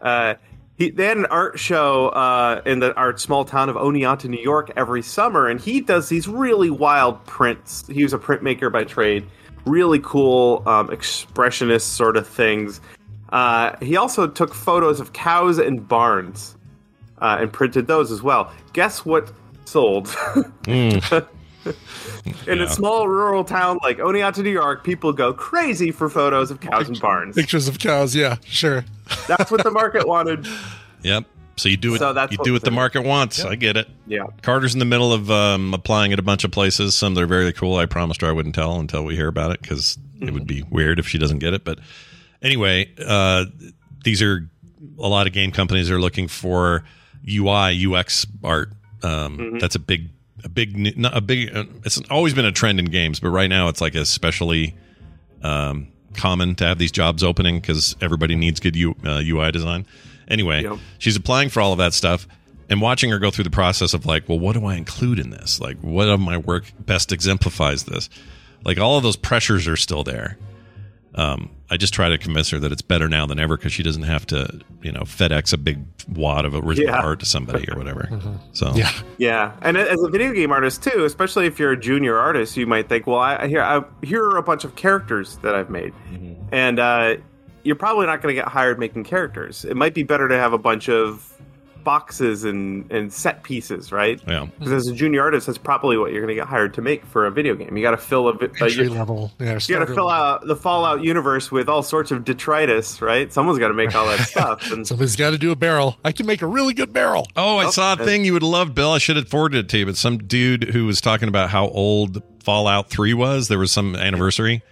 Uh, 0.01 0.33
he, 0.79 0.89
they 0.89 1.05
had 1.05 1.17
an 1.17 1.25
art 1.25 1.59
show 1.59 2.07
uh, 2.07 2.61
in 2.65 2.79
the 2.79 2.95
art 2.95 3.19
small 3.19 3.43
town 3.43 3.67
of 3.67 3.75
Oneonta, 3.75 4.29
New 4.29 4.41
York, 4.41 4.71
every 4.77 5.01
summer, 5.01 5.49
and 5.49 5.59
he 5.59 5.81
does 5.81 6.07
these 6.07 6.25
really 6.25 6.69
wild 6.69 7.23
prints. 7.25 7.85
He 7.87 8.01
was 8.01 8.13
a 8.13 8.17
printmaker 8.17 8.71
by 8.71 8.85
trade, 8.85 9.27
really 9.65 9.99
cool 9.99 10.63
um, 10.65 10.87
expressionist 10.87 11.81
sort 11.81 12.15
of 12.15 12.25
things. 12.25 12.79
Uh, 13.27 13.75
he 13.81 13.97
also 13.97 14.25
took 14.25 14.53
photos 14.53 15.01
of 15.01 15.11
cows 15.11 15.59
and 15.59 15.85
barns 15.85 16.55
uh, 17.17 17.37
and 17.41 17.51
printed 17.51 17.85
those 17.85 18.09
as 18.09 18.23
well. 18.23 18.49
Guess 18.71 19.05
what 19.05 19.31
sold? 19.65 20.07
Mm. 20.63 21.27
In 22.47 22.57
Yeah. 22.57 22.63
a 22.63 22.69
small 22.69 23.07
rural 23.07 23.43
town 23.43 23.79
like 23.83 23.97
Oneonta, 23.97 24.43
New 24.43 24.49
York, 24.51 24.83
people 24.83 25.11
go 25.13 25.33
crazy 25.33 25.91
for 25.91 26.09
photos 26.09 26.51
of 26.51 26.59
cows 26.61 26.87
and 26.87 26.99
barns. 26.99 27.35
Pictures 27.35 27.67
of 27.67 27.79
cows, 27.79 28.15
yeah, 28.15 28.37
sure. 28.45 28.85
That's 29.27 29.51
what 29.51 29.63
the 29.63 29.71
market 29.71 30.07
wanted. 30.07 30.47
Yep. 31.03 31.25
So 31.57 31.67
you 31.67 31.75
do 31.77 31.95
it. 31.95 31.99
So 31.99 32.13
that's 32.13 32.31
you 32.31 32.37
what 32.37 32.45
do 32.45 32.53
what 32.53 32.63
the 32.63 32.71
market 32.71 33.03
wants. 33.03 33.43
I 33.43 33.55
get 33.55 33.75
it. 33.75 33.89
Yeah. 34.07 34.27
Carter's 34.41 34.73
in 34.73 34.79
the 34.79 34.85
middle 34.85 35.11
of 35.11 35.29
um, 35.29 35.73
applying 35.73 36.13
at 36.13 36.19
a 36.19 36.21
bunch 36.21 36.45
of 36.45 36.51
places. 36.51 36.95
Some 36.95 37.15
that 37.15 37.21
are 37.23 37.27
very 37.27 37.51
cool. 37.51 37.75
I 37.75 37.85
promised 37.85 38.21
her 38.21 38.27
I 38.27 38.31
wouldn't 38.31 38.55
tell 38.55 38.79
until 38.79 39.03
we 39.03 39.15
hear 39.15 39.27
about 39.27 39.51
it 39.51 39.61
because 39.61 39.97
it 40.21 40.31
would 40.31 40.47
be 40.47 40.63
weird 40.69 40.99
if 40.99 41.07
she 41.07 41.17
doesn't 41.17 41.39
get 41.39 41.53
it. 41.53 41.65
But 41.65 41.79
anyway, 42.41 42.89
uh, 43.05 43.45
these 44.05 44.21
are 44.21 44.49
a 44.99 45.07
lot 45.09 45.27
of 45.27 45.33
game 45.33 45.51
companies 45.51 45.91
are 45.91 45.99
looking 45.99 46.29
for 46.29 46.85
UI 47.27 47.73
UX 47.93 48.25
art. 48.41 48.71
Um, 49.03 49.37
Mhm. 49.37 49.59
That's 49.59 49.75
a 49.75 49.79
big, 49.79 50.09
a 50.43 50.49
big, 50.49 50.97
not 50.97 51.15
a 51.15 51.21
big. 51.21 51.49
It's 51.85 52.01
always 52.09 52.33
been 52.33 52.45
a 52.45 52.51
trend 52.51 52.79
in 52.79 52.85
games, 52.85 53.19
but 53.19 53.29
right 53.29 53.49
now 53.49 53.67
it's 53.67 53.81
like 53.81 53.95
especially 53.95 54.75
um, 55.43 55.87
common 56.15 56.55
to 56.55 56.65
have 56.65 56.77
these 56.77 56.91
jobs 56.91 57.23
opening 57.23 57.59
because 57.59 57.95
everybody 58.01 58.35
needs 58.35 58.59
good 58.59 58.75
U, 58.75 58.95
uh, 59.05 59.21
UI 59.25 59.51
design. 59.51 59.85
Anyway, 60.27 60.63
Yep. 60.63 60.77
she's 60.99 61.15
applying 61.15 61.49
for 61.49 61.61
all 61.61 61.71
of 61.71 61.77
that 61.79 61.93
stuff 61.93 62.27
and 62.69 62.81
watching 62.81 63.09
her 63.09 63.19
go 63.19 63.31
through 63.31 63.45
the 63.45 63.49
process 63.49 63.93
of 63.93 64.05
like, 64.05 64.29
well, 64.29 64.39
what 64.39 64.53
do 64.53 64.65
I 64.65 64.75
include 64.75 65.17
in 65.19 65.29
this? 65.31 65.59
Like, 65.59 65.77
what 65.81 66.07
of 66.07 66.19
my 66.19 66.37
work 66.37 66.65
best 66.79 67.11
exemplifies 67.11 67.85
this? 67.85 68.09
Like, 68.63 68.77
all 68.79 68.97
of 68.97 69.03
those 69.03 69.15
pressures 69.15 69.67
are 69.67 69.77
still 69.77 70.03
there. 70.03 70.37
Um, 71.15 71.49
I 71.71 71.77
just 71.77 71.93
try 71.93 72.09
to 72.09 72.17
convince 72.17 72.49
her 72.51 72.59
that 72.59 72.71
it's 72.71 72.81
better 72.83 73.07
now 73.09 73.25
than 73.25 73.39
ever 73.39 73.57
because 73.57 73.71
she 73.73 73.81
doesn't 73.83 74.03
have 74.03 74.25
to, 74.27 74.61
you 74.83 74.91
know, 74.91 75.01
FedEx 75.01 75.53
a 75.53 75.57
big 75.57 75.83
wad 76.07 76.45
of 76.45 76.53
original 76.55 76.89
Yeah. 76.93 77.01
art 77.01 77.19
to 77.21 77.25
somebody 77.25 77.65
or 77.71 77.77
whatever. 77.77 78.07
So 78.53 78.71
Yeah. 78.75 78.91
Yeah, 79.17 79.53
and 79.61 79.75
as 79.77 80.01
a 80.03 80.09
video 80.09 80.31
game 80.33 80.51
artist 80.51 80.83
too, 80.83 81.05
especially 81.05 81.45
if 81.47 81.57
you're 81.59 81.71
a 81.71 81.79
junior 81.79 82.17
artist, 82.17 82.57
you 82.57 82.67
might 82.67 82.89
think, 82.89 83.07
"Well, 83.07 83.19
I, 83.19 83.37
I 83.37 83.47
here 83.47 83.61
I, 83.61 83.81
here 84.03 84.23
are 84.23 84.37
a 84.37 84.43
bunch 84.43 84.63
of 84.63 84.75
characters 84.75 85.37
that 85.43 85.55
I've 85.55 85.69
made," 85.69 85.93
and 86.51 86.79
uh, 86.79 87.15
you're 87.63 87.75
probably 87.75 88.05
not 88.05 88.21
going 88.21 88.33
to 88.35 88.41
get 88.41 88.47
hired 88.49 88.79
making 88.79 89.03
characters. 89.03 89.65
It 89.65 89.75
might 89.75 89.93
be 89.93 90.03
better 90.03 90.27
to 90.27 90.37
have 90.37 90.53
a 90.53 90.57
bunch 90.57 90.89
of 90.89 91.31
boxes 91.83 92.43
and, 92.43 92.89
and 92.91 93.11
set 93.11 93.43
pieces, 93.43 93.91
right? 93.91 94.21
Yeah. 94.27 94.47
Because 94.57 94.71
as 94.71 94.87
a 94.87 94.93
junior 94.93 95.21
artist, 95.21 95.47
that's 95.47 95.57
probably 95.57 95.97
what 95.97 96.11
you're 96.11 96.21
going 96.21 96.35
to 96.35 96.39
get 96.41 96.47
hired 96.47 96.73
to 96.75 96.81
make 96.81 97.05
for 97.05 97.25
a 97.25 97.31
video 97.31 97.55
game. 97.55 97.75
You 97.75 97.83
got 97.83 97.91
to 97.91 97.97
fill 97.97 98.27
a, 98.27 98.33
a 98.33 98.43
Entry 98.43 98.85
you, 98.85 98.89
level. 98.89 99.31
Yeah, 99.39 99.59
you 99.61 99.75
got 99.75 99.85
to 99.85 99.93
fill 99.93 100.05
level. 100.05 100.09
out 100.09 100.47
the 100.47 100.55
Fallout 100.55 101.03
universe 101.03 101.51
with 101.51 101.69
all 101.69 101.83
sorts 101.83 102.11
of 102.11 102.23
detritus, 102.23 103.01
right? 103.01 103.31
Someone's 103.31 103.59
got 103.59 103.69
to 103.69 103.73
make 103.73 103.95
all 103.95 104.05
that 104.07 104.19
stuff. 104.27 104.71
And 104.71 104.87
Somebody's 104.87 105.15
got 105.15 105.31
to 105.31 105.37
do 105.37 105.51
a 105.51 105.55
barrel. 105.55 105.97
I 106.03 106.11
can 106.11 106.25
make 106.25 106.41
a 106.41 106.47
really 106.47 106.73
good 106.73 106.93
barrel. 106.93 107.27
Oh, 107.35 107.57
I 107.57 107.65
oh, 107.65 107.71
saw 107.71 107.93
a 107.93 107.97
thing 107.97 108.25
you 108.25 108.33
would 108.33 108.43
love, 108.43 108.75
Bill. 108.75 108.91
I 108.91 108.97
should 108.97 109.15
have 109.15 109.27
forwarded 109.27 109.65
it 109.65 109.69
to 109.69 109.79
you, 109.79 109.85
but 109.85 109.97
some 109.97 110.17
dude 110.17 110.65
who 110.65 110.85
was 110.85 111.01
talking 111.01 111.27
about 111.27 111.49
how 111.49 111.67
old 111.69 112.21
Fallout 112.43 112.89
3 112.89 113.13
was. 113.13 113.47
There 113.47 113.59
was 113.59 113.71
some 113.71 113.95
anniversary. 113.95 114.63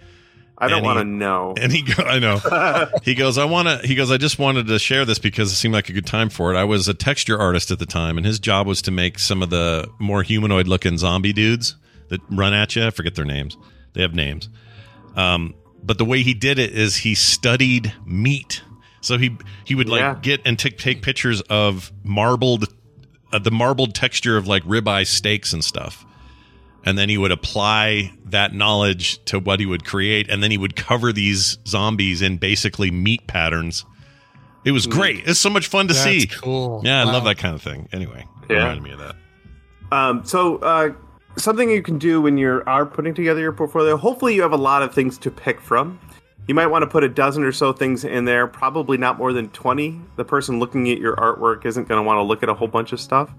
I 0.60 0.68
don't 0.68 0.82
want 0.82 0.98
to 0.98 1.04
know. 1.04 1.54
And 1.56 1.70
he 1.72 1.82
go, 1.82 2.02
I 2.02 2.18
know. 2.18 2.38
he 3.04 3.14
goes, 3.14 3.38
I 3.38 3.44
want 3.44 3.68
to, 3.68 3.86
he 3.86 3.94
goes, 3.94 4.10
I 4.10 4.16
just 4.16 4.38
wanted 4.38 4.66
to 4.66 4.78
share 4.78 5.04
this 5.04 5.18
because 5.20 5.52
it 5.52 5.54
seemed 5.54 5.72
like 5.74 5.88
a 5.88 5.92
good 5.92 6.06
time 6.06 6.28
for 6.30 6.52
it. 6.52 6.56
I 6.56 6.64
was 6.64 6.88
a 6.88 6.94
texture 6.94 7.38
artist 7.38 7.70
at 7.70 7.78
the 7.78 7.86
time, 7.86 8.16
and 8.16 8.26
his 8.26 8.40
job 8.40 8.66
was 8.66 8.82
to 8.82 8.90
make 8.90 9.18
some 9.20 9.42
of 9.42 9.50
the 9.50 9.88
more 10.00 10.22
humanoid 10.24 10.66
looking 10.66 10.98
zombie 10.98 11.32
dudes 11.32 11.76
that 12.08 12.20
run 12.30 12.52
at 12.54 12.74
you. 12.74 12.84
I 12.84 12.90
forget 12.90 13.14
their 13.14 13.24
names. 13.24 13.56
They 13.92 14.02
have 14.02 14.14
names. 14.14 14.48
Um, 15.14 15.54
but 15.82 15.98
the 15.98 16.04
way 16.04 16.22
he 16.22 16.34
did 16.34 16.58
it 16.58 16.72
is 16.72 16.96
he 16.96 17.14
studied 17.14 17.92
meat. 18.04 18.62
So 19.00 19.16
he 19.16 19.36
he 19.64 19.74
would 19.76 19.88
like 19.88 20.00
Yeah. 20.00 20.18
get 20.20 20.40
and 20.44 20.58
take 20.58 20.76
take 20.78 21.02
pictures 21.02 21.40
of 21.42 21.92
marbled, 22.02 22.64
uh, 23.32 23.38
the 23.38 23.52
marbled 23.52 23.94
texture 23.94 24.36
of 24.36 24.48
like 24.48 24.64
ribeye 24.64 25.06
steaks 25.06 25.52
and 25.52 25.64
stuff 25.64 26.04
and 26.84 26.96
then 26.98 27.08
he 27.08 27.18
would 27.18 27.32
apply 27.32 28.12
that 28.26 28.54
knowledge 28.54 29.22
to 29.24 29.38
what 29.38 29.60
he 29.60 29.66
would 29.66 29.84
create 29.84 30.28
and 30.30 30.42
then 30.42 30.50
he 30.50 30.58
would 30.58 30.76
cover 30.76 31.12
these 31.12 31.58
zombies 31.66 32.22
in 32.22 32.36
basically 32.38 32.90
meat 32.90 33.26
patterns 33.26 33.84
it 34.64 34.72
was 34.72 34.86
great 34.86 35.26
it's 35.26 35.38
so 35.40 35.50
much 35.50 35.66
fun 35.66 35.88
to 35.88 35.94
That's 35.94 36.04
see 36.04 36.26
cool. 36.26 36.80
yeah 36.84 37.02
i 37.02 37.04
Wow. 37.04 37.12
love 37.12 37.24
that 37.24 37.38
kind 37.38 37.54
of 37.54 37.62
thing 37.62 37.88
anyway 37.92 38.24
Yeah. 38.48 38.56
reminded 38.58 38.82
me 38.82 38.90
of 38.92 38.98
that 39.00 39.16
Um, 39.90 40.24
so 40.24 40.58
uh, 40.58 40.90
something 41.36 41.70
you 41.70 41.82
can 41.82 41.98
do 41.98 42.20
when 42.20 42.36
you 42.36 42.62
are 42.66 42.84
putting 42.84 43.14
together 43.14 43.40
your 43.40 43.52
portfolio. 43.52 43.96
Hopefully, 43.96 44.34
you 44.34 44.42
have 44.42 44.52
a 44.52 44.56
lot 44.58 44.82
of 44.82 44.92
things 44.94 45.16
to 45.18 45.30
pick 45.30 45.60
from. 45.62 45.98
You 46.48 46.54
might 46.54 46.68
want 46.68 46.82
to 46.82 46.86
put 46.86 47.04
a 47.04 47.08
dozen 47.08 47.44
or 47.44 47.52
so 47.52 47.74
things 47.74 48.04
in 48.04 48.24
there. 48.24 48.46
Probably 48.46 48.96
not 48.96 49.18
more 49.18 49.34
than 49.34 49.50
twenty. 49.50 50.00
The 50.16 50.24
person 50.24 50.58
looking 50.58 50.90
at 50.90 50.98
your 50.98 51.14
artwork 51.16 51.66
isn't 51.66 51.86
going 51.86 52.02
to 52.02 52.02
want 52.02 52.16
to 52.16 52.22
look 52.22 52.42
at 52.42 52.48
a 52.48 52.54
whole 52.54 52.66
bunch 52.66 52.92
of 52.92 53.00
stuff. 53.00 53.30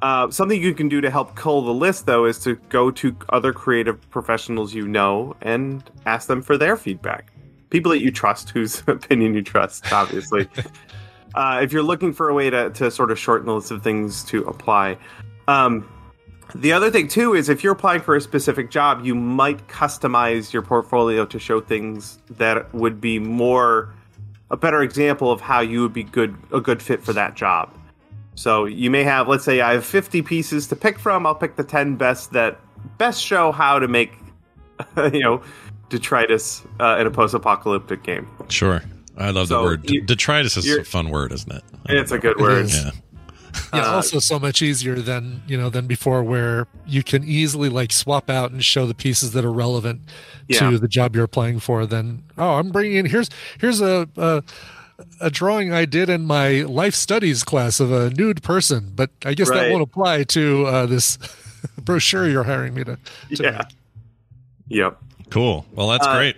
Uh, 0.00 0.30
something 0.30 0.60
you 0.60 0.74
can 0.74 0.88
do 0.88 1.00
to 1.00 1.10
help 1.10 1.36
cull 1.36 1.62
the 1.62 1.74
list, 1.74 2.06
though, 2.06 2.24
is 2.24 2.38
to 2.40 2.56
go 2.70 2.90
to 2.90 3.14
other 3.28 3.52
creative 3.52 4.08
professionals 4.10 4.72
you 4.72 4.88
know 4.88 5.36
and 5.42 5.90
ask 6.06 6.26
them 6.26 6.42
for 6.42 6.56
their 6.56 6.76
feedback. 6.76 7.32
People 7.70 7.92
that 7.92 8.00
you 8.00 8.10
trust, 8.10 8.48
whose 8.50 8.82
opinion 8.86 9.34
you 9.34 9.42
trust, 9.42 9.92
obviously. 9.92 10.48
uh, 11.34 11.60
if 11.62 11.72
you're 11.72 11.82
looking 11.82 12.12
for 12.12 12.30
a 12.30 12.34
way 12.34 12.48
to, 12.48 12.70
to 12.70 12.90
sort 12.90 13.10
of 13.10 13.18
shorten 13.18 13.46
the 13.46 13.54
list 13.54 13.70
of 13.70 13.82
things 13.82 14.24
to 14.24 14.42
apply. 14.44 14.96
Um, 15.48 15.86
the 16.54 16.72
other 16.72 16.90
thing, 16.90 17.08
too, 17.08 17.34
is 17.34 17.48
if 17.48 17.62
you're 17.64 17.72
applying 17.72 18.00
for 18.00 18.14
a 18.16 18.20
specific 18.20 18.70
job, 18.70 19.04
you 19.04 19.14
might 19.14 19.66
customize 19.68 20.52
your 20.52 20.62
portfolio 20.62 21.24
to 21.26 21.38
show 21.38 21.60
things 21.60 22.18
that 22.30 22.72
would 22.74 23.00
be 23.00 23.18
more 23.18 23.94
a 24.50 24.56
better 24.56 24.82
example 24.82 25.32
of 25.32 25.40
how 25.40 25.60
you 25.60 25.80
would 25.82 25.94
be 25.94 26.02
good 26.04 26.36
a 26.52 26.60
good 26.60 26.82
fit 26.82 27.02
for 27.02 27.12
that 27.14 27.34
job. 27.34 27.70
So 28.34 28.64
you 28.66 28.90
may 28.90 29.02
have, 29.04 29.28
let's 29.28 29.44
say, 29.44 29.60
I 29.62 29.72
have 29.74 29.84
50 29.86 30.20
pieces 30.22 30.66
to 30.68 30.76
pick 30.76 30.98
from. 30.98 31.26
I'll 31.26 31.34
pick 31.34 31.56
the 31.56 31.64
10 31.64 31.96
best 31.96 32.32
that 32.32 32.60
best 32.98 33.22
show 33.22 33.50
how 33.52 33.78
to 33.78 33.88
make, 33.88 34.12
you 34.96 35.20
know, 35.20 35.42
detritus 35.88 36.62
uh, 36.80 36.96
in 37.00 37.06
a 37.06 37.10
post-apocalyptic 37.10 38.02
game. 38.02 38.26
sure 38.48 38.82
i 39.18 39.30
love 39.30 39.48
So 39.48 39.58
the 39.58 39.62
word 39.62 39.90
you- 39.90 40.00
detritus 40.02 40.56
is 40.56 40.70
a 40.74 40.84
fun 40.84 41.10
word 41.10 41.32
isn't 41.32 41.52
it 41.52 41.62
It's 41.90 42.12
a 42.12 42.18
good 42.18 42.38
word. 42.40 42.68
yeah 42.70 42.90
Yeah, 43.74 43.80
Uh, 43.90 43.92
also 43.96 44.18
so 44.18 44.38
much 44.38 44.62
easier 44.62 44.96
than 44.96 45.42
you 45.46 45.56
know 45.56 45.68
than 45.70 45.86
before, 45.86 46.22
where 46.22 46.66
you 46.86 47.02
can 47.02 47.24
easily 47.24 47.68
like 47.68 47.92
swap 47.92 48.30
out 48.30 48.50
and 48.50 48.64
show 48.64 48.86
the 48.86 48.94
pieces 48.94 49.32
that 49.32 49.44
are 49.44 49.52
relevant 49.52 50.00
Yeah. 50.48 50.70
to 50.70 50.78
the 50.78 50.88
job 50.88 51.14
you're 51.14 51.24
applying 51.24 51.58
for. 51.60 51.84
Then, 51.86 52.22
oh, 52.38 52.54
I'm 52.54 52.70
bringing 52.70 52.96
in 52.96 53.06
here's 53.06 53.28
here's 53.60 53.80
a, 53.80 54.08
a 54.16 54.42
a 55.20 55.30
drawing 55.30 55.72
I 55.72 55.84
did 55.84 56.08
in 56.08 56.24
my 56.26 56.62
life 56.62 56.94
studies 56.94 57.42
class 57.44 57.80
of 57.80 57.90
a 57.90 58.10
nude 58.10 58.42
person, 58.42 58.92
but 58.94 59.10
I 59.24 59.34
guess 59.34 59.48
that 59.50 59.56
Right. 59.56 59.70
won't 59.70 59.82
apply 59.82 60.24
to 60.24 60.66
uh, 60.66 60.86
this 60.86 61.18
brochure 61.82 62.28
you're 62.28 62.44
hiring 62.44 62.74
me 62.74 62.84
to. 62.84 62.96
to 63.36 63.42
Yeah. 63.42 63.62
Yep. 64.68 64.98
cool 65.30 65.66
well 65.74 65.88
that's 65.88 66.06
Uh, 66.06 66.14
great 66.16 66.36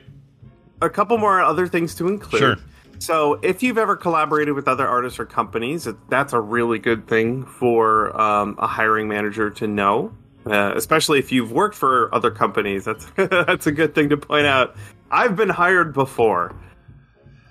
a 0.83 0.91
couple 0.91 1.17
more 1.19 1.41
other 1.43 1.67
things 1.67 1.95
to 1.97 2.09
include. 2.09 2.41
Sure. 2.41 2.57
So, 2.99 3.35
if 3.43 3.63
you've 3.63 3.79
ever 3.79 3.97
collaborated 3.97 4.55
with 4.55 4.69
other 4.69 4.87
artists 4.87 5.19
or 5.19 5.27
companies, 5.27 5.89
that's 6.09 6.33
a 6.33 6.41
really 6.41 6.79
good 6.79 7.07
thing 7.07 7.45
for 7.45 8.19
um, 8.21 8.57
a 8.59 8.67
hiring 8.67 9.09
manager 9.09 9.51
to 9.51 9.67
know. 9.67 10.15
Uh, 10.47 10.75
especially 10.77 11.19
if 11.19 11.33
you've 11.33 11.53
worked 11.53 11.75
for 11.75 12.15
other 12.15 12.31
companies, 12.31 12.85
that's 12.85 13.07
that's 13.17 13.67
a 13.67 13.73
good 13.73 13.95
thing 13.95 14.11
to 14.11 14.17
point 14.17 14.47
out. 14.47 14.77
I've 15.11 15.37
been 15.37 15.49
hired 15.49 15.95
before, 15.95 16.55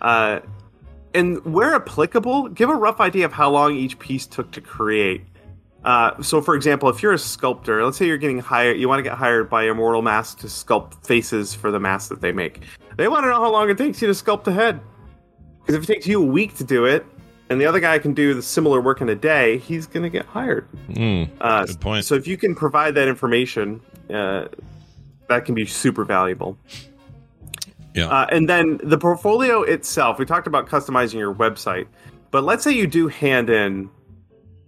uh, 0.02 0.42
and 1.14 1.44
where 1.44 1.74
applicable, 1.74 2.50
give 2.50 2.70
a 2.70 2.76
rough 2.76 3.00
idea 3.00 3.26
of 3.26 3.34
how 3.34 3.50
long 3.50 3.76
each 3.76 3.98
piece 3.98 4.28
took 4.28 4.52
to 4.52 4.62
create. 4.62 5.24
Uh, 5.84 6.22
so, 6.22 6.42
for 6.42 6.56
example, 6.56 6.88
if 6.88 7.04
you're 7.04 7.14
a 7.14 7.20
sculptor, 7.20 7.84
let's 7.84 7.98
say 7.98 8.06
you're 8.08 8.18
getting 8.18 8.40
hired, 8.40 8.78
you 8.80 8.88
want 8.88 9.00
to 9.00 9.04
get 9.04 9.18
hired 9.18 9.50
by 9.50 9.64
Immortal 9.64 10.02
Mask 10.02 10.40
to 10.40 10.48
sculpt 10.48 11.06
faces 11.06 11.54
for 11.54 11.72
the 11.72 11.80
mask 11.80 12.10
that 12.10 12.22
they 12.22 12.32
make. 12.32 12.62
They 12.96 13.08
want 13.08 13.24
to 13.26 13.30
know 13.30 13.42
how 13.42 13.52
long 13.52 13.70
it 13.70 13.78
takes 13.78 14.02
you 14.02 14.08
to 14.08 14.14
sculpt 14.14 14.48
a 14.48 14.54
head. 14.54 14.80
Because 15.66 15.76
if 15.76 15.84
it 15.90 15.94
takes 15.94 16.08
you 16.08 16.22
a 16.22 16.26
week 16.26 16.56
to 16.58 16.64
do 16.64 16.86
it, 16.86 17.06
and 17.50 17.60
the 17.60 17.66
other 17.66 17.80
guy 17.80 18.00
can 18.00 18.14
do 18.14 18.34
the 18.34 18.42
similar 18.42 18.82
work 18.82 19.02
in 19.02 19.10
a 19.10 19.16
day, 19.16 19.58
he's 19.60 19.86
going 19.88 20.04
to 20.04 20.10
get 20.10 20.26
hired. 20.26 20.68
Mm, 20.90 21.30
Uh, 21.42 21.66
good 21.66 21.80
point 21.80 22.06
So 22.06 22.16
if 22.16 22.28
you 22.28 22.38
can 22.38 22.56
provide 22.56 22.96
that 22.96 23.08
information, 23.08 23.80
uh, 24.14 24.48
that 25.30 25.46
can 25.46 25.56
be 25.56 25.66
super 25.66 26.04
valuable. 26.04 26.58
yeah 27.94 28.08
Uh, 28.08 28.26
and 28.32 28.50
then 28.50 28.80
the 28.84 28.98
portfolio 28.98 29.62
itself, 29.62 30.20
we 30.20 30.26
talked 30.26 30.48
about 30.48 30.68
customizing 30.68 31.16
your 31.20 31.34
website, 31.34 31.88
but 32.32 32.44
let's 32.44 32.64
say 32.64 32.72
you 32.72 32.88
do 32.88 33.08
hand 33.08 33.50
in, 33.50 33.90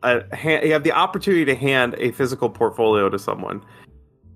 a, 0.03 0.23
hand, 0.35 0.65
you 0.65 0.73
have 0.73 0.83
the 0.83 0.91
opportunity 0.91 1.45
to 1.45 1.55
hand 1.55 1.95
a 1.97 2.11
physical 2.11 2.49
portfolio 2.49 3.09
to 3.09 3.17
someone. 3.19 3.61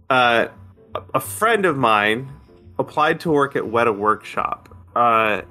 Uh, 0.09 0.47
a- 0.95 1.01
a 1.15 1.19
friend 1.19 1.65
of 1.65 1.77
mine 1.77 2.31
applied 2.79 3.19
to 3.19 3.29
work 3.31 3.55
at 3.55 3.63
Weta 3.63 3.95
Workshop, 3.95 4.69
uh, 4.95 5.41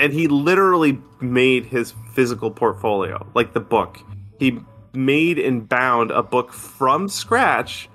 and 0.00 0.14
he 0.14 0.26
literally 0.28 0.98
made 1.20 1.66
his 1.66 1.94
physical 2.14 2.50
portfolio, 2.50 3.24
like 3.34 3.52
the 3.52 3.60
book. 3.60 3.98
He 4.38 4.58
made 4.94 5.38
and 5.38 5.68
bound 5.68 6.10
a 6.10 6.22
book 6.22 6.52
from 6.52 7.06
scratch 7.06 7.88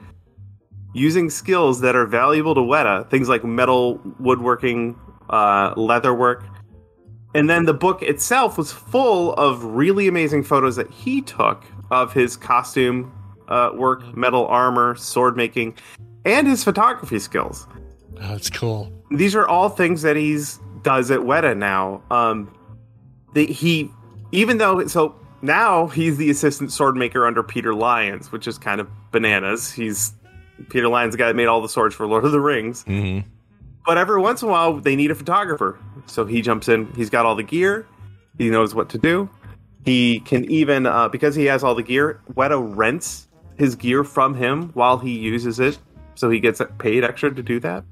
using 0.94 1.32
skills 1.32 1.82
that 1.82 1.96
are 1.96 2.06
valuable 2.06 2.54
to 2.54 2.62
Weta, 2.62 3.10
things 3.10 3.28
like 3.28 3.44
metal 3.44 4.00
woodworking, 4.20 4.98
uh, 5.32 5.74
leather 5.76 6.14
work. 6.14 6.46
And 7.34 7.50
then 7.50 7.66
the 7.66 7.74
book 7.74 8.04
itself 8.04 8.58
was 8.58 8.72
full 8.72 9.34
of 9.34 9.64
really 9.64 10.08
amazing 10.08 10.44
photos 10.44 10.76
that 10.76 10.90
he 10.90 11.22
took 11.22 11.66
of 11.90 12.14
his 12.14 12.38
costume 12.38 13.12
uh, 13.48 13.72
work, 13.74 14.16
metal 14.16 14.46
armor, 14.48 14.96
sword 14.96 15.36
making, 15.36 15.76
and 16.24 16.48
his 16.48 16.64
photography 16.64 17.20
skills. 17.20 17.68
Oh, 18.22 18.30
that's 18.30 18.50
cool. 18.50 18.92
These 19.12 19.36
are 19.36 19.48
all 19.48 19.70
things 19.70 20.04
that 20.04 20.16
he's 20.16 20.60
does 20.86 21.12
at 21.12 21.20
Weta 21.20 21.58
now. 21.58 22.02
Um, 22.10 22.56
the, 23.34 23.46
he, 23.48 23.92
even 24.32 24.60
though 24.60 24.88
so 24.88 25.16
now 25.42 25.88
he's 25.88 26.16
the 26.16 26.30
assistant 26.30 26.72
sword 26.72 26.96
maker 26.96 27.26
under 27.28 27.44
Peter 27.44 27.74
Lyons, 27.74 28.32
which 28.32 28.48
is 28.48 28.58
kind 28.58 28.80
of 28.80 28.88
bananas. 29.12 29.72
He's 29.72 30.14
Peter 30.70 30.88
Lyons, 30.88 31.14
the 31.14 31.18
guy 31.18 31.28
that 31.28 31.36
made 31.36 31.48
all 31.48 31.62
the 31.62 31.68
swords 31.68 31.94
for 31.94 32.08
Lord 32.08 32.24
of 32.24 32.32
the 32.32 32.40
Rings. 32.40 32.86
mm-hmm. 32.86 33.28
But 33.86 34.00
every 34.00 34.20
once 34.20 34.42
in 34.42 34.48
a 34.48 34.52
while, 34.52 34.80
they 34.80 34.96
need 34.96 35.12
a 35.12 35.16
photographer. 35.16 35.78
So 36.08 36.26
he 36.26 36.42
jumps 36.42 36.70
in. 36.70 36.92
He's 36.96 37.10
got 37.10 37.26
all 37.26 37.36
the 37.36 37.44
gear. 37.44 37.86
He 38.38 38.50
knows 38.50 38.74
what 38.74 38.90
to 38.90 38.98
do. 38.98 39.30
He 39.84 40.22
can 40.22 40.50
even, 40.50 40.88
uh, 40.88 41.10
because 41.10 41.36
he 41.36 41.46
has 41.46 41.64
all 41.64 41.76
the 41.76 41.84
gear, 41.84 42.20
Weta 42.34 42.76
rents 42.76 43.28
his 43.58 43.76
gear 43.76 44.04
from 44.04 44.34
him 44.34 44.70
while 44.74 44.98
he 44.98 45.12
uses 45.12 45.60
it. 45.60 45.78
So 46.16 46.32
he 46.32 46.40
gets 46.40 46.62
paid 46.80 47.04
extra 47.04 47.34
to 47.34 47.44
do 47.44 47.60
that. 47.60 47.84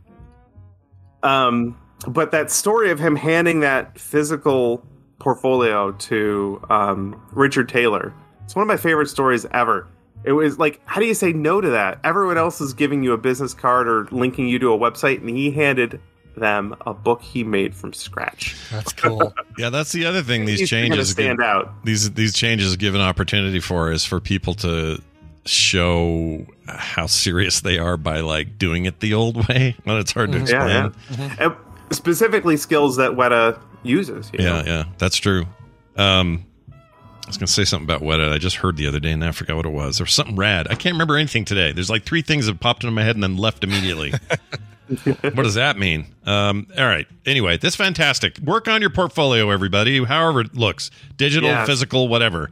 Um, 1.22 1.78
but 2.08 2.32
that 2.32 2.52
story 2.52 2.92
of 2.92 3.00
him 3.00 3.16
handing 3.16 3.62
that 3.62 3.98
physical 4.00 4.86
portfolio 5.20 5.92
to 5.94 6.62
um, 6.70 7.22
Richard 7.32 7.70
Taylor, 7.70 8.14
it's 8.44 8.56
one 8.56 8.64
of 8.64 8.68
my 8.68 8.78
favorite 8.78 9.08
stories 9.08 9.46
ever. 9.52 9.88
It 10.26 10.32
was 10.34 10.58
like, 10.60 10.80
how 10.86 11.02
do 11.02 11.06
you 11.08 11.14
say 11.14 11.34
no 11.34 11.60
to 11.62 11.70
that? 11.72 12.00
Everyone 12.04 12.38
else 12.38 12.62
is 12.62 12.74
giving 12.74 13.04
you 13.04 13.12
a 13.14 13.18
business 13.18 13.54
card 13.54 13.88
or 13.88 14.06
linking 14.12 14.48
you 14.48 14.58
to 14.60 14.74
a 14.74 14.78
website, 14.78 15.20
and 15.20 15.30
he 15.30 15.52
handed 15.52 16.00
them 16.38 16.76
a 16.88 16.94
book 16.94 17.22
he 17.22 17.44
made 17.44 17.76
from 17.76 17.94
scratch. 17.94 18.56
That's 18.72 18.92
cool. 18.94 19.34
Yeah, 19.58 19.70
that's 19.70 19.92
the 19.92 20.06
other 20.06 20.24
thing. 20.24 20.46
These 20.46 20.62
He's 20.62 20.70
changes 20.70 21.12
stand 21.12 21.38
give, 21.38 21.46
out. 21.46 21.86
These 21.86 22.12
these 22.14 22.34
changes 22.34 22.76
give 22.76 22.96
an 22.96 23.02
opportunity 23.02 23.60
for 23.60 23.92
is 23.92 24.04
for 24.04 24.20
people 24.20 24.56
to 24.56 25.00
show 25.46 26.46
how 26.68 27.06
serious 27.06 27.62
they 27.62 27.78
are 27.78 27.98
by 27.98 28.22
like 28.22 28.58
doing 28.58 28.86
it 28.86 29.00
the 29.00 29.14
old 29.14 29.48
way. 29.48 29.76
Well, 29.86 29.98
it's 30.00 30.12
hard 30.12 30.32
to 30.32 30.40
Mm-hmm. 30.40 30.48
Yeah, 30.48 30.88
explain. 30.88 31.20
yeah. 31.40 31.46
And 31.46 31.56
specifically 31.94 32.58
skills 32.58 32.96
that 32.98 33.12
Weta 33.12 33.60
uses. 33.84 34.30
you 34.34 34.44
Yeah, 34.44 34.62
know? 34.62 34.64
yeah, 34.66 34.84
that's 34.98 35.18
true. 35.18 35.46
Um, 35.98 36.46
I 36.72 37.28
was 37.28 37.38
going 37.38 37.48
to 37.48 37.54
say 37.54 37.64
something 37.64 37.86
about 37.86 38.02
Weta. 38.02 38.32
I 38.34 38.38
just 38.38 38.58
heard 38.58 38.76
the 38.78 38.88
other 38.88 39.00
day 39.00 39.12
and 39.12 39.24
I 39.24 39.32
forgot 39.32 39.56
what 39.56 39.66
it 39.66 39.72
was. 39.72 39.98
There 39.98 40.06
was 40.06 40.14
something 40.14 40.36
rad. 40.36 40.68
I 40.70 40.76
can't 40.76 40.94
remember 40.94 41.16
anything 41.16 41.46
today. 41.46 41.72
There's 41.72 41.90
like 41.90 42.04
three 42.04 42.22
things 42.22 42.48
that 42.48 42.60
popped 42.60 42.84
into 42.84 42.92
my 42.94 43.04
head 43.04 43.16
and 43.16 43.24
then 43.24 43.38
left 43.38 43.64
immediately. 43.64 44.14
what 45.22 45.36
does 45.38 45.54
that 45.56 45.78
mean? 45.78 46.08
Um, 46.26 46.68
all 46.78 46.86
right. 46.86 47.08
Anyway, 47.26 47.58
that's 47.58 47.76
fantastic. 47.78 48.38
Work 48.40 48.68
on 48.68 48.82
your 48.82 48.90
portfolio, 48.90 49.50
everybody, 49.52 50.04
however 50.04 50.42
it 50.42 50.54
looks 50.56 50.92
digital, 51.16 51.50
Yeah. 51.50 51.66
physical, 51.66 52.10
whatever. 52.10 52.52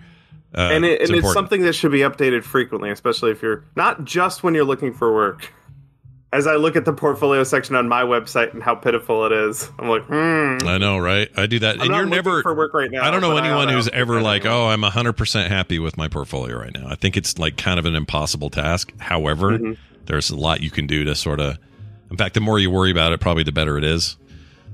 Uh, 0.55 0.69
and 0.71 0.85
it, 0.85 1.01
and 1.01 1.11
it's 1.11 1.33
something 1.33 1.61
that 1.61 1.73
should 1.73 1.91
be 1.91 1.99
updated 1.99 2.43
frequently, 2.43 2.89
especially 2.89 3.31
if 3.31 3.41
you're 3.41 3.63
not 3.75 4.03
just 4.05 4.43
when 4.43 4.53
you're 4.53 4.65
looking 4.65 4.93
for 4.93 5.13
work. 5.13 5.51
As 6.33 6.47
I 6.47 6.55
look 6.55 6.77
at 6.77 6.85
the 6.85 6.93
portfolio 6.93 7.43
section 7.43 7.75
on 7.75 7.89
my 7.89 8.03
website 8.03 8.53
and 8.53 8.63
how 8.63 8.73
pitiful 8.73 9.25
it 9.25 9.33
is, 9.33 9.69
I'm 9.77 9.89
like, 9.89 10.03
hmm. 10.05 10.65
I 10.65 10.77
know, 10.77 10.97
right? 10.97 11.29
I 11.35 11.45
do 11.45 11.59
that. 11.59 11.75
I'm 11.75 11.81
and 11.87 11.93
you're 11.95 12.05
never 12.05 12.41
for 12.41 12.53
work 12.55 12.73
right 12.73 12.89
now. 12.89 13.03
I 13.05 13.11
don't 13.11 13.19
know 13.19 13.35
anyone 13.35 13.67
ought 13.67 13.73
who's 13.73 13.89
ever 13.89 14.21
like. 14.21 14.45
"Oh, 14.45 14.67
I'm 14.67 14.81
100% 14.81 15.47
happy 15.49 15.77
with 15.79 15.97
my 15.97 16.07
portfolio 16.07 16.57
right 16.57 16.73
now." 16.73 16.87
I 16.87 16.95
think 16.95 17.17
it's 17.17 17.37
like 17.37 17.57
kind 17.57 17.79
of 17.79 17.85
an 17.85 17.95
impossible 17.95 18.49
task. 18.49 18.93
However, 18.99 19.59
Mhm. 19.59 19.77
there's 20.05 20.29
a 20.29 20.37
lot 20.37 20.61
you 20.61 20.71
can 20.71 20.87
do 20.87 21.03
to 21.03 21.15
sort 21.15 21.39
of 21.41 21.57
In 22.09 22.17
fact, 22.17 22.33
the 22.33 22.41
more 22.41 22.59
you 22.59 22.69
worry 22.69 22.91
about 22.91 23.13
it, 23.13 23.21
probably 23.21 23.43
the 23.43 23.53
better 23.53 23.77
it 23.77 23.85
is. 23.85 24.17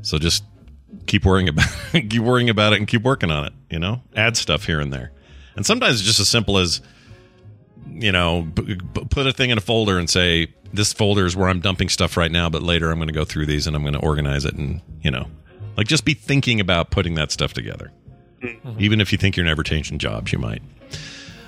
So 0.02 0.18
just 0.18 0.44
keep 1.06 1.24
worrying 1.24 1.48
about 1.50 1.68
it, 1.94 2.02
keep 2.10 2.22
worrying 2.24 2.50
about 2.50 2.74
it 2.74 2.78
and 2.80 2.88
keep 2.88 3.04
working 3.04 3.30
on 3.30 3.46
it, 3.46 3.54
you 3.70 3.78
know? 3.78 4.02
Add 4.16 4.36
stuff 4.38 4.66
here 4.66 4.80
and 4.80 4.92
there. 4.92 5.12
And 5.56 5.64
sometimes 5.64 6.00
it's 6.00 6.04
just 6.04 6.20
as 6.20 6.28
simple 6.28 6.58
as 6.58 6.82
you 7.94 8.12
know, 8.12 8.48
p- 8.56 8.76
p- 8.76 9.06
put 9.10 9.28
a 9.28 9.32
thing 9.32 9.50
in 9.52 9.58
a 9.58 9.62
folder 9.62 9.98
and 10.00 10.10
say, 10.10 10.48
this 10.74 10.94
folder 10.94 11.26
is 11.26 11.36
where 11.36 11.50
I'm 11.50 11.60
dumping 11.60 11.90
stuff 11.90 12.18
right 12.18 12.32
now, 12.32 12.50
but 12.50 12.62
later 12.62 12.92
I'm 12.92 12.98
going 12.98 13.08
to 13.08 13.14
go 13.14 13.26
through 13.26 13.46
these 13.46 13.68
and 13.68 13.76
I'm 13.76 13.82
going 13.82 13.94
to 13.94 14.00
organize 14.00 14.46
it 14.46 14.56
and, 14.56 14.82
you 15.02 15.12
know, 15.12 15.28
like 15.76 15.88
just 15.88 16.06
be 16.06 16.14
thinking 16.14 16.60
about 16.60 16.90
putting 16.90 17.16
that 17.16 17.32
stuff 17.32 17.54
together. 17.54 17.92
Even 18.78 19.02
if 19.02 19.12
you 19.12 19.18
think 19.18 19.36
you're 19.36 19.46
never 19.46 19.64
changing 19.64 19.98
jobs, 19.98 20.32
you 20.32 20.40
might. 20.40 20.62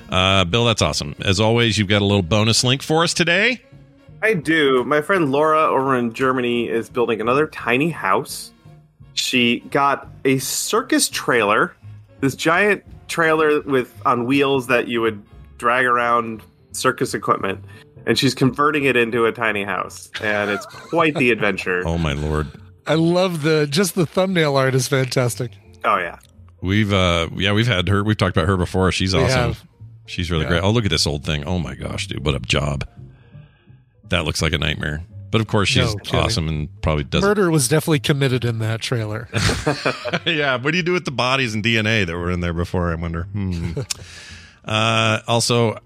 Uh, 0.10 0.44
Bill, 0.46 0.66
that's 0.66 0.82
awesome. 0.82 1.16
As 1.20 1.40
always, 1.40 1.78
you've 1.78 1.88
got 1.88 2.02
a 2.02 2.06
little 2.06 2.24
bonus 2.24 2.64
link 2.64 2.82
for 2.82 3.04
us 3.04 3.14
today. 3.14 3.62
I 4.22 4.34
do. 4.34 4.84
My 4.84 5.02
friend 5.02 5.32
Laura 5.32 5.62
over 5.62 5.96
in 5.96 6.14
Germany 6.14 6.68
is 6.68 6.90
building 6.90 7.22
another 7.22 7.48
tiny 7.48 7.90
house. 7.90 8.52
She 9.14 9.60
got 9.72 10.10
a 10.26 10.40
circus 10.40 11.10
trailer, 11.10 11.76
this 12.20 12.36
giant 12.36 12.84
trailer 13.08 13.62
with 13.62 13.94
on 14.06 14.26
wheels 14.26 14.68
that 14.68 14.88
you 14.88 15.02
would 15.02 15.24
drag 15.58 15.86
around 15.86 16.42
circus 16.72 17.14
equipment, 17.14 17.64
and 18.06 18.18
she's 18.18 18.34
converting 18.36 18.86
it 18.86 18.96
into 18.96 19.26
a 19.26 19.32
tiny 19.32 19.64
house, 19.64 20.10
and 20.22 20.50
it's 20.50 20.66
quite 20.66 21.16
the 21.16 21.32
adventure. 21.32 21.82
Oh 21.86 21.98
my 21.98 22.14
lord. 22.14 22.48
I 22.88 22.96
love 22.96 23.44
the 23.44 23.68
just 23.70 23.96
the 23.96 24.06
thumbnail 24.06 24.56
art 24.56 24.74
is 24.76 24.88
fantastic. 24.88 25.52
Oh 25.86 25.98
yeah. 25.98 26.18
We've 26.62 26.92
uh 26.92 27.30
yeah, 27.36 27.54
we've 27.54 27.68
had 27.68 27.88
her 27.88 28.04
we've 28.04 28.18
talked 28.18 28.36
about 28.36 28.48
her 28.48 28.58
before. 28.58 28.92
She's 28.92 29.14
We 29.16 29.22
awesome. 29.24 29.40
have. 29.40 29.64
She's 30.08 30.32
really 30.32 30.44
Yeah. 30.44 30.50
great. 30.50 30.64
Oh, 30.64 30.72
look 30.72 30.86
at 30.86 30.92
this 30.92 31.06
old 31.06 31.24
thing. 31.24 31.44
Oh 31.46 31.60
my 31.60 31.76
gosh, 31.76 32.08
dude, 32.08 32.26
what 32.26 32.34
a 32.36 32.40
job. 32.40 32.88
That 34.10 34.26
looks 34.26 34.42
like 34.42 34.54
a 34.54 34.58
nightmare. 34.58 35.04
But 35.32 35.40
of 35.42 35.48
course 35.48 35.70
she's 35.70 35.94
No 36.12 36.20
awesome 36.20 36.48
and 36.48 36.82
probably 36.82 37.04
doesn't 37.04 37.28
Murder 37.28 37.52
was 37.52 37.68
definitely 37.68 38.00
committed 38.00 38.44
in 38.44 38.58
that 38.60 38.82
trailer. 38.82 39.30
yeah, 40.26 40.56
what 40.58 40.72
do 40.72 40.78
you 40.78 40.84
do 40.84 40.94
with 40.94 41.06
the 41.06 41.12
bodies 41.12 41.54
and 41.54 41.64
DNA 41.64 42.06
that 42.08 42.14
were 42.18 42.32
in 42.32 42.40
there 42.40 42.54
before? 42.54 42.92
I 42.92 42.96
wonder. 42.96 43.24
Hmm. 43.24 43.74
uh, 44.66 45.20
also, 45.28 45.78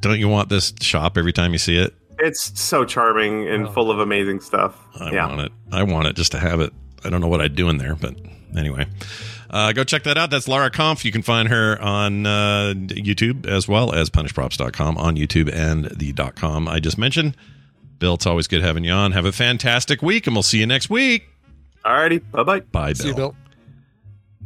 don't 0.00 0.18
you 0.18 0.28
want 0.28 0.48
this 0.48 0.72
shop 0.80 1.16
every 1.18 1.32
time 1.32 1.52
you 1.52 1.58
see 1.58 1.76
it? 1.76 1.94
It's 2.18 2.58
so 2.60 2.84
charming 2.84 3.48
and 3.48 3.68
full 3.72 3.90
of 3.90 3.98
amazing 3.98 4.40
stuff. 4.40 4.78
I 5.00 5.12
yeah. 5.12 5.26
want 5.26 5.40
it. 5.40 5.52
I 5.72 5.82
want 5.82 6.06
it 6.06 6.16
just 6.16 6.32
to 6.32 6.38
have 6.38 6.60
it. 6.60 6.72
I 7.04 7.10
don't 7.10 7.20
know 7.20 7.28
what 7.28 7.40
I'd 7.40 7.56
do 7.56 7.68
in 7.68 7.78
there, 7.78 7.94
but 7.96 8.14
anyway. 8.56 8.86
Uh, 9.50 9.72
go 9.72 9.84
check 9.84 10.04
that 10.04 10.16
out. 10.16 10.30
That's 10.30 10.48
Laura 10.48 10.70
Kampf. 10.70 11.04
You 11.04 11.12
can 11.12 11.22
find 11.22 11.48
her 11.48 11.80
on 11.80 12.24
uh, 12.24 12.72
YouTube 12.74 13.46
as 13.46 13.68
well 13.68 13.92
as 13.92 14.08
punishedprops.com 14.08 14.96
on 14.96 15.16
YouTube 15.16 15.52
and 15.52 15.86
the 15.86 16.12
dot 16.12 16.36
.com 16.36 16.68
I 16.68 16.80
just 16.80 16.96
mentioned. 16.96 17.36
Bill, 17.98 18.14
it's 18.14 18.26
always 18.26 18.48
good 18.48 18.62
having 18.62 18.84
you 18.84 18.92
on. 18.92 19.12
Have 19.12 19.26
a 19.26 19.32
fantastic 19.32 20.02
week, 20.02 20.26
and 20.26 20.34
we'll 20.34 20.42
see 20.42 20.58
you 20.58 20.66
next 20.66 20.88
week. 20.88 21.28
Alrighty. 21.84 22.22
Bye 22.30 22.42
bye. 22.42 22.60
Bye, 22.60 22.92
Bill. 22.92 22.94
See 22.94 23.08
you, 23.08 23.14
Bill. 23.14 23.36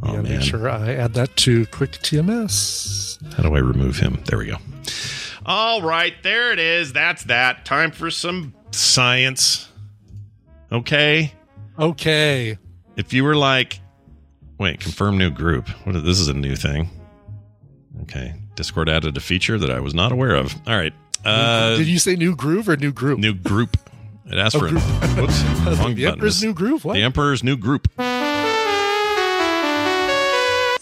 Oh, 0.02 0.12
yeah, 0.12 0.20
man. 0.22 0.38
make 0.38 0.42
sure 0.42 0.68
I 0.68 0.92
add 0.94 1.14
that 1.14 1.36
to 1.36 1.66
Quick 1.66 1.92
TMS. 1.92 3.34
How 3.34 3.42
do 3.44 3.54
I 3.54 3.60
remove 3.60 3.98
him? 3.98 4.22
There 4.26 4.38
we 4.38 4.46
go. 4.46 4.56
All 5.48 5.80
right, 5.80 6.12
there 6.24 6.52
it 6.52 6.58
is. 6.58 6.92
That's 6.92 7.22
that. 7.24 7.64
Time 7.64 7.92
for 7.92 8.10
some 8.10 8.52
science. 8.72 9.68
Okay. 10.72 11.32
Okay. 11.78 12.58
If 12.96 13.12
you 13.12 13.22
were 13.22 13.36
like, 13.36 13.78
wait, 14.58 14.80
confirm 14.80 15.18
new 15.18 15.30
group. 15.30 15.68
What 15.84 15.94
is, 15.94 16.02
this 16.02 16.18
is 16.18 16.26
a 16.28 16.34
new 16.34 16.56
thing. 16.56 16.90
Okay. 18.02 18.34
Discord 18.56 18.88
added 18.88 19.16
a 19.16 19.20
feature 19.20 19.56
that 19.58 19.70
I 19.70 19.78
was 19.80 19.94
not 19.94 20.10
aware 20.10 20.34
of. 20.34 20.52
All 20.66 20.76
right. 20.76 20.92
Uh, 21.24 21.76
Did 21.76 21.86
you 21.86 21.98
say 22.00 22.16
new 22.16 22.34
groove 22.34 22.68
or 22.68 22.76
new 22.76 22.92
group? 22.92 23.18
new 23.20 23.34
group. 23.34 23.76
It 24.26 24.38
asked 24.38 24.56
Oh, 24.56 24.60
for 24.60 24.68
group. 24.70 24.82
whoops, 24.82 25.42
wrong 25.78 25.94
the 25.94 26.04
button. 26.06 26.06
Emperor's 26.06 26.42
new 26.42 26.52
groove. 26.54 26.84
What? 26.84 26.94
The 26.94 27.02
Emperor's 27.02 27.44
new 27.44 27.56
group. 27.56 27.88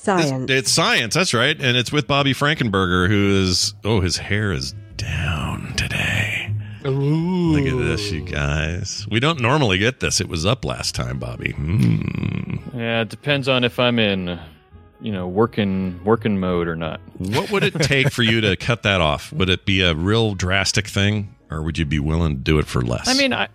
Science. 0.04 0.50
It's 0.50 0.70
science. 0.70 1.14
That's 1.14 1.32
right, 1.32 1.58
and 1.58 1.78
it's 1.78 1.90
with 1.90 2.06
Bobby 2.06 2.34
Frankenberger, 2.34 3.08
who 3.08 3.42
is 3.42 3.72
oh, 3.84 4.00
his 4.00 4.18
hair 4.18 4.52
is 4.52 4.74
down 4.98 5.72
today. 5.76 6.54
Ooh. 6.84 7.56
Look 7.56 7.66
at 7.66 7.78
this, 7.78 8.12
you 8.12 8.20
guys. 8.20 9.06
We 9.10 9.18
don't 9.18 9.40
normally 9.40 9.78
get 9.78 10.00
this. 10.00 10.20
It 10.20 10.28
was 10.28 10.44
up 10.44 10.66
last 10.66 10.94
time, 10.94 11.18
Bobby. 11.18 11.52
Hmm. 11.52 12.78
Yeah, 12.78 13.00
it 13.00 13.08
depends 13.08 13.48
on 13.48 13.64
if 13.64 13.78
I'm 13.80 13.98
in, 13.98 14.38
you 15.00 15.10
know, 15.10 15.26
working 15.26 15.98
working 16.04 16.38
mode 16.38 16.68
or 16.68 16.76
not. 16.76 17.00
What 17.16 17.50
would 17.50 17.64
it 17.64 17.72
take 17.80 18.12
for 18.12 18.22
you 18.22 18.42
to 18.42 18.56
cut 18.58 18.82
that 18.82 19.00
off? 19.00 19.32
Would 19.32 19.48
it 19.48 19.64
be 19.64 19.80
a 19.80 19.94
real 19.94 20.34
drastic 20.34 20.86
thing, 20.86 21.34
or 21.50 21.62
would 21.62 21.78
you 21.78 21.86
be 21.86 21.98
willing 21.98 22.34
to 22.34 22.42
do 22.42 22.58
it 22.58 22.66
for 22.66 22.82
less? 22.82 23.08
I 23.08 23.14
mean, 23.14 23.32
I 23.32 23.48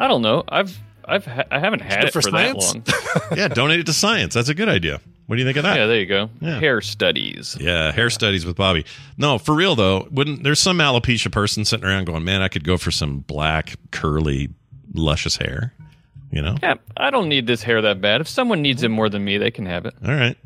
I 0.00 0.08
don't 0.08 0.22
know. 0.22 0.42
I've 0.48 0.76
I've 1.04 1.26
ha- 1.26 1.44
I 1.50 1.60
haven't 1.60 1.82
had 1.82 2.00
Good 2.00 2.08
it 2.08 2.12
for 2.12 2.22
for, 2.22 2.30
that 2.32 2.56
long. 2.56 2.84
yeah, 3.36 3.46
donate 3.46 3.78
it 3.78 3.86
to 3.86 3.92
science. 3.92 4.34
That's 4.34 4.48
a 4.48 4.54
good 4.54 4.68
idea. 4.68 5.00
What 5.32 5.36
do 5.36 5.40
you 5.44 5.48
think 5.48 5.56
of 5.56 5.62
that? 5.62 5.78
yeah, 5.78 5.86
there 5.86 5.98
you 5.98 6.04
go. 6.04 6.28
Yeah. 6.42 6.60
Hair 6.60 6.82
studies. 6.82 7.56
Yeah, 7.58 7.90
hair 7.90 8.10
studies 8.10 8.44
with 8.44 8.54
Bobby. 8.54 8.84
No, 9.16 9.38
for 9.38 9.54
real 9.54 9.74
though, 9.74 10.06
wouldn't 10.10 10.42
there's 10.42 10.58
some 10.58 10.76
alopecia 10.76 11.32
person 11.32 11.64
sitting 11.64 11.86
around 11.86 12.04
going, 12.04 12.22
"Man, 12.22 12.42
I 12.42 12.48
could 12.48 12.64
go 12.64 12.76
for 12.76 12.90
some 12.90 13.20
black, 13.20 13.76
curly, 13.92 14.50
luscious 14.92 15.38
hair." 15.38 15.72
You 16.30 16.42
know? 16.42 16.56
Yeah, 16.62 16.74
I 16.98 17.08
don't 17.08 17.30
need 17.30 17.46
this 17.46 17.62
hair 17.62 17.80
that 17.80 18.02
bad. 18.02 18.20
If 18.20 18.28
someone 18.28 18.60
needs 18.60 18.82
it 18.82 18.90
more 18.90 19.08
than 19.08 19.24
me, 19.24 19.38
they 19.38 19.50
can 19.50 19.64
have 19.64 19.86
it. 19.86 19.94
All 20.06 20.12
right. 20.12 20.36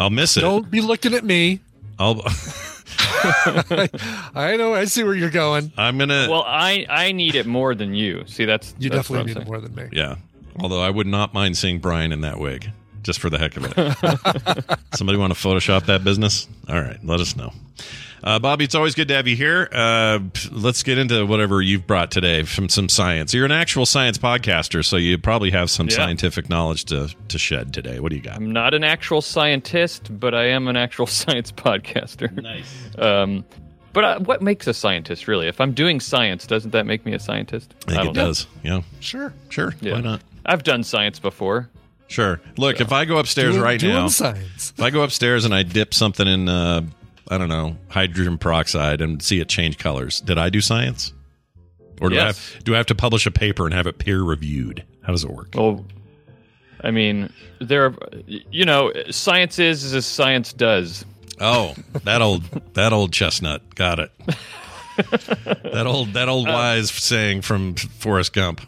I'll 0.00 0.10
miss 0.10 0.36
it. 0.36 0.40
Don't 0.40 0.68
be 0.68 0.80
looking 0.80 1.14
at 1.14 1.22
me. 1.22 1.60
I'll 2.00 2.20
I 4.34 4.56
know. 4.58 4.74
I 4.74 4.86
see 4.86 5.04
where 5.04 5.14
you're 5.14 5.30
going. 5.30 5.72
I'm 5.78 5.96
going 5.96 6.08
to 6.08 6.26
Well, 6.28 6.42
I 6.44 6.86
I 6.90 7.12
need 7.12 7.36
it 7.36 7.46
more 7.46 7.76
than 7.76 7.94
you. 7.94 8.24
See, 8.26 8.46
that's 8.46 8.74
You 8.80 8.90
that's 8.90 9.02
definitely 9.06 9.32
need 9.32 9.36
I'm 9.36 9.42
it 9.42 9.48
more 9.48 9.60
than 9.60 9.76
me. 9.76 9.88
Yeah. 9.92 10.16
Although 10.58 10.80
I 10.82 10.90
would 10.90 11.06
not 11.06 11.32
mind 11.32 11.56
seeing 11.56 11.78
Brian 11.78 12.10
in 12.10 12.22
that 12.22 12.40
wig, 12.40 12.72
just 13.02 13.20
for 13.20 13.30
the 13.30 13.38
heck 13.38 13.56
of 13.56 13.64
it. 13.66 14.78
Somebody 14.94 15.18
want 15.18 15.34
to 15.34 15.38
Photoshop 15.38 15.86
that 15.86 16.04
business? 16.04 16.48
All 16.68 16.80
right, 16.80 16.98
let 17.04 17.20
us 17.20 17.36
know. 17.36 17.52
Uh, 18.24 18.38
Bobby, 18.40 18.64
it's 18.64 18.74
always 18.74 18.96
good 18.96 19.06
to 19.08 19.14
have 19.14 19.28
you 19.28 19.36
here. 19.36 19.68
Uh, 19.70 20.18
let's 20.50 20.82
get 20.82 20.98
into 20.98 21.24
whatever 21.24 21.62
you've 21.62 21.86
brought 21.86 22.10
today 22.10 22.42
from 22.42 22.68
some 22.68 22.88
science. 22.88 23.32
You're 23.32 23.44
an 23.44 23.52
actual 23.52 23.86
science 23.86 24.18
podcaster, 24.18 24.84
so 24.84 24.96
you 24.96 25.18
probably 25.18 25.52
have 25.52 25.70
some 25.70 25.86
Yeah. 25.88 25.94
scientific 25.96 26.48
knowledge 26.48 26.86
to, 26.86 27.14
to 27.28 27.38
shed 27.38 27.72
today. 27.72 28.00
What 28.00 28.10
do 28.10 28.16
you 28.16 28.22
got? 28.22 28.34
I'm 28.36 28.50
not 28.50 28.74
an 28.74 28.82
actual 28.82 29.20
scientist, 29.22 30.08
but 30.18 30.34
I 30.34 30.46
am 30.48 30.66
an 30.66 30.76
actual 30.76 31.06
science 31.06 31.52
podcaster. 31.52 32.32
Nice. 32.42 32.88
Um, 32.98 33.44
but 33.92 34.04
uh, 34.04 34.18
what 34.20 34.42
makes 34.42 34.66
a 34.66 34.74
scientist 34.74 35.28
really? 35.28 35.46
If 35.46 35.60
I'm 35.60 35.72
doing 35.72 36.00
science, 36.00 36.44
doesn't 36.46 36.72
that 36.72 36.86
make 36.86 37.06
me 37.06 37.14
a 37.14 37.20
scientist? 37.20 37.72
I 37.86 37.90
think 37.92 37.96
don't 37.98 38.08
it 38.08 38.14
know. 38.16 38.26
does. 38.26 38.46
Yeah, 38.64 38.80
Sure. 38.98 39.32
sure. 39.48 39.74
Yeah. 39.80 39.92
Why 39.94 40.00
not? 40.00 40.22
I've 40.44 40.64
done 40.64 40.82
science 40.82 41.20
before. 41.20 41.68
Sure. 42.08 42.40
Look, 42.56 42.80
if 42.80 42.90
I 42.90 43.04
go 43.04 43.18
upstairs 43.18 43.52
Doing- 43.52 43.62
right 43.62 43.78
doing 43.78 43.92
now, 43.94 44.08
science. 44.08 44.72
if 44.76 44.82
I 44.82 44.90
go 44.90 45.02
upstairs 45.02 45.44
and 45.44 45.54
I 45.54 45.62
dip 45.62 45.94
something 45.94 46.26
in, 46.26 46.48
uh, 46.48 46.80
I 47.30 47.38
don't 47.38 47.48
know, 47.50 47.76
hydrogen 47.88 48.38
peroxide 48.38 49.00
and 49.00 49.22
see 49.22 49.40
it 49.40 49.48
change 49.48 49.78
colors, 49.78 50.20
did 50.20 50.38
I 50.38 50.48
do 50.48 50.60
science? 50.60 51.12
Or 52.00 52.08
do 52.10 52.18
I 52.18 52.26
have 52.26 52.56
do 52.64 52.74
I 52.74 52.76
have 52.78 52.86
to 52.86 52.94
publish 52.94 53.26
a 53.26 53.30
paper 53.30 53.66
and 53.66 53.74
have 53.74 53.86
it 53.86 53.98
peer 53.98 54.22
reviewed? 54.22 54.84
How 55.02 55.12
does 55.12 55.24
it 55.24 55.30
work? 55.30 55.48
Well, 55.54 55.84
I 56.82 56.90
mean, 56.92 57.32
there. 57.60 57.86
Are, 57.86 57.94
you 58.26 58.64
know, 58.64 58.92
science 59.10 59.58
is 59.58 59.92
as 59.92 60.06
science 60.06 60.52
does. 60.52 61.04
Oh, 61.40 61.74
that 62.04 62.22
old 62.22 62.44
that 62.74 62.92
old 62.92 63.12
chestnut. 63.12 63.74
Got 63.74 63.98
it. 63.98 64.12
that 65.72 65.84
old 65.86 66.12
that 66.14 66.28
old 66.28 66.48
wise 66.48 66.90
saying 66.90 67.42
from 67.42 67.76
Forrest 67.76 68.32
Gump. 68.32 68.60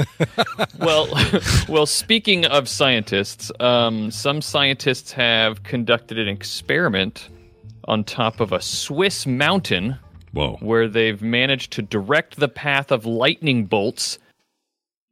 well, 0.80 1.08
well. 1.68 1.86
Speaking 1.86 2.44
of 2.46 2.68
scientists, 2.68 3.52
um, 3.60 4.10
some 4.10 4.42
scientists 4.42 5.12
have 5.12 5.62
conducted 5.62 6.18
an 6.18 6.26
experiment 6.26 7.28
on 7.86 8.02
top 8.02 8.40
of 8.40 8.52
a 8.52 8.60
Swiss 8.60 9.24
mountain. 9.24 9.96
Whoa! 10.32 10.56
Where 10.60 10.88
they've 10.88 11.22
managed 11.22 11.72
to 11.74 11.82
direct 11.82 12.40
the 12.40 12.48
path 12.48 12.90
of 12.90 13.06
lightning 13.06 13.66
bolts 13.66 14.18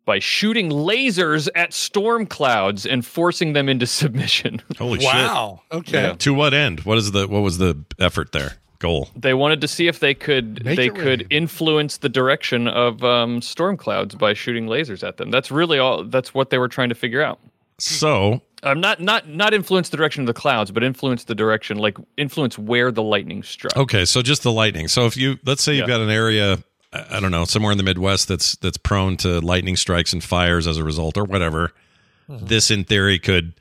by 0.04 0.18
shooting 0.18 0.70
lasers 0.70 1.48
at 1.54 1.72
storm 1.72 2.26
clouds 2.26 2.86
and 2.86 3.06
forcing 3.06 3.52
them 3.52 3.68
into 3.68 3.86
submission. 3.86 4.60
Holy 4.78 4.98
Wow. 5.04 5.60
shit! 5.70 5.78
Okay. 5.78 6.02
Yeah. 6.02 6.14
To 6.14 6.34
what 6.34 6.54
end? 6.54 6.80
What 6.80 6.98
is 6.98 7.12
the 7.12 7.28
what 7.28 7.40
was 7.42 7.58
the 7.58 7.84
effort 8.00 8.32
there? 8.32 8.56
Goal. 8.80 9.08
They 9.14 9.34
wanted 9.34 9.60
to 9.60 9.68
see 9.68 9.86
if 9.86 10.00
they 10.00 10.14
could 10.14 10.64
Make 10.64 10.76
they 10.76 10.88
could 10.88 11.20
rain. 11.20 11.26
influence 11.30 11.98
the 11.98 12.08
direction 12.08 12.66
of 12.66 13.04
um, 13.04 13.40
storm 13.42 13.76
clouds 13.76 14.14
by 14.16 14.34
shooting 14.34 14.66
lasers 14.66 15.06
at 15.06 15.16
them. 15.18 15.30
That's 15.30 15.50
really 15.52 15.78
all. 15.78 16.02
That's 16.02 16.34
what 16.34 16.50
they 16.50 16.58
were 16.58 16.66
trying 16.68 16.88
to 16.88 16.94
figure 16.94 17.22
out. 17.22 17.38
So 17.78 18.42
Um, 18.62 18.80
not 18.80 19.00
not 19.00 19.28
not 19.28 19.54
influence 19.54 19.88
the 19.90 19.96
direction 19.96 20.22
of 20.22 20.26
the 20.26 20.34
clouds, 20.34 20.70
but 20.70 20.82
influence 20.82 21.24
the 21.24 21.34
direction, 21.34 21.78
like 21.78 21.96
influence 22.16 22.58
where 22.58 22.90
the 22.90 23.02
lightning 23.02 23.42
struck. 23.42 23.76
Okay, 23.76 24.04
so 24.04 24.20
just 24.22 24.42
the 24.42 24.52
lightning. 24.52 24.88
So 24.88 25.06
if 25.06 25.16
you 25.16 25.38
let's 25.44 25.62
say 25.62 25.74
you've 25.76 25.88
Yeah. 25.88 25.96
got 25.96 26.00
an 26.00 26.10
area, 26.10 26.58
I 26.92 27.16
I 27.16 27.20
don't 27.20 27.30
know, 27.30 27.44
somewhere 27.44 27.72
in 27.72 27.78
the 27.78 27.84
Midwest 27.84 28.28
that's 28.28 28.56
that's 28.56 28.76
prone 28.76 29.16
to 29.18 29.40
lightning 29.40 29.76
strikes 29.76 30.12
and 30.12 30.22
fires 30.24 30.66
as 30.66 30.76
a 30.78 30.84
result, 30.84 31.16
or 31.16 31.24
whatever. 31.24 31.72
Mm-hmm. 32.30 32.46
This, 32.46 32.70
in 32.70 32.84
theory, 32.84 33.18
could 33.18 33.52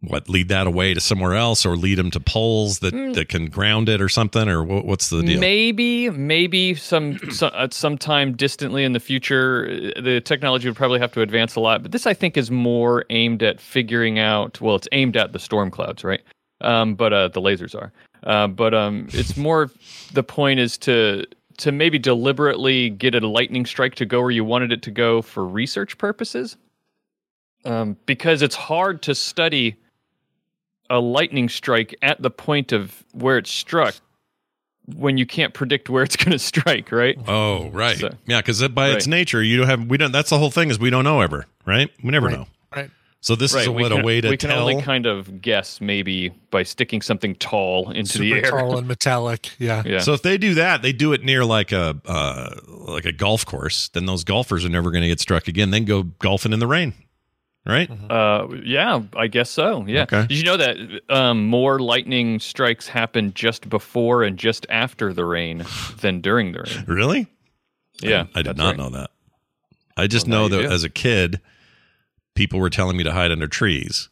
what 0.00 0.28
lead 0.28 0.48
that 0.48 0.66
away 0.66 0.94
to 0.94 1.00
somewhere 1.00 1.34
else, 1.34 1.66
or 1.66 1.76
lead 1.76 1.96
them 1.96 2.10
to 2.10 2.20
poles 2.20 2.78
that 2.80 2.94
Mm. 2.94 3.14
that 3.14 3.28
can 3.28 3.46
ground 3.46 3.88
it, 3.88 4.00
or 4.00 4.08
something, 4.08 4.48
or 4.48 4.64
what, 4.64 4.84
what's 4.84 5.10
the 5.10 5.22
deal? 5.22 5.38
Maybe, 5.40 6.08
maybe 6.10 6.74
some, 6.74 7.18
some 7.30 7.52
at 7.54 7.74
some 7.74 7.98
time 7.98 8.34
distantly 8.36 8.84
in 8.84 8.92
the 8.92 9.00
future, 9.00 9.92
uh, 9.96 10.00
the 10.00 10.20
technology 10.20 10.68
would 10.68 10.76
probably 10.76 11.00
have 11.00 11.12
to 11.12 11.20
advance 11.22 11.54
a 11.54 11.60
lot. 11.60 11.82
But 11.82 11.92
this, 11.92 12.06
I 12.06 12.14
think, 12.14 12.36
is 12.36 12.50
more 12.50 13.04
aimed 13.10 13.42
at 13.42 13.60
figuring 13.60 14.18
out. 14.18 14.60
Well, 14.60 14.76
it's 14.76 14.88
aimed 14.92 15.16
at 15.16 15.32
the 15.32 15.38
storm 15.38 15.70
clouds, 15.70 16.02
right? 16.02 16.22
Um, 16.62 16.94
but 16.94 17.12
uh, 17.12 17.28
the 17.28 17.40
lasers 17.40 17.74
are. 17.74 17.92
Uh, 18.24 18.46
but 18.46 18.74
um, 18.74 19.08
it's 19.12 19.36
more. 19.36 19.70
The 20.12 20.22
point 20.22 20.60
is 20.60 20.76
to 20.78 21.24
to 21.58 21.72
maybe 21.72 21.98
deliberately 21.98 22.90
get 22.90 23.14
a 23.14 23.26
lightning 23.26 23.66
strike 23.66 23.94
to 23.94 24.06
go 24.06 24.20
where 24.22 24.30
you 24.30 24.44
wanted 24.44 24.72
it 24.72 24.82
to 24.82 24.90
go 24.90 25.20
for 25.22 25.46
research 25.46 25.98
purposes. 25.98 26.56
Um, 27.64 27.96
because 28.06 28.40
it's 28.42 28.54
hard 28.54 29.02
to 29.02 29.14
study 29.14 29.76
a 30.88 30.98
lightning 30.98 31.48
strike 31.48 31.94
at 32.02 32.20
the 32.22 32.30
point 32.30 32.72
of 32.72 33.04
where 33.12 33.38
it 33.38 33.46
struck 33.46 33.94
when 34.96 35.16
you 35.18 35.26
can't 35.26 35.54
predict 35.54 35.88
where 35.90 36.02
it's 36.02 36.16
going 36.24 36.32
to 36.32 36.38
strike, 36.38 36.90
right? 36.90 37.16
Oh, 37.28 37.68
right, 37.68 37.96
So- 37.98 38.10
yeah, 38.26 38.40
because 38.40 38.66
by 38.68 38.90
its 38.90 39.06
nature, 39.06 39.42
you 39.42 39.56
don't 39.58 39.66
have 39.68 39.86
we 39.86 39.98
don't. 39.98 40.10
That's 40.12 40.30
the 40.30 40.38
whole 40.38 40.50
thing 40.50 40.70
is 40.70 40.78
we 40.78 40.90
don't 40.90 41.04
know 41.04 41.20
ever, 41.20 41.46
right? 41.66 41.90
We 42.02 42.10
never 42.10 42.26
Right. 42.28 42.36
know. 42.38 42.46
Right. 42.74 42.90
So 43.22 43.36
this 43.36 43.54
is 43.54 43.66
a, 43.66 43.70
we 43.72 43.82
what 43.82 43.92
can, 43.92 44.00
a 44.00 44.04
way 44.04 44.22
to 44.22 44.30
we 44.30 44.38
can 44.38 44.48
tell. 44.48 44.60
only 44.66 44.80
kind 44.80 45.04
of 45.04 45.42
guess 45.42 45.78
maybe 45.82 46.30
by 46.50 46.62
sticking 46.62 47.02
something 47.02 47.34
tall 47.34 47.90
into 47.90 48.12
Super 48.14 48.24
the 48.24 48.34
air. 48.36 48.50
tall 48.50 48.78
and 48.78 48.88
metallic. 48.88 49.50
Yeah. 49.58 49.82
Yeah. 49.84 49.98
So 49.98 50.14
if 50.14 50.22
they 50.22 50.38
do 50.38 50.54
that, 50.54 50.80
they 50.80 50.94
do 50.94 51.12
it 51.12 51.22
near 51.22 51.44
like 51.44 51.70
a 51.70 52.00
uh, 52.06 52.48
like 52.66 53.04
a 53.04 53.12
golf 53.12 53.44
course. 53.44 53.88
Then 53.90 54.06
those 54.06 54.24
golfers 54.24 54.64
are 54.64 54.70
never 54.70 54.90
going 54.90 55.02
to 55.02 55.08
get 55.08 55.20
struck 55.20 55.48
again. 55.48 55.70
Then 55.70 55.84
go 55.84 56.04
golfing 56.04 56.54
in 56.54 56.60
the 56.60 56.66
rain, 56.66 56.94
right? 57.66 57.90
Uh, 58.10 58.48
yeah, 58.64 59.02
I 59.16 59.26
guess 59.26 59.50
so. 59.50 59.84
Yeah. 59.86 60.02
Okay. 60.02 60.26
Did 60.26 60.38
you 60.38 60.44
know 60.44 60.56
that 60.56 60.76
um, 61.08 61.46
more 61.46 61.78
lightning 61.78 62.40
strikes 62.40 62.88
happen 62.88 63.32
just 63.34 63.68
before 63.68 64.22
and 64.22 64.38
just 64.38 64.66
after 64.70 65.12
the 65.12 65.24
rain 65.24 65.64
than 66.00 66.20
during 66.20 66.52
the 66.52 66.60
rain? 66.62 66.84
Really? 66.86 67.26
Yeah, 68.02 68.26
I, 68.34 68.40
I 68.40 68.42
did 68.42 68.56
not 68.56 68.66
right. 68.68 68.76
know 68.78 68.90
that. 68.90 69.10
I 69.96 70.06
just 70.06 70.26
Well, 70.26 70.48
know 70.48 70.56
that 70.56 70.62
do. 70.68 70.72
as 70.72 70.84
a 70.84 70.88
kid, 70.88 71.40
people 72.34 72.58
were 72.60 72.70
telling 72.70 72.96
me 72.96 73.04
to 73.04 73.12
hide 73.12 73.30
under 73.30 73.46
trees. 73.48 74.08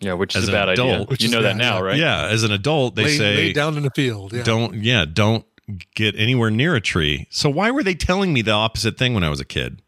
Yeah, 0.00 0.12
which 0.12 0.36
is 0.36 0.42
As 0.42 0.48
a 0.50 0.52
an 0.52 0.58
bad 0.58 0.68
idea. 0.68 0.84
adult- 0.94 1.08
Which 1.08 1.22
you 1.22 1.30
know 1.30 1.40
that 1.40 1.52
bad, 1.56 1.58
now, 1.58 1.82
right? 1.82 1.96
Yeah, 1.96 2.26
as 2.26 2.42
an 2.42 2.52
adult, 2.52 2.96
they 2.96 3.04
lay, 3.04 3.16
say 3.16 3.36
lay 3.36 3.52
down 3.54 3.78
in 3.78 3.82
the 3.82 3.90
field. 3.94 4.34
Yeah. 4.34 4.42
don't. 4.42 4.74
Yeah, 4.82 5.06
don't 5.10 5.46
get 5.94 6.14
anywhere 6.18 6.50
near 6.50 6.74
a 6.74 6.80
tree. 6.82 7.26
So 7.30 7.48
why 7.48 7.70
were 7.70 7.82
they 7.82 7.94
telling 7.94 8.34
me 8.34 8.42
the 8.42 8.50
opposite 8.52 8.98
thing 8.98 9.14
when 9.14 9.24
I 9.24 9.30
was 9.30 9.40
a 9.40 9.44
kid? 9.46 9.80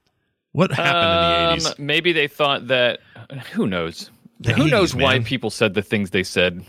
What 0.59 0.73
happened 0.73 0.89
in 1.13 1.21
the 1.21 1.37
Um, 1.37 1.53
eighties? 1.53 1.79
Maybe 1.79 2.13
they 2.13 2.27
thought 2.27 2.67
that. 2.67 2.99
Who 3.53 3.69
knows? 3.69 4.11
The 4.41 4.55
who 4.55 4.67
knows 4.67 4.93
80s, 4.93 5.03
why 5.03 5.19
people 5.21 5.51
said 5.51 5.75
the 5.75 5.83
things 5.83 6.11
they 6.11 6.25
said? 6.25 6.65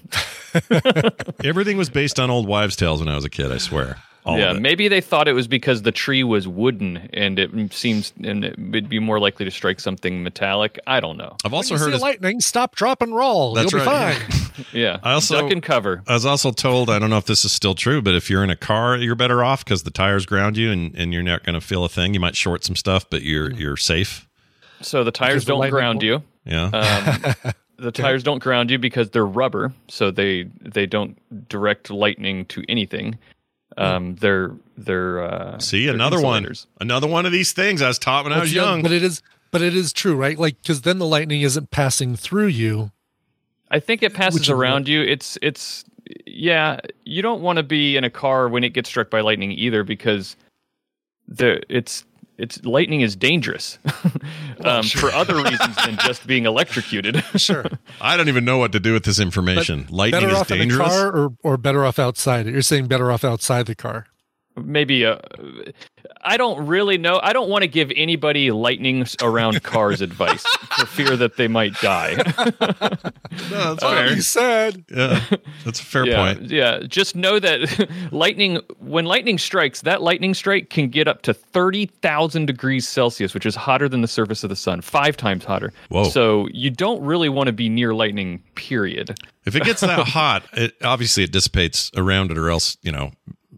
Everything 1.43 1.75
was 1.75 1.89
based 1.89 2.19
on 2.19 2.29
old 2.29 2.47
wives' 2.47 2.75
tales 2.75 2.99
when 2.99 3.09
I 3.09 3.15
was 3.15 3.25
a 3.25 3.31
kid. 3.31 3.51
I 3.51 3.57
swear. 3.57 3.97
All 4.25 4.37
yeah, 4.37 4.53
maybe 4.53 4.89
they 4.89 4.99
thought 5.01 5.27
it 5.29 5.33
was 5.33 5.47
because 5.47 5.83
the 5.83 5.91
tree 5.93 6.23
was 6.23 6.45
wooden 6.47 7.09
and 7.13 7.39
it 7.39 7.73
seems 7.73 8.11
and 8.23 8.43
it 8.43 8.59
would 8.59 8.89
be 8.89 8.99
more 8.99 9.19
likely 9.19 9.45
to 9.45 9.51
strike 9.51 9.79
something 9.79 10.21
metallic. 10.23 10.77
I 10.85 10.99
don't 10.99 11.15
know. 11.17 11.37
I've 11.45 11.53
also 11.53 11.73
When 11.73 11.79
you 11.79 11.85
heard. 11.85 11.91
see 11.91 11.95
as- 11.95 12.01
lightning. 12.01 12.41
Stop, 12.41 12.75
drop, 12.75 13.01
and 13.01 13.15
roll. 13.15 13.53
That's 13.53 13.71
You'll 13.71 13.81
be 13.81 13.87
right. 13.87 14.15
fine. 14.17 14.65
Yeah, 14.73 14.99
I 15.03 15.13
also- 15.13 15.39
duck 15.41 15.51
and 15.51 15.63
cover. 15.63 16.03
I 16.05 16.13
was 16.13 16.25
also 16.25 16.51
told, 16.51 16.89
I 16.89 16.99
don't 16.99 17.09
know 17.09 17.17
if 17.17 17.25
this 17.25 17.45
is 17.45 17.53
still 17.53 17.75
true, 17.75 18.01
but 18.01 18.13
if 18.13 18.29
you're 18.29 18.43
in 18.43 18.49
a 18.49 18.57
car, 18.57 18.97
you're 18.97 19.15
better 19.15 19.41
off 19.41 19.63
because 19.63 19.83
the 19.83 19.89
tires 19.91 20.25
ground 20.25 20.57
you 20.57 20.69
and, 20.69 20.93
and 20.95 21.13
you're 21.13 21.23
not 21.23 21.43
going 21.43 21.53
to 21.53 21.61
feel 21.65 21.85
a 21.85 21.89
thing. 21.89 22.13
You 22.13 22.19
might 22.19 22.35
short 22.35 22.65
some 22.65 22.75
stuff, 22.75 23.09
but 23.09 23.21
you're 23.21 23.49
you're 23.51 23.77
safe. 23.77 24.27
So 24.81 25.05
the 25.05 25.11
tires 25.11 25.35
Because 25.35 25.45
don't 25.45 25.59
lightning 25.59 25.71
ground 25.79 25.95
won't- 26.03 26.03
you. 26.03 26.23
Yeah. 26.45 27.33
Um, 27.45 27.53
the 27.77 27.91
tires 27.93 28.21
don't 28.23 28.39
ground 28.43 28.69
you 28.69 28.77
because 28.77 29.09
they're 29.11 29.25
rubber, 29.25 29.71
so 29.87 30.11
they 30.11 30.43
they 30.61 30.85
don't 30.85 31.17
direct 31.47 31.89
lightning 31.89 32.45
to 32.47 32.63
anything. 32.67 33.17
Um, 33.79 34.15
they're 34.15 34.51
they're 34.77 35.23
uh, 35.23 35.59
See, 35.59 35.85
they're 35.85 35.95
another 35.95 36.21
one. 36.21 36.45
Another 36.81 37.07
one 37.07 37.25
of 37.25 37.31
these 37.31 37.53
things 37.53 37.81
I 37.81 37.87
was 37.87 37.97
taught 37.97 38.25
when 38.25 38.33
I 38.33 38.39
was 38.39 38.53
Well, 38.53 38.65
young. 38.65 38.81
But 38.81 38.91
it 38.91 39.03
is 39.03 39.21
but 39.51 39.61
it 39.61 39.75
is 39.75 39.93
true, 39.93 40.15
right? 40.15 40.37
Like 40.37 40.61
because 40.61 40.81
then 40.81 40.99
the 40.99 41.05
lightning 41.05 41.41
isn't 41.41 41.71
passing 41.71 42.15
through 42.15 42.47
you. 42.47 42.91
I 43.71 43.79
think 43.79 44.03
it 44.03 44.13
passes 44.13 44.41
Which 44.41 44.49
around 44.49 44.87
you. 44.87 45.01
It's 45.01 45.37
it's 45.41 45.85
yeah. 46.25 46.79
You 47.05 47.21
don't 47.21 47.41
want 47.41 47.57
to 47.57 47.63
be 47.63 47.95
in 47.97 48.03
a 48.03 48.09
car 48.09 48.49
when 48.49 48.63
it 48.63 48.73
gets 48.73 48.89
struck 48.89 49.09
by 49.09 49.21
lightning 49.21 49.51
either 49.51 49.83
because 49.83 50.35
the 51.27 51.61
it's 51.69 52.03
it's 52.39 52.63
lightning 52.65 53.01
is 53.01 53.15
dangerous 53.15 53.77
um, 54.63 54.83
for 54.83 55.11
other 55.11 55.35
reasons 55.43 55.75
than 55.85 55.97
just 55.97 56.25
being 56.25 56.45
electrocuted. 56.45 57.23
Sure. 57.39 57.65
I 58.01 58.17
don't 58.17 58.27
even 58.27 58.43
know 58.43 58.57
what 58.57 58.71
to 58.73 58.79
do 58.79 58.91
with 58.93 59.05
this 59.05 59.19
information. 59.19 59.87
Lightning 59.89 60.21
better 60.21 60.33
is 60.33 60.39
off 60.39 60.47
dangerous. 60.49 60.73
in 60.73 60.81
a 60.81 60.83
car 60.83 61.15
or, 61.15 61.29
or 61.41 61.57
better 61.57 61.85
off 61.85 61.97
outside 61.97 62.47
it. 62.47 62.51
You're 62.51 62.61
saying 62.61 62.87
better 62.87 63.11
off 63.11 63.23
outside 63.23 63.65
the 63.65 63.75
car. 63.75 64.07
Maybe 64.57 65.05
uh, 65.05 65.19
I 66.21 66.37
don't 66.37 66.65
really 66.67 66.97
know. 66.97 67.19
I 67.23 67.31
don't 67.33 67.49
want 67.49 67.61
to 67.63 67.67
give 67.67 67.91
anybody 67.95 68.51
lightning 68.51 69.05
around 69.21 69.63
cars 69.63 70.01
advice 70.01 70.43
for 70.77 70.85
fear 70.85 71.15
that 71.17 71.37
they 71.37 71.47
might 71.47 71.73
die. 71.81 72.17
No, 73.51 73.73
that's 73.75 73.83
Uh, 73.83 73.89
fair. 73.95 74.13
You 74.13 74.21
said. 74.21 74.83
Yeah, 74.89 75.23
that's 75.63 75.79
a 75.79 75.83
fair 75.83 76.05
yeah, 76.05 76.15
point. 76.33 76.49
Yeah, 76.49 76.79
just 76.87 77.15
know 77.15 77.39
that 77.39 77.89
lightning 78.11 78.59
when 78.79 79.05
lightning 79.05 79.37
strikes, 79.37 79.81
that 79.81 80.01
lightning 80.01 80.33
strike 80.33 80.69
can 80.69 80.89
get 80.89 81.07
up 81.07 81.21
to 81.23 81.33
30,000 81.33 82.45
degrees 82.47 82.87
Celsius, 82.87 83.33
which 83.33 83.45
is 83.45 83.55
hotter 83.55 83.87
than 83.87 84.01
the 84.01 84.07
surface 84.07 84.43
of 84.43 84.49
the 84.49 84.55
sun, 84.55 84.81
5 84.81 85.15
times 85.17 85.45
hotter. 85.45 85.71
Whoa. 85.89 86.05
So 86.05 86.47
you 86.51 86.69
don't 86.69 87.01
really 87.01 87.29
want 87.29 87.47
to 87.47 87.53
be 87.53 87.69
near 87.69 87.93
lightning, 87.93 88.43
period. 88.55 89.17
If 89.45 89.55
it 89.55 89.63
gets 89.63 89.81
that 89.81 89.99
hot, 90.07 90.43
it 90.53 90.75
obviously 90.83 91.23
it 91.23 91.31
dissipates 91.31 91.91
around 91.95 92.31
it, 92.31 92.37
or 92.37 92.49
else 92.49 92.77
you 92.81 92.91
know 92.91 93.11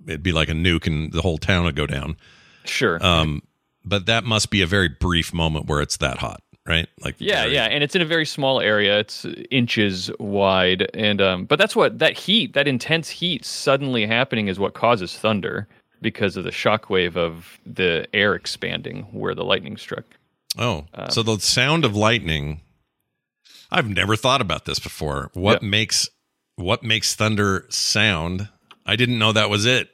it'd 0.08 0.24
be 0.24 0.32
like 0.32 0.50
a 0.50 0.54
nuke 0.54 0.86
and 0.88 1.12
the 1.12 1.22
whole 1.22 1.38
town 1.38 1.64
would 1.66 1.76
go 1.76 1.88
down. 1.88 2.18
Sure. 2.66 3.04
Um, 3.06 3.44
but 3.84 4.06
that 4.06 4.24
must 4.24 4.50
be 4.52 4.62
a 4.62 4.68
very 4.68 4.90
brief 4.90 5.34
moment 5.34 5.66
where 5.68 5.82
it's 5.82 5.98
that 5.98 6.18
hot, 6.20 6.42
right? 6.68 6.88
Like 7.04 7.16
Yeah, 7.20 7.44
very- 7.44 7.54
yeah, 7.56 7.66
and 7.66 7.84
it's 7.84 7.96
in 7.96 8.02
a 8.02 8.06
very 8.06 8.26
small 8.26 8.60
area. 8.62 9.00
It's 9.00 9.26
inches 9.50 10.12
wide, 10.20 10.90
and 10.94 11.22
um, 11.22 11.46
but 11.46 11.58
that's 11.60 11.76
what 11.76 12.00
that 12.00 12.18
heat, 12.18 12.54
that 12.54 12.68
intense 12.68 13.10
heat, 13.10 13.44
suddenly 13.46 14.06
happening 14.06 14.48
is 14.48 14.60
what 14.60 14.74
causes 14.74 15.18
thunder 15.18 15.68
because 16.02 16.36
of 16.38 16.44
the 16.44 16.52
shockwave 16.52 17.16
of 17.16 17.60
the 17.66 18.08
air 18.14 18.34
expanding 18.36 19.04
where 19.12 19.36
the 19.36 19.44
lightning 19.44 19.78
struck. 19.78 20.04
Oh, 20.58 20.86
Um, 20.94 21.10
so 21.10 21.24
the 21.24 21.40
sound 21.40 21.86
of 21.86 21.96
lightning. 21.96 22.62
I've 23.72 23.88
never 23.88 24.16
thought 24.16 24.42
about 24.42 24.66
this 24.66 24.80
before. 24.80 25.30
What 25.34 25.54
Yep. 25.54 25.62
makes 25.64 26.10
what 26.56 26.84
makes 26.84 27.16
thunder 27.16 27.66
sound? 27.70 28.50
I 28.86 28.96
didn't 28.96 29.18
know 29.18 29.32
that 29.32 29.50
was 29.50 29.66
it. 29.66 29.90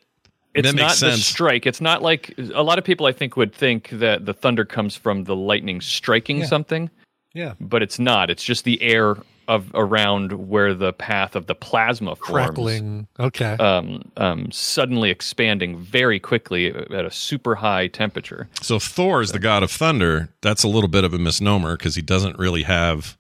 It's 0.58 0.74
not 0.74 0.76
makes 0.76 1.00
the 1.00 1.12
strike. 1.18 1.66
It's 1.66 1.82
not 1.82 2.02
like 2.02 2.34
a 2.54 2.64
lot 2.64 2.78
of 2.78 2.84
people 2.84 3.06
I 3.06 3.12
think 3.12 3.38
would 3.38 3.54
think 3.54 3.90
that 3.92 4.26
the 4.26 4.34
thunder 4.34 4.66
comes 4.66 4.96
from 4.96 5.24
the 5.26 5.36
lightning 5.36 5.82
striking 5.82 6.40
Yeah. 6.40 6.46
something, 6.46 6.90
Yeah. 7.34 7.54
but 7.60 7.82
it's 7.84 8.00
not. 8.00 8.30
It's 8.30 8.44
just 8.44 8.64
the 8.64 8.82
air 8.82 9.18
of 9.48 9.72
around 9.74 10.34
where 10.50 10.74
the 10.74 10.92
path 10.92 11.34
of 11.34 11.46
the 11.48 11.56
plasma 11.56 12.18
forms. 12.18 12.20
Crackling. 12.48 13.08
Okay. 13.18 13.54
um, 13.54 14.02
um, 14.18 14.52
suddenly 14.52 15.10
expanding 15.10 15.78
very 15.78 16.20
quickly 16.20 16.68
at 16.68 17.06
a 17.06 17.12
super 17.12 17.56
high 17.56 17.88
temperature. 17.88 18.50
So 18.62 18.78
Thor 18.78 19.22
is 19.22 19.32
the 19.32 19.40
god 19.40 19.64
of 19.64 19.72
thunder. 19.72 20.28
That's 20.42 20.64
a 20.64 20.68
little 20.68 20.90
bit 20.90 21.06
of 21.06 21.14
a 21.14 21.18
misnomer 21.18 21.78
because 21.78 21.96
he 21.96 22.02
doesn't 22.02 22.38
really 22.38 22.64
have 22.64 23.18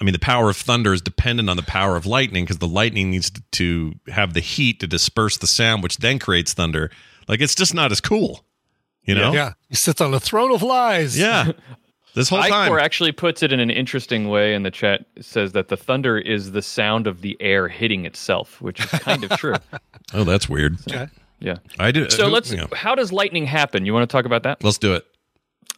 I 0.00 0.04
mean, 0.04 0.12
the 0.12 0.18
power 0.20 0.48
of 0.48 0.56
thunder 0.56 0.92
is 0.92 1.00
dependent 1.02 1.50
on 1.50 1.56
the 1.56 1.62
power 1.62 1.96
of 1.96 2.06
lightning 2.06 2.44
because 2.44 2.58
the 2.58 2.68
lightning 2.68 3.10
needs 3.10 3.30
to, 3.30 3.42
to 3.52 3.94
have 4.08 4.32
the 4.34 4.40
heat 4.40 4.78
to 4.80 4.86
disperse 4.86 5.36
the 5.38 5.46
sound, 5.48 5.82
which 5.82 5.96
then 5.98 6.18
creates 6.18 6.52
thunder. 6.54 6.90
Like 7.26 7.40
it's 7.40 7.54
just 7.54 7.74
not 7.74 7.90
as 7.90 8.00
cool, 8.00 8.44
you 9.02 9.14
know? 9.14 9.32
Yeah. 9.32 9.54
He 9.68 9.74
sits 9.74 10.00
on 10.00 10.14
a 10.14 10.20
throne 10.20 10.52
of 10.52 10.62
lies. 10.62 11.18
Yeah. 11.18 11.52
This 12.14 12.30
whole 12.30 12.42
time. 12.42 12.72
Icor 12.72 12.80
actually 12.80 13.12
puts 13.12 13.44
it 13.44 13.52
in 13.52 13.60
an 13.60 13.70
interesting 13.70 14.28
way 14.28 14.54
in 14.54 14.64
the 14.64 14.72
chat. 14.72 15.04
It 15.14 15.24
says 15.24 15.52
that 15.52 15.68
the 15.68 15.76
thunder 15.76 16.18
is 16.18 16.50
the 16.50 16.62
sound 16.62 17.06
of 17.06 17.20
the 17.20 17.36
air 17.38 17.68
hitting 17.68 18.06
itself, 18.06 18.60
which 18.60 18.80
is 18.80 18.86
kind 18.90 19.22
of 19.24 19.30
true. 19.38 19.54
Oh, 20.14 20.24
that's 20.24 20.48
weird. 20.48 20.78
Okay. 20.90 21.06
Yeah. 21.38 21.56
I 21.78 21.92
do. 21.92 22.08
So 22.10 22.24
who- 22.26 22.32
let's. 22.32 22.50
yeah. 22.50 22.66
How 22.72 22.94
does 22.94 23.12
lightning 23.12 23.44
happen? 23.44 23.84
You 23.84 23.92
want 23.92 24.08
to 24.08 24.12
talk 24.12 24.24
about 24.24 24.42
that? 24.44 24.64
Let's 24.64 24.78
do 24.78 24.94
it. 24.94 25.06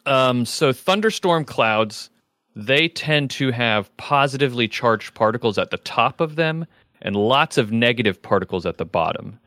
Um, 0.06 0.46
so 0.46 0.72
thunderstorm 0.72 1.44
clouds, 1.44 2.09
they 2.56 2.88
tend 2.88 3.30
to 3.30 3.50
have 3.50 3.94
positively 3.96 4.68
charged 4.68 5.14
particles 5.14 5.58
at 5.58 5.70
the 5.70 5.78
top 5.78 6.20
of 6.20 6.36
them 6.36 6.66
and 7.02 7.16
lots 7.16 7.58
of 7.58 7.72
negative 7.72 8.20
particles 8.20 8.66
at 8.66 8.78
the 8.78 8.84
bottom. 8.84 9.38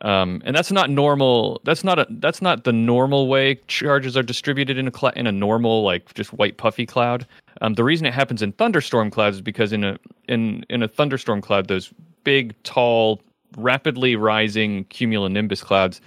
Um, 0.00 0.42
and 0.44 0.54
that's 0.54 0.72
not 0.72 0.90
normal. 0.90 1.60
That's 1.64 1.84
not 1.84 1.98
a. 1.98 2.06
That's 2.10 2.42
not 2.42 2.64
the 2.64 2.72
normal 2.72 3.26
way 3.26 3.54
charges 3.68 4.16
are 4.16 4.22
distributed 4.22 4.76
in 4.76 4.88
a 4.88 4.90
cl- 4.90 5.12
in 5.14 5.26
a 5.26 5.32
normal 5.32 5.82
like 5.82 6.12
just 6.14 6.32
white 6.34 6.58
puffy 6.58 6.84
cloud. 6.84 7.26
Um, 7.62 7.74
the 7.74 7.84
reason 7.84 8.06
it 8.06 8.12
happens 8.12 8.42
in 8.42 8.52
thunderstorm 8.52 9.10
clouds 9.10 9.36
is 9.36 9.42
because 9.42 9.72
in 9.72 9.82
a 9.82 9.98
in 10.28 10.64
in 10.68 10.82
a 10.82 10.88
thunderstorm 10.88 11.40
cloud, 11.40 11.68
those 11.68 11.92
big, 12.24 12.54
tall, 12.64 13.22
rapidly 13.56 14.16
rising 14.16 14.84
cumulonimbus 14.86 15.62
clouds, 15.62 16.00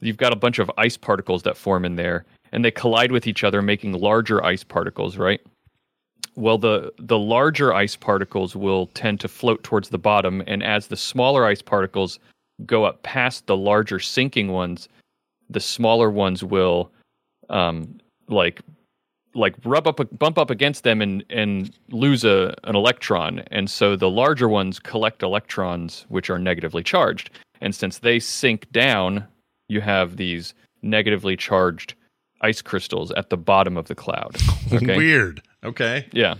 you've 0.00 0.16
got 0.16 0.32
a 0.32 0.36
bunch 0.36 0.58
of 0.58 0.70
ice 0.78 0.96
particles 0.96 1.42
that 1.42 1.56
form 1.56 1.84
in 1.84 1.96
there, 1.96 2.24
and 2.52 2.64
they 2.64 2.70
collide 2.70 3.12
with 3.12 3.26
each 3.26 3.44
other, 3.44 3.60
making 3.60 3.92
larger 3.92 4.42
ice 4.42 4.64
particles. 4.64 5.18
Right. 5.18 5.40
Well, 6.36 6.58
the 6.58 6.92
the 6.98 7.18
larger 7.18 7.72
ice 7.72 7.96
particles 7.96 8.56
will 8.56 8.86
tend 8.88 9.20
to 9.20 9.28
float 9.28 9.62
towards 9.62 9.90
the 9.90 9.98
bottom, 9.98 10.42
and 10.46 10.62
as 10.62 10.88
the 10.88 10.96
smaller 10.96 11.46
ice 11.46 11.62
particles 11.62 12.18
go 12.66 12.84
up 12.84 13.02
past 13.02 13.46
the 13.46 13.56
larger 13.56 14.00
sinking 14.00 14.48
ones, 14.50 14.88
the 15.50 15.60
smaller 15.60 16.10
ones 16.10 16.42
will, 16.44 16.90
um, 17.50 17.98
like, 18.28 18.60
like 19.34 19.54
rub 19.64 19.86
up, 19.86 20.00
bump 20.18 20.38
up 20.38 20.50
against 20.50 20.82
them, 20.82 21.00
and 21.00 21.24
and 21.30 21.72
lose 21.90 22.24
a 22.24 22.54
an 22.64 22.74
electron, 22.74 23.40
and 23.52 23.70
so 23.70 23.94
the 23.94 24.10
larger 24.10 24.48
ones 24.48 24.80
collect 24.80 25.22
electrons 25.22 26.04
which 26.08 26.30
are 26.30 26.38
negatively 26.38 26.82
charged, 26.82 27.30
and 27.60 27.74
since 27.74 27.98
they 27.98 28.18
sink 28.18 28.70
down, 28.72 29.24
you 29.68 29.80
have 29.80 30.16
these 30.16 30.52
negatively 30.82 31.36
charged 31.36 31.94
ice 32.40 32.60
crystals 32.60 33.10
at 33.12 33.30
the 33.30 33.36
bottom 33.36 33.76
of 33.76 33.88
the 33.88 33.94
cloud. 33.94 34.36
Okay. 34.72 34.96
Weird. 34.96 35.42
Okay. 35.64 36.06
Yeah. 36.12 36.34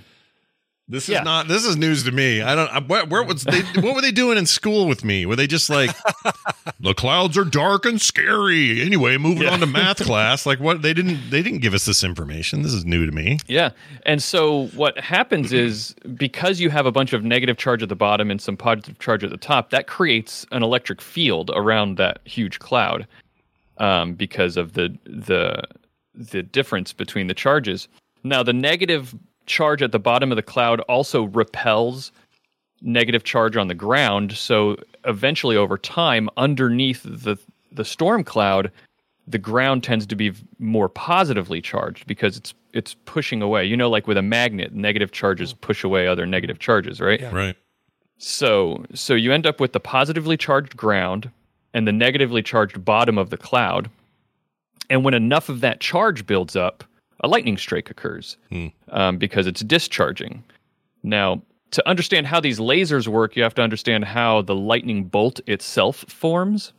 This 0.86 1.05
is 1.05 1.14
Yeah. 1.14 1.22
not. 1.22 1.48
This 1.48 1.64
is 1.64 1.78
news 1.78 2.02
to 2.05 2.12
me. 2.12 2.42
I 2.42 2.55
don't. 2.55 2.68
I, 2.68 2.78
where, 2.80 3.06
where 3.06 3.22
was 3.22 3.42
they? 3.44 3.60
what 3.80 3.94
were 3.94 4.02
they 4.02 4.12
doing 4.12 4.36
in 4.36 4.44
school 4.44 4.86
with 4.86 5.02
me? 5.02 5.24
Were 5.24 5.34
they 5.34 5.46
just 5.46 5.70
like, 5.70 5.90
the 6.80 6.92
clouds 6.92 7.38
are 7.38 7.44
dark 7.44 7.86
and 7.86 7.98
scary? 7.98 8.82
Anyway, 8.82 9.16
moving 9.16 9.48
on 9.48 9.60
to 9.60 9.66
math 9.66 9.96
class. 10.05 10.44
Like 10.44 10.60
what? 10.60 10.82
They 10.82 10.92
didn't. 10.92 11.30
They 11.30 11.40
didn't 11.42 11.60
give 11.60 11.72
us 11.72 11.86
this 11.86 12.05
information. 12.05 12.60
This 12.60 12.74
is 12.74 12.84
new 12.84 13.06
to 13.06 13.12
me. 13.12 13.38
Yeah. 13.46 13.70
And 14.05 14.22
so 14.22 14.66
what 14.74 14.98
happens 15.01 15.52
is 15.55 15.94
because 16.16 16.60
you 16.60 16.68
have 16.68 16.84
a 16.84 16.92
bunch 16.92 17.14
of 17.14 17.24
negative 17.24 17.56
charge 17.56 17.82
at 17.82 17.88
the 17.88 17.96
bottom 17.96 18.30
and 18.30 18.38
some 18.38 18.59
positive 18.59 18.98
charge 18.98 19.24
at 19.24 19.30
the 19.30 19.38
top, 19.38 19.70
that 19.70 19.86
creates 19.86 20.44
an 20.52 20.62
electric 20.62 21.01
field 21.01 21.51
around 21.55 21.96
that 21.96 22.18
huge 22.24 22.59
cloud 22.59 23.06
um, 23.78 24.12
because 24.12 24.59
of 24.59 24.74
the 24.74 24.94
the 25.06 25.62
the 26.14 26.42
difference 26.42 26.92
between 26.92 27.26
the 27.28 27.34
charges. 27.34 27.88
Now 28.24 28.42
the 28.42 28.52
negative 28.52 29.14
charge 29.46 29.82
at 29.82 29.92
the 29.92 29.98
bottom 29.98 30.32
of 30.32 30.36
the 30.36 30.42
cloud 30.42 30.80
also 30.80 31.24
repels 31.24 32.10
negative 32.80 33.24
charge 33.24 33.56
on 33.56 33.68
the 33.68 33.74
ground. 33.74 34.32
So 34.32 34.76
eventually, 35.05 35.56
over 35.56 35.78
time, 35.78 36.28
underneath 36.36 37.02
the 37.05 37.38
the 37.72 37.84
storm 37.84 38.24
cloud, 38.24 38.70
the 39.26 39.38
ground 39.38 39.82
tends 39.82 40.06
to 40.06 40.16
be 40.16 40.32
more 40.59 40.88
positively 40.88 41.60
charged 41.60 42.06
because 42.06 42.36
it's 42.36 42.55
it's 42.72 42.94
pushing 43.05 43.42
away. 43.42 43.64
You 43.64 43.76
know, 43.76 43.90
like 43.90 44.06
with 44.06 44.16
a 44.16 44.22
magnet, 44.22 44.72
negative 44.72 45.12
charges 45.12 45.52
hmm. 45.52 45.59
push 45.59 45.84
away 45.84 46.06
other 46.06 46.26
negative 46.26 46.59
charges, 46.59 47.01
right? 47.01 47.20
Right. 47.32 47.56
So 48.18 48.84
so 48.94 49.14
you 49.14 49.32
end 49.32 49.46
up 49.46 49.60
with 49.60 49.72
the 49.72 49.80
positively 49.80 50.36
charged 50.36 50.76
ground 50.76 51.30
and 51.72 51.88
the 51.88 51.92
negatively 51.92 52.42
charged 52.42 52.84
bottom 52.84 53.18
of 53.18 53.30
the 53.30 53.36
cloud. 53.36 53.90
And 54.90 55.02
when 55.02 55.14
enough 55.14 55.48
of 55.48 55.60
that 55.60 55.80
charge 55.80 56.26
builds 56.26 56.55
up, 56.55 56.84
a 57.24 57.28
lightning 57.28 57.56
strike 57.59 57.90
occurs 57.90 58.36
um, 58.90 59.18
because 59.18 59.46
it's 59.46 59.62
discharging. 59.62 60.44
Now, 61.02 61.42
to 61.72 61.88
understand 61.88 62.26
how 62.26 62.40
these 62.40 62.59
lasers 62.60 63.09
work, 63.09 63.34
you 63.36 63.42
have 63.42 63.55
to 63.55 63.62
understand 63.62 64.05
how 64.05 64.42
the 64.42 64.55
lightning 64.55 65.05
bolt 65.05 65.40
itself 65.46 66.05
forms. 66.09 66.72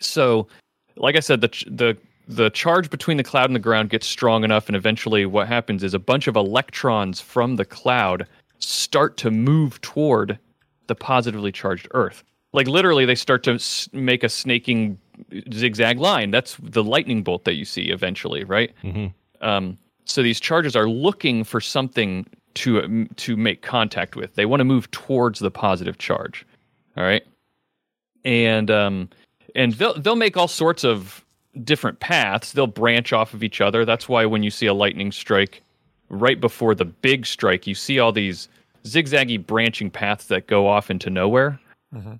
So, 0.00 0.46
like 0.96 1.16
I 1.16 1.20
said, 1.20 1.40
the 1.40 1.48
the 1.66 1.96
the 2.28 2.50
charge 2.50 2.88
between 2.90 3.16
the 3.16 3.24
cloud 3.24 3.46
and 3.46 3.56
the 3.56 3.60
ground 3.60 3.90
gets 3.90 4.06
strong 4.06 4.44
enough, 4.44 4.68
and 4.68 4.76
eventually, 4.76 5.26
what 5.26 5.48
happens 5.48 5.82
is 5.82 5.94
a 5.94 5.98
bunch 5.98 6.26
of 6.28 6.36
electrons 6.36 7.20
from 7.20 7.56
the 7.56 7.64
cloud 7.64 8.26
start 8.58 9.16
to 9.18 9.30
move 9.30 9.80
toward 9.80 10.38
the 10.86 10.94
positively 10.94 11.50
charged 11.52 11.88
Earth. 11.92 12.22
Like 12.52 12.68
literally, 12.68 13.04
they 13.06 13.14
start 13.14 13.42
to 13.44 13.54
s- 13.54 13.88
make 13.92 14.22
a 14.22 14.28
snaking 14.28 14.98
zigzag 15.52 15.98
line. 15.98 16.30
That's 16.30 16.56
the 16.62 16.84
lightning 16.84 17.22
bolt 17.22 17.44
that 17.44 17.54
you 17.54 17.64
see 17.64 17.86
eventually, 17.90 18.44
right? 18.44 18.72
Mm-hmm. 18.84 19.06
Um, 19.42 19.78
so 20.04 20.22
these 20.22 20.40
charges 20.40 20.74
are 20.76 20.88
looking 20.88 21.44
for 21.44 21.60
something 21.60 22.26
to 22.54 22.82
um, 22.82 23.08
to 23.16 23.36
make 23.36 23.62
contact 23.62 24.16
with. 24.16 24.34
They 24.34 24.46
want 24.46 24.60
to 24.60 24.64
move 24.64 24.90
towards 24.90 25.38
the 25.38 25.50
positive 25.50 25.98
charge. 25.98 26.46
All 26.96 27.04
right, 27.04 27.24
and 28.24 28.70
um, 28.70 29.08
and 29.54 29.72
they'll 29.74 29.98
they'll 29.98 30.16
make 30.16 30.36
all 30.36 30.48
sorts 30.48 30.84
of 30.84 31.24
different 31.64 32.00
paths. 32.00 32.52
They'll 32.52 32.66
branch 32.66 33.12
off 33.12 33.34
of 33.34 33.42
each 33.42 33.60
other. 33.60 33.84
That's 33.84 34.08
why 34.08 34.24
when 34.26 34.42
you 34.42 34.50
see 34.50 34.66
a 34.66 34.74
lightning 34.74 35.12
strike 35.12 35.62
right 36.08 36.40
before 36.40 36.74
the 36.74 36.84
big 36.84 37.26
strike, 37.26 37.66
you 37.66 37.74
see 37.74 37.98
all 37.98 38.12
these 38.12 38.48
zigzaggy 38.84 39.44
branching 39.44 39.90
paths 39.90 40.26
that 40.26 40.46
go 40.46 40.66
off 40.66 40.90
into 40.90 41.08
nowhere. 41.10 41.58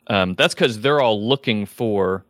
Um, 0.08 0.34
that's 0.34 0.54
because 0.54 0.80
they're 0.82 1.00
all 1.00 1.26
looking 1.26 1.64
for 1.64 2.24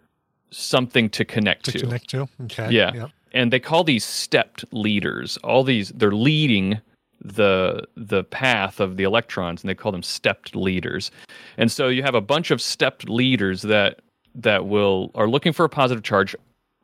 something 0.52 1.10
to 1.10 1.24
connect 1.24 1.64
To 1.64 1.73
to. 1.73 1.78
connect 1.81 2.09
to. 2.10 2.28
Okay. 2.44 2.70
Yeah. 2.70 2.93
Yep. 2.94 3.10
And 3.32 3.52
they 3.52 3.60
call 3.60 3.84
these 3.84 4.04
stepped 4.04 4.64
leaders. 4.72 5.36
All 5.38 5.64
these 5.64 5.90
they're 5.90 6.12
leading 6.12 6.80
the 7.24 7.86
the 7.96 8.24
path 8.24 8.80
of 8.80 8.96
the 8.96 9.04
electrons 9.04 9.62
and 9.62 9.68
they 9.68 9.74
call 9.74 9.92
them 9.92 10.02
stepped 10.02 10.56
leaders. 10.56 11.10
And 11.56 11.70
so 11.70 11.88
you 11.88 12.02
have 12.02 12.14
a 12.14 12.20
bunch 12.20 12.50
of 12.50 12.60
stepped 12.60 13.09
leaders 13.09 13.62
that 13.62 14.00
that 14.34 14.66
will 14.66 15.10
are 15.14 15.28
looking 15.28 15.52
for 15.52 15.64
a 15.64 15.68
positive 15.68 16.02
charge. 16.02 16.34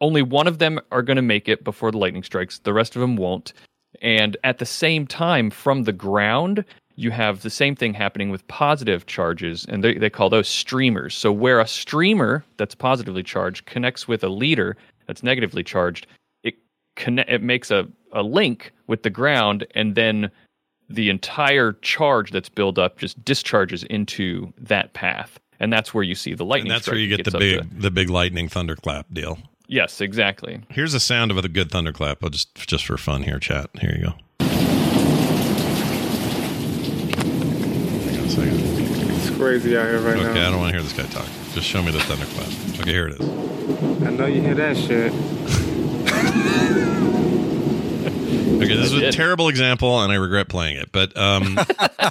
Only 0.01 0.23
one 0.23 0.47
of 0.47 0.59
them 0.59 0.79
are 0.93 1.03
going 1.03 1.16
to 1.16 1.23
make 1.23 1.49
it 1.49 1.65
before 1.65 1.91
the 1.91 1.99
lightning 1.99 2.23
strikes. 2.23 2.61
The 2.61 2.73
rest 2.73 2.95
of 2.95 3.01
them 3.01 3.16
won't. 3.16 3.53
And 4.01 4.37
at 4.45 4.59
the 4.59 4.66
same 4.66 5.07
time 5.07 5.51
from 5.51 5.85
the 5.85 5.93
ground, 5.93 6.65
you 6.99 7.11
have 7.12 7.43
the 7.43 7.51
same 7.51 7.77
thing 7.77 7.95
happening 7.95 8.31
with 8.31 8.47
positive 8.49 9.07
charges, 9.07 9.65
and 9.69 9.85
they, 9.85 9.95
they 9.95 10.11
call 10.11 10.29
those 10.29 10.49
streamers. 10.49 11.16
So, 11.16 11.31
where 11.31 11.61
a 11.61 11.66
streamer 11.66 12.45
that's 12.57 12.75
positively 12.75 13.23
charged 13.23 13.66
connects 13.66 14.09
with 14.09 14.25
a 14.25 14.29
leader 14.29 14.77
that's 15.07 15.23
negatively 15.23 15.62
charged, 15.62 16.09
connect, 16.99 17.31
it 17.31 17.43
makes 17.43 17.70
a, 17.70 17.89
a 18.12 18.23
link 18.23 18.73
with 18.87 19.03
the 19.03 19.11
ground, 19.11 19.66
and 19.75 19.95
then 19.95 20.31
the 20.91 21.09
entire 21.09 21.73
charge 21.81 22.31
that's 22.31 22.49
built 22.51 22.79
up 22.79 22.99
just 22.99 23.23
discharges 23.25 23.85
into 23.85 24.53
that 24.59 24.93
path. 24.93 25.41
And 25.61 25.73
that's 25.73 25.95
where 25.95 26.05
you 26.05 26.15
see 26.15 26.35
the 26.35 26.45
lightning. 26.45 26.70
And 26.70 26.77
that's 26.77 26.87
where 26.87 26.97
you 26.97 27.09
get 27.09 27.25
the 27.25 27.31
gets 27.31 27.35
up 27.35 27.41
big 27.41 27.81
the 27.81 27.91
big 27.91 28.11
lightning 28.11 28.49
thunderclap 28.49 29.07
deal. 29.12 29.39
Yes, 29.66 30.01
exactly. 30.01 30.61
Here's 30.70 30.95
a 30.95 31.01
sound 31.01 31.31
of 31.31 31.39
a 31.39 31.49
good 31.49 31.70
thunderclap. 31.70 32.23
I'll 32.23 32.31
just 32.31 32.55
just 32.55 32.87
for 32.87 32.97
fun 32.97 33.25
here, 33.25 33.39
chat. 33.39 33.70
Here 33.81 33.97
you 33.97 34.05
go. 34.05 34.15
Hang 38.05 38.19
on 38.19 38.25
a 38.25 38.31
second. 38.31 38.61
It's 39.16 39.31
crazy 39.37 39.77
out 39.77 39.87
here 39.87 40.01
right 40.01 40.16
Okay, 40.16 40.41
I 40.41 40.51
don't 40.51 40.59
want 40.59 40.73
to 40.73 40.81
hear 40.81 40.83
this 40.83 40.93
guy 40.93 41.07
talk. 41.07 41.27
Just 41.53 41.66
show 41.66 41.83
me 41.83 41.91
the 41.91 42.01
thunderclap. 42.01 42.81
Okay, 42.81 42.93
here 42.93 43.09
it 43.09 43.20
is. 43.20 43.29
I 44.07 44.11
know 44.11 44.27
you 44.27 44.41
hear 44.41 44.55
that 44.55 44.77
shit. 44.77 45.12
Okay, 48.59 48.77
this 48.77 48.93
is 48.93 49.01
a 49.03 49.12
terrible 49.12 49.49
example, 49.49 50.01
and 50.03 50.11
I 50.12 50.16
regret 50.16 50.49
playing 50.49 50.78
it. 50.78 50.90
But 50.90 51.16
um, 51.16 51.57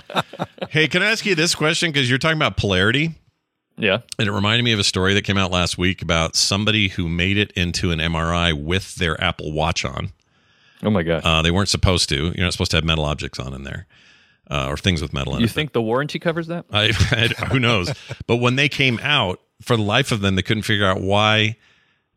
hey, 0.69 0.87
can 0.87 1.03
I 1.03 1.11
ask 1.11 1.25
you 1.25 1.35
this 1.35 1.53
question? 1.53 1.91
Because 1.91 2.09
you're 2.09 2.19
talking 2.19 2.37
about 2.37 2.55
polarity, 2.55 3.15
Yeah. 3.77 3.99
and 4.17 4.27
it 4.29 4.31
reminded 4.31 4.63
me 4.63 4.71
of 4.71 4.79
a 4.79 4.83
story 4.85 5.13
that 5.15 5.23
came 5.23 5.37
out 5.37 5.51
last 5.51 5.77
week 5.77 6.01
about 6.01 6.37
somebody 6.37 6.87
who 6.87 7.09
made 7.09 7.37
it 7.37 7.51
into 7.51 7.91
an 7.91 7.99
MRI 7.99 8.53
with 8.53 8.95
their 8.95 9.21
Apple 9.21 9.51
Watch 9.51 9.83
on. 9.83 10.13
Oh 10.83 10.89
my 10.89 11.03
god. 11.03 11.23
Uh, 11.25 11.41
they 11.41 11.51
weren't 11.51 11.69
supposed 11.69 12.07
to. 12.09 12.15
You're 12.15 12.45
not 12.45 12.53
supposed 12.53 12.71
to 12.71 12.77
have 12.77 12.85
metal 12.85 13.03
objects 13.03 13.39
on 13.39 13.53
in 13.53 13.63
there, 13.63 13.85
uh, 14.49 14.67
or 14.69 14.77
things 14.77 15.01
with 15.01 15.11
metal 15.11 15.33
in 15.33 15.37
them. 15.37 15.41
You 15.41 15.47
it. 15.47 15.51
think 15.51 15.73
the 15.73 15.81
warranty 15.81 16.17
covers 16.17 16.47
that? 16.47 16.63
I, 16.71 16.87
who 17.51 17.59
knows? 17.59 17.91
but 18.25 18.37
when 18.37 18.55
they 18.55 18.69
came 18.69 18.99
out, 19.03 19.41
for 19.61 19.75
the 19.75 19.83
life 19.83 20.13
of 20.13 20.21
them, 20.21 20.35
they 20.35 20.43
couldn't 20.43 20.63
figure 20.63 20.85
out 20.85 21.01
why 21.01 21.57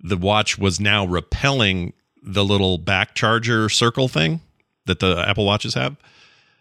the 0.02 0.16
watch 0.16 0.58
was 0.58 0.80
now 0.80 1.06
repelling 1.06 1.92
the 2.22 2.44
little 2.44 2.78
back 2.78 3.14
charger 3.14 3.68
circle 3.68 4.08
thing 4.08 4.40
that 4.86 4.98
the 5.00 5.24
Apple 5.26 5.44
Watches 5.46 5.74
have. 5.74 5.96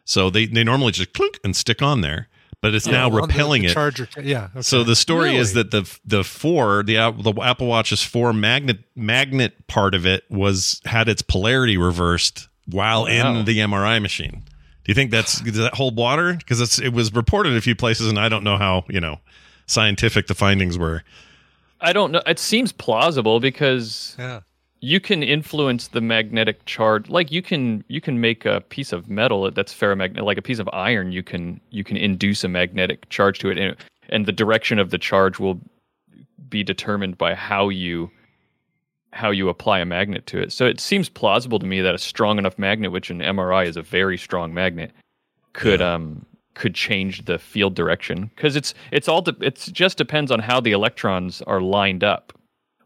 So 0.05 0.29
they 0.29 0.45
they 0.45 0.63
normally 0.63 0.91
just 0.91 1.13
clunk 1.13 1.39
and 1.43 1.55
stick 1.55 1.81
on 1.81 2.01
there, 2.01 2.27
but 2.61 2.73
it's 2.73 2.87
now 2.87 3.03
Oh, 3.03 3.07
on 3.07 3.11
the- 3.15 3.21
repelling 3.27 3.63
it. 3.63 3.73
Charger. 3.73 4.07
Yeah. 4.21 4.45
okay. 4.51 4.61
So 4.61 4.83
the 4.83 4.95
story 4.95 5.35
is 5.35 5.53
that 5.53 5.71
the 5.71 5.89
the 6.05 6.23
four 6.23 6.83
the 6.83 6.95
the 6.95 7.33
Apple 7.41 7.67
Watch's 7.67 8.03
four 8.03 8.33
magnet 8.33 8.79
magnet 8.95 9.67
part 9.67 9.93
of 9.95 10.05
it 10.05 10.23
was 10.29 10.81
had 10.85 11.07
its 11.07 11.21
polarity 11.21 11.77
reversed 11.77 12.47
while 12.65 13.03
Wow. 13.03 13.07
in 13.39 13.45
the 13.45 13.59
MRI 13.59 14.01
machine. 14.01 14.43
Do 14.83 14.91
you 14.91 14.95
think 14.95 15.11
that's 15.11 15.39
does 15.41 15.57
that 15.57 15.75
hold 15.75 15.95
water? 15.95 16.33
Because 16.33 16.79
it 16.79 16.91
was 16.93 17.13
reported 17.13 17.55
a 17.55 17.61
few 17.61 17.75
places, 17.75 18.07
and 18.07 18.17
I 18.19 18.29
don't 18.29 18.43
know 18.43 18.57
how 18.57 18.85
you 18.89 18.99
know 18.99 19.19
scientific 19.67 20.25
the 20.27 20.35
findings 20.35 20.77
were. 20.77 21.03
I 21.81 21.93
don't 21.93 22.11
know. 22.11 22.21
It 22.25 22.39
seems 22.39 22.71
plausible 22.71 23.39
because 23.39 24.15
Yeah. 24.19 24.41
you 24.81 24.99
can 24.99 25.23
influence 25.23 25.87
the 25.89 26.01
magnetic 26.01 26.65
charge. 26.65 27.09
Like 27.09 27.31
you 27.31 27.41
can 27.41 27.83
you 27.87 28.01
can 28.01 28.19
make 28.19 28.45
a 28.45 28.61
piece 28.61 28.91
of 28.91 29.09
metal 29.09 29.49
that's 29.51 29.73
ferromagnetic, 29.73 30.23
like 30.23 30.37
a 30.37 30.41
piece 30.41 30.59
of 30.59 30.69
iron. 30.73 31.11
You 31.11 31.23
can 31.23 31.61
you 31.69 31.83
can 31.83 31.97
induce 31.97 32.43
a 32.43 32.47
magnetic 32.49 33.07
charge 33.09 33.39
to 33.39 33.49
it, 33.49 33.57
and, 33.57 33.75
and 34.09 34.25
the 34.25 34.31
direction 34.31 34.79
of 34.79 34.89
the 34.89 34.97
charge 34.97 35.39
will 35.39 35.59
be 36.49 36.63
determined 36.63 37.17
by 37.17 37.35
how 37.35 37.69
you 37.69 38.09
how 39.11 39.31
you 39.31 39.49
apply 39.49 39.79
a 39.79 39.85
magnet 39.85 40.25
to 40.27 40.39
it. 40.39 40.51
So 40.51 40.65
it 40.67 40.79
seems 40.79 41.09
plausible 41.09 41.57
to 41.59 41.65
me 41.65 41.81
that 41.81 41.95
a 41.95 41.97
strong 41.97 42.37
enough 42.37 42.59
magnet, 42.59 42.91
which 42.91 43.09
an 43.09 43.19
MRI 43.21 43.65
is 43.65 43.75
a 43.77 43.81
very 43.81 44.17
strong 44.17 44.53
magnet, 44.53 44.91
could 45.53 45.81
um 45.81 46.25
could 46.55 46.75
change 46.75 47.25
the 47.25 47.37
field 47.37 47.75
direction 47.75 48.29
because 48.35 48.55
it's 48.55 48.73
it's 48.91 49.07
all 49.07 49.21
de- 49.21 49.35
it's 49.45 49.67
just 49.67 49.97
depends 49.97 50.31
on 50.31 50.39
how 50.39 50.59
the 50.59 50.71
electrons 50.71 51.41
are 51.43 51.61
lined 51.61 52.03
up 52.03 52.33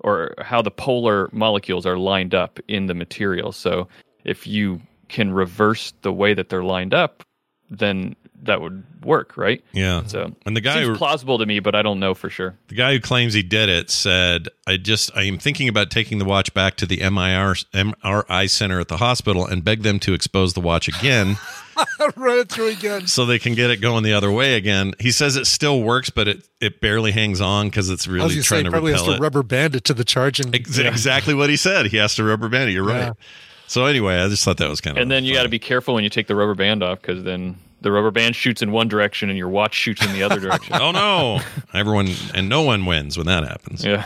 or 0.02 0.34
how 0.42 0.62
the 0.62 0.72
polar 0.72 1.30
molecules 1.32 1.86
are 1.86 1.98
lined 1.98 2.36
up 2.36 2.60
in 2.68 2.86
the 2.88 2.94
material. 2.94 3.52
So 3.52 3.88
if 4.26 4.46
you 4.46 4.82
can 5.10 5.32
reverse 5.32 5.94
the 6.02 6.12
way 6.12 6.34
that 6.34 6.50
they're 6.50 6.64
lined 6.64 6.94
up, 6.94 7.24
then 7.70 8.16
that 8.44 8.60
would 8.60 8.84
work, 9.06 9.38
right? 9.38 9.64
Yeah. 9.72 10.04
So 10.06 10.36
And 10.46 10.56
the 10.58 10.60
guy 10.62 10.74
seems 10.76 10.88
who- 10.90 10.96
plausible 10.98 11.38
to 11.38 11.46
me, 11.46 11.60
but 11.60 11.76
I 11.76 11.82
don't 11.82 12.00
know 12.02 12.14
for 12.14 12.30
sure. 12.30 12.58
The 12.68 12.76
guy 12.76 12.92
who 12.94 13.00
claims 13.00 13.34
he 13.34 13.42
did 13.44 13.70
it 13.70 13.90
said, 13.90 14.50
"I 14.68 14.76
just 14.76 15.10
I 15.16 15.24
am 15.24 15.38
thinking 15.38 15.70
about 15.70 15.90
taking 15.90 16.18
the 16.18 16.26
watch 16.26 16.54
back 16.54 16.76
to 16.78 16.86
the 16.86 17.00
MIR 17.02 17.56
MRI 17.74 18.48
center 18.50 18.82
at 18.82 18.90
the 18.90 18.98
hospital 18.98 19.46
and 19.48 19.64
beg 19.64 19.84
them 19.84 19.98
to 20.00 20.14
expose 20.14 20.54
the 20.54 20.60
watch 20.62 20.88
again." 20.90 21.38
Run 22.16 22.40
it 22.40 22.50
through 22.50 22.68
again. 22.70 23.08
so 23.08 23.26
they 23.26 23.40
can 23.40 23.56
get 23.56 23.70
it 23.72 23.78
going 23.78 24.04
the 24.04 24.14
other 24.14 24.32
way 24.32 24.56
again. 24.56 24.94
He 25.00 25.12
says 25.12 25.36
it 25.36 25.46
still 25.48 25.82
works, 25.82 26.10
but 26.10 26.28
it, 26.28 26.48
it 26.62 26.82
barely 26.82 27.12
hangs 27.12 27.42
on 27.42 27.68
because 27.68 27.90
it's 27.90 28.08
really 28.08 28.30
gonna 28.30 28.42
say, 28.44 28.48
trying 28.48 28.64
to 28.66 28.72
probably 28.72 28.92
has 28.92 29.02
repel 29.02 29.14
to 29.16 29.20
it. 29.20 29.24
rubber 29.24 29.44
band 29.44 29.76
it 29.76 29.84
to 29.86 29.94
the 29.94 30.04
charging. 30.04 30.54
Ex- 30.54 30.78
Exactly 30.78 31.34
what 31.34 31.50
he 31.50 31.56
said. 31.58 31.88
He 31.88 31.98
has 31.98 32.16
to 32.16 32.24
rubber 32.24 32.50
band 32.50 32.70
it. 32.70 32.74
You're 32.74 32.90
Yeah. 32.90 33.08
right. 33.10 33.14
So 33.68 33.86
anyway, 33.86 34.18
I 34.18 34.28
just 34.28 34.44
thought 34.44 34.58
that 34.58 34.70
was 34.70 34.82
kind 34.82 34.98
of. 34.98 35.02
And 35.02 35.10
then 35.10 35.24
you 35.24 35.34
got 35.34 35.44
to 35.44 35.50
be 35.50 35.60
careful 35.60 35.94
when 35.96 36.04
you 36.04 36.10
take 36.10 36.28
the 36.28 36.36
rubber 36.36 36.54
band 36.54 36.84
off 36.84 37.02
because 37.02 37.24
then 37.24 37.58
the 37.82 37.92
rubber 37.92 38.12
band 38.12 38.36
shoots 38.36 38.62
in 38.62 38.72
one 38.72 38.88
direction 38.88 39.30
and 39.30 39.38
your 39.38 39.50
watch 39.50 39.74
shoots 39.74 40.06
in 40.06 40.14
the 40.14 40.22
other 40.24 40.40
direction. 40.40 40.76
oh 40.80 40.92
no! 40.92 41.40
Everyone 41.74 42.10
and 42.36 42.48
no 42.50 42.62
one 42.62 42.86
wins 42.86 43.18
when 43.18 43.26
that 43.28 43.44
happens. 43.48 43.84
Yeah. 43.84 44.06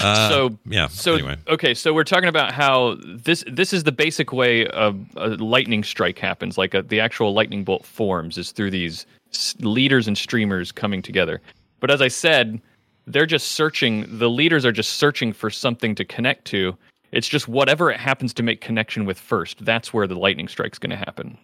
Uh, 0.00 0.28
so 0.28 0.58
yeah. 0.66 0.88
So 0.88 1.14
anyway, 1.14 1.36
okay, 1.48 1.74
so 1.74 1.92
we're 1.92 2.04
talking 2.04 2.28
about 2.28 2.52
how 2.52 2.96
this 3.04 3.44
this 3.46 3.72
is 3.72 3.84
the 3.84 3.92
basic 3.92 4.32
way 4.32 4.64
a, 4.66 4.94
a 5.16 5.28
lightning 5.36 5.84
strike 5.84 6.18
happens. 6.18 6.56
Like 6.58 6.74
a, 6.74 6.82
the 6.82 7.00
actual 7.00 7.32
lightning 7.32 7.64
bolt 7.64 7.84
forms 7.84 8.38
is 8.38 8.52
through 8.52 8.70
these 8.70 9.06
leaders 9.60 10.08
and 10.08 10.16
streamers 10.16 10.72
coming 10.72 11.02
together. 11.02 11.40
But 11.80 11.90
as 11.90 12.02
I 12.02 12.08
said, 12.08 12.60
they're 13.06 13.26
just 13.26 13.52
searching. 13.52 14.06
The 14.18 14.30
leaders 14.30 14.64
are 14.64 14.72
just 14.72 14.94
searching 14.94 15.32
for 15.32 15.50
something 15.50 15.94
to 15.94 16.04
connect 16.04 16.44
to. 16.46 16.76
It's 17.12 17.28
just 17.28 17.48
whatever 17.48 17.90
it 17.90 17.98
happens 17.98 18.32
to 18.34 18.42
make 18.42 18.60
connection 18.60 19.04
with 19.04 19.18
first. 19.18 19.64
That's 19.64 19.92
where 19.92 20.06
the 20.06 20.14
lightning 20.14 20.48
strike's 20.48 20.78
going 20.78 20.90
to 20.90 20.96
happen. 20.96 21.36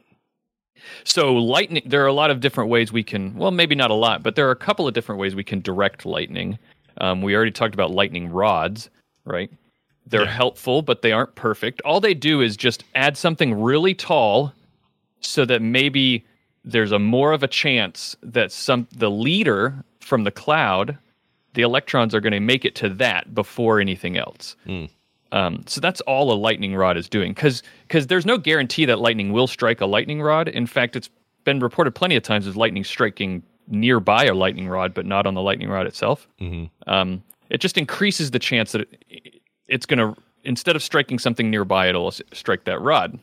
So 1.05 1.35
lightning, 1.35 1.83
there 1.87 2.05
are 2.05 2.07
a 2.07 2.13
lot 2.13 2.31
of 2.31 2.41
different 2.41 2.71
ways 2.71 2.93
we 2.93 3.03
can. 3.03 3.35
Well, 3.35 3.51
maybe 3.51 3.75
not 3.75 3.91
a 3.91 3.95
lot, 3.95 4.23
but 4.23 4.37
there 4.37 4.47
are 4.49 4.53
a 4.53 4.57
couple 4.57 4.87
of 4.87 4.95
different 4.95 5.21
ways 5.21 5.35
we 5.35 5.45
can 5.45 5.61
direct 5.61 6.07
lightning. 6.07 6.59
Um, 6.99 7.23
we 7.23 7.35
already 7.35 7.51
talked 7.51 7.75
about 7.75 7.91
lightning 7.91 8.31
rods, 8.31 8.91
right? 9.25 9.51
They're 10.07 10.27
helpful, 10.27 10.83
but 10.83 11.03
they 11.03 11.13
aren't 11.13 11.35
perfect. 11.35 11.81
All 11.83 12.01
they 12.01 12.15
do 12.15 12.41
is 12.41 12.57
just 12.57 12.85
add 12.95 13.17
something 13.17 13.61
really 13.61 13.95
tall, 13.95 14.53
so 15.21 15.45
that 15.45 15.63
maybe 15.63 16.25
there's 16.65 16.93
a 16.93 16.99
more 16.99 17.33
of 17.33 17.43
a 17.43 17.49
chance 17.49 18.17
that 18.23 18.53
some 18.53 18.87
the 18.95 19.11
leader 19.11 19.85
from 20.01 20.25
the 20.25 20.31
cloud, 20.31 20.97
the 21.55 21.63
electrons 21.63 22.15
are 22.15 22.21
going 22.21 22.33
to 22.33 22.41
make 22.41 22.65
it 22.65 22.77
to 22.77 22.89
that 22.91 23.35
before 23.35 23.81
anything 23.81 24.17
else. 24.17 24.55
Um, 25.33 25.65
so 25.67 25.81
that's 25.81 26.01
all 26.03 26.33
a 26.33 26.39
lightning 26.39 26.77
rod 26.77 26.97
is 26.97 27.09
doing, 27.09 27.33
because 27.33 27.63
there's 28.07 28.27
no 28.27 28.39
guarantee 28.39 28.85
that 28.85 29.01
lightning 29.01 29.33
will 29.33 29.49
strike 29.49 29.81
a 29.81 29.87
lightning 29.87 30.23
rod. 30.23 30.47
In 30.47 30.67
fact, 30.67 30.95
it's 30.95 31.11
been 31.43 31.59
reported 31.59 31.97
plenty 31.97 32.15
of 32.15 32.23
times 32.23 32.47
as 32.47 32.57
lightning 32.57 32.85
striking 32.85 33.43
nearby 33.69 34.25
a 34.25 34.35
lightning 34.35 34.69
rod, 34.69 34.95
but 34.95 35.07
not 35.07 35.27
on 35.27 35.35
the 35.35 35.43
lightning 35.43 35.69
rod 35.69 35.87
itself. 35.87 36.29
Um, 36.87 37.23
it 37.51 37.59
just 37.59 37.79
increases 37.79 38.31
the 38.31 38.39
chance 38.39 38.73
that 38.73 38.83
it, 38.83 39.41
it's 39.69 39.87
going 39.87 39.99
to 39.99 40.21
instead 40.47 40.77
of 40.77 40.83
striking 40.83 41.19
something 41.19 41.51
nearby, 41.51 41.89
it'll 41.89 42.13
strike 42.33 42.65
that 42.65 42.81
rod. 42.81 43.19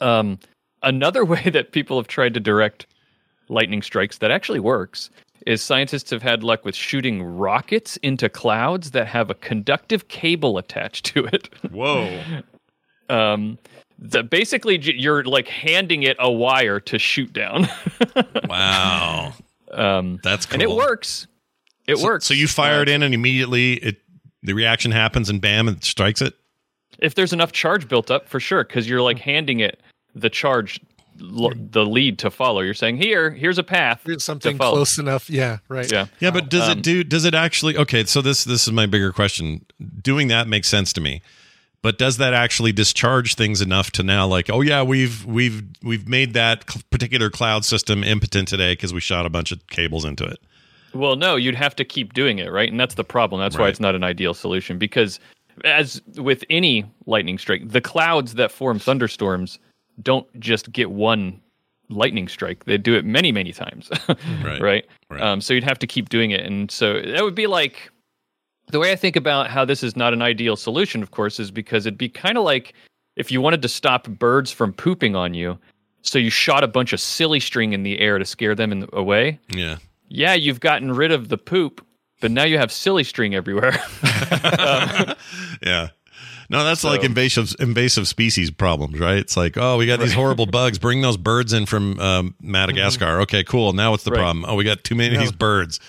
Um, 0.00 0.38
another 0.82 1.24
way 1.34 1.50
that 1.50 1.72
people 1.72 1.98
have 1.98 2.08
tried 2.08 2.34
to 2.34 2.40
direct 2.40 2.86
lightning 3.48 3.82
strikes 3.82 4.18
that 4.18 4.30
actually 4.30 4.60
works 4.60 5.10
is 5.46 5.62
scientists 5.62 6.10
have 6.10 6.22
had 6.22 6.42
luck 6.42 6.64
with 6.64 6.74
shooting 6.74 7.22
rockets 7.22 7.96
into 7.98 8.28
clouds 8.28 8.90
that 8.90 9.06
have 9.06 9.30
a 9.30 9.34
conductive 9.34 10.08
cable 10.08 10.58
attached 10.58 11.04
to 11.04 11.24
it. 11.26 11.48
Whoa. 11.70 12.20
um, 13.08 13.58
that 13.98 14.28
basically 14.30 14.78
you're 14.78 15.24
like 15.24 15.48
handing 15.48 16.02
it 16.02 16.16
a 16.20 16.30
wire 16.30 16.80
to 16.80 16.98
shoot 16.98 17.32
down. 17.32 17.68
wow. 18.48 19.32
Um, 19.72 20.20
That's 20.22 20.46
cool. 20.46 20.54
and 20.54 20.62
it 20.62 20.70
works. 20.70 21.26
It 21.86 21.98
So- 21.98 22.04
works. 22.04 22.26
So 22.26 22.34
you 22.34 22.48
fire 22.48 22.82
it 22.82 22.88
in, 22.88 23.02
and 23.02 23.14
immediately 23.14 23.74
it 23.74 23.96
the 24.42 24.52
reaction 24.52 24.92
happens, 24.92 25.28
and 25.28 25.40
bam, 25.40 25.68
it 25.68 25.82
strikes 25.84 26.22
it. 26.22 26.34
if 26.98 27.14
there's 27.14 27.32
enough 27.32 27.52
charge 27.52 27.88
built 27.88 28.10
up 28.10 28.28
for 28.28 28.38
sure 28.40 28.64
because 28.64 28.88
you're 28.88 29.02
like 29.02 29.18
handing 29.18 29.60
it 29.60 29.80
the 30.14 30.30
charge 30.30 30.80
l- 31.20 31.52
the 31.56 31.84
lead 31.84 32.18
to 32.18 32.30
follow 32.30 32.60
you're 32.60 32.72
saying 32.72 32.96
here 32.96 33.30
here's 33.30 33.58
a 33.58 33.62
path 33.62 34.00
Here's 34.06 34.24
something 34.24 34.56
follow. 34.56 34.76
close 34.76 34.96
enough. 34.98 35.28
Yeah, 35.28 35.58
right. 35.68 35.90
yeah 35.90 36.06
Yeah, 36.20 36.30
but 36.30 36.48
does 36.48 36.68
Um, 36.68 36.78
it 36.78 36.82
do? 36.84 37.02
Does 37.04 37.24
it 37.24 37.34
actually? 37.34 37.76
Okay, 37.76 38.04
so 38.04 38.22
this 38.22 38.44
this 38.44 38.66
is 38.66 38.72
my 38.72 38.86
bigger 38.86 39.12
question. 39.12 39.64
Doing 40.02 40.28
that 40.28 40.46
makes 40.48 40.68
sense 40.68 40.92
to 40.94 41.00
me, 41.00 41.22
but 41.82 41.98
does 41.98 42.16
that 42.18 42.34
actually 42.34 42.72
discharge 42.72 43.34
things 43.34 43.60
enough 43.60 43.90
to 43.92 44.02
now 44.02 44.26
like, 44.26 44.50
oh 44.50 44.60
yeah, 44.60 44.82
we've 44.82 45.24
we've 45.24 45.62
we've 45.82 46.08
made 46.08 46.34
that 46.34 46.66
particular 46.90 47.30
cloud 47.30 47.64
system 47.64 48.02
impotent 48.02 48.48
today 48.48 48.72
because 48.72 48.92
we 48.92 49.00
shot 49.00 49.26
a 49.26 49.30
bunch 49.30 49.52
of 49.52 49.64
cables 49.68 50.04
into 50.04 50.24
it. 50.24 50.38
well 50.94 51.14
no 51.16 51.36
you'd 51.36 51.54
have 51.54 51.76
to 51.76 51.84
keep 51.84 52.12
doing 52.14 52.38
it 52.38 52.50
right 52.50 52.70
and 52.70 52.80
that's 52.80 52.94
the 52.94 53.04
problem 53.04 53.40
that's 53.40 53.56
why 53.56 53.64
Right. 53.64 53.70
it's 53.70 53.80
not 53.80 53.94
an 53.94 54.02
ideal 54.04 54.32
solution 54.34 54.78
because 54.78 55.20
as 55.64 56.00
with 56.16 56.42
any 56.50 56.84
lightning 57.06 57.38
strike 57.38 57.68
the 57.68 57.80
clouds 57.80 58.34
that 58.34 58.50
form 58.50 58.78
thunderstorms 58.78 59.58
don't 60.02 60.26
just 60.40 60.72
get 60.72 60.90
one 60.90 61.40
lightning 61.90 62.28
strike 62.28 62.64
they 62.64 62.78
do 62.78 62.94
it 62.94 63.04
many 63.04 63.30
many 63.32 63.52
times 63.52 63.90
Right. 64.42 64.60
right, 64.60 64.86
Right. 65.10 65.20
Um, 65.22 65.40
so 65.40 65.54
you'd 65.54 65.64
have 65.64 65.78
to 65.80 65.86
keep 65.86 66.08
doing 66.08 66.30
it 66.30 66.40
and 66.44 66.70
so 66.70 67.00
that 67.02 67.22
would 67.22 67.34
be 67.34 67.46
like 67.46 67.90
the 68.70 68.78
way 68.78 68.92
i 68.92 68.96
think 68.96 69.16
about 69.16 69.48
how 69.48 69.64
this 69.64 69.82
is 69.82 69.96
not 69.96 70.12
an 70.12 70.22
ideal 70.22 70.56
solution 70.56 71.02
of 71.02 71.10
course 71.10 71.38
is 71.40 71.50
because 71.50 71.86
it'd 71.86 71.98
be 71.98 72.08
kind 72.08 72.36
of 72.38 72.44
like 72.44 72.72
if 73.16 73.30
you 73.32 73.40
wanted 73.40 73.62
to 73.62 73.68
stop 73.68 74.06
birds 74.08 74.50
from 74.52 74.72
pooping 74.72 75.14
on 75.16 75.34
you 75.34 75.58
so 76.02 76.18
you 76.18 76.30
shot 76.30 76.62
a 76.62 76.68
bunch 76.68 76.92
of 76.92 77.00
silly 77.00 77.40
string 77.40 77.72
in 77.72 77.82
the 77.82 77.98
air 78.00 78.18
to 78.18 78.24
scare 78.24 78.54
them 78.54 78.72
in 78.72 78.88
away 78.92 79.38
Yeah. 79.50 79.76
yeah 80.08 80.34
you've 80.34 80.60
gotten 80.60 80.92
rid 80.92 81.12
of 81.12 81.28
the 81.28 81.38
poop 81.38 81.84
but 82.20 82.30
now 82.30 82.44
you 82.44 82.58
have 82.58 82.72
silly 82.72 83.04
string 83.04 83.34
everywhere 83.34 83.78
Yeah. 85.62 85.88
No, 86.48 86.62
that's 86.62 86.84
like 86.84 87.02
invasive 87.02 87.56
invasive 87.58 88.06
species 88.06 88.52
problems, 88.52 89.00
right? 89.00 89.16
It's 89.18 89.36
like, 89.36 89.56
oh, 89.56 89.78
we 89.78 89.86
got 89.86 89.98
these 89.98 90.12
horrible 90.12 90.46
bugs. 90.46 90.78
Bring 90.78 91.00
those 91.00 91.16
birds 91.16 91.52
in 91.52 91.66
from 91.66 91.98
um, 91.98 92.36
Madagascar. 92.40 93.20
Okay, 93.22 93.42
cool. 93.42 93.72
Now 93.72 93.90
what's 93.90 94.04
the 94.04 94.12
Right. 94.12 94.20
problem? 94.20 94.44
Oh, 94.46 94.54
we 94.54 94.62
got 94.62 94.84
too 94.84 94.94
many 94.94 95.16
of 95.16 95.20
these 95.20 95.32
birds. 95.32 95.80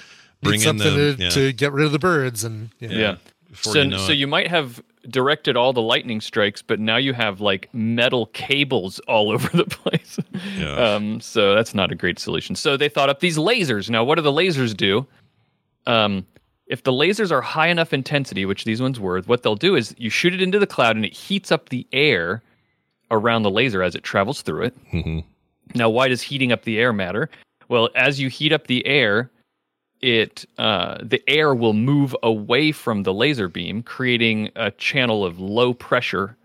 Need 0.41 0.49
Bring 0.49 0.59
in 0.61 0.65
something 0.65 0.95
the 0.95 1.15
to, 1.15 1.23
yeah. 1.23 1.30
to 1.30 1.53
get 1.53 1.72
rid 1.72 1.85
of 1.85 1.91
the 1.91 1.99
birds 1.99 2.43
and 2.43 2.69
yeah. 2.80 2.89
Yeah. 2.89 3.15
So, 3.55 3.81
you 3.81 3.89
know 3.89 3.97
so 3.97 4.11
it. 4.11 4.18
you 4.18 4.27
might 4.27 4.47
have 4.47 4.84
directed 5.09 5.55
all 5.57 5.73
the 5.73 5.81
lightning 5.81 6.22
strikes, 6.22 6.61
but 6.61 6.80
now 6.80 6.97
you 6.97 7.14
have 7.14 7.41
like 7.41 7.69
metal 7.73 8.27
cables 8.27 8.99
all 9.07 9.31
over 9.34 9.49
the 9.55 9.65
place. 9.65 10.19
Yeah. 10.57 10.76
Um, 10.76 11.19
so 11.22 11.55
that's 11.55 11.73
not 11.73 11.91
a 11.91 11.95
great 11.95 12.19
solution. 12.19 12.55
So 12.55 12.77
they 12.77 12.89
thought 12.89 13.09
up 13.09 13.19
these 13.19 13.38
lasers. 13.38 13.89
Now, 13.89 14.03
what 14.03 14.15
do 14.15 14.22
the 14.22 14.31
lasers 14.31 14.76
do? 14.76 15.07
Um, 15.88 16.26
if 16.68 16.84
the 16.84 16.91
lasers 16.91 17.31
are 17.31 17.41
high 17.41 17.68
enough 17.68 17.93
intensity, 17.93 18.45
which 18.45 18.65
these 18.65 18.81
ones 18.81 18.99
were, 18.99 19.22
what 19.22 19.41
they'll 19.41 19.55
do 19.55 19.76
is 19.76 19.95
you 19.97 20.09
shoot 20.09 20.34
it 20.34 20.41
into 20.41 20.59
the 20.59 20.68
cloud 20.68 20.95
and 20.97 21.05
it 21.05 21.14
heats 21.14 21.51
up 21.51 21.69
the 21.69 21.88
air 21.93 22.43
around 23.09 23.43
the 23.43 23.51
laser 23.51 23.81
as 23.81 23.95
it 23.95 24.03
travels 24.03 24.41
through 24.41 24.64
it. 24.65 24.91
Mhm. 24.91 25.23
Now, 25.76 25.89
why 25.89 26.09
does 26.09 26.22
heating 26.22 26.51
up 26.51 26.64
the 26.64 26.77
air 26.77 26.91
matter? 26.91 27.30
Well, 27.69 27.89
as 27.95 28.19
you 28.19 28.30
heat 28.30 28.51
up 28.51 28.68
the 28.68 28.85
air, 28.85 29.31
it 30.02 30.45
uh, 30.57 30.98
the 31.02 31.22
air 31.28 31.56
will 31.56 31.74
move 31.74 32.15
away 32.24 32.72
from 32.72 33.03
the 33.03 33.14
laser 33.14 33.48
beam, 33.48 33.84
creating 33.84 34.49
a 34.56 34.72
channel 34.72 35.26
of 35.26 35.40
low 35.40 35.74
pressure 35.74 36.36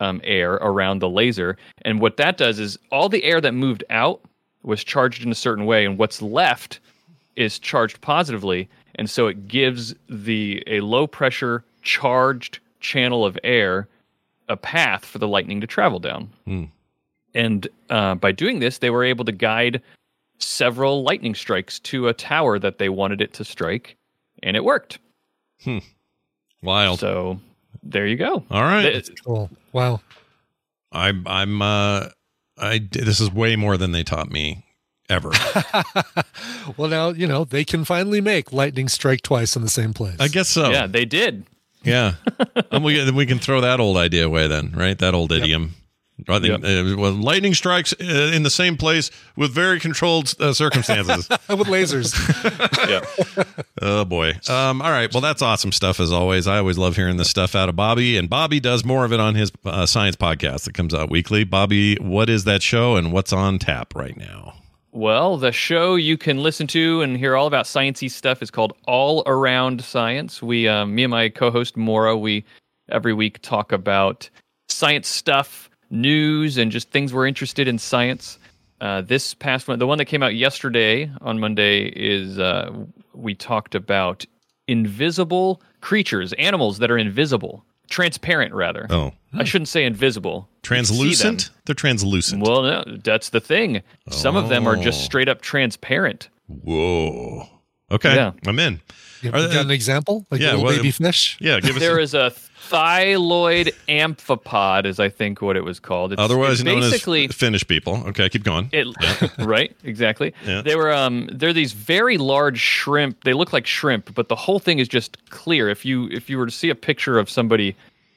um, 0.00 0.20
air 0.24 0.54
around 0.54 1.00
the 1.00 1.08
laser. 1.08 1.56
And 1.82 2.00
what 2.00 2.16
that 2.16 2.36
does 2.36 2.58
is 2.58 2.78
all 2.90 3.08
the 3.08 3.24
air 3.24 3.40
that 3.40 3.52
moved 3.52 3.84
out 3.90 4.20
was 4.62 4.82
charged 4.82 5.24
in 5.24 5.30
a 5.30 5.34
certain 5.34 5.66
way, 5.66 5.84
and 5.84 5.98
what's 5.98 6.22
left 6.22 6.80
is 7.36 7.58
charged 7.58 8.00
positively, 8.00 8.68
and 8.96 9.08
so 9.08 9.26
it 9.26 9.48
gives 9.48 9.94
the 10.08 10.62
a 10.66 10.80
low 10.80 11.06
pressure 11.06 11.64
charged 11.82 12.58
channel 12.80 13.24
of 13.24 13.38
air 13.44 13.88
a 14.48 14.56
path 14.56 15.04
for 15.04 15.18
the 15.18 15.28
lightning 15.28 15.60
to 15.60 15.66
travel 15.66 15.98
down. 15.98 16.28
Hmm. 16.44 16.64
And 17.34 17.68
uh, 17.88 18.16
by 18.16 18.32
doing 18.32 18.58
this, 18.58 18.78
they 18.78 18.90
were 18.90 19.04
able 19.04 19.24
to 19.24 19.32
guide 19.32 19.80
several 20.40 21.02
lightning 21.02 21.34
strikes 21.34 21.78
to 21.80 22.08
a 22.08 22.14
tower 22.14 22.58
that 22.58 22.78
they 22.78 22.88
wanted 22.88 23.20
it 23.20 23.32
to 23.34 23.44
strike, 23.44 23.96
and 24.42 24.56
it 24.56 24.64
worked. 24.64 24.98
Hmm. 25.62 25.78
Wild. 26.62 26.98
So 27.00 27.40
there 27.82 28.06
you 28.06 28.16
go. 28.16 28.44
All 28.50 28.62
right. 28.62 29.04
The- 29.04 29.16
Cool. 29.24 29.50
Wow. 29.72 30.00
I'm 30.92 31.26
I'm 31.26 31.62
uh 31.62 32.08
I 32.58 32.80
this 32.90 33.20
is 33.20 33.32
way 33.32 33.56
more 33.56 33.76
than 33.76 33.92
they 33.92 34.02
taught 34.02 34.30
me 34.30 34.64
ever. 35.08 35.30
Well, 36.76 36.88
now 36.88 37.08
you 37.10 37.26
know 37.26 37.44
they 37.44 37.64
can 37.64 37.84
finally 37.84 38.20
make 38.20 38.52
lightning 38.52 38.88
strike 38.88 39.22
twice 39.22 39.56
in 39.56 39.62
the 39.62 39.68
same 39.68 39.92
place. 39.92 40.16
I 40.20 40.28
guess 40.28 40.48
so. 40.48 40.70
yeah, 40.70 40.86
they 40.86 41.04
did. 41.04 41.46
Yeah. 41.82 42.14
and 42.70 42.84
we 42.84 42.96
then 43.02 43.14
we 43.14 43.26
can 43.26 43.38
throw 43.38 43.60
that 43.60 43.80
old 43.80 43.96
idea 43.96 44.26
away 44.26 44.46
then, 44.46 44.72
right? 44.76 44.98
That 44.98 45.14
old 45.14 45.32
idiom. 45.32 45.74
I 46.28 46.38
think 46.38 46.64
uh, 46.64 46.96
well, 46.96 47.12
lightning 47.12 47.54
strikes 47.54 47.92
uh, 48.00 48.30
in 48.34 48.42
the 48.42 48.50
same 48.50 48.76
place 48.76 49.10
with 49.36 49.52
very 49.52 49.80
controlled 49.80 50.34
uh, 50.40 50.52
circumstances. 50.52 51.28
with 51.48 51.68
lasers. 51.68 52.14
yeah. 52.88 53.44
Oh 53.80 54.04
boy. 54.04 54.32
Um, 54.48 54.82
all 54.82 54.90
right. 54.90 55.12
Well, 55.12 55.20
that's 55.20 55.42
awesome 55.42 55.72
stuff 55.72 56.00
as 56.00 56.12
always. 56.12 56.46
I 56.46 56.58
always 56.58 56.78
love 56.78 56.96
hearing 56.96 57.16
this 57.16 57.30
stuff 57.30 57.54
out 57.54 57.68
of 57.68 57.76
Bobby, 57.76 58.16
and 58.16 58.28
Bobby 58.28 58.60
does 58.60 58.84
more 58.84 59.04
of 59.04 59.12
it 59.12 59.20
on 59.20 59.34
his 59.34 59.52
uh, 59.64 59.86
science 59.86 60.16
podcast 60.16 60.64
that 60.64 60.74
comes 60.74 60.94
out 60.94 61.10
weekly. 61.10 61.44
Bobby, 61.44 61.96
what 61.96 62.28
is 62.28 62.44
that 62.44 62.62
show, 62.62 62.96
and 62.96 63.12
what's 63.12 63.32
on 63.32 63.58
tap 63.58 63.94
right 63.94 64.16
now? 64.16 64.54
Well, 64.92 65.36
the 65.36 65.52
show 65.52 65.94
you 65.94 66.18
can 66.18 66.42
listen 66.42 66.66
to 66.68 67.00
and 67.02 67.16
hear 67.16 67.36
all 67.36 67.46
about 67.46 67.66
sciencey 67.66 68.10
stuff 68.10 68.42
is 68.42 68.50
called 68.50 68.72
All 68.88 69.22
Around 69.24 69.84
Science. 69.84 70.42
We, 70.42 70.66
um, 70.66 70.96
me 70.96 71.04
and 71.04 71.12
my 71.12 71.28
co-host 71.28 71.76
Mora, 71.76 72.16
we 72.16 72.44
every 72.88 73.14
week 73.14 73.40
talk 73.40 73.70
about 73.70 74.28
science 74.68 75.06
stuff, 75.06 75.69
news, 75.90 76.56
and 76.58 76.70
just 76.72 76.90
things 76.90 77.12
we're 77.12 77.26
interested 77.26 77.68
in 77.68 77.78
science. 77.78 78.38
Uh, 78.80 79.02
this 79.02 79.34
past 79.34 79.68
one, 79.68 79.78
the 79.78 79.86
one 79.86 79.98
that 79.98 80.06
came 80.06 80.22
out 80.22 80.34
yesterday 80.34 81.10
on 81.20 81.38
Monday, 81.38 81.82
is 81.88 82.38
uh, 82.38 82.70
we 83.12 83.34
talked 83.34 83.74
about 83.74 84.24
invisible 84.68 85.60
creatures, 85.80 86.32
animals 86.34 86.78
that 86.78 86.90
are 86.90 86.96
invisible, 86.98 87.64
transparent 87.90 88.54
rather. 88.54 88.86
Oh, 88.88 89.12
I 89.34 89.44
shouldn't 89.44 89.68
say 89.68 89.84
invisible. 89.84 90.48
You 90.64 90.68
can 90.76 90.84
see 90.84 90.94
them. 90.94 90.96
translucent. 90.96 91.50
They're 91.66 91.74
translucent. 91.74 92.42
Well, 92.42 92.62
no, 92.62 92.84
that's 93.04 93.30
the 93.30 93.40
thing. 93.40 93.82
Some 94.10 94.36
of 94.36 94.48
them 94.48 94.66
are 94.66 94.76
just 94.76 95.00
Oh. 95.00 95.04
straight 95.04 95.28
up 95.28 95.40
transparent. 95.42 96.28
Whoa. 96.46 97.46
Okay, 97.90 98.14
Yeah. 98.14 98.32
I'm 98.46 98.58
in. 98.58 98.80
You 99.22 99.30
Are 99.30 99.32
got 99.32 99.50
they- 99.50 99.60
an 99.60 99.70
example? 99.70 100.26
Like 100.30 100.40
Yeah, 100.40 100.52
little 100.52 100.64
well, 100.66 100.76
baby 100.76 100.90
fish? 100.92 101.36
Yeah, 101.40 101.60
give 101.60 101.76
us. 101.76 101.80
There 101.82 101.98
a- 101.98 102.02
is 102.02 102.14
a 102.14 102.32
thyloid 102.70 103.72
amphipod, 103.88 104.86
is 104.86 105.00
I 105.00 105.08
think 105.08 105.42
what 105.42 105.56
it 105.56 105.64
was 105.64 105.80
called. 105.80 106.12
It's, 106.12 106.22
otherwise 106.22 106.60
it's 106.60 106.62
known 106.62 106.80
basically 106.80 107.24
as 107.24 107.34
Finnish 107.34 107.66
people. 107.66 108.04
Okay, 108.06 108.28
keep 108.28 108.44
going. 108.44 108.68
it 108.72 108.86
right 109.38 109.76
exactly. 109.82 110.32
Yeah. 110.46 110.62
They 110.62 110.76
were 110.76 110.92
um 110.92 111.28
they're 111.32 111.52
these 111.52 111.72
very 111.72 112.16
large 112.16 112.60
shrimp. 112.60 113.24
They 113.24 113.32
look 113.32 113.52
like 113.52 113.66
shrimp, 113.66 114.14
but 114.14 114.28
the 114.28 114.36
whole 114.36 114.60
thing 114.60 114.78
is 114.78 114.86
just 114.86 115.18
clear. 115.30 115.68
If 115.68 115.84
you 115.84 116.08
if 116.10 116.30
you 116.30 116.38
were 116.38 116.46
to 116.46 116.52
see 116.52 116.70
a 116.70 116.74
picture 116.76 117.18
of 117.18 117.28
somebody 117.28 117.76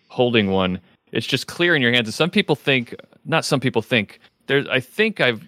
holding 0.09 0.51
one, 0.51 0.79
it's 1.11 1.25
just 1.25 1.47
clear 1.47 1.75
in 1.75 1.81
your 1.81 1.91
hands. 1.91 2.07
And 2.07 2.13
some 2.13 2.29
people 2.29 2.55
think, 2.55 2.95
not 3.25 3.45
some 3.45 3.59
people 3.59 3.81
think. 3.81 4.19
There's 4.45 4.67
I 4.67 4.79
think 4.79 5.19
I've 5.19 5.47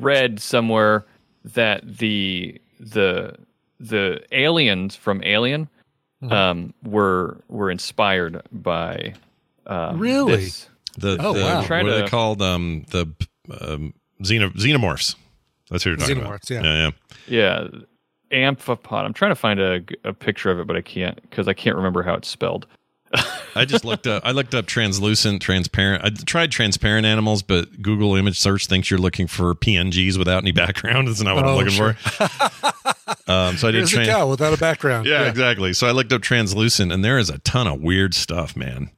read 0.00 0.38
somewhere 0.38 1.06
that 1.44 1.98
the 1.98 2.60
the 2.78 3.36
the 3.80 4.22
aliens 4.32 4.96
from 4.96 5.22
Alien 5.24 5.68
Mm-hmm. 6.24 6.32
um, 6.32 6.74
were 6.84 7.40
were 7.48 7.70
inspired 7.70 8.42
by 8.52 9.14
um, 9.66 9.98
Really? 9.98 10.36
this. 10.36 10.68
The, 10.96 11.16
Oh, 11.20 11.32
the 11.34 11.40
wow. 11.42 11.56
what 11.58 11.66
Try 11.66 11.80
are 11.80 12.02
they 12.02 12.08
called? 12.08 12.40
Um, 12.40 12.84
the 12.90 13.06
um, 13.60 13.92
xeno, 14.22 14.50
xenomorphs. 14.54 15.16
That's 15.70 15.82
who 15.84 15.90
you're 15.90 15.96
talking 15.98 16.18
Xenomorphs, 16.18 16.50
about. 16.50 16.64
yeah. 16.64 16.90
yeah, 17.28 17.68
Yeah, 18.30 18.48
amphipod. 18.52 19.04
I'm 19.04 19.12
trying 19.12 19.30
to 19.32 19.34
find 19.36 19.60
a, 19.60 19.80
a 20.04 20.12
picture 20.12 20.50
of 20.50 20.60
it, 20.60 20.66
but 20.66 20.76
I 20.76 20.80
can't 20.82 21.20
because 21.22 21.48
I 21.48 21.52
can't 21.54 21.76
remember 21.76 22.02
how 22.02 22.14
it's 22.14 22.28
spelled. 22.28 22.66
I 23.54 23.64
just 23.64 23.84
looked 23.84 24.06
up. 24.06 24.22
I 24.24 24.32
looked 24.32 24.54
up 24.54 24.66
translucent, 24.66 25.40
transparent. 25.42 26.04
I 26.04 26.10
tried 26.10 26.50
transparent 26.50 27.06
animals, 27.06 27.42
but 27.42 27.80
Google 27.82 28.16
image 28.16 28.38
search 28.38 28.66
thinks 28.66 28.90
you're 28.90 28.98
looking 29.00 29.26
for 29.26 29.54
PNGs 29.54 30.18
without 30.18 30.42
any 30.42 30.52
background. 30.52 31.08
That's 31.08 31.20
not 31.22 31.34
what 31.36 31.44
I'm 31.44 31.50
Oh, 31.50 31.56
looking 31.56 31.72
sure. 31.72 31.94
for. 31.94 32.72
Um, 33.26 33.56
so 33.56 33.68
I 33.68 33.70
did. 33.70 33.88
Here's 33.88 33.94
a 33.94 34.04
cow 34.10 34.28
without 34.28 34.52
a 34.52 34.58
background. 34.58 35.06
yeah, 35.06 35.26
exactly. 35.28 35.72
So 35.72 35.86
I 35.86 35.92
looked 35.92 36.12
up 36.12 36.20
translucent, 36.20 36.92
and 36.92 37.02
there 37.02 37.16
is 37.18 37.30
a 37.30 37.38
ton 37.38 37.66
of 37.66 37.80
weird 37.80 38.12
stuff, 38.14 38.54
man. 38.54 38.90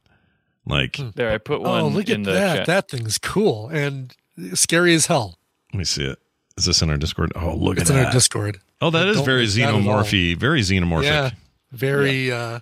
Like, 0.66 0.96
There, 1.14 1.30
I 1.30 1.38
put 1.38 1.60
one 1.60 1.80
Oh, 1.80 1.88
look 1.88 2.08
in 2.08 2.22
at 2.22 2.24
the 2.24 2.32
that. 2.32 2.56
chat. 2.56 2.66
That 2.66 2.88
thing's 2.90 3.18
cool 3.18 3.68
and 3.68 4.12
scary 4.54 4.94
as 4.94 5.06
hell. 5.06 5.38
let 5.72 5.78
me 5.78 5.84
see 5.84 6.04
it. 6.04 6.18
Is 6.56 6.64
this 6.64 6.82
in 6.82 6.90
our 6.90 6.96
Discord? 6.96 7.32
Oh, 7.36 7.54
look 7.54 7.78
It's 7.78 7.88
at 7.90 7.96
in 7.98 8.04
our 8.06 8.10
Discord. 8.12 8.58
Oh, 8.80 8.90
that 8.90 9.06
I 9.06 9.10
is 9.10 9.20
very 9.20 9.46
like 9.46 9.54
that 9.54 9.62
at 9.62 9.74
all. 9.74 9.80
xenomorphy. 9.80 10.36
Very 10.36 10.62
xenomorphic. 10.62 11.02
Yeah. 11.04 11.30
Very 11.70 12.32
uh, 12.32 12.60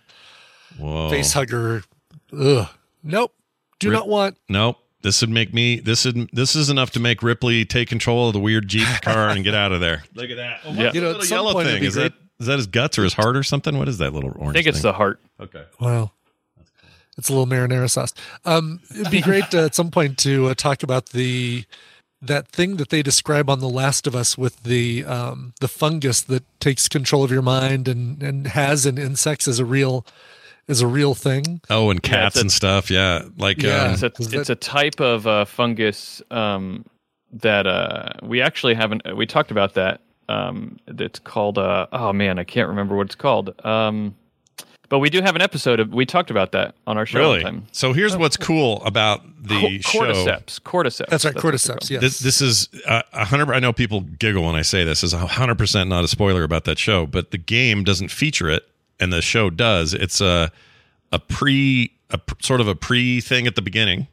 Whoa. 0.79 1.11
face 1.11 1.33
hugger. 1.33 1.83
Ugh. 2.39 2.69
Nope. 3.03 3.35
Do 3.79 3.91
Rip- 3.91 3.99
not 3.99 4.09
want. 4.09 4.37
Nope. 4.49 4.79
This 5.03 5.21
would 5.21 5.31
make 5.31 5.53
me. 5.53 5.81
This 5.81 6.07
is 6.07 6.15
this 6.33 6.57
is 6.57 6.71
enough 6.71 6.91
to 6.93 7.01
make 7.01 7.23
Ripley 7.23 7.65
take 7.67 7.89
control 7.89 8.29
of 8.29 8.33
the 8.33 8.41
weird 8.41 8.69
Jeep 8.69 8.89
car 9.03 9.29
and 9.29 9.45
get 9.45 9.55
out 9.55 9.73
of 9.73 9.81
there. 9.81 10.03
Look 10.15 10.31
at 10.31 10.37
that. 10.37 10.61
Oh, 10.65 10.73
Yeah. 10.73 10.93
You 10.95 11.01
know, 11.03 11.07
little 11.09 11.23
at 11.23 11.29
some 11.29 11.37
yellow 11.37 11.53
point 11.53 11.69
thing. 11.69 11.81
be 11.81 11.87
Is 11.87 11.95
that 11.95 12.15
is 12.41 12.47
that 12.47 12.57
his 12.57 12.67
guts 12.67 12.99
or 12.99 13.05
his 13.05 13.13
heart 13.13 13.37
or 13.37 13.43
something? 13.43 13.77
What 13.77 13.89
is 13.89 13.99
that 13.99 14.13
little 14.15 14.33
orange? 14.37 14.51
I 14.57 14.59
think 14.59 14.67
it's 14.69 14.79
thing? 14.79 14.83
the 14.91 14.93
heart. 14.95 15.21
Okay. 15.39 15.65
Wow. 15.79 16.13
It's 17.17 17.29
a 17.29 17.33
little 17.33 17.47
marinara 17.47 17.89
sauce. 17.89 18.13
Um, 18.45 18.81
it'd 18.91 19.11
be 19.11 19.21
great 19.21 19.55
uh, 19.55 19.67
at 19.67 19.75
some 19.75 19.91
point 19.91 20.19
to 20.19 20.47
uh, 20.49 20.55
talk 20.55 20.83
about 20.83 21.11
the 21.11 21.65
that 22.21 22.49
thing 22.49 22.77
that 22.77 22.89
they 22.89 23.03
describe 23.03 23.51
on 23.51 23.61
The 23.61 23.69
Last 23.69 24.07
of 24.07 24.17
Us 24.17 24.37
with 24.39 24.63
the 24.63 25.05
um, 25.05 25.53
the 25.61 25.69
fungus 25.69 26.23
that 26.23 26.45
takes 26.61 26.89
control 26.89 27.23
of 27.23 27.31
your 27.31 27.43
mind 27.43 27.87
and 27.89 28.23
and 28.23 28.47
has 28.49 28.87
in 28.87 28.97
insects 28.99 29.47
as 29.47 29.59
a 29.59 29.65
real 29.65 30.05
is 30.69 30.81
a 30.81 30.86
real 30.86 31.15
thing. 31.15 31.61
Oh, 31.70 31.91
and 31.91 32.03
cats 32.03 32.35
it's 32.35 32.36
a- 32.36 32.41
and 32.43 32.53
stuff. 32.53 32.91
Yeah, 32.91 33.24
like 33.39 33.62
Yeah. 33.62 33.82
um, 33.85 33.93
It's 33.95 34.03
a, 34.03 34.07
it's 34.07 34.28
that- 34.28 34.51
a 34.51 34.55
type 34.55 35.01
of 35.01 35.27
uh, 35.27 35.45
fungus 35.45 36.23
um, 36.31 36.85
that 37.32 37.66
uh, 37.66 38.11
we 38.23 38.41
actually 38.41 38.74
haven't. 38.74 39.03
We 39.16 39.27
talked 39.27 39.51
about 39.51 39.74
that. 39.74 40.01
Um, 40.28 40.78
it's 40.86 41.19
called. 41.19 41.59
Uh, 41.59 41.86
oh 41.93 42.12
man, 42.12 42.39
I 42.39 42.45
can't 42.45 42.69
remember 42.69 42.97
what 42.97 43.07
it's 43.07 43.15
called. 43.15 43.55
Um, 43.65 44.15
but 44.91 44.99
we 45.01 45.11
do 45.11 45.20
have 45.23 45.35
an 45.35 45.43
episode. 45.43 45.81
Of, 45.81 45.93
we 45.93 46.07
talked 46.07 46.31
about 46.31 46.53
that 46.53 46.74
on 46.86 46.97
our 46.99 47.07
show. 47.07 47.19
really. 47.19 47.43
time. 47.43 47.66
So 47.73 47.93
here's 47.93 48.16
what's 48.16 48.36
cool 48.36 48.82
about 48.85 49.23
the 49.43 49.61
Co- 49.61 49.78
show. 49.78 50.01
cordyceps. 50.01 50.61
Cordyceps. 50.61 51.07
That's 51.09 51.24
right, 51.24 51.35
what 51.35 51.43
they're 51.43 51.53
cordyceps. 51.53 51.66
called. 51.66 51.91
Yes. 51.91 52.01
This 52.03 52.19
this 52.20 52.41
is 52.41 52.69
uh, 52.86 53.03
a 53.12 53.24
hundred. 53.24 53.51
I 53.51 53.59
know 53.59 53.73
people 53.73 54.03
giggle 54.03 54.45
when 54.45 54.55
I 54.55 54.62
say 54.62 54.85
this. 54.85 55.01
This 55.03 55.09
is 55.09 55.12
a 55.15 55.27
hundred 55.27 55.59
percent 55.59 55.91
not 55.91 56.05
a 56.05 56.09
spoiler 56.09 56.43
about 56.45 56.65
that 56.65 56.78
show, 56.78 57.07
but 57.07 57.31
the 57.32 57.39
game 57.39 57.82
doesn't 57.85 58.09
feature 58.09 58.49
it, 58.49 58.66
and 59.05 59.13
the 59.13 59.23
show 59.23 59.51
does. 59.51 59.95
It's 59.95 60.21
a 60.21 60.51
a 61.13 61.19
pre 61.21 61.93
a 62.11 62.19
sort 62.41 62.61
of 62.61 62.67
a 62.67 62.75
pre 62.75 63.21
thing 63.21 63.47
at 63.47 63.55
the 63.55 63.63
beginning 63.63 64.09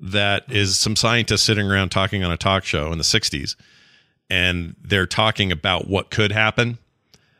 that 0.00 0.50
is 0.50 0.78
some 0.78 0.96
scientists 0.96 1.42
sitting 1.42 1.70
around 1.70 1.90
talking 1.90 2.24
on 2.24 2.32
a 2.32 2.36
talk 2.36 2.64
show 2.64 2.90
in 2.90 2.98
the 2.98 3.04
'60s, 3.04 3.54
and 4.28 4.74
they're 4.82 5.06
talking 5.06 5.52
about 5.52 5.86
what 5.86 6.10
could 6.10 6.32
happen, 6.32 6.78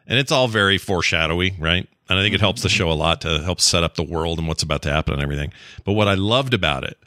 and 0.07 0.19
it's 0.19 0.31
all 0.31 0.47
very 0.47 0.79
foreshadowy, 0.79 1.55
right? 1.59 1.89
And 2.09 2.19
I 2.19 2.23
think 2.23 2.35
it 2.35 2.41
helps 2.41 2.63
the 2.63 2.69
show 2.69 2.91
a 2.91 2.95
lot 2.95 3.21
to 3.23 3.41
help 3.41 3.61
set 3.61 3.83
up 3.83 3.95
the 3.95 4.03
world 4.03 4.39
and 4.39 4.47
what's 4.47 4.63
about 4.63 4.83
to 4.83 4.91
happen 4.91 5.15
and 5.15 5.23
everything. 5.23 5.53
But 5.85 5.93
what 5.93 6.09
I 6.09 6.15
loved 6.15 6.55
about 6.55 6.85
it 6.85 6.99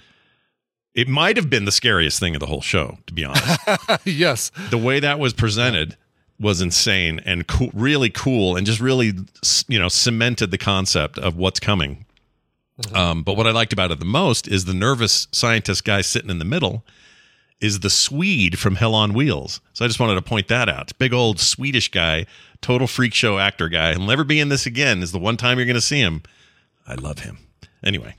it 0.93 1.07
might 1.07 1.37
have 1.37 1.49
been 1.49 1.65
the 1.65 1.71
scariest 1.71 2.19
thing 2.19 2.35
of 2.35 2.39
the 2.39 2.45
whole 2.45 2.61
show, 2.61 2.99
to 3.07 3.13
be 3.13 3.25
honest. 3.25 3.59
yes. 4.05 4.51
the 4.69 4.77
way 4.77 4.99
that 4.99 5.19
was 5.19 5.33
presented 5.33 5.97
was 6.43 6.61
insane 6.61 7.19
and 7.25 7.47
cool, 7.47 7.71
really 7.73 8.09
cool, 8.09 8.55
and 8.55 8.65
just 8.67 8.79
really, 8.79 9.13
you 9.67 9.79
know, 9.79 9.87
cemented 9.87 10.51
the 10.51 10.57
concept 10.57 11.17
of 11.17 11.35
what's 11.37 11.59
coming. 11.59 12.05
Um, 12.93 13.23
but 13.23 13.37
what 13.37 13.47
I 13.47 13.51
liked 13.51 13.73
about 13.73 13.91
it 13.91 13.99
the 13.99 14.05
most 14.05 14.47
is 14.47 14.65
the 14.65 14.73
nervous 14.73 15.27
scientist 15.31 15.85
guy 15.85 16.01
sitting 16.01 16.29
in 16.29 16.39
the 16.39 16.45
middle 16.45 16.83
is 17.61 17.79
the 17.79 17.89
Swede 17.89 18.59
from 18.59 18.75
Hell 18.75 18.93
on 18.93 19.13
Wheels. 19.13 19.61
So 19.73 19.85
I 19.85 19.87
just 19.87 19.99
wanted 19.99 20.15
to 20.15 20.21
point 20.21 20.49
that 20.49 20.67
out. 20.67 20.91
Big 20.97 21.13
old 21.13 21.39
Swedish 21.39 21.89
guy, 21.89 22.25
total 22.61 22.87
freak 22.87 23.13
show 23.13 23.39
actor 23.39 23.69
guy. 23.69 23.93
He'll 23.93 24.05
never 24.05 24.23
be 24.25 24.39
in 24.39 24.49
this 24.49 24.65
again. 24.65 25.01
Is 25.01 25.11
the 25.11 25.19
one 25.19 25.37
time 25.37 25.57
you're 25.57 25.65
going 25.65 25.75
to 25.75 25.81
see 25.81 25.99
him. 25.99 26.23
I 26.85 26.95
love 26.95 27.19
him. 27.19 27.37
Anyway, 27.83 28.15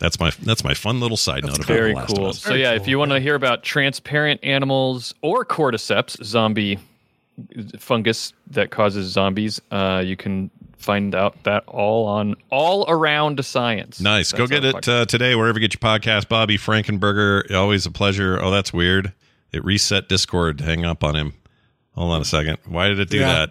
that's 0.00 0.18
my 0.18 0.32
that's 0.42 0.64
my 0.64 0.74
fun 0.74 1.00
little 1.00 1.16
side 1.16 1.44
note 1.44 1.56
about 1.56 1.66
Very 1.66 1.92
The 1.92 1.96
Last 1.96 2.10
of 2.10 2.18
cool. 2.18 2.32
So 2.32 2.54
yeah, 2.54 2.72
if 2.72 2.88
you 2.88 2.98
want 2.98 3.12
to 3.12 3.20
hear 3.20 3.36
about 3.36 3.62
transparent 3.62 4.40
animals 4.42 5.14
or 5.22 5.44
cordyceps, 5.44 6.22
zombie 6.24 6.78
fungus 7.78 8.32
that 8.48 8.70
causes 8.70 9.10
zombies, 9.12 9.60
uh, 9.70 10.02
you 10.04 10.16
can 10.16 10.50
find 10.76 11.14
out 11.14 11.42
that 11.44 11.64
all 11.66 12.06
on 12.06 12.34
all 12.50 12.84
around 12.88 13.44
science. 13.44 14.00
Nice. 14.00 14.32
Go 14.32 14.46
get 14.46 14.64
it 14.64 14.88
uh, 14.88 15.04
today 15.06 15.34
wherever 15.34 15.58
you 15.58 15.68
get 15.68 15.74
your 15.80 15.98
podcast. 15.98 16.28
Bobby 16.28 16.56
Frankenberger, 16.56 17.52
always 17.52 17.84
a 17.86 17.90
pleasure. 17.90 18.38
Oh, 18.42 18.50
that's 18.50 18.72
weird. 18.72 19.12
It 19.52 19.64
reset 19.64 20.08
Discord. 20.08 20.60
Hang 20.60 20.84
up 20.84 21.02
on 21.02 21.16
him. 21.16 21.34
Hold 21.94 22.12
on 22.12 22.20
a 22.20 22.24
second. 22.24 22.58
Why 22.66 22.88
did 22.88 23.00
it 23.00 23.10
do 23.10 23.18
Yeah. 23.18 23.32
that? 23.32 23.50